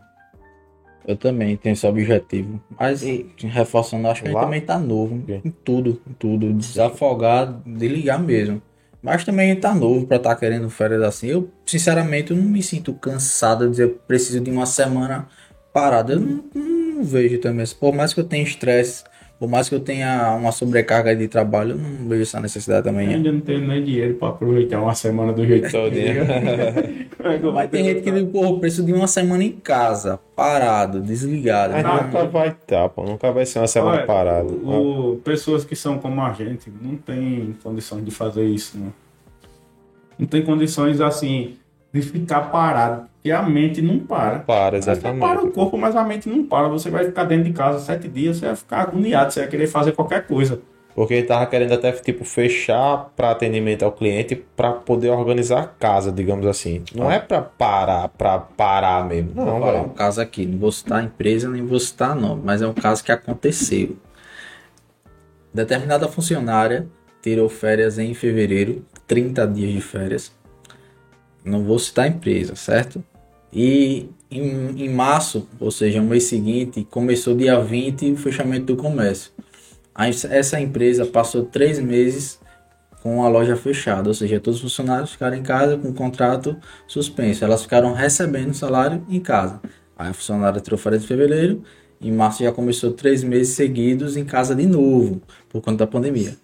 Eu 1.07 1.15
também 1.15 1.55
tenho 1.55 1.73
esse 1.73 1.85
objetivo. 1.85 2.59
Mas, 2.79 3.03
reforçando, 3.39 4.07
acho 4.07 4.23
que 4.23 4.29
Lá? 4.31 4.41
também 4.41 4.59
tá 4.59 4.79
novo. 4.79 5.19
Ok. 5.23 5.41
Em 5.45 5.51
tudo, 5.63 6.01
em 6.09 6.13
tudo. 6.13 6.51
Desafogar, 6.53 7.61
de 7.65 7.87
ligar 7.87 8.19
mesmo. 8.19 8.61
Mas 9.05 9.23
também 9.23 9.55
tá 9.55 9.71
novo 9.75 10.07
pra 10.07 10.17
estar 10.17 10.35
querendo 10.35 10.67
férias 10.67 11.03
assim. 11.03 11.27
Eu, 11.27 11.47
sinceramente, 11.63 12.33
não 12.33 12.41
me 12.41 12.63
sinto 12.63 12.91
cansado 12.91 13.65
de 13.65 13.69
dizer 13.69 13.99
preciso 14.07 14.39
de 14.39 14.49
uma 14.49 14.65
semana 14.65 15.27
parada. 15.71 16.13
Eu 16.13 16.19
não, 16.19 16.43
não 16.55 17.03
vejo 17.03 17.37
também. 17.37 17.67
Por 17.79 17.93
mais 17.93 18.15
que 18.15 18.19
eu 18.19 18.23
tenha 18.23 18.41
estresse, 18.43 19.03
por 19.39 19.49
mais 19.49 19.67
que 19.67 19.75
eu 19.75 19.79
tenha 19.79 20.33
uma 20.35 20.51
sobrecarga 20.51 21.15
de 21.15 21.27
trabalho, 21.27 21.71
eu 21.71 21.77
não 21.77 22.07
vejo 22.09 22.21
essa 22.23 22.39
necessidade 22.39 22.87
Eu 22.87 22.93
também. 22.93 23.13
ainda 23.13 23.31
não 23.31 23.41
tenho 23.41 23.67
nem 23.67 23.83
dinheiro 23.83 24.13
para 24.15 24.29
aproveitar 24.29 24.81
uma 24.81 24.95
semana 24.95 25.33
do 25.33 25.45
jeito. 25.45 25.67
Como 27.17 27.29
é 27.29 27.39
eu 27.41 27.51
Mas 27.53 27.69
tem 27.69 27.83
gente 27.83 28.01
que 28.01 28.11
diz, 28.11 28.27
eu 28.33 28.59
preciso 28.59 28.85
de 28.85 28.93
uma 28.93 29.07
semana 29.07 29.43
em 29.43 29.51
casa, 29.51 30.19
parado, 30.35 31.01
desligado. 31.01 31.73
Mas 31.73 31.83
Não, 31.83 32.03
nunca 32.03 32.25
vai 32.25 32.47
estar, 32.49 32.89
pô. 32.89 33.03
Nunca 33.03 33.31
vai 33.31 33.45
ser 33.45 33.59
uma 33.59 33.67
semana 33.67 33.97
Olha, 33.97 34.05
parada. 34.05 34.47
o- 34.53 35.19
pessoas 35.23 35.65
que 35.65 35.75
são 35.75 35.97
como 35.99 36.21
a 36.21 36.31
gente 36.33 36.71
não 36.81 36.95
tem 36.95 37.55
condições 37.63 38.05
de 38.05 38.11
fazer 38.11 38.45
isso, 38.45 38.77
né? 38.77 38.87
Não 40.17 40.25
tem 40.27 40.41
condições 40.43 41.01
assim 41.01 41.57
de 41.93 42.01
ficar 42.01 42.41
parado, 42.51 43.07
porque 43.25 43.31
a 43.31 43.41
mente 43.41 43.81
não 43.81 43.97
para. 43.97 44.39
Para, 44.39 44.77
Até 44.77 44.95
para 44.95 45.09
o 45.09 45.17
exatamente. 45.17 45.51
corpo, 45.53 45.77
mas 45.79 45.95
a 45.95 46.03
mente 46.03 46.29
não 46.29 46.45
para. 46.45 46.67
Você 46.67 46.91
vai 46.91 47.05
ficar 47.05 47.23
dentro 47.23 47.45
de 47.45 47.53
casa 47.53 47.79
sete 47.79 48.07
dias, 48.07 48.37
você 48.37 48.45
vai 48.45 48.55
ficar 48.55 48.81
agoniado, 48.81 49.33
você 49.33 49.39
vai 49.39 49.49
querer 49.49 49.65
fazer 49.65 49.93
qualquer 49.93 50.27
coisa. 50.27 50.61
Porque 50.93 51.15
ele 51.15 51.25
tava 51.25 51.45
querendo 51.47 51.73
até, 51.73 51.91
tipo, 51.91 52.23
fechar 52.23 53.11
para 53.15 53.31
atendimento 53.31 53.83
ao 53.83 53.91
cliente 53.91 54.35
para 54.55 54.73
poder 54.73 55.09
organizar 55.09 55.59
a 55.59 55.65
casa, 55.65 56.11
digamos 56.11 56.45
assim. 56.45 56.83
Não 56.93 57.11
é 57.11 57.19
para 57.19 57.41
parar, 57.41 58.09
para 58.09 58.37
parar 58.37 59.03
mesmo. 59.05 59.31
Vou 59.33 59.43
Não, 59.45 59.59
falar 59.59 59.81
um 59.81 59.89
caso 59.89 60.21
aqui, 60.21 60.45
não 60.45 60.59
vou 60.59 60.71
citar 60.71 60.99
a 60.99 61.03
empresa, 61.03 61.49
nem 61.49 61.65
vou 61.65 61.79
citar 61.79 62.15
nome, 62.15 62.43
mas 62.45 62.61
é 62.61 62.67
um 62.67 62.73
caso 62.73 63.03
que 63.03 63.11
aconteceu. 63.11 63.97
Determinada 65.51 66.07
funcionária 66.07 66.87
tirou 67.21 67.49
férias 67.49 67.97
em 67.97 68.13
fevereiro, 68.13 68.85
30 69.07 69.47
dias 69.47 69.73
de 69.73 69.81
férias. 69.81 70.31
Não 71.43 71.63
vou 71.63 71.77
citar 71.79 72.05
a 72.05 72.07
empresa, 72.07 72.55
certo? 72.55 73.03
E 73.55 74.09
em, 74.29 74.83
em 74.83 74.89
março, 74.89 75.47
ou 75.61 75.71
seja, 75.71 76.01
no 76.01 76.09
mês 76.09 76.25
seguinte, 76.25 76.85
começou 76.91 77.33
dia 77.33 77.57
20 77.57 78.11
o 78.11 78.17
fechamento 78.17 78.65
do 78.65 78.75
comércio. 78.75 79.31
Aí 79.93 80.11
essa 80.29 80.59
empresa 80.59 81.05
passou 81.05 81.45
três 81.45 81.79
meses 81.79 82.37
com 83.01 83.23
a 83.23 83.29
loja 83.29 83.55
fechada, 83.55 84.09
ou 84.09 84.13
seja, 84.13 84.41
todos 84.41 84.57
os 84.57 84.63
funcionários 84.63 85.11
ficaram 85.11 85.37
em 85.37 85.43
casa 85.43 85.77
com 85.77 85.87
o 85.87 85.93
contrato 85.93 86.57
suspenso. 86.85 87.45
Elas 87.45 87.61
ficaram 87.61 87.93
recebendo 87.93 88.53
salário 88.53 89.05
em 89.07 89.21
casa. 89.21 89.61
Aí 89.97 90.09
a 90.09 90.13
funcionária 90.13 90.59
tirou 90.59 90.77
férias 90.77 91.03
em 91.03 91.07
fevereiro, 91.07 91.63
em 92.01 92.11
março 92.11 92.43
já 92.43 92.51
começou 92.51 92.91
três 92.91 93.23
meses 93.23 93.55
seguidos 93.55 94.17
em 94.17 94.25
casa 94.25 94.53
de 94.53 94.65
novo, 94.65 95.21
por 95.47 95.61
conta 95.61 95.85
da 95.85 95.87
pandemia. 95.87 96.35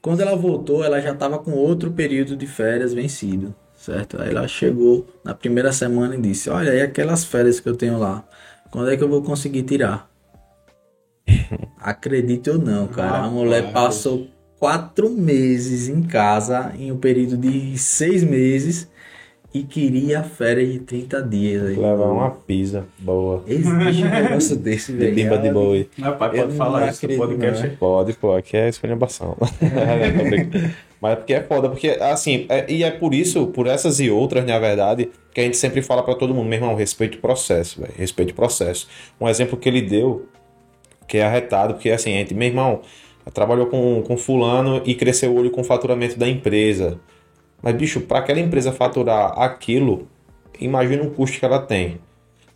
Quando 0.00 0.20
ela 0.20 0.36
voltou, 0.36 0.84
ela 0.84 1.00
já 1.00 1.12
estava 1.12 1.36
com 1.38 1.50
outro 1.50 1.90
período 1.90 2.36
de 2.36 2.46
férias 2.46 2.94
vencido, 2.94 3.52
certo? 3.90 4.22
Aí 4.22 4.30
ela 4.30 4.46
chegou 4.46 5.06
na 5.24 5.34
primeira 5.34 5.72
semana 5.72 6.14
e 6.14 6.20
disse: 6.20 6.48
Olha, 6.48 6.74
e 6.74 6.80
aquelas 6.80 7.24
férias 7.24 7.58
que 7.58 7.68
eu 7.68 7.76
tenho 7.76 7.98
lá, 7.98 8.24
quando 8.70 8.90
é 8.90 8.96
que 8.96 9.02
eu 9.02 9.08
vou 9.08 9.22
conseguir 9.22 9.64
tirar? 9.64 10.08
Acredite 11.80 12.50
ou 12.50 12.58
não, 12.58 12.86
cara, 12.86 13.24
a 13.24 13.30
mulher 13.30 13.72
passou 13.72 14.28
quatro 14.58 15.10
meses 15.10 15.88
em 15.88 16.02
casa 16.02 16.72
em 16.78 16.92
um 16.92 16.98
período 16.98 17.36
de 17.36 17.76
seis 17.78 18.22
meses 18.22 18.88
e 19.52 19.62
queria 19.64 20.22
férias 20.22 20.72
de 20.72 20.78
30 20.80 21.22
dias. 21.22 21.66
aí. 21.66 21.76
Levar 21.76 22.06
uma 22.06 22.30
pizza 22.30 22.86
boa. 22.98 23.42
Existe 23.46 24.04
um 24.04 24.08
negócio 24.10 24.56
desse, 24.56 24.92
De 24.92 24.98
velho. 24.98 25.14
pimba 25.14 25.38
de 25.38 25.50
boi. 25.50 25.88
Rapaz, 26.00 26.32
pode 26.32 26.48
não 26.48 26.56
falar 26.56 26.88
isso 26.90 27.08
no 27.08 27.16
podcast. 27.16 27.66
não, 27.66 27.76
Pode, 27.76 28.12
pô, 28.14 28.34
aqui 28.34 28.56
é. 28.56 28.70
Tô 28.70 30.24
brincando. 30.24 30.70
Mas 31.00 31.12
é 31.12 31.16
porque 31.16 31.32
é 31.34 31.42
foda, 31.42 31.68
porque 31.70 31.88
assim, 31.88 32.44
é- 32.50 32.70
e 32.70 32.84
é 32.84 32.90
por 32.90 33.14
isso, 33.14 33.46
por 33.48 33.66
essas 33.66 33.98
e 34.00 34.10
outras, 34.10 34.44
na 34.44 34.58
verdade, 34.58 35.08
que 35.32 35.40
a 35.40 35.44
gente 35.44 35.56
sempre 35.56 35.80
fala 35.80 36.02
pra 36.02 36.14
todo 36.14 36.34
mundo, 36.34 36.46
meu 36.46 36.58
irmão, 36.58 36.74
respeite 36.74 37.16
o 37.16 37.20
processo, 37.20 37.80
velho, 37.80 37.94
respeite 37.96 38.32
o 38.32 38.34
processo. 38.36 38.86
Um 39.18 39.26
exemplo 39.26 39.56
que 39.56 39.66
ele 39.68 39.80
deu, 39.80 40.26
que 41.08 41.16
é 41.16 41.22
arretado, 41.24 41.72
porque 41.74 41.88
assim, 41.90 42.12
a 42.14 42.18
gente, 42.18 42.34
meu 42.34 42.46
irmão, 42.48 42.82
trabalhou 43.32 43.66
com, 43.66 44.02
com 44.06 44.16
fulano 44.18 44.82
e 44.84 44.94
cresceu 44.94 45.32
o 45.32 45.38
olho 45.38 45.50
com 45.50 45.62
o 45.62 45.64
faturamento 45.64 46.18
da 46.18 46.28
empresa. 46.28 46.98
Mas, 47.62 47.74
bicho, 47.74 48.00
para 48.00 48.18
aquela 48.18 48.40
empresa 48.40 48.72
faturar 48.72 49.38
aquilo, 49.40 50.08
imagina 50.60 51.02
o 51.02 51.10
custo 51.10 51.38
que 51.38 51.44
ela 51.44 51.60
tem. 51.60 52.00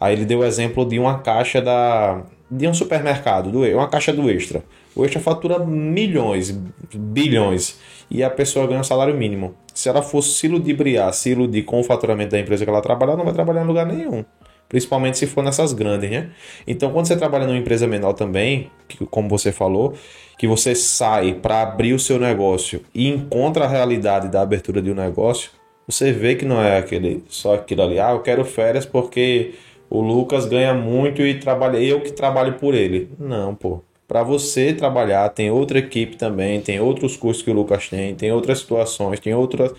Aí 0.00 0.14
ele 0.14 0.24
deu 0.24 0.40
o 0.40 0.44
exemplo 0.44 0.84
de 0.84 0.98
uma 0.98 1.18
caixa 1.18 1.60
da 1.60 2.22
de 2.50 2.68
um 2.68 2.74
supermercado, 2.74 3.50
do, 3.50 3.64
uma 3.64 3.88
caixa 3.88 4.12
do 4.12 4.30
Extra. 4.30 4.62
O 4.94 5.04
Extra 5.04 5.20
fatura 5.20 5.58
milhões, 5.58 6.50
bilhões, 6.94 7.80
e 8.10 8.22
a 8.22 8.30
pessoa 8.30 8.66
ganha 8.66 8.80
um 8.80 8.84
salário 8.84 9.14
mínimo. 9.14 9.54
Se 9.74 9.88
ela 9.88 10.02
fosse 10.02 10.34
se 10.34 10.46
ludibriar, 10.46 11.12
se 11.12 11.30
iludir 11.30 11.62
com 11.62 11.80
o 11.80 11.82
faturamento 11.82 12.30
da 12.30 12.38
empresa 12.38 12.64
que 12.64 12.70
ela 12.70 12.80
trabalha, 12.80 13.16
não 13.16 13.24
vai 13.24 13.34
trabalhar 13.34 13.64
em 13.64 13.66
lugar 13.66 13.86
nenhum. 13.86 14.24
Principalmente 14.68 15.18
se 15.18 15.26
for 15.26 15.42
nessas 15.42 15.72
grandes, 15.72 16.10
né? 16.10 16.30
Então, 16.66 16.92
quando 16.92 17.06
você 17.06 17.16
trabalha 17.16 17.46
numa 17.46 17.58
empresa 17.58 17.86
menor 17.86 18.12
também, 18.12 18.70
que, 18.88 19.04
como 19.06 19.28
você 19.28 19.52
falou, 19.52 19.94
que 20.36 20.46
você 20.46 20.74
sai 20.74 21.34
para 21.34 21.62
abrir 21.62 21.92
o 21.92 21.98
seu 21.98 22.18
negócio 22.18 22.80
e 22.94 23.08
encontra 23.08 23.64
a 23.64 23.68
realidade 23.68 24.28
da 24.28 24.42
abertura 24.42 24.82
de 24.82 24.90
um 24.90 24.94
negócio, 24.94 25.50
você 25.86 26.12
vê 26.12 26.34
que 26.34 26.44
não 26.44 26.60
é 26.60 26.78
aquele 26.78 27.22
só 27.28 27.54
aquilo 27.54 27.82
ali. 27.82 27.98
Ah, 27.98 28.12
eu 28.12 28.20
quero 28.20 28.44
férias 28.44 28.86
porque 28.86 29.54
o 29.88 30.00
Lucas 30.00 30.46
ganha 30.46 30.74
muito 30.74 31.22
e 31.22 31.38
trabalha 31.38 31.78
eu 31.78 32.00
que 32.00 32.12
trabalho 32.12 32.54
por 32.54 32.74
ele. 32.74 33.10
Não, 33.18 33.54
pô. 33.54 33.82
Para 34.06 34.22
você 34.22 34.72
trabalhar, 34.72 35.28
tem 35.30 35.50
outra 35.50 35.78
equipe 35.78 36.16
também, 36.16 36.60
tem 36.60 36.78
outros 36.78 37.16
custos 37.16 37.42
que 37.42 37.50
o 37.50 37.54
Lucas 37.54 37.88
tem, 37.88 38.14
tem 38.14 38.32
outras 38.32 38.58
situações, 38.58 39.18
tem 39.18 39.34
outras 39.34 39.72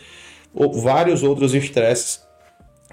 ou 0.53 0.74
vários 0.74 1.22
outros 1.22 1.53
estresses 1.53 2.24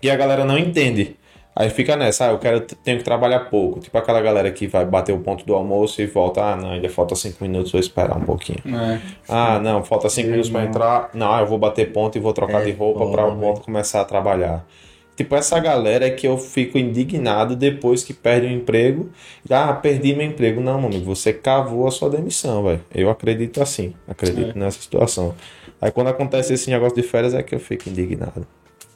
que 0.00 0.10
a 0.10 0.16
galera 0.16 0.44
não 0.44 0.58
entende. 0.58 1.16
Aí 1.54 1.68
fica 1.68 1.96
nessa, 1.96 2.28
ah, 2.28 2.32
eu 2.32 2.38
quero, 2.38 2.60
tenho 2.60 2.98
que 2.98 3.04
trabalhar 3.04 3.40
pouco. 3.40 3.78
Tipo 3.78 3.98
aquela 3.98 4.22
galera 4.22 4.50
que 4.50 4.66
vai 4.66 4.86
bater 4.86 5.12
o 5.12 5.18
ponto 5.18 5.44
do 5.44 5.54
almoço 5.54 6.00
e 6.00 6.06
volta, 6.06 6.42
ah, 6.42 6.56
não, 6.56 6.70
ainda 6.70 6.88
falta 6.88 7.14
cinco 7.14 7.44
minutos, 7.44 7.70
vou 7.70 7.80
esperar 7.80 8.16
um 8.16 8.22
pouquinho. 8.22 8.60
É. 8.66 9.00
Ah, 9.28 9.58
não, 9.58 9.84
falta 9.84 10.08
cinco 10.08 10.30
minutos 10.30 10.50
para 10.50 10.64
entrar. 10.64 11.10
Não, 11.12 11.38
eu 11.38 11.46
vou 11.46 11.58
bater 11.58 11.92
ponto 11.92 12.16
e 12.16 12.20
vou 12.20 12.32
trocar 12.32 12.62
É, 12.62 12.64
de 12.64 12.72
roupa 12.72 13.06
para 13.10 13.26
volta 13.26 13.60
começar 13.60 14.00
a 14.00 14.04
trabalhar. 14.04 14.64
Tipo, 15.14 15.36
essa 15.36 15.60
galera 15.60 16.06
é 16.06 16.10
que 16.10 16.26
eu 16.26 16.38
fico 16.38 16.78
indignado 16.78 17.54
depois 17.54 18.02
que 18.02 18.14
perde 18.14 18.46
o 18.46 18.50
emprego. 18.50 19.10
Ah, 19.50 19.72
perdi 19.74 20.14
meu 20.14 20.26
emprego. 20.26 20.58
Não, 20.58 20.78
meu 20.78 20.88
amigo, 20.88 21.04
você 21.04 21.34
cavou 21.34 21.86
a 21.86 21.90
sua 21.90 22.08
demissão, 22.08 22.64
velho. 22.64 22.80
Eu 22.94 23.10
acredito 23.10 23.62
assim, 23.62 23.94
acredito 24.08 24.58
nessa 24.58 24.80
situação. 24.80 25.34
Aí 25.80 25.90
quando 25.90 26.08
acontece 26.08 26.54
esse 26.54 26.70
negócio 26.70 26.96
de 26.96 27.02
férias 27.02 27.34
é 27.34 27.42
que 27.42 27.54
eu 27.54 27.60
fico 27.60 27.90
indignado. 27.90 28.46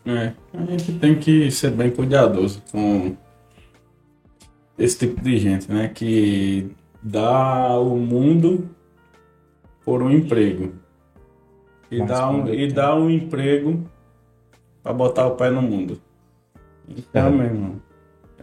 É, 0.06 0.32
a 0.54 0.64
gente 0.64 0.92
tem 0.98 1.18
que 1.18 1.50
ser 1.50 1.72
bem 1.72 1.90
cuidadoso 1.90 2.62
com 2.70 3.16
esse 4.78 4.98
tipo 4.98 5.20
de 5.20 5.36
gente, 5.38 5.70
né? 5.70 5.88
Que 5.88 6.70
dá 7.02 7.78
o 7.78 7.96
mundo 7.96 8.68
por 9.84 10.02
um 10.02 10.10
emprego. 10.10 10.74
E, 11.90 11.98
Mas 11.98 12.08
dá 12.08 12.30
um, 12.30 12.48
e 12.52 12.72
dá 12.72 12.94
um 12.94 13.10
emprego 13.10 13.84
para 14.82 14.92
botar 14.92 15.26
o 15.26 15.32
pé 15.32 15.50
no 15.50 15.62
mundo. 15.62 16.00
Então, 16.88 17.26
É. 17.26 17.30
meu 17.30 17.46
irmão, 17.46 17.82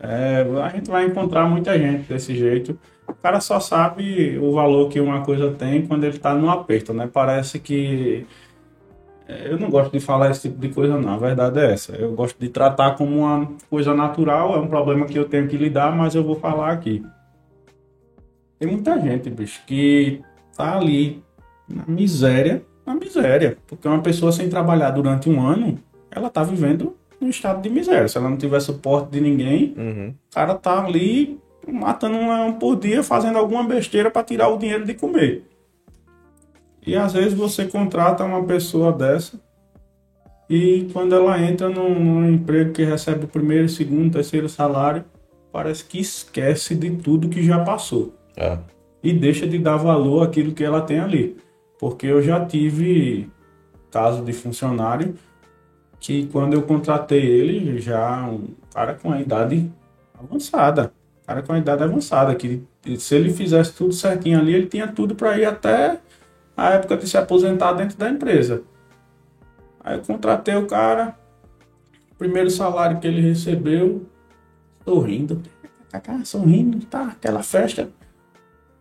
é, 0.02 0.46
a 0.64 0.70
gente 0.70 0.90
vai 0.90 1.06
encontrar 1.06 1.48
muita 1.48 1.78
gente 1.78 2.08
desse 2.08 2.36
jeito. 2.36 2.78
O 3.08 3.14
cara 3.14 3.40
só 3.40 3.60
sabe 3.60 4.38
o 4.38 4.52
valor 4.54 4.90
que 4.90 5.00
uma 5.00 5.24
coisa 5.24 5.52
tem 5.52 5.86
quando 5.86 6.04
ele 6.04 6.18
tá 6.18 6.34
no 6.34 6.50
aperto, 6.50 6.94
né? 6.94 7.10
Parece 7.12 7.60
que 7.60 8.26
Eu 9.28 9.58
não 9.58 9.70
gosto 9.70 9.92
de 9.92 10.00
falar 10.00 10.30
esse 10.32 10.42
tipo 10.50 10.60
de 10.60 10.70
coisa, 10.70 10.98
não. 11.00 11.14
A 11.14 11.18
verdade 11.18 11.60
é 11.60 11.72
essa. 11.72 11.94
Eu 11.96 12.12
gosto 12.14 12.38
de 12.40 12.50
tratar 12.50 12.96
como 12.98 13.20
uma 13.20 13.48
coisa 13.70 13.94
natural. 13.94 14.56
É 14.56 14.60
um 14.60 14.68
problema 14.68 15.06
que 15.06 15.18
eu 15.18 15.26
tenho 15.26 15.48
que 15.48 15.56
lidar, 15.58 15.96
mas 15.96 16.14
eu 16.14 16.24
vou 16.24 16.36
falar 16.36 16.72
aqui. 16.72 17.04
Tem 18.60 18.70
muita 18.70 19.00
gente, 19.00 19.30
bicho, 19.30 19.62
que 19.66 20.22
tá 20.56 20.78
ali 20.78 21.22
na 21.68 21.84
miséria, 21.88 22.64
na 22.86 22.94
miséria. 22.96 23.58
Porque 23.68 23.88
uma 23.88 24.02
pessoa 24.02 24.32
sem 24.32 24.50
trabalhar 24.50 24.92
durante 24.92 25.30
um 25.30 25.42
ano, 25.46 25.80
ela 26.12 26.30
tá 26.30 26.44
vivendo 26.44 26.96
num 27.20 27.30
estado 27.30 27.62
de 27.62 27.70
miséria. 27.70 28.08
Se 28.08 28.18
ela 28.18 28.30
não 28.30 28.38
tiver 28.38 28.60
suporte 28.60 29.12
de 29.12 29.22
ninguém, 29.22 29.74
Uhum. 29.78 30.10
o 30.32 30.34
cara 30.36 30.54
tá 30.56 30.84
ali 30.86 31.40
matando 31.68 32.18
um 32.18 32.28
leão 32.30 32.54
por 32.54 32.76
dia, 32.76 33.02
fazendo 33.04 33.38
alguma 33.38 33.64
besteira 33.64 34.12
para 34.12 34.24
tirar 34.24 34.50
o 34.50 34.58
dinheiro 34.58 34.86
de 34.86 34.94
comer. 34.94 35.44
E 36.86 36.96
às 36.96 37.14
vezes 37.14 37.34
você 37.34 37.66
contrata 37.66 38.24
uma 38.24 38.44
pessoa 38.44 38.92
dessa 38.92 39.40
e 40.50 40.90
quando 40.92 41.16
ela 41.16 41.42
entra 41.42 41.70
num, 41.70 41.98
num 42.00 42.30
emprego 42.30 42.74
que 42.74 42.84
recebe 42.84 43.26
o 43.26 43.28
primeiro, 43.28 43.70
segundo, 43.70 44.14
terceiro 44.14 44.50
salário, 44.50 45.04
parece 45.52 45.84
que 45.86 46.00
esquece 46.00 46.76
de 46.76 46.92
tudo 46.92 47.30
que 47.30 47.42
já 47.44 47.64
passou. 47.64 48.14
É. 48.36 48.58
E 49.02 49.14
deixa 49.14 49.48
de 49.48 49.58
dar 49.58 49.78
valor 49.78 50.24
àquilo 50.24 50.54
que 50.54 50.64
ela 50.64 50.82
tem 50.82 51.00
ali. 51.00 51.38
Porque 51.80 52.08
eu 52.08 52.22
já 52.22 52.46
tive 52.46 53.30
caso 53.92 54.24
de 54.24 54.34
funcionário 54.34 55.16
que 56.00 56.28
quando 56.28 56.54
eu 56.54 56.64
contratei 56.64 57.26
ele, 57.26 57.80
já 57.80 58.24
um 58.24 58.50
cara 58.74 58.94
com 58.94 59.12
a 59.12 59.22
idade 59.22 59.72
avançada. 60.20 60.92
cara 61.26 61.42
com 61.42 61.54
a 61.54 61.58
idade 61.58 61.84
avançada, 61.84 62.36
que 62.36 62.62
se 62.98 63.16
ele 63.16 63.32
fizesse 63.34 63.74
tudo 63.74 63.94
certinho 63.94 64.40
ali, 64.40 64.54
ele 64.54 64.68
tinha 64.68 64.88
tudo 64.88 65.16
para 65.16 65.38
ir 65.38 65.46
até 65.46 66.00
a 66.56 66.72
época 66.72 66.98
de 66.98 67.08
se 67.08 67.18
aposentar 67.18 67.74
dentro 67.74 67.98
da 67.98 68.10
empresa. 68.10 68.64
Aí 69.84 69.98
eu 69.98 70.04
contratei 70.04 70.56
o 70.56 70.66
cara, 70.66 71.18
primeiro 72.18 72.50
salário 72.50 73.00
que 73.00 73.08
ele 73.08 73.22
recebeu, 73.22 74.06
sorrindo, 74.86 75.42
tá 75.90 76.02
sorrindo, 76.24 76.86
tá, 76.86 77.08
aquela 77.08 77.44
festa. 77.44 77.90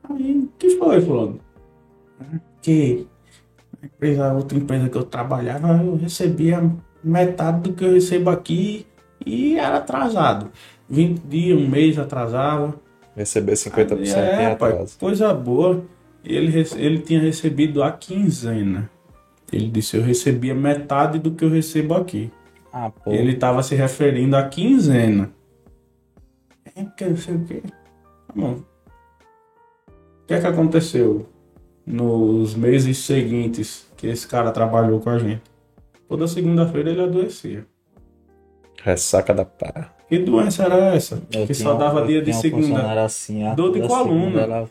Aí, 0.08 0.48
que 0.58 0.70
foi, 0.76 1.00
fulano? 1.00 1.40
Que 2.60 3.06
a 3.82 3.86
empresa, 3.86 4.32
outra 4.32 4.58
empresa 4.58 4.88
que 4.88 4.96
eu 4.96 5.04
trabalhava, 5.04 5.82
eu 5.82 5.96
recebia 5.96 6.70
metade 7.02 7.60
do 7.62 7.72
que 7.72 7.84
eu 7.84 7.92
recebo 7.92 8.30
aqui 8.30 8.86
e 9.24 9.58
era 9.58 9.78
atrasado. 9.78 10.50
20 10.88 11.18
dias, 11.20 11.58
um 11.58 11.68
mês 11.68 11.98
atrasava. 11.98 12.74
Receber 13.16 13.52
50% 13.52 13.92
Aí, 13.92 14.04
em 14.04 14.12
é, 14.12 14.46
atraso. 14.52 14.56
pai, 14.56 14.86
coisa 14.98 15.34
boa. 15.34 15.84
Ele, 16.24 16.64
ele 16.76 16.98
tinha 17.00 17.20
recebido 17.20 17.82
a 17.82 17.90
quinzena. 17.92 18.88
Ele 19.52 19.68
disse, 19.68 19.96
eu 19.96 20.02
recebia 20.02 20.54
metade 20.54 21.18
do 21.18 21.32
que 21.32 21.44
eu 21.44 21.50
recebo 21.50 21.94
aqui. 21.94 22.30
Ah, 22.72 22.90
pô. 22.90 23.12
Ele 23.12 23.32
estava 23.32 23.62
se 23.62 23.74
referindo 23.74 24.36
à 24.36 24.48
quinzena. 24.48 25.30
É 26.74 26.84
porque 26.84 27.04
não 27.04 27.16
sei 27.16 27.34
o 27.34 27.44
quê. 27.44 27.62
Tá 27.64 28.32
bom. 28.34 28.52
O 28.52 30.26
que 30.26 30.34
é 30.34 30.40
que 30.40 30.46
aconteceu 30.46 31.28
nos 31.84 32.54
meses 32.54 32.96
seguintes 32.98 33.86
que 33.96 34.06
esse 34.06 34.26
cara 34.26 34.50
trabalhou 34.52 35.00
com 35.00 35.10
a 35.10 35.18
gente? 35.18 35.42
Toda 36.08 36.26
segunda-feira 36.28 36.90
ele 36.90 37.02
adoecia. 37.02 37.66
Ressaca 38.82 39.34
da 39.34 39.44
pá. 39.44 39.92
Que 40.08 40.18
doença 40.18 40.64
era 40.64 40.94
essa? 40.94 41.22
Eu 41.32 41.46
que 41.46 41.54
só 41.54 41.74
dava 41.74 42.06
dia 42.06 42.22
de 42.22 42.32
segunda. 42.32 43.02
assim, 43.04 43.44
a 43.44 43.54
Dor 43.54 43.72
de 43.72 43.80
coluna. 43.86 44.04
segunda 44.04 44.40
ela- 44.40 44.70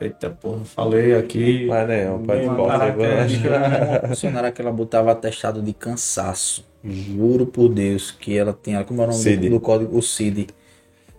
Eita 0.00 0.30
porra, 0.30 0.64
falei 0.64 1.14
aqui. 1.14 1.66
Mas 1.66 1.88
não, 1.88 2.22
pai, 2.22 2.44
Uma 2.44 2.54
volta 2.54 2.72
aí, 2.74 2.78
característica. 2.92 3.50
vai. 3.50 3.98
Uma 4.00 4.08
funcionária 4.08 4.52
que 4.52 4.60
ela 4.60 4.72
botava 4.72 5.12
atestado 5.12 5.62
de 5.62 5.72
cansaço. 5.72 6.64
Juro 6.84 7.46
por 7.46 7.68
Deus 7.68 8.10
que 8.10 8.36
ela 8.36 8.56
tinha. 8.60 8.84
Como 8.84 9.02
é 9.02 9.06
o 9.06 9.08
nome 9.10 9.36
do, 9.36 9.50
do 9.50 9.60
código? 9.60 9.96
O 9.96 10.02
CID. 10.02 10.48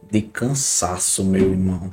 De 0.10 0.22
cansaço, 0.22 1.24
meu 1.26 1.52
irmão. 1.52 1.92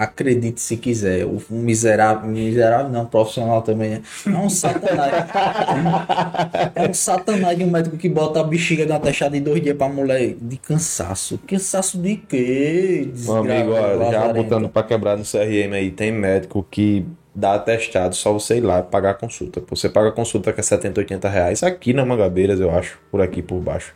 Acredite 0.00 0.62
se 0.62 0.78
quiser. 0.78 1.26
O 1.26 1.38
miserável, 1.50 2.26
miserável 2.26 2.90
não, 2.90 3.04
profissional 3.04 3.60
também 3.60 3.94
é. 3.94 4.00
É 4.26 4.30
um 4.30 4.48
satanás. 4.48 5.12
é 6.74 6.88
um 6.88 6.94
satanás 6.94 7.58
de 7.58 7.64
um 7.64 7.70
médico 7.70 7.98
que 7.98 8.08
bota 8.08 8.40
a 8.40 8.42
bexiga 8.42 8.86
na 8.86 8.96
atestado 8.96 9.34
de 9.34 9.40
dois 9.40 9.60
dias 9.60 9.76
pra 9.76 9.90
mulher 9.90 10.36
de 10.40 10.56
cansaço. 10.56 11.38
Cansaço 11.46 11.98
de 11.98 12.16
quê? 12.16 13.10
Meu 13.14 13.36
amigo, 13.36 13.72
ó, 13.72 14.10
já 14.10 14.32
botando 14.32 14.70
pra 14.70 14.82
quebrar 14.82 15.18
no 15.18 15.22
CRM 15.22 15.74
aí, 15.74 15.90
tem 15.90 16.10
médico 16.10 16.66
que 16.70 17.04
dá 17.34 17.56
atestado, 17.56 18.14
só 18.14 18.32
você 18.32 18.56
ir 18.56 18.62
lá 18.62 18.80
e 18.80 18.82
pagar 18.84 19.10
a 19.10 19.14
consulta. 19.14 19.62
Você 19.68 19.90
paga 19.90 20.08
a 20.08 20.12
consulta 20.12 20.50
que 20.50 20.60
é 20.60 20.62
70, 20.62 21.00
80 21.00 21.28
reais, 21.28 21.62
aqui 21.62 21.92
na 21.92 22.06
Mangabeiras, 22.06 22.58
eu 22.58 22.70
acho, 22.70 22.98
por 23.10 23.20
aqui 23.20 23.42
por 23.42 23.60
baixo. 23.60 23.94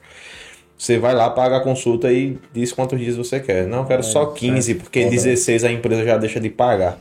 Você 0.77 0.99
vai 0.99 1.15
lá, 1.15 1.31
paga 1.31 1.59
a 1.59 1.61
consulta 1.61 2.13
e 2.13 2.37
diz 2.53 2.73
quantos 2.73 2.99
dias 2.99 3.17
você 3.17 3.41
quer. 3.41 3.67
Não, 3.67 3.79
eu 3.79 3.85
quero 3.85 4.03
só 4.03 4.27
15, 4.27 4.75
porque 4.75 5.03
Foda. 5.03 5.11
16 5.15 5.65
a 5.65 5.73
empresa 5.73 6.05
já 6.05 6.17
deixa 6.17 6.41
de 6.41 6.51
pagar. 6.51 6.99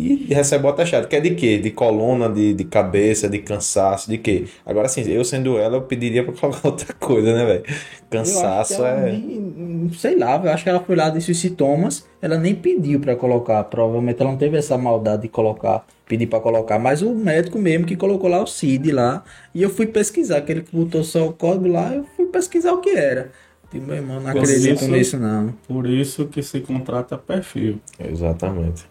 E 0.00 0.32
recebe 0.34 0.64
o 0.64 0.68
atestado. 0.68 1.06
Que 1.08 1.16
é 1.16 1.20
de 1.20 1.34
quê? 1.34 1.58
De 1.58 1.70
coluna, 1.70 2.28
de, 2.28 2.54
de 2.54 2.64
cabeça, 2.64 3.28
de 3.28 3.38
cansaço, 3.38 4.08
de 4.10 4.16
quê? 4.18 4.46
Agora 4.64 4.88
sim, 4.88 5.02
eu 5.10 5.24
sendo 5.24 5.58
ela, 5.58 5.76
eu 5.76 5.82
pediria 5.82 6.24
pra 6.24 6.32
colocar 6.32 6.66
outra 6.68 6.94
coisa, 6.94 7.34
né, 7.34 7.44
velho? 7.44 7.64
Cansaço 8.08 8.84
é. 8.84 9.12
nem- 9.12 9.90
sei 9.98 10.16
lá, 10.16 10.40
eu 10.42 10.50
acho 10.50 10.64
que 10.64 10.70
ela 10.70 10.80
foi 10.80 10.96
lá, 10.96 11.10
disse 11.10 11.30
os 11.30 11.38
sintomas, 11.38 12.06
ela 12.22 12.38
nem 12.38 12.54
pediu 12.54 12.98
pra 13.00 13.14
colocar. 13.14 13.62
Provavelmente 13.64 14.20
ela 14.20 14.30
não 14.30 14.38
teve 14.38 14.56
essa 14.56 14.78
maldade 14.78 15.22
de 15.22 15.28
colocar, 15.28 15.84
pedir 16.06 16.26
pra 16.26 16.40
colocar, 16.40 16.78
mas 16.78 17.02
o 17.02 17.14
médico 17.14 17.58
mesmo 17.58 17.86
que 17.86 17.96
colocou 17.96 18.28
lá 18.30 18.42
o 18.42 18.46
CID 18.46 18.92
lá, 18.92 19.22
e 19.54 19.62
eu 19.62 19.70
fui 19.70 19.86
pesquisar, 19.86 20.38
aquele 20.38 20.62
que 20.62 20.74
botou 20.74 21.04
só 21.04 21.26
o 21.26 21.32
código 21.32 21.68
lá, 21.68 21.94
eu 21.94 22.04
fui 22.16 22.26
pesquisar 22.26 22.72
o 22.72 22.78
que 22.80 22.90
era. 22.90 23.30
Digo, 23.72 23.86
meu 23.86 23.96
irmão, 23.96 24.20
não 24.20 24.32
Por 24.32 24.42
acredito 24.42 24.82
isso- 24.82 24.90
nisso 24.90 25.18
não. 25.18 25.54
Por 25.68 25.86
isso 25.88 26.26
que 26.26 26.42
se 26.42 26.58
contrata 26.60 27.16
perfil. 27.16 27.80
Exatamente. 27.98 28.84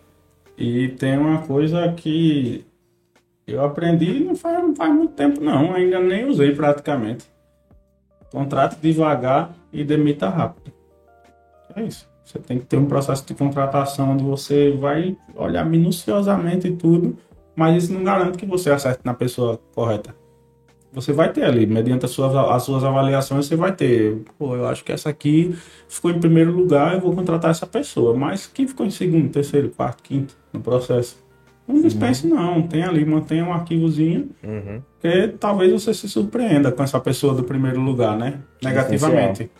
E 0.60 0.90
tem 0.90 1.18
uma 1.18 1.42
coisa 1.44 1.90
que 1.94 2.66
eu 3.48 3.64
aprendi 3.64 4.20
não 4.20 4.36
faz, 4.36 4.62
não 4.62 4.76
faz 4.76 4.94
muito 4.94 5.14
tempo 5.14 5.40
não, 5.40 5.74
ainda 5.74 6.02
nem 6.02 6.26
usei 6.26 6.54
praticamente. 6.54 7.26
Contrate 8.30 8.76
devagar 8.82 9.56
e 9.72 9.86
demita 9.86 10.28
rápido. 10.28 10.74
É 11.74 11.82
isso. 11.82 12.10
Você 12.26 12.38
tem 12.40 12.60
que 12.60 12.66
ter 12.66 12.78
um 12.78 12.86
processo 12.86 13.26
de 13.26 13.34
contratação 13.34 14.12
onde 14.12 14.24
você 14.24 14.72
vai 14.72 15.18
olhar 15.34 15.66
minuciosamente 15.66 16.70
tudo, 16.72 17.18
mas 17.56 17.86
isso 17.86 17.94
não 17.94 18.04
garante 18.04 18.38
que 18.38 18.46
você 18.46 18.70
acerte 18.70 19.00
na 19.06 19.14
pessoa 19.14 19.60
correta. 19.74 20.14
Você 20.92 21.14
vai 21.14 21.32
ter 21.32 21.44
ali, 21.44 21.68
mediante 21.68 22.06
as 22.06 22.12
suas, 22.12 22.36
as 22.36 22.64
suas 22.64 22.84
avaliações, 22.84 23.46
você 23.46 23.56
vai 23.56 23.72
ter. 23.76 24.18
Pô, 24.40 24.56
eu 24.56 24.68
acho 24.68 24.84
que 24.84 24.92
essa 24.92 25.08
aqui 25.10 25.56
ficou 25.88 26.10
em 26.10 26.20
primeiro 26.20 26.52
lugar, 26.52 26.96
eu 26.96 27.00
vou 27.00 27.14
contratar 27.14 27.52
essa 27.52 27.68
pessoa. 27.68 28.16
Mas 28.16 28.48
quem 28.48 28.68
ficou 28.68 28.86
em 28.86 28.90
segundo, 28.90 29.30
terceiro, 29.30 29.70
quarto, 29.70 30.02
quinto 30.02 30.36
no 30.52 30.60
processo? 30.62 31.24
Não 31.68 31.80
dispense, 31.80 32.26
não. 32.26 32.64
Tem 32.64 32.82
ali, 32.82 33.06
mantenha 33.06 33.46
um 33.46 33.54
arquivozinho, 33.54 34.30
Uhum. 34.44 34.82
porque 35.00 35.28
talvez 35.40 35.72
você 35.72 35.94
se 35.94 36.10
surpreenda 36.10 36.72
com 36.72 36.82
essa 36.82 37.00
pessoa 37.00 37.36
do 37.36 37.44
primeiro 37.44 37.80
lugar, 37.80 38.18
né? 38.18 38.40
Negativamente. 38.64 39.52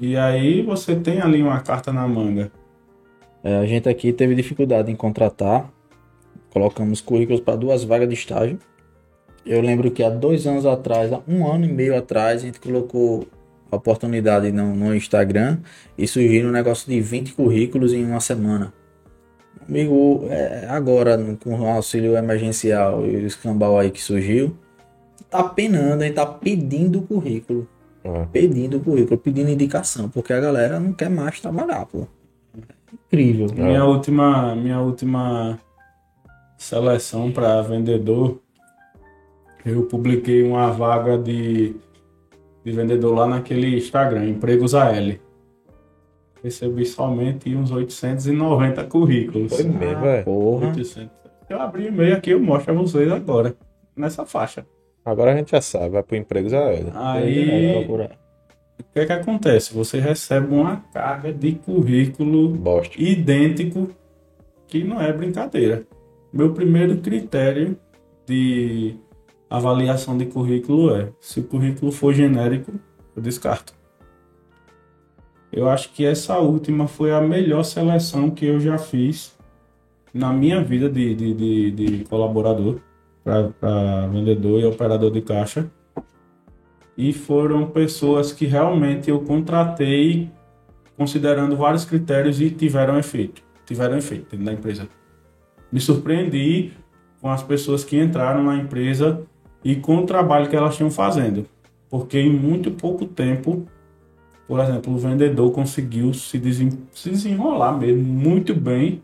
E 0.00 0.16
aí 0.16 0.62
você 0.62 0.96
tem 0.96 1.20
ali 1.20 1.40
uma 1.40 1.60
carta 1.60 1.92
na 1.92 2.08
manga. 2.08 2.50
É, 3.44 3.56
a 3.58 3.66
gente 3.66 3.88
aqui 3.88 4.12
teve 4.12 4.34
dificuldade 4.34 4.90
em 4.90 4.96
contratar, 4.96 5.70
colocamos 6.50 7.00
currículos 7.00 7.40
para 7.40 7.54
duas 7.54 7.84
vagas 7.84 8.08
de 8.08 8.14
estágio. 8.14 8.58
Eu 9.44 9.60
lembro 9.60 9.90
que 9.90 10.02
há 10.02 10.10
dois 10.10 10.46
anos 10.46 10.66
atrás, 10.66 11.12
há 11.12 11.20
um 11.26 11.46
ano 11.50 11.64
e 11.64 11.72
meio 11.72 11.96
atrás, 11.96 12.42
a 12.42 12.46
gente 12.46 12.60
colocou 12.60 13.26
a 13.70 13.76
oportunidade 13.76 14.50
no, 14.52 14.74
no 14.74 14.94
Instagram 14.94 15.58
e 15.96 16.06
surgiu 16.06 16.48
um 16.48 16.52
negócio 16.52 16.90
de 16.90 17.00
20 17.00 17.32
currículos 17.34 17.92
em 17.92 18.04
uma 18.04 18.20
semana. 18.20 18.72
Amigo, 19.68 20.26
é, 20.28 20.66
agora 20.68 21.16
com 21.42 21.60
o 21.60 21.66
auxílio 21.66 22.16
emergencial 22.16 23.06
e 23.06 23.16
o 23.16 23.26
escambau 23.26 23.78
aí 23.78 23.90
que 23.90 24.02
surgiu, 24.02 24.56
tá 25.30 25.44
penando, 25.44 26.02
a 26.02 26.06
gente 26.06 26.14
tá 26.16 26.26
pedindo 26.26 27.02
currículo, 27.02 27.68
É. 28.02 28.26
pedindo 28.32 28.80
currículo, 28.80 29.16
pedindo 29.18 29.50
indicação, 29.50 30.08
porque 30.08 30.32
a 30.32 30.40
galera 30.40 30.80
não 30.80 30.92
quer 30.92 31.08
mais 31.08 31.40
trabalhar, 31.40 31.86
pô. 31.86 32.08
É 32.56 32.60
incrível. 32.94 33.46
Minha 33.54 33.84
última, 33.84 34.56
minha 34.56 34.80
última 34.80 35.58
seleção 36.58 37.30
para 37.30 37.62
vendedor, 37.62 38.40
eu 39.64 39.84
publiquei 39.84 40.42
uma 40.42 40.70
vaga 40.70 41.18
de, 41.18 41.74
de 42.64 42.72
vendedor 42.72 43.14
lá 43.14 43.26
naquele 43.26 43.76
Instagram, 43.76 44.28
Empregos 44.28 44.74
AL. 44.74 45.14
Recebi 46.42 46.86
somente 46.86 47.54
uns 47.54 47.70
890 47.70 48.84
currículos. 48.84 49.54
Foi 49.54 49.64
mesmo, 49.64 50.06
é. 50.06 50.22
Porra. 50.22 50.68
800. 50.68 51.10
Eu 51.48 51.60
abri 51.60 51.84
o 51.84 51.88
e-mail 51.88 52.16
aqui, 52.16 52.30
eu 52.30 52.40
mostro 52.40 52.72
a 52.72 52.76
vocês 52.76 53.10
agora, 53.10 53.54
nessa 53.94 54.24
faixa. 54.24 54.64
Agora 55.04 55.32
a 55.32 55.36
gente 55.36 55.50
já 55.50 55.60
sabe, 55.60 55.90
vai 55.90 56.02
pro 56.02 56.16
empregos 56.16 56.54
a 56.54 56.72
ele. 56.72 56.90
Aí, 56.94 57.86
o 57.86 58.92
que 58.92 59.00
é 59.00 59.06
que 59.06 59.12
acontece? 59.12 59.74
Você 59.74 59.98
recebe 59.98 60.54
uma 60.54 60.76
carga 60.92 61.32
de 61.32 61.52
currículo 61.52 62.50
Bosta. 62.50 62.94
idêntico, 63.00 63.90
que 64.66 64.84
não 64.84 65.00
é 65.00 65.12
brincadeira. 65.12 65.82
Meu 66.32 66.52
primeiro 66.54 66.98
critério 66.98 67.76
de 68.26 68.94
avaliação 69.50 70.16
de 70.16 70.26
currículo 70.26 70.94
é: 70.94 71.10
se 71.20 71.40
o 71.40 71.44
currículo 71.44 71.90
for 71.90 72.14
genérico, 72.14 72.72
eu 73.16 73.20
descarto. 73.20 73.74
Eu 75.52 75.68
acho 75.68 75.92
que 75.92 76.06
essa 76.06 76.38
última 76.38 76.86
foi 76.86 77.12
a 77.12 77.20
melhor 77.20 77.64
seleção 77.64 78.30
que 78.30 78.46
eu 78.46 78.60
já 78.60 78.78
fiz 78.78 79.36
na 80.14 80.32
minha 80.32 80.62
vida 80.62 80.88
de, 80.88 81.14
de, 81.14 81.34
de, 81.34 81.70
de 81.72 82.04
colaborador 82.04 82.78
para 83.24 84.06
vendedor 84.06 84.60
e 84.60 84.64
operador 84.64 85.10
de 85.10 85.20
caixa. 85.20 85.68
E 86.96 87.12
foram 87.12 87.66
pessoas 87.66 88.32
que 88.32 88.46
realmente 88.46 89.10
eu 89.10 89.20
contratei 89.20 90.30
considerando 90.96 91.56
vários 91.56 91.84
critérios 91.84 92.40
e 92.40 92.50
tiveram 92.50 92.98
efeito. 92.98 93.42
Tiveram 93.66 93.96
efeito 93.96 94.30
dentro 94.30 94.44
da 94.44 94.52
empresa. 94.52 94.88
Me 95.72 95.80
surpreendi 95.80 96.72
com 97.20 97.28
as 97.28 97.42
pessoas 97.42 97.82
que 97.84 97.98
entraram 97.98 98.44
na 98.44 98.56
empresa 98.56 99.26
e 99.64 99.76
com 99.76 99.98
o 99.98 100.06
trabalho 100.06 100.48
que 100.48 100.56
elas 100.56 100.76
tinham 100.76 100.90
fazendo. 100.90 101.46
Porque 101.88 102.18
em 102.18 102.30
muito 102.30 102.70
pouco 102.70 103.04
tempo, 103.04 103.66
por 104.46 104.60
exemplo, 104.60 104.94
o 104.94 104.98
vendedor 104.98 105.50
conseguiu 105.52 106.12
se, 106.14 106.38
desen 106.38 106.70
se 106.92 107.10
desenrolar 107.10 107.72
mesmo 107.78 108.02
muito 108.02 108.54
bem. 108.54 109.02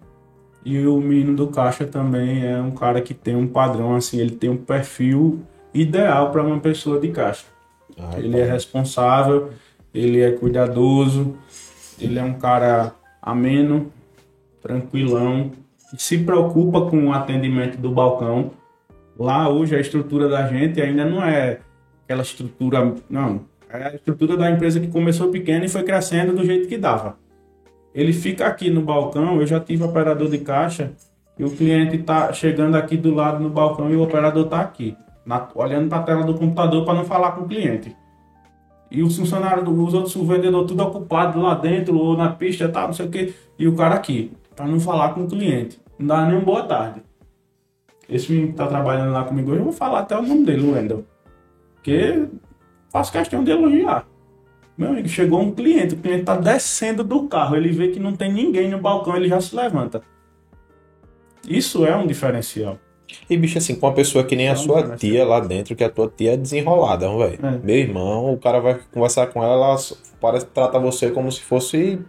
E 0.64 0.84
o 0.86 1.00
menino 1.00 1.36
do 1.36 1.46
caixa 1.46 1.86
também 1.86 2.44
é 2.44 2.60
um 2.60 2.72
cara 2.72 3.00
que 3.00 3.14
tem 3.14 3.36
um 3.36 3.46
padrão, 3.46 3.94
assim, 3.94 4.18
ele 4.18 4.32
tem 4.32 4.50
um 4.50 4.56
perfil 4.56 5.40
ideal 5.72 6.32
para 6.32 6.42
uma 6.42 6.58
pessoa 6.58 6.98
de 6.98 7.08
caixa. 7.08 7.44
Ai, 7.96 8.18
ele 8.18 8.32
pai. 8.32 8.40
é 8.40 8.50
responsável, 8.50 9.50
ele 9.94 10.20
é 10.20 10.32
cuidadoso, 10.32 11.36
ele 12.00 12.18
é 12.18 12.22
um 12.22 12.34
cara 12.34 12.94
ameno, 13.22 13.92
tranquilão, 14.60 15.52
se 15.96 16.18
preocupa 16.18 16.82
com 16.90 17.06
o 17.06 17.12
atendimento 17.12 17.78
do 17.78 17.90
balcão. 17.90 18.50
Lá 19.18 19.48
hoje 19.48 19.74
a 19.74 19.80
estrutura 19.80 20.28
da 20.28 20.46
gente 20.46 20.80
ainda 20.80 21.04
não 21.04 21.24
é 21.24 21.60
aquela 22.04 22.22
estrutura, 22.22 22.94
não, 23.08 23.40
é 23.70 23.84
a 23.84 23.94
estrutura 23.94 24.36
da 24.36 24.50
empresa 24.50 24.78
que 24.78 24.88
começou 24.88 25.30
pequena 25.30 25.64
e 25.64 25.68
foi 25.68 25.82
crescendo 25.82 26.34
do 26.34 26.44
jeito 26.44 26.68
que 26.68 26.76
dava. 26.76 27.16
Ele 27.94 28.12
fica 28.12 28.46
aqui 28.46 28.68
no 28.68 28.82
balcão, 28.82 29.40
eu 29.40 29.46
já 29.46 29.58
tive 29.58 29.82
operador 29.82 30.28
de 30.28 30.38
caixa 30.38 30.92
e 31.38 31.44
o 31.44 31.50
cliente 31.50 31.96
está 31.96 32.32
chegando 32.32 32.76
aqui 32.76 32.96
do 32.96 33.14
lado 33.14 33.42
no 33.42 33.48
balcão 33.48 33.90
e 33.90 33.96
o 33.96 34.02
operador 34.02 34.44
está 34.44 34.60
aqui, 34.60 34.94
na, 35.24 35.48
olhando 35.54 35.88
para 35.88 35.98
a 35.98 36.02
tela 36.02 36.22
do 36.22 36.34
computador 36.34 36.84
para 36.84 36.94
não 36.94 37.04
falar 37.04 37.32
com 37.32 37.42
o 37.42 37.48
cliente. 37.48 37.96
E 38.90 39.02
os 39.02 39.16
funcionários, 39.16 39.66
os 39.66 39.94
outros 39.94 40.14
vendedores 40.14 40.68
tudo 40.68 40.82
ocupado 40.82 41.40
lá 41.40 41.54
dentro 41.54 41.98
ou 41.98 42.16
na 42.16 42.28
pista, 42.28 42.68
tá, 42.68 42.86
não 42.86 42.92
sei 42.92 43.06
o 43.06 43.10
que, 43.10 43.34
e 43.58 43.66
o 43.66 43.74
cara 43.74 43.94
aqui, 43.94 44.30
para 44.54 44.66
não 44.66 44.78
falar 44.78 45.14
com 45.14 45.22
o 45.22 45.26
cliente. 45.26 45.80
Não 45.98 46.06
dá 46.06 46.26
nem 46.26 46.36
uma 46.36 46.44
boa 46.44 46.62
tarde. 46.62 47.05
Esse 48.08 48.30
menino 48.30 48.52
que 48.52 48.54
tá 48.54 48.66
trabalhando 48.66 49.12
lá 49.12 49.24
comigo 49.24 49.50
hoje, 49.50 49.60
eu 49.60 49.64
vou 49.64 49.72
falar 49.72 50.00
até 50.00 50.16
o 50.16 50.22
nome 50.22 50.44
dele, 50.44 50.62
o 50.62 50.72
Wendel. 50.72 51.04
Porque 51.74 52.26
faço 52.90 53.12
questão 53.12 53.42
de 53.42 53.50
elogiar. 53.50 54.06
Meu 54.76 54.90
amigo, 54.90 55.08
chegou 55.08 55.40
um 55.40 55.52
cliente, 55.52 55.94
o 55.94 55.98
cliente 55.98 56.24
tá 56.24 56.36
descendo 56.36 57.02
do 57.02 57.26
carro, 57.28 57.56
ele 57.56 57.72
vê 57.72 57.88
que 57.88 57.98
não 57.98 58.14
tem 58.14 58.32
ninguém 58.32 58.68
no 58.68 58.78
balcão, 58.78 59.16
ele 59.16 59.28
já 59.28 59.40
se 59.40 59.56
levanta. 59.56 60.02
Isso 61.48 61.86
é 61.86 61.96
um 61.96 62.06
diferencial. 62.06 62.78
E, 63.30 63.36
bicho, 63.36 63.56
assim, 63.56 63.74
com 63.76 63.86
uma 63.86 63.94
pessoa 63.94 64.24
que 64.24 64.36
nem 64.36 64.48
a 64.48 64.56
sua 64.56 64.96
tia 64.96 65.24
lá 65.24 65.40
dentro, 65.40 65.74
que 65.76 65.84
a 65.84 65.88
tua 65.88 66.12
tia 66.14 66.34
é 66.34 66.36
desenrolada, 66.36 67.08
velho. 67.08 67.38
É. 67.42 67.58
Meu 67.62 67.76
irmão, 67.76 68.32
o 68.32 68.36
cara 68.36 68.60
vai 68.60 68.78
conversar 68.92 69.28
com 69.28 69.42
ela, 69.42 69.54
ela 69.54 69.76
parece 70.20 70.46
trata 70.46 70.78
você 70.78 71.10
como 71.10 71.30
se 71.30 71.40
fosse 71.40 72.00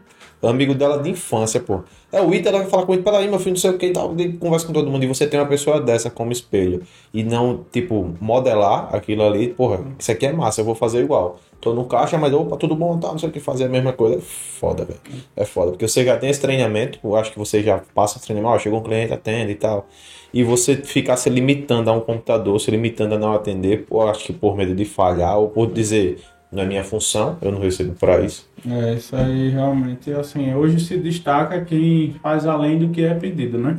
amigo 0.46 0.76
dela 0.76 1.02
de 1.02 1.10
infância, 1.10 1.60
pô. 1.60 1.82
É 2.12 2.22
o 2.22 2.34
Ita, 2.34 2.50
ela 2.50 2.60
vai 2.60 2.70
falar 2.70 2.86
com 2.86 2.94
ele, 2.94 3.02
peraí, 3.02 3.28
meu 3.28 3.40
filho, 3.40 3.52
não 3.52 3.58
sei 3.58 3.72
o 3.72 3.78
que 3.78 3.88
e 3.88 3.94
tal. 3.94 4.16
Conversa 4.40 4.68
com 4.68 4.74
todo 4.74 4.90
mundo. 4.90 5.04
E 5.04 5.08
você 5.08 5.26
tem 5.26 5.40
uma 5.40 5.48
pessoa 5.48 5.82
dessa 5.82 6.10
como 6.10 6.32
espelho. 6.32 6.84
E 7.14 7.24
não, 7.24 7.66
tipo, 7.72 8.14
modelar 8.22 8.96
aquilo 8.96 9.24
ali, 9.24 9.50
porra, 9.50 9.84
isso 9.98 10.12
aqui 10.12 10.26
é 10.26 10.32
massa, 10.32 10.62
eu 10.62 10.66
vou 10.66 10.76
fazer 10.76 11.04
igual. 11.04 11.40
Tô 11.60 11.74
no 11.74 11.86
caixa, 11.86 12.18
mas 12.18 12.32
opa, 12.34 12.56
tudo 12.56 12.76
bom, 12.76 13.00
tá, 13.00 13.08
não 13.08 13.18
sei 13.18 13.30
o 13.30 13.32
que, 13.32 13.40
fazer 13.40 13.66
a 13.66 13.70
mesma 13.70 13.92
coisa. 13.92 14.18
É 14.18 14.22
foda, 14.22 14.86
velho. 14.86 15.00
É 15.36 15.44
foda. 15.44 15.72
Porque 15.72 15.88
você 15.88 16.06
já 16.06 16.16
tem 16.18 16.30
esse 16.30 16.40
treinamento, 16.40 17.00
eu 17.04 17.16
acho 17.16 17.32
que 17.32 17.40
você 17.40 17.64
já 17.64 17.82
passa 17.96 18.20
treinamento, 18.20 18.54
ó, 18.54 18.60
chegou 18.60 18.80
um 18.80 18.84
cliente, 18.84 19.12
atende 19.12 19.54
e 19.54 19.56
tal. 19.56 19.88
E 20.34 20.44
você 20.44 20.76
ficar 20.76 21.18
se 21.18 21.30
limitando 21.30 21.90
a 21.90 21.94
um 21.94 22.00
computador, 22.02 22.60
se 22.60 22.70
limitando 22.70 23.16
a 23.16 23.18
não 23.18 23.34
atender, 23.34 23.88
eu 23.90 24.02
acho 24.08 24.26
que 24.26 24.34
por 24.34 24.56
medo 24.56 24.76
de 24.76 24.86
falhar, 24.86 25.40
ou 25.40 25.50
por 25.50 25.72
dizer, 25.72 26.20
é 26.56 26.66
minha 26.66 26.84
função, 26.84 27.38
eu 27.42 27.52
não 27.52 27.60
recebo 27.60 27.94
para 27.94 28.22
isso. 28.22 28.50
É, 28.66 28.94
isso 28.94 29.16
aí 29.16 29.50
realmente, 29.50 30.12
assim, 30.14 30.54
hoje 30.54 30.80
se 30.80 30.98
destaca 30.98 31.64
quem 31.66 32.14
faz 32.22 32.46
além 32.46 32.80
do 32.80 32.90
que 32.90 33.04
é 33.04 33.14
pedido, 33.14 33.58
né? 33.58 33.78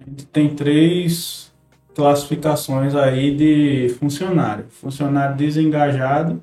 A 0.00 0.04
gente 0.04 0.26
tem 0.26 0.54
três 0.54 1.50
classificações 1.94 2.94
aí 2.94 3.34
de 3.34 3.94
funcionário. 3.98 4.66
Funcionário 4.68 5.36
desengajado, 5.36 6.42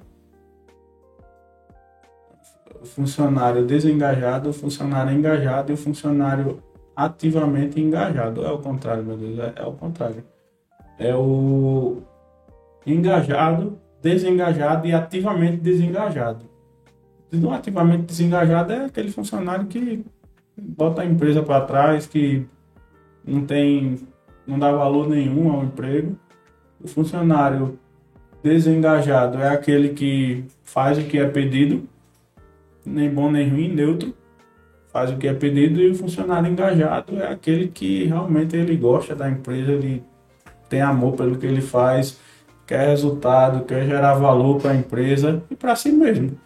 funcionário 2.83 3.65
desengajado, 3.65 4.51
funcionário 4.51 5.13
engajado 5.13 5.71
e 5.71 5.77
funcionário 5.77 6.63
ativamente 6.95 7.79
engajado. 7.79 8.43
É 8.43 8.51
o 8.51 8.57
contrário, 8.57 9.03
meu 9.03 9.15
Deus, 9.15 9.39
é, 9.39 9.53
é 9.57 9.65
o 9.65 9.73
contrário. 9.73 10.23
É 10.97 11.15
o 11.15 12.01
engajado 12.85 13.77
desengajado 14.01 14.87
e 14.87 14.93
ativamente 14.93 15.57
desengajado. 15.57 16.45
Não 17.31 17.53
ativamente 17.53 18.03
desengajado 18.03 18.73
é 18.73 18.85
aquele 18.85 19.11
funcionário 19.11 19.67
que 19.67 20.03
bota 20.57 21.01
a 21.01 21.05
empresa 21.05 21.43
para 21.43 21.65
trás, 21.65 22.07
que 22.07 22.45
não 23.25 23.45
tem, 23.45 23.99
não 24.47 24.57
dá 24.57 24.71
valor 24.71 25.07
nenhum 25.07 25.51
ao 25.51 25.63
emprego. 25.63 26.17
O 26.81 26.87
funcionário 26.87 27.77
desengajado 28.41 29.37
é 29.37 29.49
aquele 29.49 29.89
que 29.89 30.45
faz 30.63 30.97
o 30.97 31.03
que 31.03 31.19
é 31.19 31.27
pedido, 31.27 31.87
nem 32.85 33.09
bom 33.09 33.29
nem 33.29 33.49
ruim, 33.49 33.73
neutro, 33.73 34.15
faz 34.91 35.11
o 35.11 35.17
que 35.17 35.27
é 35.27 35.33
pedido 35.33 35.79
e 35.79 35.91
o 35.91 35.95
funcionário 35.95 36.49
engajado 36.49 37.17
é 37.21 37.31
aquele 37.31 37.67
que 37.67 38.05
realmente 38.05 38.55
ele 38.55 38.75
gosta 38.75 39.15
da 39.15 39.29
empresa, 39.29 39.73
ele 39.73 40.03
tem 40.67 40.81
amor 40.81 41.15
pelo 41.15 41.37
que 41.37 41.45
ele 41.45 41.61
faz, 41.61 42.19
quer 42.69 42.89
resultado, 42.89 43.65
quer 43.65 43.83
gerar 43.83 44.13
valor 44.13 44.61
para 44.61 44.69
a 44.71 44.75
empresa 44.75 45.41
e 45.49 45.55
para 45.55 45.75
si 45.75 45.91
mesmo. 45.91 46.37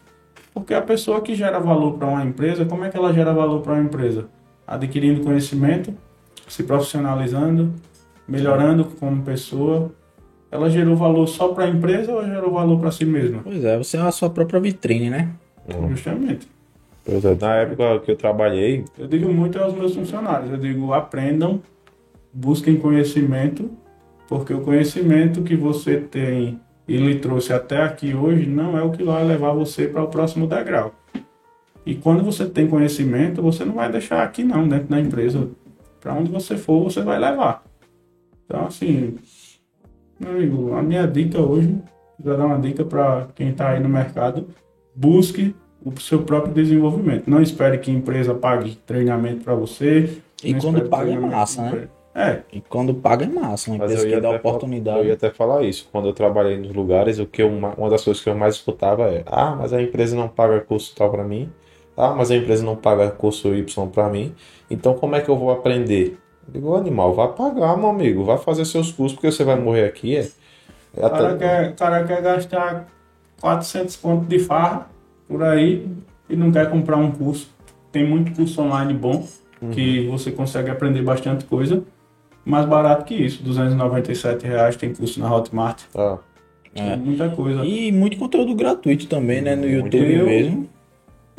Porque 0.54 0.74
a 0.74 0.82
pessoa 0.82 1.20
que 1.20 1.36
gera 1.36 1.60
valor 1.60 1.98
para 1.98 2.08
uma 2.08 2.24
empresa, 2.24 2.64
como 2.64 2.86
é 2.86 2.90
que 2.90 2.96
ela 2.96 3.12
gera 3.12 3.34
valor 3.34 3.60
para 3.60 3.74
uma 3.74 3.84
empresa? 3.84 4.30
Adquirindo 4.66 5.20
conhecimento, 5.20 5.94
se 6.48 6.64
profissionalizando, 6.64 7.74
melhorando 8.26 8.86
como 8.86 9.22
pessoa. 9.24 9.92
Ela 10.50 10.70
gerou 10.70 10.96
valor 10.96 11.28
só 11.28 11.50
para 11.50 11.66
a 11.66 11.68
empresa 11.68 12.14
ou 12.14 12.24
gerou 12.24 12.54
valor 12.54 12.80
para 12.80 12.92
si 12.92 13.04
mesma? 13.04 13.42
Pois 13.44 13.66
é, 13.66 13.78
você 13.78 13.98
é 13.98 14.02
a 14.02 14.12
sua 14.12 14.30
própria 14.30 14.62
vitrine, 14.62 15.10
né? 15.10 15.30
Hum. 15.68 15.90
Justamente. 15.90 16.48
Pois 17.04 17.26
é, 17.26 17.36
na 17.36 17.56
época 17.56 18.00
que 18.00 18.12
eu 18.12 18.16
trabalhei. 18.16 18.86
Eu 18.98 19.08
digo 19.08 19.28
muito 19.34 19.60
aos 19.60 19.74
meus 19.74 19.94
funcionários, 19.94 20.52
eu 20.52 20.58
digo 20.58 20.94
aprendam, 20.94 21.62
busquem 22.32 22.78
conhecimento 22.78 23.70
porque 24.28 24.54
o 24.54 24.62
conhecimento 24.62 25.42
que 25.44 25.56
você 25.56 25.98
tem 25.98 26.60
e 26.88 26.98
lhe 26.98 27.16
trouxe 27.16 27.54
até 27.54 27.82
aqui 27.82 28.14
hoje 28.14 28.46
não 28.46 28.78
é 28.78 28.82
o 28.82 28.92
que 28.92 29.04
vai 29.04 29.24
levar 29.24 29.54
você 29.54 29.88
para 29.88 30.04
o 30.04 30.08
próximo 30.08 30.48
degrau. 30.48 30.94
E 31.86 31.96
quando 31.96 32.24
você 32.24 32.46
tem 32.46 32.68
conhecimento, 32.68 33.42
você 33.42 33.66
não 33.66 33.76
vai 33.76 33.92
deixar 33.92 34.24
aqui 34.24 34.44
não, 34.44 34.68
dentro 34.68 34.88
da 34.88 35.00
empresa. 35.00 35.50
Para 36.00 36.14
onde 36.14 36.32
você 36.32 36.58
for, 36.58 36.84
você 36.84 37.02
vai 37.02 37.20
levar. 37.20 37.64
Então, 38.46 38.66
assim, 38.66 39.16
meu 40.20 40.32
amigo, 40.32 40.74
a 40.74 40.82
minha 40.82 41.06
dica 41.06 41.40
hoje, 41.40 41.78
vou 42.20 42.38
dar 42.38 42.46
uma 42.46 42.60
dica 42.60 42.86
para 42.86 43.28
quem 43.36 43.50
está 43.50 43.70
aí 43.70 43.80
no 43.82 43.90
mercado, 43.90 44.48
busque 44.96 45.56
o 45.84 46.00
seu 46.00 46.24
próprio 46.24 46.54
desenvolvimento. 46.54 47.30
Não 47.30 47.42
espere 47.42 47.78
que 47.78 47.92
a 47.92 47.94
empresa 47.94 48.34
pague 48.34 48.76
treinamento 48.86 49.44
para 49.44 49.56
você. 49.56 50.22
E 50.44 50.54
quando 50.54 50.88
paga 50.88 51.12
é 51.12 51.20
massa, 51.20 51.62
né? 51.64 51.88
É. 52.16 52.42
E 52.52 52.62
quando 52.62 52.94
paga 52.94 53.26
é 53.26 53.28
massa, 53.28 53.72
uma 53.72 53.78
empresa 53.78 54.08
que 54.08 54.20
dá 54.20 54.30
oportunidade. 54.30 55.00
Eu 55.00 55.06
ia 55.06 55.14
até 55.14 55.32
falar 55.32 55.64
isso. 55.64 55.90
Quando 55.92 56.08
eu 56.08 56.14
trabalhei 56.14 56.58
nos 56.58 56.74
lugares, 56.74 57.18
o 57.18 57.26
que 57.26 57.42
eu, 57.42 57.50
uma 57.50 57.90
das 57.90 58.04
coisas 58.04 58.22
que 58.22 58.30
eu 58.30 58.36
mais 58.36 58.56
escutava 58.56 59.10
é: 59.10 59.24
ah, 59.26 59.56
mas 59.56 59.74
a 59.74 59.82
empresa 59.82 60.16
não 60.16 60.28
paga 60.28 60.60
curso 60.62 60.96
tal 60.96 61.10
para 61.10 61.24
mim. 61.24 61.52
Ah, 61.98 62.14
mas 62.16 62.30
a 62.30 62.36
empresa 62.36 62.64
não 62.64 62.76
paga 62.76 63.10
curso 63.10 63.54
Y 63.54 63.88
para 63.90 64.10
mim. 64.10 64.34
Então 64.70 64.94
como 64.94 65.16
é 65.16 65.22
que 65.22 65.30
eu 65.30 65.36
vou 65.36 65.52
aprender? 65.52 66.18
Eu 66.48 66.54
digo, 66.54 66.76
animal, 66.76 67.14
vai 67.14 67.30
pagar, 67.30 67.78
meu 67.78 67.90
amigo. 67.90 68.24
Vai 68.24 68.38
fazer 68.38 68.66
seus 68.66 68.92
cursos, 68.92 69.14
porque 69.14 69.32
você 69.32 69.44
vai 69.44 69.60
morrer 69.60 69.86
aqui. 69.86 70.16
É, 70.16 70.30
é 70.98 71.06
o 71.06 71.10
cara, 71.10 71.30
até... 71.30 71.38
quer, 71.38 71.76
cara 71.76 72.04
quer 72.04 72.22
gastar 72.22 72.88
400 73.42 73.96
pontos 73.96 74.28
de 74.28 74.38
farra 74.38 74.88
por 75.28 75.44
aí 75.44 75.88
e 76.30 76.36
não 76.36 76.52
quer 76.52 76.70
comprar 76.70 76.98
um 76.98 77.12
curso. 77.12 77.50
Tem 77.92 78.08
muito 78.08 78.36
curso 78.36 78.62
online 78.62 78.94
bom 78.94 79.26
uhum. 79.62 79.72
que 79.72 80.08
você 80.08 80.32
consegue 80.32 80.70
aprender 80.70 81.02
bastante 81.02 81.46
coisa 81.46 81.84
mais 82.46 82.66
barato 82.66 83.06
que 83.06 83.16
isso. 83.16 83.42
297 83.44 84.46
reais 84.46 84.76
tem 84.76 84.94
curso 84.94 85.20
na 85.20 85.34
Hotmart. 85.34 85.84
Ah. 85.96 86.18
É. 86.76 86.96
Muita 86.96 87.30
coisa. 87.30 87.64
E 87.64 87.92
muito 87.92 88.18
conteúdo 88.18 88.56
gratuito 88.56 89.08
também, 89.08 89.42
né? 89.42 89.56
No 89.56 89.70
YouTube 89.70 90.12
eu, 90.12 90.26
mesmo. 90.26 90.70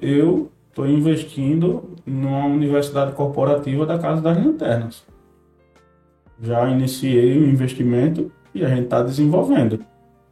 Eu 0.00 0.50
estou 0.68 0.86
investindo 0.86 1.90
numa 2.06 2.46
universidade 2.46 3.12
corporativa 3.12 3.84
da 3.84 3.98
Casa 3.98 4.20
das 4.20 4.36
Lanternas. 4.36 5.04
Já 6.40 6.68
iniciei 6.68 7.38
o 7.38 7.48
investimento 7.48 8.30
e 8.54 8.64
a 8.64 8.68
gente 8.68 8.84
está 8.84 9.02
desenvolvendo. 9.02 9.80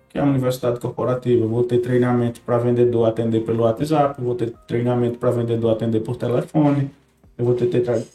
Que 0.08 0.18
é 0.18 0.20
a 0.20 0.24
universidade 0.24 0.78
corporativa. 0.78 1.44
Eu 1.44 1.48
vou 1.48 1.64
ter 1.64 1.78
treinamento 1.78 2.40
para 2.42 2.58
vendedor 2.58 3.08
atender 3.08 3.40
pelo 3.40 3.64
WhatsApp, 3.64 4.20
vou 4.20 4.34
ter 4.34 4.52
treinamento 4.68 5.18
para 5.18 5.30
vendedor 5.30 5.72
atender 5.72 6.00
por 6.00 6.16
telefone, 6.16 6.90
eu 7.36 7.44
vou 7.44 7.54
ter 7.54 7.66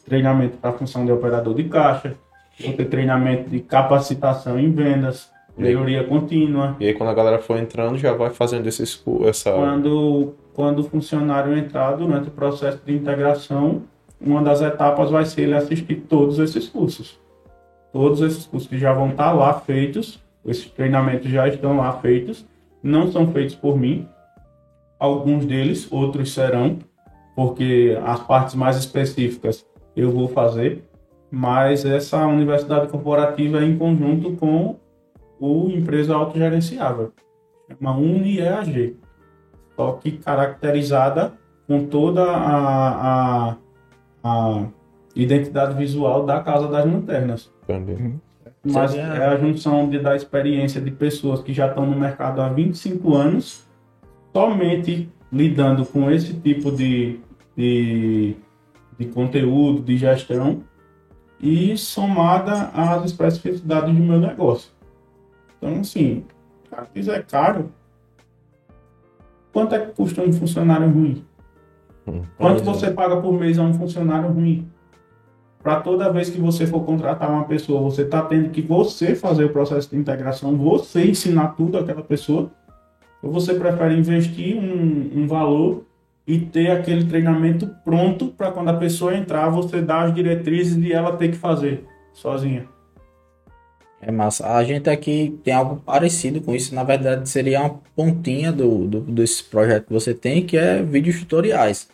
treinamento 0.05 0.57
para 0.57 0.73
função 0.73 1.05
de 1.05 1.11
operador 1.11 1.55
de 1.55 1.63
caixa 1.63 2.15
Vou 2.59 2.73
ter 2.73 2.85
treinamento 2.85 3.49
de 3.49 3.59
capacitação 3.59 4.59
em 4.59 4.71
vendas, 4.71 5.31
melhoria 5.57 6.03
contínua. 6.03 6.75
E 6.79 6.88
aí 6.88 6.93
quando 6.93 7.09
a 7.09 7.13
galera 7.13 7.39
for 7.39 7.57
entrando, 7.57 7.97
já 7.97 8.13
vai 8.13 8.29
fazendo 8.29 8.67
esses 8.67 9.03
essa 9.25 9.51
Quando 9.51 10.34
quando 10.53 10.79
o 10.79 10.84
funcionário 10.84 11.55
entrar 11.55 11.91
durante 11.91 12.29
o 12.29 12.31
processo 12.31 12.79
de 12.84 12.91
integração, 12.91 13.84
uma 14.19 14.41
das 14.41 14.59
etapas 14.59 15.11
vai 15.11 15.23
ser 15.23 15.43
ele 15.43 15.53
assistir 15.53 15.97
todos 16.09 16.39
esses 16.39 16.67
cursos. 16.67 17.19
Todos 17.93 18.21
esses 18.21 18.47
cursos 18.47 18.67
que 18.67 18.77
já 18.77 18.91
vão 18.91 19.09
estar 19.09 19.34
lá 19.34 19.53
feitos, 19.53 20.19
esses 20.43 20.65
treinamentos 20.71 21.29
já 21.29 21.47
estão 21.47 21.77
lá 21.77 21.93
feitos, 21.99 22.43
não 22.81 23.11
são 23.11 23.31
feitos 23.31 23.53
por 23.53 23.77
mim, 23.77 24.07
alguns 24.99 25.45
deles, 25.45 25.88
outros 25.91 26.34
serão, 26.34 26.79
porque 27.35 27.95
as 28.03 28.19
partes 28.21 28.55
mais 28.55 28.77
específicas 28.77 29.63
eu 29.95 30.11
vou 30.11 30.27
fazer, 30.27 30.84
mas 31.31 31.85
essa 31.85 32.25
universidade 32.25 32.87
corporativa 32.87 33.59
é 33.59 33.65
em 33.65 33.77
conjunto 33.77 34.31
com 34.37 34.77
o 35.39 35.69
empresa 35.69 36.15
autogerenciável, 36.15 37.11
uma 37.79 37.95
UniEAG, 37.95 38.97
só 39.75 39.93
que 39.93 40.13
caracterizada 40.13 41.33
com 41.67 41.85
toda 41.85 42.23
a, 42.23 43.51
a, 43.51 43.55
a 44.23 44.65
identidade 45.15 45.75
visual 45.75 46.25
da 46.25 46.39
Casa 46.41 46.67
das 46.67 46.85
Lanternas. 46.85 47.51
Entendi. 47.63 48.15
Mas 48.63 48.91
Seria- 48.91 49.05
é 49.05 49.25
a 49.27 49.35
junção 49.37 49.89
de, 49.89 49.99
da 49.99 50.15
experiência 50.15 50.81
de 50.81 50.91
pessoas 50.91 51.41
que 51.41 51.53
já 51.53 51.67
estão 51.67 51.85
no 51.85 51.97
mercado 51.97 52.41
há 52.41 52.49
25 52.49 53.13
anos, 53.15 53.65
somente 54.33 55.09
lidando 55.31 55.85
com 55.85 56.09
esse 56.09 56.33
tipo 56.33 56.71
de, 56.71 57.19
de, 57.55 58.35
de 58.97 59.05
conteúdo, 59.07 59.81
de 59.81 59.97
gestão, 59.97 60.63
e 61.39 61.77
somada 61.77 62.69
às 62.73 63.05
especificidades 63.05 63.93
do 63.93 64.01
meu 64.01 64.19
negócio. 64.19 64.72
Então, 65.57 65.80
assim, 65.80 66.23
cara 66.69 66.88
quiser 66.93 67.26
caro, 67.26 67.72
quanto 69.51 69.76
é 69.76 69.80
que 69.80 69.91
custa 69.93 70.22
um 70.22 70.31
funcionário 70.31 70.89
ruim? 70.89 71.26
Hum, 72.07 72.22
Quanto 72.38 72.61
é. 72.61 72.64
você 72.64 72.91
paga 72.91 73.18
por 73.18 73.34
mês 73.34 73.57
a 73.57 73.64
um 73.64 73.73
funcionário 73.73 74.30
ruim? 74.30 74.69
Para 75.61 75.81
toda 75.81 76.14
vez 76.14 76.30
que 76.30 76.39
você 76.39 76.65
for 76.65 76.85
contratar 76.85 77.30
uma 77.30 77.43
pessoa, 77.43 77.81
você 77.81 78.03
está 78.03 78.22
tendo 78.22 78.51
que 78.51 78.61
você 78.61 79.15
fazer 79.15 79.45
o 79.45 79.49
processo 79.49 79.89
de 79.89 79.97
integração, 79.97 80.55
você 80.55 81.05
ensinar 81.05 81.55
tudo 81.55 81.77
àquela 81.77 82.03
pessoa? 82.03 82.51
Ou 83.22 83.31
você 83.31 83.55
prefere 83.55 83.97
investir 83.97 84.55
um, 84.55 85.23
um 85.23 85.27
valor 85.27 85.84
e 86.27 86.39
ter 86.39 86.69
aquele 86.71 87.05
treinamento 87.05 87.73
pronto 87.85 88.27
para 88.27 88.51
quando 88.51 88.67
a 88.69 88.73
pessoa 88.73 89.15
entrar, 89.15 89.49
você 89.49 89.81
dar 89.81 90.07
as 90.07 90.13
diretrizes 90.13 90.75
de 90.75 90.91
ela 90.91 91.15
ter 91.15 91.29
que 91.29 91.37
fazer 91.37 91.85
sozinha? 92.11 92.67
É 94.01 94.11
massa. 94.11 94.45
A 94.53 94.63
gente 94.63 94.89
aqui 94.89 95.39
tem 95.43 95.53
algo 95.53 95.77
parecido 95.77 96.41
com 96.41 96.53
isso. 96.53 96.75
Na 96.75 96.83
verdade, 96.83 97.27
seria 97.27 97.61
uma 97.61 97.79
pontinha 97.95 98.51
do, 98.51 98.87
do, 98.87 99.01
desse 99.01 99.43
projeto 99.43 99.87
que 99.87 99.93
você 99.93 100.13
tem, 100.13 100.45
que 100.45 100.57
é 100.57 100.83
vídeos 100.83 101.19
tutoriais. 101.19 101.87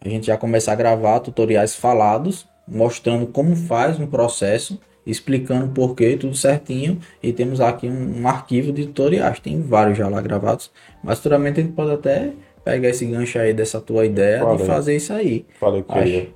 A 0.00 0.08
gente 0.08 0.26
já 0.26 0.36
começa 0.36 0.70
a 0.70 0.74
gravar 0.74 1.20
tutoriais 1.20 1.74
falados, 1.74 2.46
mostrando 2.68 3.26
como 3.26 3.56
faz 3.56 3.98
um 3.98 4.06
processo, 4.06 4.80
explicando 5.04 5.66
o 5.66 5.70
porquê, 5.70 6.16
tudo 6.16 6.36
certinho. 6.36 7.00
E 7.22 7.32
temos 7.32 7.60
aqui 7.60 7.88
um, 7.88 8.20
um 8.20 8.28
arquivo 8.28 8.72
de 8.72 8.86
tutoriais. 8.86 9.40
Tem 9.40 9.60
vários 9.60 9.98
já 9.98 10.08
lá 10.08 10.20
gravados. 10.20 10.70
Mas 11.02 11.18
futuramente 11.18 11.60
a 11.60 11.62
gente 11.64 11.72
pode 11.74 11.90
até 11.90 12.32
pegar 12.64 12.88
esse 12.88 13.04
gancho 13.06 13.38
aí 13.38 13.52
dessa 13.52 13.80
tua 13.80 14.04
ideia 14.04 14.40
Fala 14.40 14.56
de 14.56 14.64
fazer 14.64 14.96
isso 14.96 15.12
aí. 15.12 15.46
Falei 15.58 15.82
que 15.82 15.98
Acho, 15.98 16.26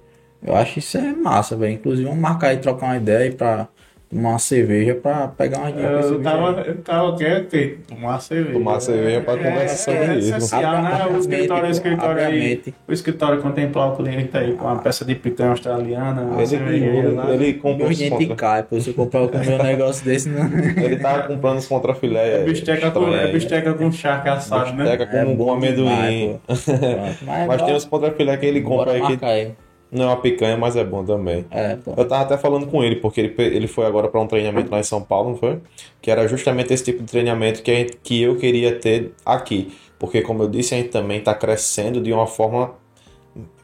eu 0.46 0.54
acho 0.54 0.78
isso 0.78 0.98
é 0.98 1.12
massa, 1.12 1.56
velho. 1.56 1.74
Inclusive, 1.74 2.06
vamos 2.06 2.20
marcar 2.20 2.48
aí, 2.48 2.58
trocar 2.58 2.86
uma 2.86 2.96
ideia 2.96 3.20
aí 3.20 3.30
pra 3.30 3.68
tomar 4.14 4.30
uma 4.30 4.38
cerveja 4.38 4.94
pra 4.94 5.28
pegar 5.28 5.58
uma 5.58 5.72
dica. 5.72 5.82
Eu 5.82 6.22
tava, 6.22 6.60
eu 6.62 6.76
tava 6.76 7.16
querendo 7.16 7.46
ter, 7.46 7.80
tomar 7.88 8.20
cerveja. 8.20 8.52
Tomar 8.52 8.80
cerveja 8.80 9.20
pra 9.20 9.36
conversar 9.36 9.76
sobre 9.76 9.98
é, 9.98 10.18
isso. 10.18 10.36
essencial, 10.36 10.82
né? 10.82 11.06
O 11.12 11.18
escritório, 11.18 11.66
o 11.66 11.70
escritório 11.70 12.22
aí, 12.24 12.62
o 12.86 12.92
escritório 12.92 13.42
contemplar 13.42 13.92
o 13.92 13.96
cliente 13.96 14.36
aí 14.36 14.52
com 14.54 14.64
uma 14.64 14.78
peça 14.78 15.04
de 15.04 15.14
picanha 15.14 15.50
australiana, 15.50 16.22
uma 16.22 16.36
Ele, 16.38 16.46
cerveja 16.46 16.84
ele, 16.84 17.02
gelada. 17.02 17.34
ele 17.34 17.54
comprou 17.54 17.76
Meu 17.78 17.88
os 17.88 17.96
gente 17.96 18.10
contra... 18.16 18.36
cai, 18.36 18.62
pô. 18.62 18.80
Se 18.80 18.90
eu 18.90 18.94
comprar 18.94 19.26
com 19.28 19.36
um 19.38 19.62
negócio 19.62 20.04
desse, 20.06 20.28
não. 20.28 20.46
Ele 20.82 20.96
tava 20.96 21.24
comprando 21.24 21.58
os 21.58 21.66
contrafilé. 21.66 22.42
É 22.42 22.44
bisteca 22.44 22.90
com, 22.90 23.12
é 23.14 23.32
bisteca 23.32 23.74
com 23.74 23.90
charque 23.90 24.28
assado, 24.28 24.72
né? 24.72 24.84
Bisteca 24.84 25.06
com, 25.06 25.16
É 25.16 25.24
com 25.24 25.34
bom 25.36 25.52
amendoim. 25.54 25.74
demais, 25.84 26.40
Mas, 27.26 27.46
Mas 27.46 27.62
tem 27.62 27.74
os 27.74 27.84
contrafilé 27.84 28.36
que 28.36 28.46
ele 28.46 28.60
compra 28.60 28.92
aí 28.92 29.02
que. 29.18 29.63
Não 29.96 30.04
é 30.06 30.08
uma 30.08 30.20
picanha, 30.20 30.56
mas 30.56 30.76
é 30.76 30.84
bom 30.84 31.04
também. 31.04 31.44
É, 31.50 31.76
pô. 31.76 31.94
Eu 31.96 32.06
tava 32.08 32.22
até 32.22 32.36
falando 32.38 32.66
com 32.66 32.82
ele, 32.84 32.96
porque 32.96 33.20
ele, 33.20 33.34
ele 33.38 33.66
foi 33.66 33.86
agora 33.86 34.08
para 34.08 34.20
um 34.20 34.26
treinamento 34.26 34.70
lá 34.70 34.80
em 34.80 34.82
São 34.82 35.02
Paulo, 35.02 35.30
não 35.30 35.36
foi? 35.36 35.60
Que 36.02 36.10
era 36.10 36.26
justamente 36.28 36.72
esse 36.72 36.84
tipo 36.84 37.02
de 37.02 37.10
treinamento 37.10 37.62
que, 37.62 37.74
gente- 37.74 37.96
que 38.02 38.22
eu 38.22 38.36
queria 38.36 38.78
ter 38.78 39.12
aqui. 39.24 39.72
Porque, 39.98 40.20
como 40.22 40.42
eu 40.42 40.48
disse, 40.48 40.74
a 40.74 40.78
gente 40.78 40.90
também 40.90 41.18
está 41.18 41.34
crescendo 41.34 42.00
de 42.00 42.12
uma 42.12 42.26
forma. 42.26 42.74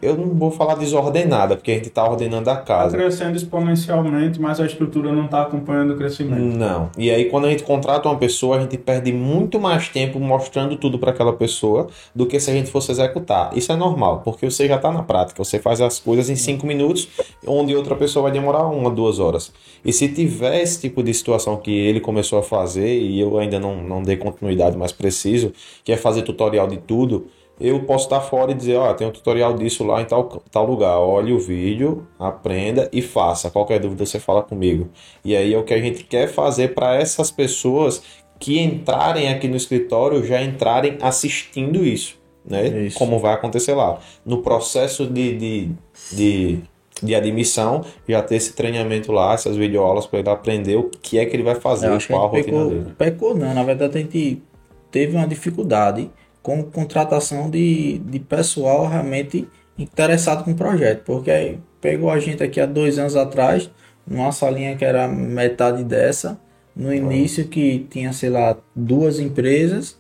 Eu 0.02 0.16
não 0.16 0.28
vou 0.34 0.50
falar 0.50 0.74
desordenada, 0.76 1.56
porque 1.56 1.70
a 1.70 1.74
gente 1.74 1.88
está 1.88 2.08
ordenando 2.08 2.48
a 2.48 2.56
Tá 2.56 2.62
casa. 2.62 2.96
crescendo 2.96 3.36
exponencialmente, 3.36 4.40
mas 4.40 4.60
a 4.60 4.66
estrutura 4.66 5.12
não 5.12 5.26
está 5.26 5.42
acompanhando 5.42 5.92
o 5.94 5.96
crescimento. 5.96 6.40
Não. 6.40 6.90
E 6.96 7.10
aí, 7.10 7.26
quando 7.26 7.46
a 7.46 7.50
gente 7.50 7.62
contrata 7.62 8.08
uma 8.08 8.16
pessoa, 8.18 8.56
a 8.56 8.60
gente 8.60 8.76
perde 8.78 9.12
muito 9.12 9.60
mais 9.60 9.88
tempo 9.88 10.18
mostrando 10.18 10.76
tudo 10.76 10.98
para 10.98 11.10
aquela 11.10 11.32
pessoa 11.32 11.88
do 12.14 12.26
que 12.26 12.40
se 12.40 12.50
a 12.50 12.54
gente 12.54 12.70
fosse 12.70 12.90
executar. 12.90 13.56
Isso 13.56 13.70
é 13.72 13.76
normal, 13.76 14.22
porque 14.24 14.50
você 14.50 14.66
já 14.66 14.76
está 14.76 14.90
na 14.90 15.02
prática. 15.02 15.42
Você 15.42 15.58
faz 15.58 15.80
as 15.80 15.98
coisas 15.98 16.30
em 16.30 16.36
cinco 16.36 16.66
minutos, 16.66 17.08
onde 17.46 17.74
outra 17.76 17.94
pessoa 17.94 18.24
vai 18.24 18.32
demorar 18.32 18.66
uma, 18.66 18.90
duas 18.90 19.18
horas. 19.18 19.52
E 19.84 19.92
se 19.92 20.08
tiver 20.08 20.60
esse 20.62 20.80
tipo 20.80 21.02
de 21.02 21.12
situação 21.14 21.56
que 21.56 21.70
ele 21.70 22.00
começou 22.00 22.38
a 22.38 22.42
fazer, 22.42 22.98
e 23.00 23.20
eu 23.20 23.38
ainda 23.38 23.58
não, 23.58 23.76
não 23.82 24.02
dei 24.02 24.16
continuidade 24.16 24.76
mais 24.76 24.92
preciso, 24.92 25.52
que 25.84 25.92
é 25.92 25.96
fazer 25.96 26.22
tutorial 26.22 26.66
de 26.66 26.76
tudo, 26.78 27.26
eu 27.60 27.80
posso 27.84 28.04
estar 28.04 28.20
fora 28.20 28.52
e 28.52 28.54
dizer, 28.54 28.76
ó, 28.76 28.94
tem 28.94 29.06
um 29.06 29.10
tutorial 29.10 29.54
disso 29.54 29.84
lá 29.84 30.00
em 30.00 30.06
tal, 30.06 30.42
tal 30.50 30.64
lugar. 30.66 30.98
Olhe 30.98 31.32
o 31.32 31.38
vídeo, 31.38 32.06
aprenda 32.18 32.88
e 32.92 33.02
faça. 33.02 33.50
Qualquer 33.50 33.78
dúvida 33.78 34.06
você 34.06 34.18
fala 34.18 34.42
comigo. 34.42 34.88
E 35.24 35.36
aí 35.36 35.52
é 35.52 35.58
o 35.58 35.62
que 35.62 35.74
a 35.74 35.80
gente 35.80 36.04
quer 36.04 36.26
fazer 36.28 36.74
para 36.74 36.96
essas 36.96 37.30
pessoas 37.30 38.02
que 38.38 38.58
entrarem 38.58 39.28
aqui 39.28 39.46
no 39.46 39.56
escritório 39.56 40.24
já 40.24 40.42
entrarem 40.42 40.96
assistindo 41.02 41.84
isso, 41.84 42.18
né? 42.42 42.86
Isso. 42.86 42.98
Como 42.98 43.18
vai 43.18 43.34
acontecer 43.34 43.74
lá. 43.74 43.98
No 44.24 44.38
processo 44.38 45.06
de, 45.06 45.36
de, 45.36 45.70
de, 46.10 46.58
de 47.02 47.14
admissão, 47.14 47.84
já 48.08 48.22
ter 48.22 48.36
esse 48.36 48.54
treinamento 48.54 49.12
lá, 49.12 49.34
essas 49.34 49.56
videoaulas 49.58 50.06
para 50.06 50.20
ele 50.20 50.30
aprender 50.30 50.76
o 50.76 50.84
que 50.84 51.18
é 51.18 51.26
que 51.26 51.36
ele 51.36 51.42
vai 51.42 51.56
fazer, 51.56 51.88
Eu 51.88 51.94
acho 51.94 52.06
que 52.06 52.14
a 52.14 52.16
qual 52.16 52.32
a 52.32 52.36
gente 52.36 52.50
rotina 52.50 52.64
pecou, 52.64 52.70
dele. 52.70 52.94
pecou, 52.96 53.34
não. 53.34 53.52
Na 53.52 53.62
verdade, 53.62 53.98
a 53.98 54.00
gente 54.00 54.42
teve 54.90 55.14
uma 55.14 55.26
dificuldade 55.26 56.10
com 56.50 56.62
contratação 56.64 57.48
de, 57.48 57.98
de 57.98 58.18
pessoal 58.18 58.86
realmente 58.88 59.46
interessado 59.78 60.44
com 60.44 60.52
o 60.52 60.54
projeto. 60.56 61.04
Porque 61.04 61.30
aí 61.30 61.58
pegou 61.80 62.10
a 62.10 62.18
gente 62.18 62.42
aqui 62.42 62.60
há 62.60 62.66
dois 62.66 62.98
anos 62.98 63.16
atrás, 63.16 63.70
numa 64.06 64.32
salinha 64.32 64.76
que 64.76 64.84
era 64.84 65.06
metade 65.06 65.84
dessa, 65.84 66.40
no 66.74 66.92
início 66.92 67.46
que 67.46 67.86
tinha, 67.90 68.12
sei 68.12 68.30
lá, 68.30 68.56
duas 68.74 69.20
empresas. 69.20 69.98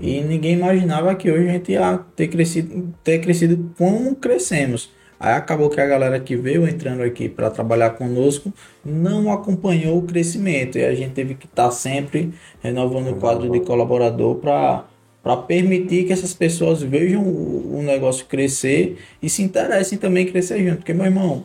E 0.00 0.22
ninguém 0.22 0.54
imaginava 0.54 1.14
que 1.14 1.30
hoje 1.30 1.48
a 1.48 1.52
gente 1.52 1.72
ia 1.72 2.00
ter 2.16 2.28
crescido, 2.28 2.94
ter 3.04 3.18
crescido 3.20 3.72
como 3.76 4.16
crescemos. 4.16 4.90
Aí 5.20 5.34
acabou 5.34 5.70
que 5.70 5.80
a 5.80 5.86
galera 5.86 6.18
que 6.18 6.34
veio 6.34 6.66
entrando 6.66 7.02
aqui 7.02 7.28
para 7.28 7.48
trabalhar 7.48 7.90
conosco 7.90 8.52
não 8.84 9.30
acompanhou 9.32 9.98
o 9.98 10.02
crescimento 10.02 10.78
e 10.78 10.84
a 10.84 10.92
gente 10.96 11.12
teve 11.12 11.36
que 11.36 11.46
estar 11.46 11.70
sempre 11.70 12.34
renovando 12.60 13.12
o 13.12 13.16
quadro 13.16 13.48
de 13.48 13.60
colaborador 13.60 14.36
para 14.36 14.84
para 15.22 15.36
permitir 15.36 16.04
que 16.04 16.12
essas 16.12 16.34
pessoas 16.34 16.82
vejam 16.82 17.22
o, 17.22 17.80
negócio 17.82 18.26
crescer 18.26 18.98
e 19.22 19.30
se 19.30 19.42
interessem 19.42 19.98
também 19.98 20.26
crescer 20.26 20.64
junto. 20.64 20.78
Porque, 20.78 20.92
meu 20.92 21.06
irmão, 21.06 21.44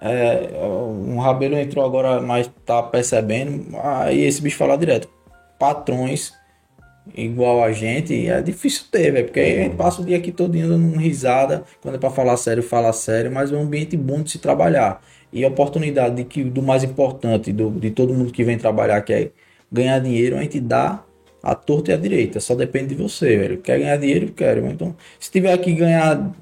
é, 0.00 0.50
um 0.64 1.18
Rabelo 1.18 1.56
entrou 1.56 1.84
agora, 1.84 2.20
mas 2.20 2.50
tá 2.64 2.82
percebendo, 2.82 3.76
aí 3.82 4.24
esse 4.24 4.40
bicho 4.40 4.56
fala 4.56 4.78
direto. 4.78 5.08
Patrões 5.58 6.32
igual 7.14 7.62
a 7.62 7.72
gente, 7.72 8.28
é 8.28 8.40
difícil 8.42 8.84
ter, 8.90 9.12
velho. 9.12 9.26
Porque 9.26 9.40
a 9.40 9.62
gente 9.62 9.76
passa 9.76 10.02
o 10.02 10.04
dia 10.04 10.16
aqui 10.16 10.32
todo 10.32 10.52
dando 10.52 10.98
risada. 10.98 11.64
Quando 11.80 11.96
é 11.96 11.98
pra 11.98 12.10
falar 12.10 12.36
sério, 12.36 12.62
fala 12.62 12.92
sério, 12.92 13.30
mas 13.30 13.52
é 13.52 13.56
um 13.56 13.62
ambiente 13.62 13.96
bom 13.96 14.22
de 14.22 14.30
se 14.30 14.38
trabalhar. 14.38 15.02
E 15.32 15.44
a 15.44 15.48
oportunidade 15.48 16.16
de 16.16 16.24
que, 16.24 16.42
do 16.42 16.62
mais 16.62 16.84
importante, 16.84 17.52
do, 17.52 17.70
de 17.70 17.90
todo 17.90 18.14
mundo 18.14 18.32
que 18.32 18.44
vem 18.44 18.56
trabalhar, 18.58 19.00
que 19.02 19.12
é 19.12 19.30
ganhar 19.70 19.98
dinheiro, 19.98 20.36
a 20.36 20.42
gente 20.42 20.60
dá 20.60 21.04
a 21.42 21.54
torta 21.54 21.90
e 21.90 21.94
a 21.94 21.96
direita. 21.96 22.40
Só 22.40 22.54
depende 22.54 22.94
de 22.94 23.02
você, 23.02 23.36
velho. 23.36 23.58
Quer 23.58 23.78
ganhar 23.78 23.96
dinheiro? 23.96 24.32
Quero. 24.32 24.66
Então, 24.66 24.96
se 25.18 25.30
tiver 25.30 25.52
aqui 25.52 25.72
ganhar 25.72 26.32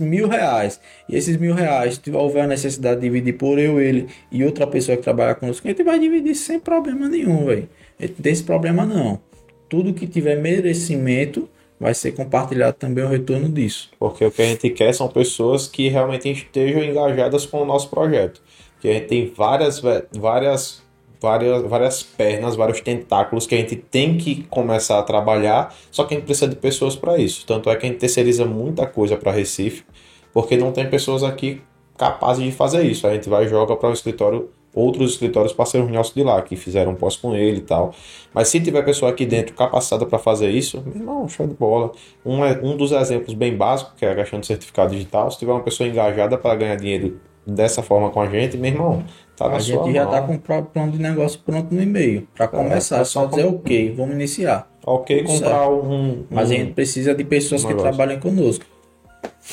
mil 0.00 0.26
reais 0.28 0.80
e 1.08 1.16
esses 1.16 1.36
mil 1.36 1.54
reais 1.54 2.00
se 2.02 2.10
houver 2.10 2.42
a 2.42 2.46
necessidade 2.46 3.00
de 3.00 3.06
dividir 3.06 3.34
por 3.34 3.58
eu, 3.58 3.80
ele 3.80 4.08
e 4.32 4.44
outra 4.44 4.66
pessoa 4.66 4.96
que 4.96 5.02
trabalha 5.02 5.34
conosco, 5.34 5.66
a 5.66 5.70
gente 5.70 5.84
vai 5.84 5.98
dividir 5.98 6.34
sem 6.34 6.58
problema 6.58 7.08
nenhum, 7.08 7.44
velho. 7.44 7.68
A 7.98 8.02
gente 8.02 8.16
não 8.16 8.22
tem 8.22 8.32
esse 8.32 8.42
problema 8.42 8.84
não. 8.84 9.20
Tudo 9.68 9.94
que 9.94 10.06
tiver 10.06 10.36
merecimento 10.36 11.48
vai 11.78 11.94
ser 11.94 12.12
compartilhado 12.12 12.76
também 12.76 13.04
o 13.04 13.08
retorno 13.08 13.48
disso. 13.48 13.90
Porque 13.98 14.24
o 14.24 14.30
que 14.30 14.42
a 14.42 14.46
gente 14.46 14.70
quer 14.70 14.92
são 14.94 15.08
pessoas 15.08 15.66
que 15.66 15.88
realmente 15.88 16.30
estejam 16.30 16.82
engajadas 16.82 17.46
com 17.46 17.62
o 17.62 17.64
nosso 17.64 17.88
projeto. 17.88 18.42
Que 18.80 18.88
a 18.88 18.92
gente 18.92 19.06
tem 19.06 19.32
várias, 19.34 19.80
várias 20.12 20.82
várias, 21.20 21.62
várias 21.62 22.02
pernas, 22.02 22.56
vários 22.56 22.80
tentáculos 22.80 23.46
que 23.46 23.54
a 23.54 23.58
gente 23.58 23.76
tem 23.76 24.16
que 24.16 24.44
começar 24.44 24.98
a 24.98 25.02
trabalhar, 25.02 25.74
só 25.90 26.04
que 26.04 26.14
a 26.14 26.16
gente 26.16 26.26
precisa 26.26 26.48
de 26.48 26.56
pessoas 26.56 26.96
para 26.96 27.18
isso. 27.18 27.46
Tanto 27.46 27.70
é 27.70 27.76
que 27.76 27.86
a 27.86 27.88
gente 27.88 27.98
terceiriza 27.98 28.44
muita 28.44 28.86
coisa 28.86 29.16
para 29.16 29.32
Recife, 29.32 29.84
porque 30.32 30.56
não 30.56 30.72
tem 30.72 30.88
pessoas 30.88 31.22
aqui 31.22 31.60
capazes 31.96 32.44
de 32.44 32.52
fazer 32.52 32.82
isso. 32.84 33.06
A 33.06 33.14
gente 33.14 33.28
vai 33.28 33.44
e 33.44 33.48
joga 33.48 33.74
para 33.76 33.90
o 33.90 33.92
escritório 33.92 34.50
outros 34.76 35.12
escritórios 35.12 35.54
parceiros 35.54 35.90
nossos 35.90 36.14
de 36.14 36.22
lá, 36.22 36.42
que 36.42 36.54
fizeram 36.54 36.94
pós 36.94 37.16
com 37.16 37.34
ele 37.34 37.58
e 37.58 37.62
tal. 37.62 37.94
Mas 38.34 38.48
se 38.48 38.60
tiver 38.60 38.84
pessoa 38.84 39.10
aqui 39.10 39.24
dentro 39.24 39.54
capacitada 39.54 40.04
para 40.04 40.18
fazer 40.18 40.50
isso, 40.50 40.82
meu 40.84 40.96
irmão, 40.96 41.26
show 41.26 41.46
de 41.46 41.54
bola. 41.54 41.92
Um, 42.22 42.44
é, 42.44 42.60
um 42.62 42.76
dos 42.76 42.92
exemplos 42.92 43.32
bem 43.32 43.56
básicos, 43.56 43.94
que 43.96 44.04
é 44.04 44.12
a 44.12 44.14
questão 44.14 44.38
do 44.38 44.44
certificado 44.44 44.92
digital, 44.92 45.30
se 45.30 45.38
tiver 45.38 45.52
uma 45.52 45.62
pessoa 45.62 45.88
engajada 45.88 46.36
para 46.36 46.54
ganhar 46.54 46.76
dinheiro 46.76 47.18
dessa 47.46 47.82
forma 47.82 48.10
com 48.10 48.20
a 48.20 48.26
gente, 48.26 48.58
meu 48.58 48.70
irmão, 48.70 49.04
tá 49.36 49.46
a 49.46 49.58
gente 49.58 49.92
já 49.92 50.04
mão. 50.04 50.10
tá 50.12 50.22
com 50.22 50.34
o 50.34 50.62
plano 50.64 50.92
de 50.92 50.98
negócio 50.98 51.40
pronto 51.44 51.74
no 51.74 51.82
e-mail. 51.82 52.26
Para 52.34 52.48
começar, 52.48 52.98
é 52.98 53.00
é 53.00 53.04
só 53.04 53.22
só 53.22 53.26
dizer 53.26 53.44
com- 53.44 53.56
ok, 53.56 53.94
vamos 53.96 54.14
iniciar. 54.14 54.70
Ok, 54.84 55.22
comprar 55.24 55.68
um, 55.68 56.24
Mas 56.30 56.50
um- 56.50 56.54
a 56.54 56.56
gente 56.56 56.72
precisa 56.72 57.14
de 57.14 57.24
pessoas 57.24 57.64
um 57.64 57.68
que 57.68 57.74
trabalhem 57.74 58.18
conosco. 58.18 58.64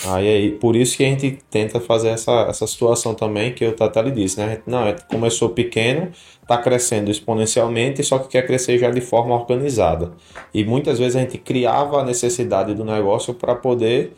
Aí, 0.08 0.28
aí, 0.28 0.52
por 0.52 0.76
isso 0.76 0.98
que 0.98 1.04
a 1.04 1.08
gente 1.08 1.40
tenta 1.50 1.80
fazer 1.80 2.10
essa, 2.10 2.48
essa 2.50 2.66
situação 2.66 3.14
também, 3.14 3.54
que 3.54 3.66
o 3.66 3.72
Tata 3.74 4.02
lhe 4.02 4.12
disse, 4.12 4.40
né? 4.40 4.46
A 4.46 4.50
gente, 4.50 4.64
não, 4.66 4.84
a 4.84 4.88
gente 4.90 5.06
começou 5.06 5.50
pequeno, 5.50 6.10
está 6.42 6.58
crescendo 6.58 7.12
exponencialmente, 7.12 8.04
só 8.04 8.18
que 8.20 8.28
quer 8.28 8.46
crescer 8.46 8.78
já 8.80 8.90
de 8.90 9.02
forma 9.02 9.36
organizada. 9.36 10.12
E 10.54 10.64
muitas 10.64 10.98
vezes 11.00 11.16
a 11.16 11.20
gente 11.20 11.38
criava 11.38 12.02
a 12.02 12.04
necessidade 12.04 12.74
do 12.74 12.84
negócio 12.84 13.34
para 13.34 13.56
poder 13.56 14.14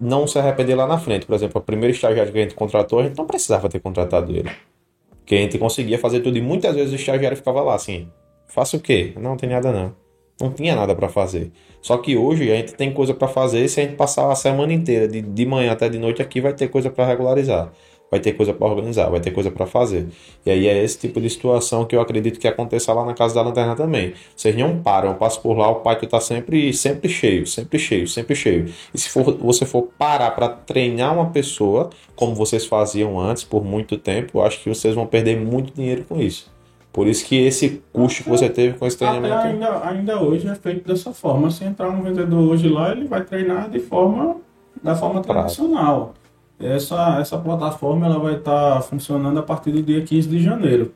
não 0.00 0.26
se 0.26 0.38
arrepender 0.38 0.74
lá 0.74 0.86
na 0.86 0.98
frente. 0.98 1.26
Por 1.26 1.34
exemplo, 1.34 1.60
o 1.60 1.64
primeiro 1.64 1.94
estagiário 1.94 2.32
que 2.32 2.38
a 2.38 2.42
gente 2.42 2.54
contratou, 2.54 2.98
a 2.98 3.04
gente 3.04 3.16
não 3.16 3.26
precisava 3.26 3.68
ter 3.68 3.80
contratado 3.80 4.32
ele. 4.34 4.50
Porque 5.24 5.36
a 5.36 5.38
gente 5.38 5.56
conseguia 5.56 5.98
fazer 5.98 6.20
tudo 6.20 6.36
e 6.36 6.42
muitas 6.42 6.76
vezes 6.76 6.92
o 6.92 6.96
estagiário 6.96 7.34
ficava 7.34 7.62
lá 7.62 7.74
assim: 7.74 8.08
faça 8.46 8.76
o 8.76 8.80
quê? 8.80 9.12
Não, 9.16 9.30
não 9.30 9.36
tem 9.38 9.48
nada 9.48 9.72
não. 9.72 9.96
Não 10.38 10.52
tinha 10.52 10.76
nada 10.76 10.94
para 10.94 11.08
fazer. 11.08 11.50
Só 11.80 11.96
que 11.96 12.16
hoje 12.16 12.50
a 12.50 12.56
gente 12.56 12.74
tem 12.74 12.92
coisa 12.92 13.14
para 13.14 13.28
fazer. 13.28 13.66
Se 13.68 13.80
a 13.80 13.84
gente 13.84 13.96
passar 13.96 14.30
a 14.30 14.34
semana 14.34 14.72
inteira, 14.72 15.08
de, 15.08 15.22
de 15.22 15.46
manhã 15.46 15.72
até 15.72 15.88
de 15.88 15.98
noite 15.98 16.20
aqui, 16.20 16.40
vai 16.40 16.52
ter 16.52 16.68
coisa 16.68 16.90
para 16.90 17.06
regularizar. 17.06 17.72
Vai 18.10 18.20
ter 18.20 18.32
coisa 18.34 18.52
para 18.52 18.66
organizar, 18.66 19.08
vai 19.08 19.18
ter 19.18 19.32
coisa 19.32 19.50
para 19.50 19.66
fazer. 19.66 20.06
E 20.46 20.50
aí 20.50 20.68
é 20.68 20.84
esse 20.84 20.98
tipo 20.98 21.20
de 21.20 21.28
situação 21.28 21.84
que 21.84 21.96
eu 21.96 22.00
acredito 22.00 22.38
que 22.38 22.46
aconteça 22.46 22.92
lá 22.92 23.04
na 23.04 23.12
Casa 23.12 23.34
da 23.34 23.42
Lanterna 23.42 23.74
também. 23.74 24.14
Vocês 24.36 24.56
não 24.56 24.80
param, 24.80 25.08
eu 25.08 25.14
passo 25.16 25.40
por 25.40 25.56
lá, 25.56 25.68
o 25.68 25.76
pátio 25.76 26.08
tá 26.08 26.20
sempre, 26.20 26.72
sempre 26.72 27.08
cheio, 27.08 27.46
sempre 27.46 27.78
cheio, 27.78 28.06
sempre 28.06 28.36
cheio. 28.36 28.72
E 28.92 28.98
se 28.98 29.08
for, 29.08 29.36
você 29.36 29.66
for 29.66 29.88
parar 29.98 30.30
para 30.30 30.48
treinar 30.48 31.14
uma 31.14 31.30
pessoa, 31.30 31.90
como 32.14 32.34
vocês 32.34 32.64
faziam 32.64 33.18
antes 33.18 33.42
por 33.42 33.64
muito 33.64 33.98
tempo, 33.98 34.38
eu 34.38 34.42
acho 34.42 34.62
que 34.62 34.68
vocês 34.68 34.94
vão 34.94 35.06
perder 35.06 35.40
muito 35.40 35.74
dinheiro 35.74 36.04
com 36.08 36.20
isso. 36.20 36.54
Por 36.92 37.08
isso 37.08 37.26
que 37.26 37.34
esse 37.36 37.82
custo 37.92 38.22
que 38.22 38.30
você 38.30 38.48
teve 38.48 38.78
com 38.78 38.86
esse 38.86 39.02
Até 39.02 39.18
treinamento. 39.18 39.48
ainda, 39.48 39.88
ainda 39.88 40.22
hoje 40.22 40.46
é 40.46 40.54
feito 40.54 40.86
dessa 40.86 41.12
forma. 41.12 41.50
Se 41.50 41.64
entrar 41.64 41.90
um 41.90 42.00
vendedor 42.00 42.52
hoje 42.52 42.68
lá, 42.68 42.92
ele 42.92 43.08
vai 43.08 43.24
treinar 43.24 43.68
de 43.68 43.80
forma 43.80 44.36
da 44.80 44.94
forma 44.94 45.20
tradicional. 45.20 46.14
Essa, 46.64 47.18
essa 47.20 47.36
plataforma 47.36 48.06
ela 48.06 48.18
vai 48.18 48.36
estar 48.36 48.80
funcionando 48.82 49.38
a 49.38 49.42
partir 49.42 49.70
do 49.72 49.82
dia 49.82 50.02
15 50.02 50.28
de 50.28 50.40
janeiro. 50.40 50.92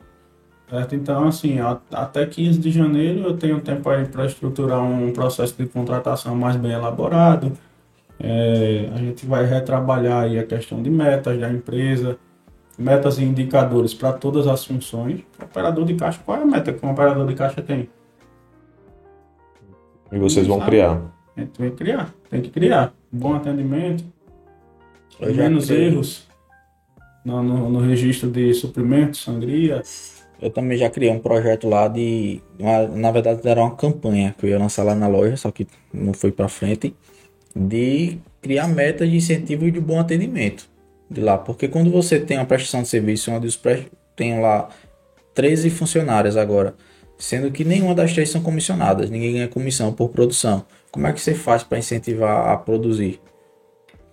Certo? 0.70 0.94
Então, 0.94 1.26
assim, 1.28 1.58
a- 1.60 1.78
até 1.92 2.24
15 2.26 2.58
de 2.58 2.70
janeiro 2.70 3.20
eu 3.20 3.36
tenho 3.36 3.60
tempo 3.60 3.88
aí 3.90 4.06
para 4.06 4.24
estruturar 4.26 4.82
um 4.82 5.12
processo 5.12 5.54
de 5.58 5.66
contratação 5.66 6.34
mais 6.34 6.56
bem 6.56 6.72
elaborado. 6.72 7.52
É, 8.20 8.88
a 8.94 8.96
gente 8.98 9.24
vai 9.26 9.44
retrabalhar 9.44 10.24
aí 10.24 10.38
a 10.38 10.44
questão 10.44 10.82
de 10.82 10.90
metas 10.90 11.38
da 11.38 11.50
empresa, 11.50 12.18
metas 12.78 13.18
e 13.18 13.24
indicadores 13.24 13.94
para 13.94 14.12
todas 14.12 14.46
as 14.46 14.64
funções. 14.64 15.20
O 15.40 15.44
operador 15.44 15.84
de 15.84 15.94
caixa, 15.94 16.20
qual 16.24 16.38
é 16.38 16.42
a 16.42 16.46
meta 16.46 16.72
que 16.72 16.84
um 16.84 16.90
operador 16.90 17.26
de 17.26 17.34
caixa 17.34 17.62
tem? 17.62 17.88
E 20.10 20.18
vocês 20.18 20.46
vão 20.46 20.60
criar. 20.60 21.00
A 21.36 21.40
gente 21.40 21.50
tem 21.52 21.70
que 21.70 21.76
criar, 21.76 22.14
tem 22.30 22.40
que 22.42 22.50
criar. 22.50 22.92
Bom 23.12 23.34
atendimento, 23.36 24.04
Eu 25.20 25.34
menos 25.34 25.70
erros 25.70 26.26
no, 27.24 27.42
no, 27.42 27.70
no 27.70 27.80
registro 27.80 28.30
de 28.30 28.52
suprimentos, 28.54 29.22
sangria. 29.22 29.82
Eu 30.40 30.50
também 30.50 30.78
já 30.78 30.88
criei 30.88 31.10
um 31.10 31.18
projeto 31.18 31.68
lá 31.68 31.88
de. 31.88 32.40
uma- 32.58 32.86
na 32.86 33.10
verdade, 33.10 33.40
era 33.44 33.60
uma 33.60 33.74
campanha 33.74 34.34
que 34.38 34.46
eu 34.46 34.50
ia 34.50 34.58
lançar 34.58 34.84
lá 34.84 34.94
na 34.94 35.08
loja, 35.08 35.36
só 35.36 35.50
que 35.50 35.66
não 35.92 36.12
foi 36.12 36.30
pra 36.30 36.48
frente. 36.48 36.94
De 37.56 38.18
criar 38.40 38.68
metas 38.68 39.08
de 39.10 39.16
incentivo 39.16 39.66
e 39.66 39.70
de 39.70 39.80
bom 39.80 39.98
atendimento 39.98 40.68
de 41.10 41.20
lá. 41.20 41.36
Porque 41.36 41.66
quando 41.66 41.90
você 41.90 42.20
tem 42.20 42.36
uma 42.38 42.46
prestação 42.46 42.82
de 42.82 42.88
serviço 42.88 43.32
onde 43.32 43.46
os 43.48 43.56
pre... 43.56 43.88
tem 44.14 44.40
lá 44.40 44.68
13 45.34 45.70
funcionários 45.70 46.36
agora, 46.36 46.74
sendo 47.18 47.50
que 47.50 47.64
nenhuma 47.64 47.94
das 47.94 48.12
três 48.12 48.30
são 48.30 48.40
comissionadas, 48.40 49.10
ninguém 49.10 49.32
ganha 49.32 49.48
comissão 49.48 49.92
por 49.92 50.10
produção. 50.10 50.64
Como 50.92 51.06
é 51.06 51.12
que 51.12 51.20
você 51.20 51.34
faz 51.34 51.64
para 51.64 51.78
incentivar 51.78 52.48
a 52.48 52.56
produzir? 52.56 53.20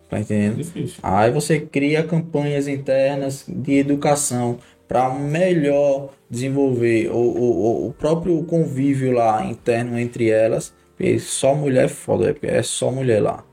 Tá 0.09 0.17
É 0.17 0.21
entendendo? 0.21 0.57
difícil. 0.57 0.99
Aí 1.01 1.31
você 1.31 1.59
cria 1.59 2.03
campanhas 2.03 2.67
internas 2.67 3.45
de 3.47 3.73
educação 3.79 4.59
para 4.87 5.09
melhor 5.13 6.09
desenvolver 6.29 7.09
o, 7.09 7.15
o, 7.17 7.87
o 7.87 7.93
próprio 7.93 8.43
convívio 8.43 9.11
lá 9.11 9.43
interno 9.45 9.97
entre 9.99 10.29
elas. 10.29 10.73
Porque 10.95 11.19
só 11.19 11.53
mulher 11.55 11.85
é 11.85 11.87
foda, 11.89 12.33
porque 12.33 12.47
é 12.47 12.63
só 12.63 12.91
mulher 12.91 13.21
lá. 13.21 13.43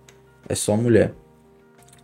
É 0.48 0.54
só 0.54 0.76
mulher. 0.76 1.12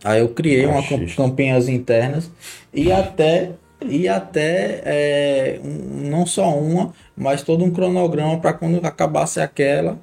Aí 0.03 0.19
eu 0.21 0.29
criei 0.29 0.65
uma 0.65 0.81
campanhas 1.15 1.67
internas 1.67 2.31
e 2.73 2.91
até 2.91 3.51
e 3.81 4.07
até 4.09 4.81
é, 4.83 5.59
um- 5.63 6.09
não 6.09 6.25
só 6.25 6.53
uma, 6.57 6.93
mas 7.15 7.43
todo 7.43 7.63
um 7.63 7.71
cronograma 7.71 8.37
para 8.39 8.53
quando 8.53 8.85
acabasse 8.85 9.39
aquela, 9.39 9.97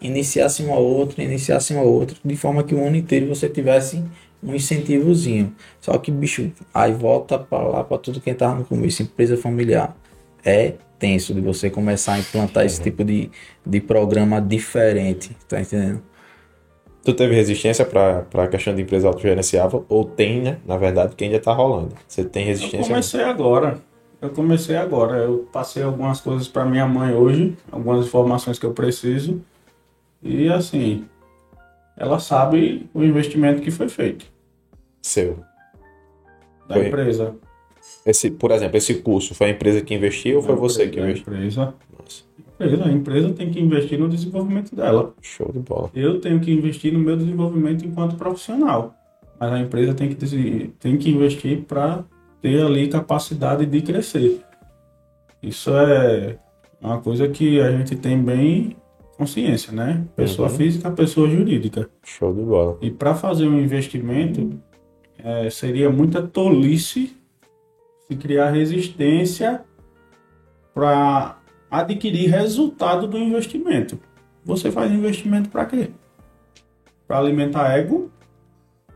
iniciasse 0.00 0.62
uma 0.62 0.76
outra, 0.76 1.22
iniciasse 1.22 1.72
uma 1.72 1.82
outra, 1.82 2.16
de 2.24 2.36
forma 2.36 2.62
que 2.62 2.74
o 2.74 2.84
ano 2.84 2.96
inteiro 2.96 3.26
você 3.26 3.48
tivesse 3.48 4.02
um 4.42 4.54
incentivozinho. 4.54 5.54
Só 5.80 5.96
que, 5.98 6.10
bicho, 6.10 6.50
aí 6.72 6.92
volta 6.92 7.38
para 7.38 7.66
lá 7.66 7.84
para 7.84 7.98
tudo 7.98 8.20
quem 8.20 8.34
tava 8.34 8.56
no 8.56 8.64
começo, 8.64 9.02
empresa 9.02 9.36
familiar. 9.36 9.96
É 10.44 10.74
tenso 10.98 11.34
de 11.34 11.40
você 11.40 11.68
começar 11.68 12.14
a 12.14 12.18
implantar 12.18 12.64
esse 12.64 12.80
tipo 12.80 13.04
de, 13.04 13.30
de 13.64 13.80
programa 13.80 14.40
diferente, 14.40 15.36
tá 15.48 15.60
entendendo? 15.60 16.02
Tu 17.04 17.14
teve 17.14 17.34
resistência 17.34 17.84
para 17.84 18.26
a 18.34 18.48
questão 18.48 18.74
de 18.74 18.82
empresa 18.82 19.06
autogerenciável? 19.06 19.84
Ou 19.88 20.04
tem, 20.04 20.40
né? 20.42 20.58
Na 20.66 20.76
verdade, 20.76 21.14
que 21.14 21.24
ainda 21.24 21.38
tá 21.38 21.52
rolando. 21.52 21.94
Você 22.08 22.24
tem 22.24 22.42
Eu 22.42 22.48
resistência? 22.48 22.88
comecei 22.88 23.22
agora. 23.22 23.78
Eu 24.20 24.30
comecei 24.30 24.76
agora. 24.76 25.16
Eu 25.18 25.48
passei 25.52 25.82
algumas 25.84 26.20
coisas 26.20 26.48
para 26.48 26.64
minha 26.64 26.86
mãe 26.86 27.14
hoje, 27.14 27.56
algumas 27.70 28.06
informações 28.06 28.58
que 28.58 28.66
eu 28.66 28.72
preciso. 28.72 29.40
E 30.22 30.48
assim, 30.48 31.04
ela 31.96 32.18
sabe 32.18 32.88
o 32.92 33.02
investimento 33.02 33.62
que 33.62 33.70
foi 33.70 33.88
feito 33.88 34.26
Seu. 35.02 35.38
da 36.68 36.74
Foi. 36.76 36.88
empresa. 36.88 37.34
Esse, 38.04 38.30
por 38.30 38.50
exemplo, 38.50 38.76
esse 38.76 38.94
curso 38.96 39.34
foi 39.34 39.48
a 39.48 39.50
empresa 39.50 39.80
que 39.80 39.94
investiu 39.94 40.36
ou 40.38 40.42
foi 40.42 40.54
Da 40.54 40.60
você 40.60 40.88
que 40.88 40.98
empresa, 40.98 41.10
investiu? 41.10 41.32
empresa. 41.34 41.74
Nossa, 41.98 42.24
empresa. 42.38 42.84
A 42.84 42.92
empresa 42.92 43.32
tem 43.32 43.50
que 43.50 43.60
investir 43.60 43.98
no 43.98 44.08
desenvolvimento 44.08 44.74
dela. 44.74 45.14
show 45.22 45.50
de 45.52 45.58
bola. 45.60 45.90
Eu 45.94 46.20
tenho 46.20 46.40
que 46.40 46.52
investir 46.52 46.92
no 46.92 46.98
meu 46.98 47.16
desenvolvimento 47.16 47.84
enquanto 47.86 48.16
profissional. 48.16 48.94
Mas 49.38 49.52
a 49.52 49.58
empresa 49.60 49.94
tem 49.94 50.08
que, 50.08 50.72
tem 50.80 50.96
que 50.96 51.10
investir 51.10 51.62
para 51.62 52.04
ter 52.40 52.64
ali 52.64 52.88
capacidade 52.88 53.66
de 53.66 53.82
crescer. 53.82 54.40
Isso 55.42 55.70
é 55.76 56.38
uma 56.80 57.00
coisa 57.00 57.28
que 57.28 57.60
a 57.60 57.70
gente 57.70 57.94
tem 57.96 58.20
bem 58.20 58.76
consciência, 59.16 59.72
né? 59.72 60.04
Pessoa 60.14 60.48
Uhum. 60.48 60.54
física, 60.56 60.90
pessoa 60.90 61.28
jurídica. 61.28 61.88
Show 62.04 62.34
de 62.34 62.42
bola. 62.42 62.78
E 62.80 62.90
para 62.90 63.14
fazer 63.14 63.46
um 63.48 63.58
investimento, 63.58 64.50
é, 65.18 65.48
seria 65.50 65.90
muita 65.90 66.22
tolice 66.22 67.16
se 68.08 68.16
criar 68.16 68.50
resistência 68.50 69.62
para 70.74 71.38
adquirir 71.70 72.30
resultado 72.30 73.06
do 73.08 73.18
investimento. 73.18 73.98
Você 74.44 74.70
faz 74.70 74.92
investimento 74.92 75.48
para 75.48 75.64
quê? 75.64 75.90
Para 77.08 77.18
alimentar 77.18 77.76
ego? 77.76 78.10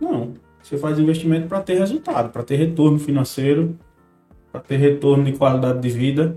Não. 0.01 0.35
Você 0.63 0.77
faz 0.77 0.99
investimento 0.99 1.49
para 1.49 1.61
ter 1.61 1.79
resultado, 1.79 2.31
para 2.31 2.43
ter 2.43 2.57
retorno 2.57 2.99
financeiro, 2.99 3.77
para 4.53 4.61
ter 4.61 4.77
retorno 4.77 5.25
de 5.25 5.33
qualidade 5.33 5.81
de 5.81 5.89
vida, 5.89 6.37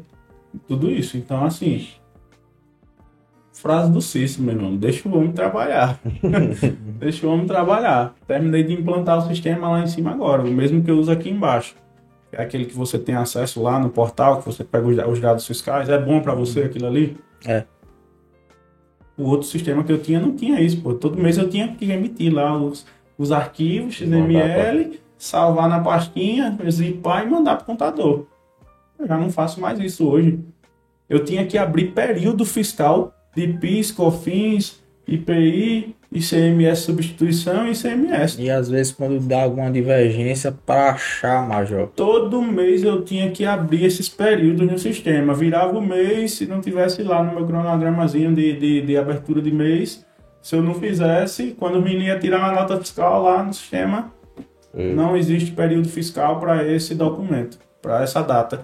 tudo 0.67 0.89
isso. 0.89 1.17
Então, 1.17 1.43
assim, 1.43 1.87
frase 3.63 3.89
do 3.89 4.01
Cícero, 4.01 4.43
meu 4.43 4.55
irmão, 4.55 4.75
deixa 4.75 5.07
o 5.07 5.17
homem 5.17 5.31
trabalhar. 5.31 5.97
Deixa 6.99 7.25
o 7.25 7.31
homem 7.33 7.47
trabalhar. 7.47 8.13
Terminei 8.27 8.61
de 8.63 8.73
implantar 8.73 9.17
o 9.19 9.21
sistema 9.27 9.69
lá 9.69 9.81
em 9.81 9.87
cima 9.87 10.11
agora, 10.11 10.41
o 10.43 10.51
mesmo 10.51 10.83
que 10.83 10.91
eu 10.91 10.97
uso 10.99 11.09
aqui 11.11 11.29
embaixo. 11.29 11.73
É 12.31 12.41
aquele 12.41 12.65
que 12.65 12.75
você 12.75 12.99
tem 12.99 13.15
acesso 13.15 13.61
lá 13.61 13.79
no 13.79 13.89
portal, 13.89 14.39
que 14.39 14.45
você 14.45 14.63
pega 14.65 14.85
os 14.87 14.95
da- 14.97 15.07
os 15.07 15.19
dados 15.19 15.47
fiscais. 15.47 15.87
É 15.87 15.97
bom 15.97 16.19
para 16.19 16.33
você 16.35 16.61
aquilo 16.61 16.87
ali? 16.87 17.15
É. 17.45 17.63
O 19.17 19.23
outro 19.29 19.47
sistema 19.47 19.83
que 19.83 19.91
eu 19.91 19.99
tinha 19.99 20.19
não 20.19 20.35
tinha 20.35 20.59
isso, 20.59 20.81
pô. 20.81 20.93
Todo 20.93 21.17
mês 21.21 21.37
eu 21.37 21.49
tinha 21.49 21.67
que 21.69 21.89
emitir 21.91 22.33
lá 22.33 22.57
os, 22.57 22.85
os 23.17 23.31
arquivos 23.31 23.95
XML, 23.95 24.99
salvar 25.17 25.69
na 25.69 25.79
pastinha, 25.79 26.57
zipar 26.69 27.25
e 27.25 27.29
mandar 27.29 27.55
pro 27.57 27.65
contador. 27.65 28.25
Eu 28.99 29.07
já 29.07 29.17
não 29.17 29.29
faço 29.29 29.61
mais 29.61 29.79
isso 29.79 30.05
hoje. 30.07 30.39
Eu 31.09 31.23
tinha 31.23 31.45
que 31.45 31.57
abrir 31.57 31.91
período 31.91 32.43
fiscal 32.45 33.13
de 33.35 33.47
PIS, 33.47 33.91
COFINS, 33.91 34.81
IPI, 35.07 35.95
ICMS 36.11 36.81
substituição 36.81 37.67
e 37.67 37.71
ICMS. 37.71 38.41
E 38.41 38.49
às 38.49 38.69
vezes 38.69 38.91
quando 38.91 39.19
dá 39.19 39.43
alguma 39.43 39.71
divergência 39.71 40.51
para 40.65 40.91
achar, 40.91 41.47
Major. 41.47 41.87
Todo 41.95 42.41
mês 42.41 42.83
eu 42.83 43.03
tinha 43.03 43.31
que 43.31 43.45
abrir 43.45 43.83
esses 43.85 44.07
períodos 44.07 44.65
no 44.71 44.77
sistema. 44.77 45.33
Virava 45.33 45.77
o 45.77 45.81
mês, 45.81 46.33
se 46.33 46.45
não 46.45 46.61
tivesse 46.61 47.01
lá 47.03 47.23
no 47.23 47.33
meu 47.33 47.45
cronogramazinho 47.47 48.33
de, 48.33 48.53
de, 48.53 48.81
de 48.81 48.97
abertura 48.97 49.41
de 49.41 49.51
mês, 49.51 50.05
se 50.41 50.55
eu 50.55 50.61
não 50.61 50.73
fizesse, 50.75 51.55
quando 51.57 51.75
o 51.79 51.81
menino 51.81 52.03
ia 52.03 52.19
tirar 52.19 52.39
uma 52.39 52.51
nota 52.51 52.77
fiscal 52.77 53.23
lá 53.23 53.41
no 53.43 53.53
sistema, 53.53 54.11
É. 54.75 54.93
não 54.93 55.15
existe 55.17 55.51
período 55.51 55.87
fiscal 55.89 56.39
para 56.39 56.63
esse 56.67 56.95
documento, 56.95 57.57
para 57.81 58.03
essa 58.03 58.21
data. 58.21 58.61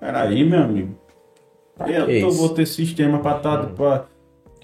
Peraí, 0.00 0.44
meu 0.44 0.62
amigo. 0.62 0.98
Pra 1.82 1.92
eu 1.92 2.06
que 2.06 2.20
tô- 2.20 2.28
isso? 2.28 2.38
vou 2.38 2.48
ter 2.50 2.66
sistema 2.66 3.18
para 3.18 3.38
tá, 3.38 3.58
pra, 3.58 4.04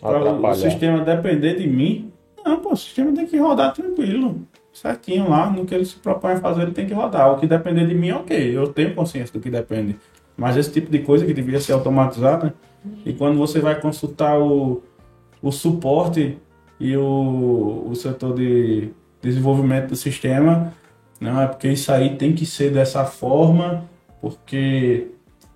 pra 0.01 0.51
o 0.51 0.55
sistema 0.55 1.01
depender 1.05 1.55
de 1.57 1.67
mim? 1.67 2.13
Não, 2.45 2.61
pô, 2.61 2.73
o 2.73 2.77
sistema 2.77 3.13
tem 3.13 3.27
que 3.27 3.37
rodar 3.37 3.75
tranquilo, 3.75 4.41
certinho 4.73 5.29
lá, 5.29 5.51
no 5.51 5.65
que 5.65 5.75
ele 5.75 5.85
se 5.85 5.97
propõe 5.97 6.33
a 6.33 6.37
fazer, 6.41 6.63
ele 6.63 6.73
tem 6.73 6.87
que 6.87 6.95
rodar. 6.95 7.33
O 7.33 7.39
que 7.39 7.47
depender 7.47 7.87
de 7.87 7.95
mim, 7.95 8.13
ok, 8.13 8.57
eu 8.57 8.69
tenho 8.73 8.95
consciência 8.95 9.33
do 9.33 9.41
que 9.41 9.51
depende. 9.51 9.97
Mas 10.37 10.57
esse 10.57 10.71
tipo 10.71 10.91
de 10.91 11.01
coisa 11.01 11.27
que 11.27 11.35
devia 11.35 11.61
ser 11.61 11.73
automatizada, 11.73 12.55
e 13.05 13.13
quando 13.13 13.37
você 13.37 13.59
vai 13.61 13.81
consultar 13.81 14.39
o, 14.39 14.83
o 15.43 15.51
suporte 15.51 16.39
e 16.79 16.97
o, 16.97 17.85
o 17.91 17.95
setor 17.97 18.35
de 18.35 18.91
desenvolvimento 19.21 19.89
do 19.89 19.97
sistema, 19.97 20.73
não, 21.21 21.43
é 21.43 21.47
porque 21.49 21.69
isso 21.69 21.91
aí 21.91 22.17
tem 22.17 22.33
que 22.33 22.47
ser 22.47 22.71
dessa 22.71 23.05
forma, 23.05 23.85
porque 24.21 25.09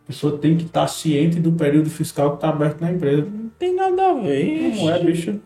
a 0.05 0.07
pessoa 0.09 0.39
tem 0.39 0.57
que 0.57 0.65
estar 0.65 0.87
ciente 0.89 1.39
do 1.41 1.53
período 1.53 1.89
fiscal 1.91 2.31
que 2.31 2.37
está 2.37 2.49
aberto 2.49 2.81
na 2.81 2.91
empresa. 2.93 3.23
Não 3.23 3.49
tem 3.59 3.75
nada 3.75 4.11
a 4.11 4.15
ver. 4.15 4.75
Não 4.77 4.91
é, 4.91 4.99
bicho. 4.99 5.39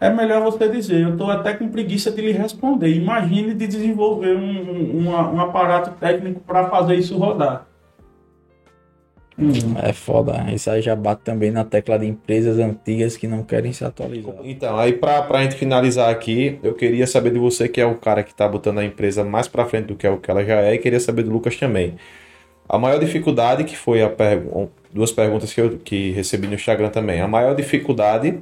É 0.00 0.08
melhor 0.08 0.42
você 0.42 0.68
dizer, 0.68 1.02
eu 1.02 1.10
estou 1.12 1.30
até 1.30 1.52
com 1.52 1.68
preguiça 1.68 2.10
de 2.10 2.22
lhe 2.22 2.32
responder. 2.32 2.88
Imagine 2.88 3.54
de 3.54 3.66
desenvolver 3.66 4.34
um, 4.34 4.40
um, 4.40 4.98
um- 5.08 5.34
um 5.34 5.40
aparato 5.40 5.90
técnico 6.00 6.40
para 6.40 6.68
fazer 6.70 6.94
isso 6.96 7.16
rodar. 7.18 7.66
Hum. 9.38 9.50
É 9.82 9.92
foda. 9.92 10.46
Isso 10.52 10.70
aí 10.70 10.82
já 10.82 10.94
bate 10.94 11.22
também 11.22 11.50
na 11.50 11.64
tecla 11.64 11.98
de 11.98 12.06
empresas 12.06 12.58
antigas 12.58 13.16
que 13.16 13.26
não 13.26 13.42
querem 13.42 13.72
se 13.72 13.84
atualizar. 13.84 14.34
Então, 14.42 14.76
aí 14.78 14.92
pra, 14.92 15.22
pra 15.22 15.42
gente 15.42 15.54
finalizar 15.56 16.10
aqui, 16.10 16.58
eu 16.62 16.74
queria 16.74 17.06
saber 17.06 17.30
de 17.32 17.38
você, 17.38 17.66
que 17.68 17.80
é 17.80 17.86
o 17.86 17.94
cara 17.94 18.22
que 18.22 18.34
tá 18.34 18.46
botando 18.48 18.78
a 18.78 18.84
empresa 18.84 19.24
mais 19.24 19.48
pra 19.48 19.64
frente 19.64 19.86
do 19.86 19.96
que 19.96 20.06
é 20.06 20.10
o 20.10 20.18
que 20.18 20.30
ela 20.30 20.44
já 20.44 20.56
é, 20.60 20.74
e 20.74 20.78
queria 20.78 21.00
saber 21.00 21.22
do 21.22 21.30
Lucas 21.30 21.56
também. 21.56 21.94
A 22.72 22.78
maior 22.78 23.00
dificuldade, 23.00 23.64
que 23.64 23.76
foi 23.76 24.00
a 24.00 24.08
pergu- 24.08 24.70
duas 24.92 25.10
perguntas 25.10 25.52
que 25.52 25.60
eu 25.60 25.76
que 25.78 26.12
recebi 26.12 26.46
no 26.46 26.54
Instagram 26.54 26.88
também. 26.88 27.20
A 27.20 27.26
maior 27.26 27.52
dificuldade 27.56 28.40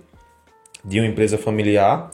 de 0.85 1.01
uma 1.01 1.09
empresa 1.09 1.39
familiar 1.39 2.11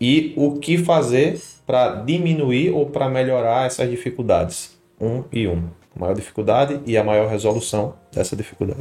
e 0.00 0.34
o 0.36 0.58
que 0.58 0.76
fazer 0.76 1.40
para 1.64 1.94
diminuir 2.02 2.72
ou 2.72 2.86
para 2.86 3.08
melhorar 3.08 3.66
essas 3.66 3.88
dificuldades. 3.88 4.76
Um 5.00 5.22
e 5.32 5.46
um. 5.46 5.68
A 5.94 6.00
maior 6.00 6.14
dificuldade 6.14 6.80
e 6.84 6.98
a 6.98 7.04
maior 7.04 7.28
resolução 7.28 7.94
dessa 8.12 8.34
dificuldade. 8.34 8.80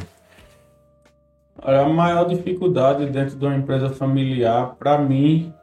A 1.62 1.86
maior 1.86 2.28
dificuldade 2.28 3.06
dentro 3.06 3.36
de 3.36 3.46
uma 3.46 3.56
empresa 3.56 3.92
familiar, 3.92 4.76
para 4.80 4.98
mim, 4.98 5.54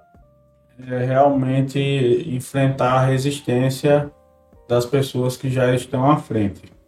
é 0.89 1.05
realmente 1.05 1.81
enfrentar 2.29 2.93
a 2.93 3.05
resistência 3.05 4.09
das 4.69 4.87
pessoas 4.87 5.37
que 5.37 5.51
já 5.51 5.75
estão 5.75 6.09
à 6.09 6.17
frente. 6.17 6.79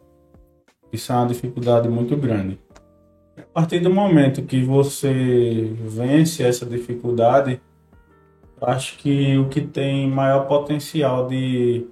Isso 0.92 1.12
é 1.12 1.16
uma 1.16 1.26
dificuldade 1.26 1.88
muito 1.88 2.16
grande. 2.16 2.58
A 3.38 3.42
partir 3.54 3.80
do 3.80 3.90
momento 3.90 4.42
que 4.42 4.62
você 4.62 5.72
vence 5.80 6.42
essa 6.42 6.66
dificuldade, 6.66 7.60
acho 8.60 8.98
que 8.98 9.36
o 9.38 9.48
que 9.48 9.60
tem 9.60 10.08
maior 10.08 10.46
potencial 10.46 11.26
de 11.26 11.86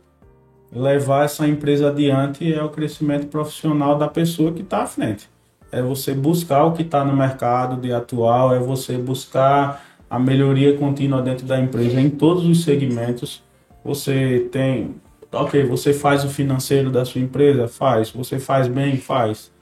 levar 0.70 1.24
essa 1.24 1.48
empresa 1.48 1.88
adiante 1.88 2.52
é 2.52 2.62
o 2.62 2.68
crescimento 2.68 3.26
profissional 3.26 3.96
da 3.96 4.06
pessoa 4.06 4.52
que 4.52 4.62
está 4.62 4.82
à 4.82 4.86
frente 4.86 5.28
é 5.72 5.80
você 5.80 6.12
buscar 6.12 6.64
o 6.64 6.72
que 6.72 6.82
está 6.82 7.04
no 7.04 7.16
mercado 7.16 7.80
de 7.80 7.92
atual, 7.92 8.54
é 8.54 8.58
você 8.58 8.98
buscar 8.98 9.84
a 10.08 10.18
melhoria 10.18 10.76
contínua 10.76 11.22
dentro 11.22 11.46
da 11.46 11.58
empresa 11.58 12.00
em 12.00 12.10
todos 12.10 12.44
os 12.44 12.64
segmentos. 12.64 13.42
Você 13.84 14.48
tem, 14.50 14.96
ok, 15.32 15.64
você 15.64 15.92
faz 15.92 16.24
o 16.24 16.28
financeiro 16.28 16.90
da 16.90 17.04
sua 17.04 17.20
empresa, 17.20 17.68
faz. 17.68 18.10
Você 18.10 18.38
faz 18.38 18.68
bem, 18.68 18.96
faz. 18.96 19.52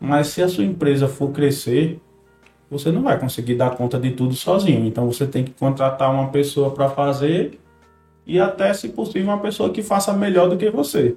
Mas 0.00 0.28
se 0.28 0.42
a 0.42 0.48
sua 0.48 0.64
empresa 0.64 1.08
for 1.08 1.32
crescer, 1.32 2.00
você 2.70 2.90
não 2.90 3.02
vai 3.02 3.18
conseguir 3.18 3.54
dar 3.54 3.70
conta 3.70 3.98
de 3.98 4.10
tudo 4.10 4.34
sozinho. 4.34 4.86
Então 4.86 5.06
você 5.06 5.26
tem 5.26 5.44
que 5.44 5.52
contratar 5.52 6.12
uma 6.12 6.28
pessoa 6.28 6.70
para 6.70 6.88
fazer 6.88 7.58
e 8.26 8.40
até, 8.40 8.74
se 8.74 8.88
possível, 8.88 9.28
uma 9.28 9.38
pessoa 9.38 9.70
que 9.70 9.82
faça 9.82 10.12
melhor 10.12 10.48
do 10.48 10.56
que 10.56 10.68
você. 10.68 11.16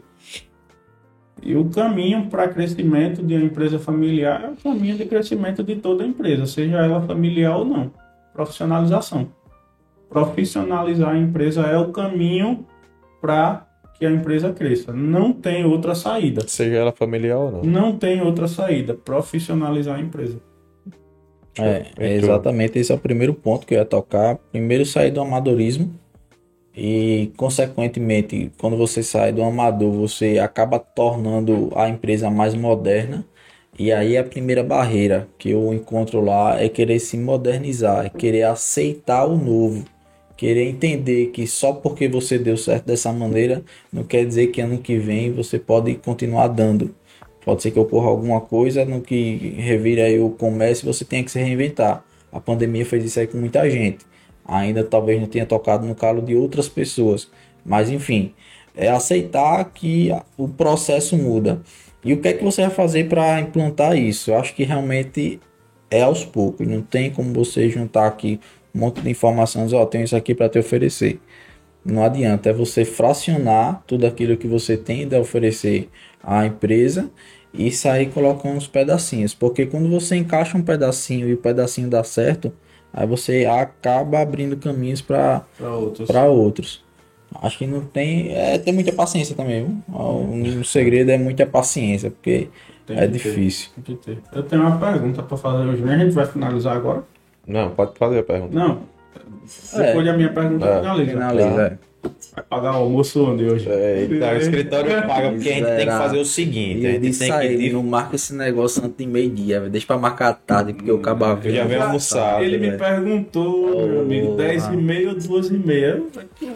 E 1.42 1.56
o 1.56 1.66
caminho 1.70 2.28
para 2.28 2.48
crescimento 2.50 3.24
de 3.24 3.34
uma 3.34 3.46
empresa 3.46 3.80
familiar 3.80 4.44
é 4.44 4.50
o 4.50 4.56
caminho 4.56 4.98
de 4.98 5.06
crescimento 5.06 5.64
de 5.64 5.78
toda 5.78 6.06
empresa, 6.06 6.46
seja 6.46 6.78
ela 6.78 7.02
familiar 7.02 7.58
ou 7.58 7.66
não. 7.66 7.92
Profissionalização. 8.34 9.30
Profissionalizar 10.10 11.10
a 11.12 11.18
empresa 11.18 11.62
é 11.62 11.78
o 11.78 11.92
caminho 11.92 12.66
para 13.22 13.66
que 14.00 14.06
a 14.06 14.12
empresa 14.12 14.54
cresça. 14.54 14.94
Não 14.94 15.34
tem 15.34 15.66
outra 15.66 15.94
saída. 15.94 16.48
Seja 16.48 16.78
ela 16.78 16.92
familiar 16.92 17.38
ou 17.38 17.52
não. 17.52 17.64
Não 17.64 17.98
tem 17.98 18.22
outra 18.22 18.48
saída. 18.48 18.94
Profissionalizar 18.94 19.98
a 19.98 20.02
empresa. 20.02 20.40
É, 21.58 21.88
é 21.98 22.14
exatamente 22.14 22.80
esse 22.80 22.92
é 22.92 22.96
o 22.96 23.00
primeiro 23.00 23.34
ponto 23.34 23.68
que 23.68 23.74
eu 23.74 23.80
ia 23.80 23.86
tocar. 23.86 24.38
Primeiro 24.52 24.86
sair 24.86 25.12
do 25.12 25.20
amadorismo 25.20 25.94
e, 26.76 27.34
consequentemente, 27.36 28.52
quando 28.58 28.78
você 28.78 29.04
sai 29.04 29.34
do 29.34 29.44
amador, 29.44 29.92
você 29.92 30.40
acaba 30.40 30.80
tornando 30.80 31.70
a 31.76 31.90
empresa 31.90 32.30
mais 32.30 32.56
moderna. 32.56 33.26
E 33.78 33.92
aí 33.92 34.18
a 34.18 34.24
primeira 34.24 34.64
barreira 34.64 35.28
que 35.38 35.50
eu 35.52 35.74
encontro 35.74 36.22
lá 36.22 36.62
é 36.62 36.70
querer 36.70 37.00
se 37.00 37.18
modernizar, 37.18 38.06
é 38.06 38.10
querer 38.10 38.44
aceitar 38.44 39.26
o 39.26 39.38
novo, 39.38 39.86
querer 40.40 40.70
entender 40.70 41.32
que 41.32 41.46
só 41.46 41.74
porque 41.74 42.08
você 42.08 42.40
deu 42.40 42.56
certo 42.56 42.86
dessa 42.86 43.12
maneira 43.12 43.62
não 43.92 44.06
quer 44.06 44.26
dizer 44.26 44.48
que 44.48 44.62
ano 44.62 44.78
que 44.78 44.98
vem 44.98 45.34
você 45.34 45.60
pode 45.60 45.94
continuar 45.96 46.48
dando. 46.48 46.96
Pode 47.44 47.62
ser 47.62 47.72
que 47.72 47.80
ocorra 47.80 48.08
alguma 48.08 48.40
coisa 48.40 48.86
no 48.86 49.02
que 49.02 49.54
revire 49.58 50.02
aí 50.02 50.18
o 50.18 50.30
comércio 50.30 50.86
e 50.86 50.94
você 50.94 51.04
tenha 51.04 51.26
que 51.26 51.30
se 51.30 51.40
reinventar. 51.40 52.06
A 52.32 52.40
pandemia 52.40 52.86
fez 52.86 53.04
isso 53.04 53.20
aí 53.20 53.28
com 53.28 53.38
muita 53.38 53.70
gente. 53.70 54.06
Ainda 54.46 54.82
talvez 54.82 55.20
não 55.20 55.28
tenha 55.28 55.46
tocado 55.46 55.86
no 55.86 55.94
calo 55.94 56.22
de 56.22 56.38
outras 56.38 56.70
pessoas. 56.70 57.30
Mas 57.66 57.90
enfim, 57.90 58.34
é 58.74 58.88
aceitar 58.88 59.66
que 59.66 60.10
o 60.38 60.48
processo 60.48 61.18
muda. 61.18 61.62
E 62.02 62.14
o 62.14 62.22
que 62.22 62.30
é 62.30 62.34
que 62.34 62.46
você 62.46 62.62
vai 62.62 62.72
fazer 62.72 63.10
para 63.10 63.42
implantar 63.42 63.98
isso? 63.98 64.32
Eu 64.32 64.38
acho 64.38 64.56
que 64.56 64.64
realmente 64.64 65.42
é 65.92 66.02
aos 66.02 66.24
poucos. 66.24 66.66
Não 66.66 66.82
tem 66.82 67.12
como 67.12 67.34
você 67.34 67.70
juntar 67.70 68.08
aqui 68.08 68.40
um 68.80 68.86
monte 68.86 69.02
de 69.02 69.10
informações. 69.10 69.74
Ó, 69.74 69.86
tenho 69.86 70.06
isso 70.06 70.16
aqui 70.16 70.34
para 70.34 70.50
te 70.50 70.58
oferecer. 70.58 71.20
Não 71.84 72.04
adianta, 72.04 72.50
é 72.50 72.54
você 72.54 72.86
fracionar 72.86 73.84
tudo 73.86 74.06
aquilo 74.06 74.38
que 74.38 74.48
você 74.48 74.78
tem 74.78 75.08
de 75.08 75.18
oferecer 75.18 75.90
à 76.24 76.46
empresa 76.46 77.10
e 77.54 77.72
sair 77.72 78.10
colocando 78.12 78.56
uns 78.56 78.68
pedacinhos. 78.68 79.34
Porque 79.34 79.66
quando 79.66 79.90
você 79.90 80.16
encaixa 80.16 80.58
um 80.58 80.62
pedacinho 80.62 81.28
e 81.28 81.34
o 81.34 81.38
pedacinho 81.38 81.90
dá 81.90 82.04
certo, 82.04 82.52
aí 82.94 83.08
você 83.08 83.46
acaba 83.46 84.20
abrindo 84.22 84.58
caminhos 84.58 85.02
para 85.02 85.44
outros. 85.60 86.08
para 86.08 86.26
outros. 86.26 86.84
Acho 87.42 87.60
que 87.60 87.68
não 87.68 87.82
tem. 87.82 88.34
É 88.34 88.58
ter 88.58 88.72
muita 88.72 88.92
paciência 88.92 89.36
também, 89.36 89.64
viu? 89.66 89.84
O, 89.88 90.60
o 90.62 90.66
segredo 90.66 91.12
é 91.12 91.18
muita 91.18 91.46
paciência, 91.46 92.10
porque 92.10 92.50
é 92.88 93.02
ter, 93.02 93.08
difícil. 93.08 93.70
tem. 94.04 94.18
Eu 94.34 94.44
tenho 94.44 94.64
uma 94.64 94.80
pergunta 94.80 95.22
para 95.22 95.38
fazer 95.38 95.70
hoje. 95.70 95.82
né? 95.84 95.96
A 95.96 95.98
gente 96.00 96.14
vai 96.14 96.26
finalizar 96.26 96.76
agora? 96.76 97.04
Não, 97.50 97.72
pode 97.72 97.98
fazer 97.98 98.20
a 98.20 98.24
pergunta. 98.24 98.56
Não. 98.58 98.80
É. 99.76 99.88
Depois 99.88 100.06
da 100.06 100.14
minha 100.14 100.30
pergunta, 100.32 100.66
É. 100.66 100.80
finaliza. 100.80 101.12
Finaliza, 101.12 101.62
é. 101.84 101.90
Vai 102.34 102.46
pagar 102.50 102.72
o 102.74 102.84
almoço 102.84 103.26
onde 103.30 103.44
hoje? 103.44 103.68
É, 103.70 104.08
então, 104.10 104.30
o 104.34 104.38
escritório 104.38 104.90
paga 105.06 105.32
porque 105.32 105.50
a 105.50 105.54
gente 105.54 105.66
tem 105.66 105.86
que 105.86 105.92
fazer 105.92 106.18
o 106.20 106.24
seguinte: 106.26 106.86
a 106.88 106.90
E 106.92 106.94
gente 107.04 107.20
tem 107.20 107.30
a 107.32 107.40
que. 107.40 107.46
ele, 107.48 107.74
não 107.74 107.84
marca 107.84 108.16
esse 108.16 108.34
negócio 108.34 108.86
antes 108.86 108.96
de 108.98 109.06
meio-dia, 109.06 109.60
deixa 109.70 109.86
pra 109.86 109.98
marcar 109.98 110.30
à 110.30 110.34
tarde, 110.34 110.72
porque 110.74 110.90
o 110.92 111.00
cabo 111.00 111.26
Eu 111.44 111.52
já 111.54 111.66
venho 111.66 111.82
almoçar. 111.84 112.42
Ele 112.42 112.58
me 112.58 112.78
perguntou, 112.78 113.86
meu 113.86 114.02
amigo, 114.02 114.32
Oh, 114.32 114.36
10 114.38 114.66
e 114.68 114.78
meia 114.78 115.10
ou 115.10 115.16
2 115.16 115.48
e 115.50 115.58
meia. 115.58 116.02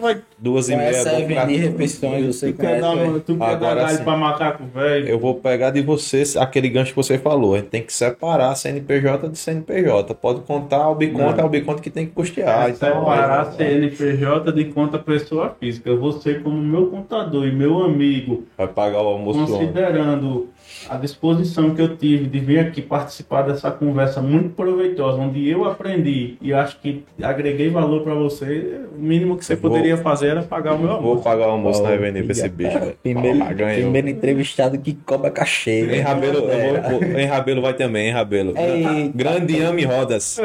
Vai 0.00 0.22
Duas 0.36 0.68
e 0.68 0.76
meia. 0.76 0.90
Conhece 0.90 1.08
a 1.08 1.12
vou 1.18 1.26
pegar- 1.28 1.42
Evening 1.44 1.58
Refeições, 1.70 2.26
você 2.26 2.52
tu 2.52 2.58
quer 2.58 2.80
dar, 2.80 2.96
tu 3.20 3.36
quer 3.36 3.42
Agora 3.44 3.56
dar 3.58 3.74
galho 3.86 3.96
sim. 3.98 4.04
pra 4.04 4.16
macaco 4.16 4.64
velho? 4.74 5.08
Eu 5.08 5.18
vou 5.18 5.34
pegar 5.36 5.70
de 5.70 5.80
você 5.80 6.22
aquele 6.38 6.68
gancho 6.68 6.90
que 6.90 6.96
você 6.96 7.18
falou. 7.18 7.54
A 7.54 7.58
gente 7.58 7.68
tem 7.68 7.82
que 7.82 7.92
separar 7.92 8.54
CNPJ 8.54 9.28
de 9.28 9.38
CNPJ. 9.38 10.14
Pode 10.14 10.40
contar 10.40 10.88
o 10.90 10.94
biconta, 10.94 11.40
é 11.40 11.44
o 11.44 11.48
biconta 11.48 11.80
que 11.80 11.90
tem 11.90 12.06
que 12.06 12.12
custear. 12.12 12.66
É 12.68 12.70
Então, 12.70 13.00
separar 13.00 13.52
CNPJ 13.52 14.52
de 14.52 14.64
conta 14.66 14.98
pessoa 14.98 15.54
física. 15.58 15.94
Você, 15.94 16.34
como 16.34 16.56
meu 16.60 16.88
contador 16.88 17.46
e 17.46 17.52
meu 17.52 17.82
amigo, 17.82 18.44
Vai 18.58 18.68
pagar 18.68 19.02
o 19.02 19.06
almoço 19.08 19.38
considerando 19.46 20.48
a 20.88 20.96
disposição 20.96 21.74
que 21.74 21.80
eu 21.82 21.96
tive 21.96 22.26
de 22.26 22.38
vir 22.38 22.58
aqui 22.58 22.80
participar 22.82 23.42
dessa 23.42 23.70
conversa 23.70 24.20
muito 24.20 24.50
proveitosa, 24.50 25.18
onde 25.18 25.48
eu 25.48 25.64
aprendi 25.64 26.36
e 26.40 26.52
acho 26.52 26.78
que 26.80 27.02
agreguei 27.22 27.70
valor 27.70 28.02
para 28.02 28.14
você, 28.14 28.80
o 28.96 29.00
mínimo 29.00 29.36
que 29.36 29.44
você 29.44 29.56
Vou- 29.56 29.70
poderia 29.70 29.96
fazer 29.96 30.28
era 30.28 30.42
pagar 30.42 30.74
o 30.74 30.78
meu 30.78 30.88
Vou 30.88 30.96
almoço. 30.96 31.22
pagar 31.22 31.48
o 31.48 31.50
almoço 31.50 31.82
na 31.82 31.90
Revenue 31.90 32.22
pra 32.22 32.32
esse 32.32 32.48
bicho, 32.48 32.78
velho. 32.78 32.94
Primeiro, 33.02 33.42
Ah, 33.42 33.46
primeiro 33.54 34.08
entrevistado 34.08 34.78
que 34.78 34.94
cobra 35.06 35.30
cachê. 35.30 35.80
Em 35.82 35.86
né? 35.86 36.00
Rabelo, 36.00 36.50
É. 36.50 36.80
vou- 36.80 37.00
vou- 37.00 37.18
em 37.18 37.26
Rabelo 37.26 37.62
vai 37.62 37.74
também, 37.74 38.08
em 38.08 38.12
Rabelo. 38.12 38.54
Eita. 38.56 39.10
Grande 39.14 39.60
Ame 39.62 39.84
Rodas. 39.84 40.38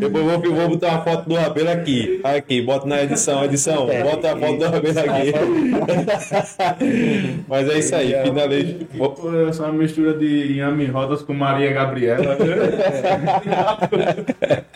Depois 0.00 0.24
eu 0.26 0.40
vou, 0.40 0.54
vou 0.54 0.68
botar 0.70 0.88
uma 0.88 1.02
foto 1.04 1.28
do 1.28 1.34
Rabelo 1.34 1.70
aqui. 1.70 2.20
Aqui, 2.24 2.62
bota 2.62 2.86
na 2.86 3.02
edição, 3.02 3.44
edição. 3.44 3.86
Bota 3.86 4.32
a 4.32 4.36
foto 4.36 4.58
do 4.58 4.64
Rabelo 4.64 4.98
aqui. 4.98 5.32
Mas 7.48 7.68
é 7.68 7.78
isso 7.78 7.94
aí, 7.94 8.12
Essa 9.48 9.62
é 9.62 9.66
uma 9.66 9.72
mistura 9.72 10.14
de 10.14 10.58
Yami 10.58 10.86
Rodas 10.86 11.22
com 11.22 11.32
Maria 11.34 11.72
Gabriela. 11.72 12.36
né? 12.36 12.46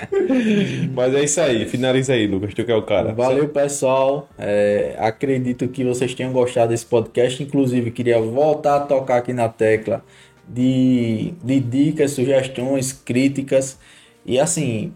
Mas 0.94 1.14
é 1.14 1.24
isso 1.24 1.40
aí, 1.40 1.66
finaliza 1.66 2.12
aí, 2.12 2.26
Lucas. 2.26 2.54
Tu 2.54 2.64
que 2.64 2.72
é 2.72 2.76
o 2.76 2.82
cara. 2.82 3.12
Valeu, 3.12 3.48
pessoal. 3.48 4.28
É, 4.38 4.94
acredito 4.98 5.68
que 5.68 5.84
vocês 5.84 6.14
tenham 6.14 6.32
gostado 6.32 6.70
desse 6.70 6.86
podcast. 6.86 7.42
Inclusive, 7.42 7.90
queria 7.90 8.20
voltar 8.20 8.76
a 8.76 8.80
tocar 8.80 9.18
aqui 9.18 9.32
na 9.32 9.48
tecla 9.48 10.02
de, 10.48 11.34
de 11.42 11.60
dicas, 11.60 12.12
sugestões, 12.12 12.92
críticas. 12.92 13.78
E 14.26 14.38
assim, 14.38 14.92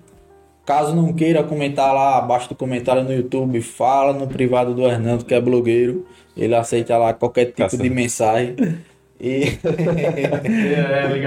caso 0.65 0.95
não 0.95 1.13
queira 1.13 1.43
comentar 1.43 1.93
lá 1.95 2.19
abaixo 2.19 2.49
do 2.49 2.55
comentário 2.55 3.03
no 3.03 3.13
YouTube, 3.13 3.61
fala 3.61 4.13
no 4.13 4.27
privado 4.27 4.75
do 4.75 4.87
Hernando, 4.87 5.25
que 5.25 5.35
é 5.35 5.41
blogueiro. 5.41 6.07
Ele 6.39 6.55
aceita 6.55 6.97
lá 6.97 7.13
qualquer 7.13 7.47
tipo 7.47 7.69
Tá 7.69 7.77
de 7.77 7.91
mensagem. 7.91 8.55
E 9.21 9.59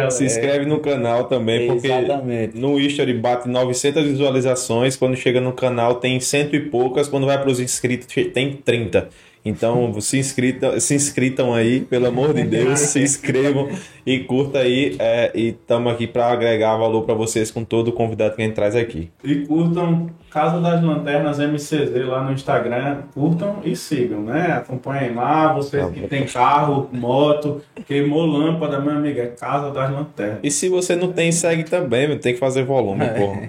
É. 0.04 0.10
Se 0.10 0.24
inscreve 0.24 0.66
no 0.66 0.80
canal 0.80 1.26
também, 1.26 1.68
porque 1.68 1.88
Exatamente. 1.88 2.58
no 2.58 2.80
History 2.80 3.14
bate 3.14 3.50
900 3.50 4.04
visualizações, 4.06 4.96
quando 4.96 5.16
chega 5.16 5.42
no 5.42 5.52
canal 5.52 5.96
tem 5.96 6.20
cento 6.20 6.56
e 6.56 6.60
poucas, 6.62 7.08
quando 7.10 7.26
vai 7.26 7.38
para 7.40 7.50
os 7.50 7.60
inscritos 7.60 8.08
tem 8.34 8.54
30. 8.56 9.10
Então 9.44 10.00
se 10.00 10.18
inscritam, 10.18 10.80
se 10.80 10.94
inscritam 10.94 11.54
aí, 11.54 11.82
pelo 11.82 12.08
amor 12.08 12.34
de 12.34 12.44
Deus, 12.44 12.80
se 12.80 13.02
inscrevam 13.02 13.70
e 14.06 14.20
curta 14.20 14.60
aí. 14.60 14.96
é, 15.00 15.32
e 15.34 15.50
estamos 15.50 15.92
aqui 15.92 16.08
para 16.08 16.28
agregar 16.28 16.78
valor 16.78 17.04
para 17.04 17.16
vocês 17.16 17.50
com 17.50 17.64
todo 17.64 17.90
o 17.90 17.92
convidado 17.92 18.36
que 18.36 18.42
a 18.42 18.46
gente 18.46 18.56
traz 18.56 18.76
aqui. 18.76 19.10
E 19.24 19.46
curtam 19.46 20.10
Casa 20.32 20.62
das 20.62 20.82
Lanternas 20.82 21.40
MCZ 21.40 22.08
lá 22.08 22.24
no 22.24 22.32
Instagram. 22.32 23.02
Curtam 23.14 23.58
e 23.66 23.76
sigam, 23.76 24.22
né? 24.22 24.54
Acompanhem 24.54 25.14
lá. 25.14 25.52
Vocês 25.52 25.86
que 25.92 26.08
tem 26.08 26.26
carro, 26.26 26.90
moto, 26.94 27.62
queimou 27.86 28.26
lâmpada, 28.26 28.80
meu 28.80 28.94
amigo, 28.94 29.20
é 29.20 29.28
Casa 29.28 29.72
das 29.72 29.92
Lanternas. 29.92 30.40
E 30.42 30.50
se 30.50 30.70
você 30.70 30.96
não 30.96 31.12
tem, 31.12 31.34
segue 31.34 31.66
também, 31.66 32.18
tem 32.18 32.34
que 32.34 32.40
fazer 32.40 32.64
volume, 32.64 33.06
porra. 33.10 33.42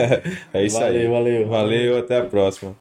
é 0.54 0.64
isso 0.64 0.82
aí. 0.82 1.06
Valeu, 1.06 1.10
valeu. 1.10 1.48
Valeu, 1.48 1.98
até 1.98 2.18
a 2.18 2.24
próxima. 2.24 2.74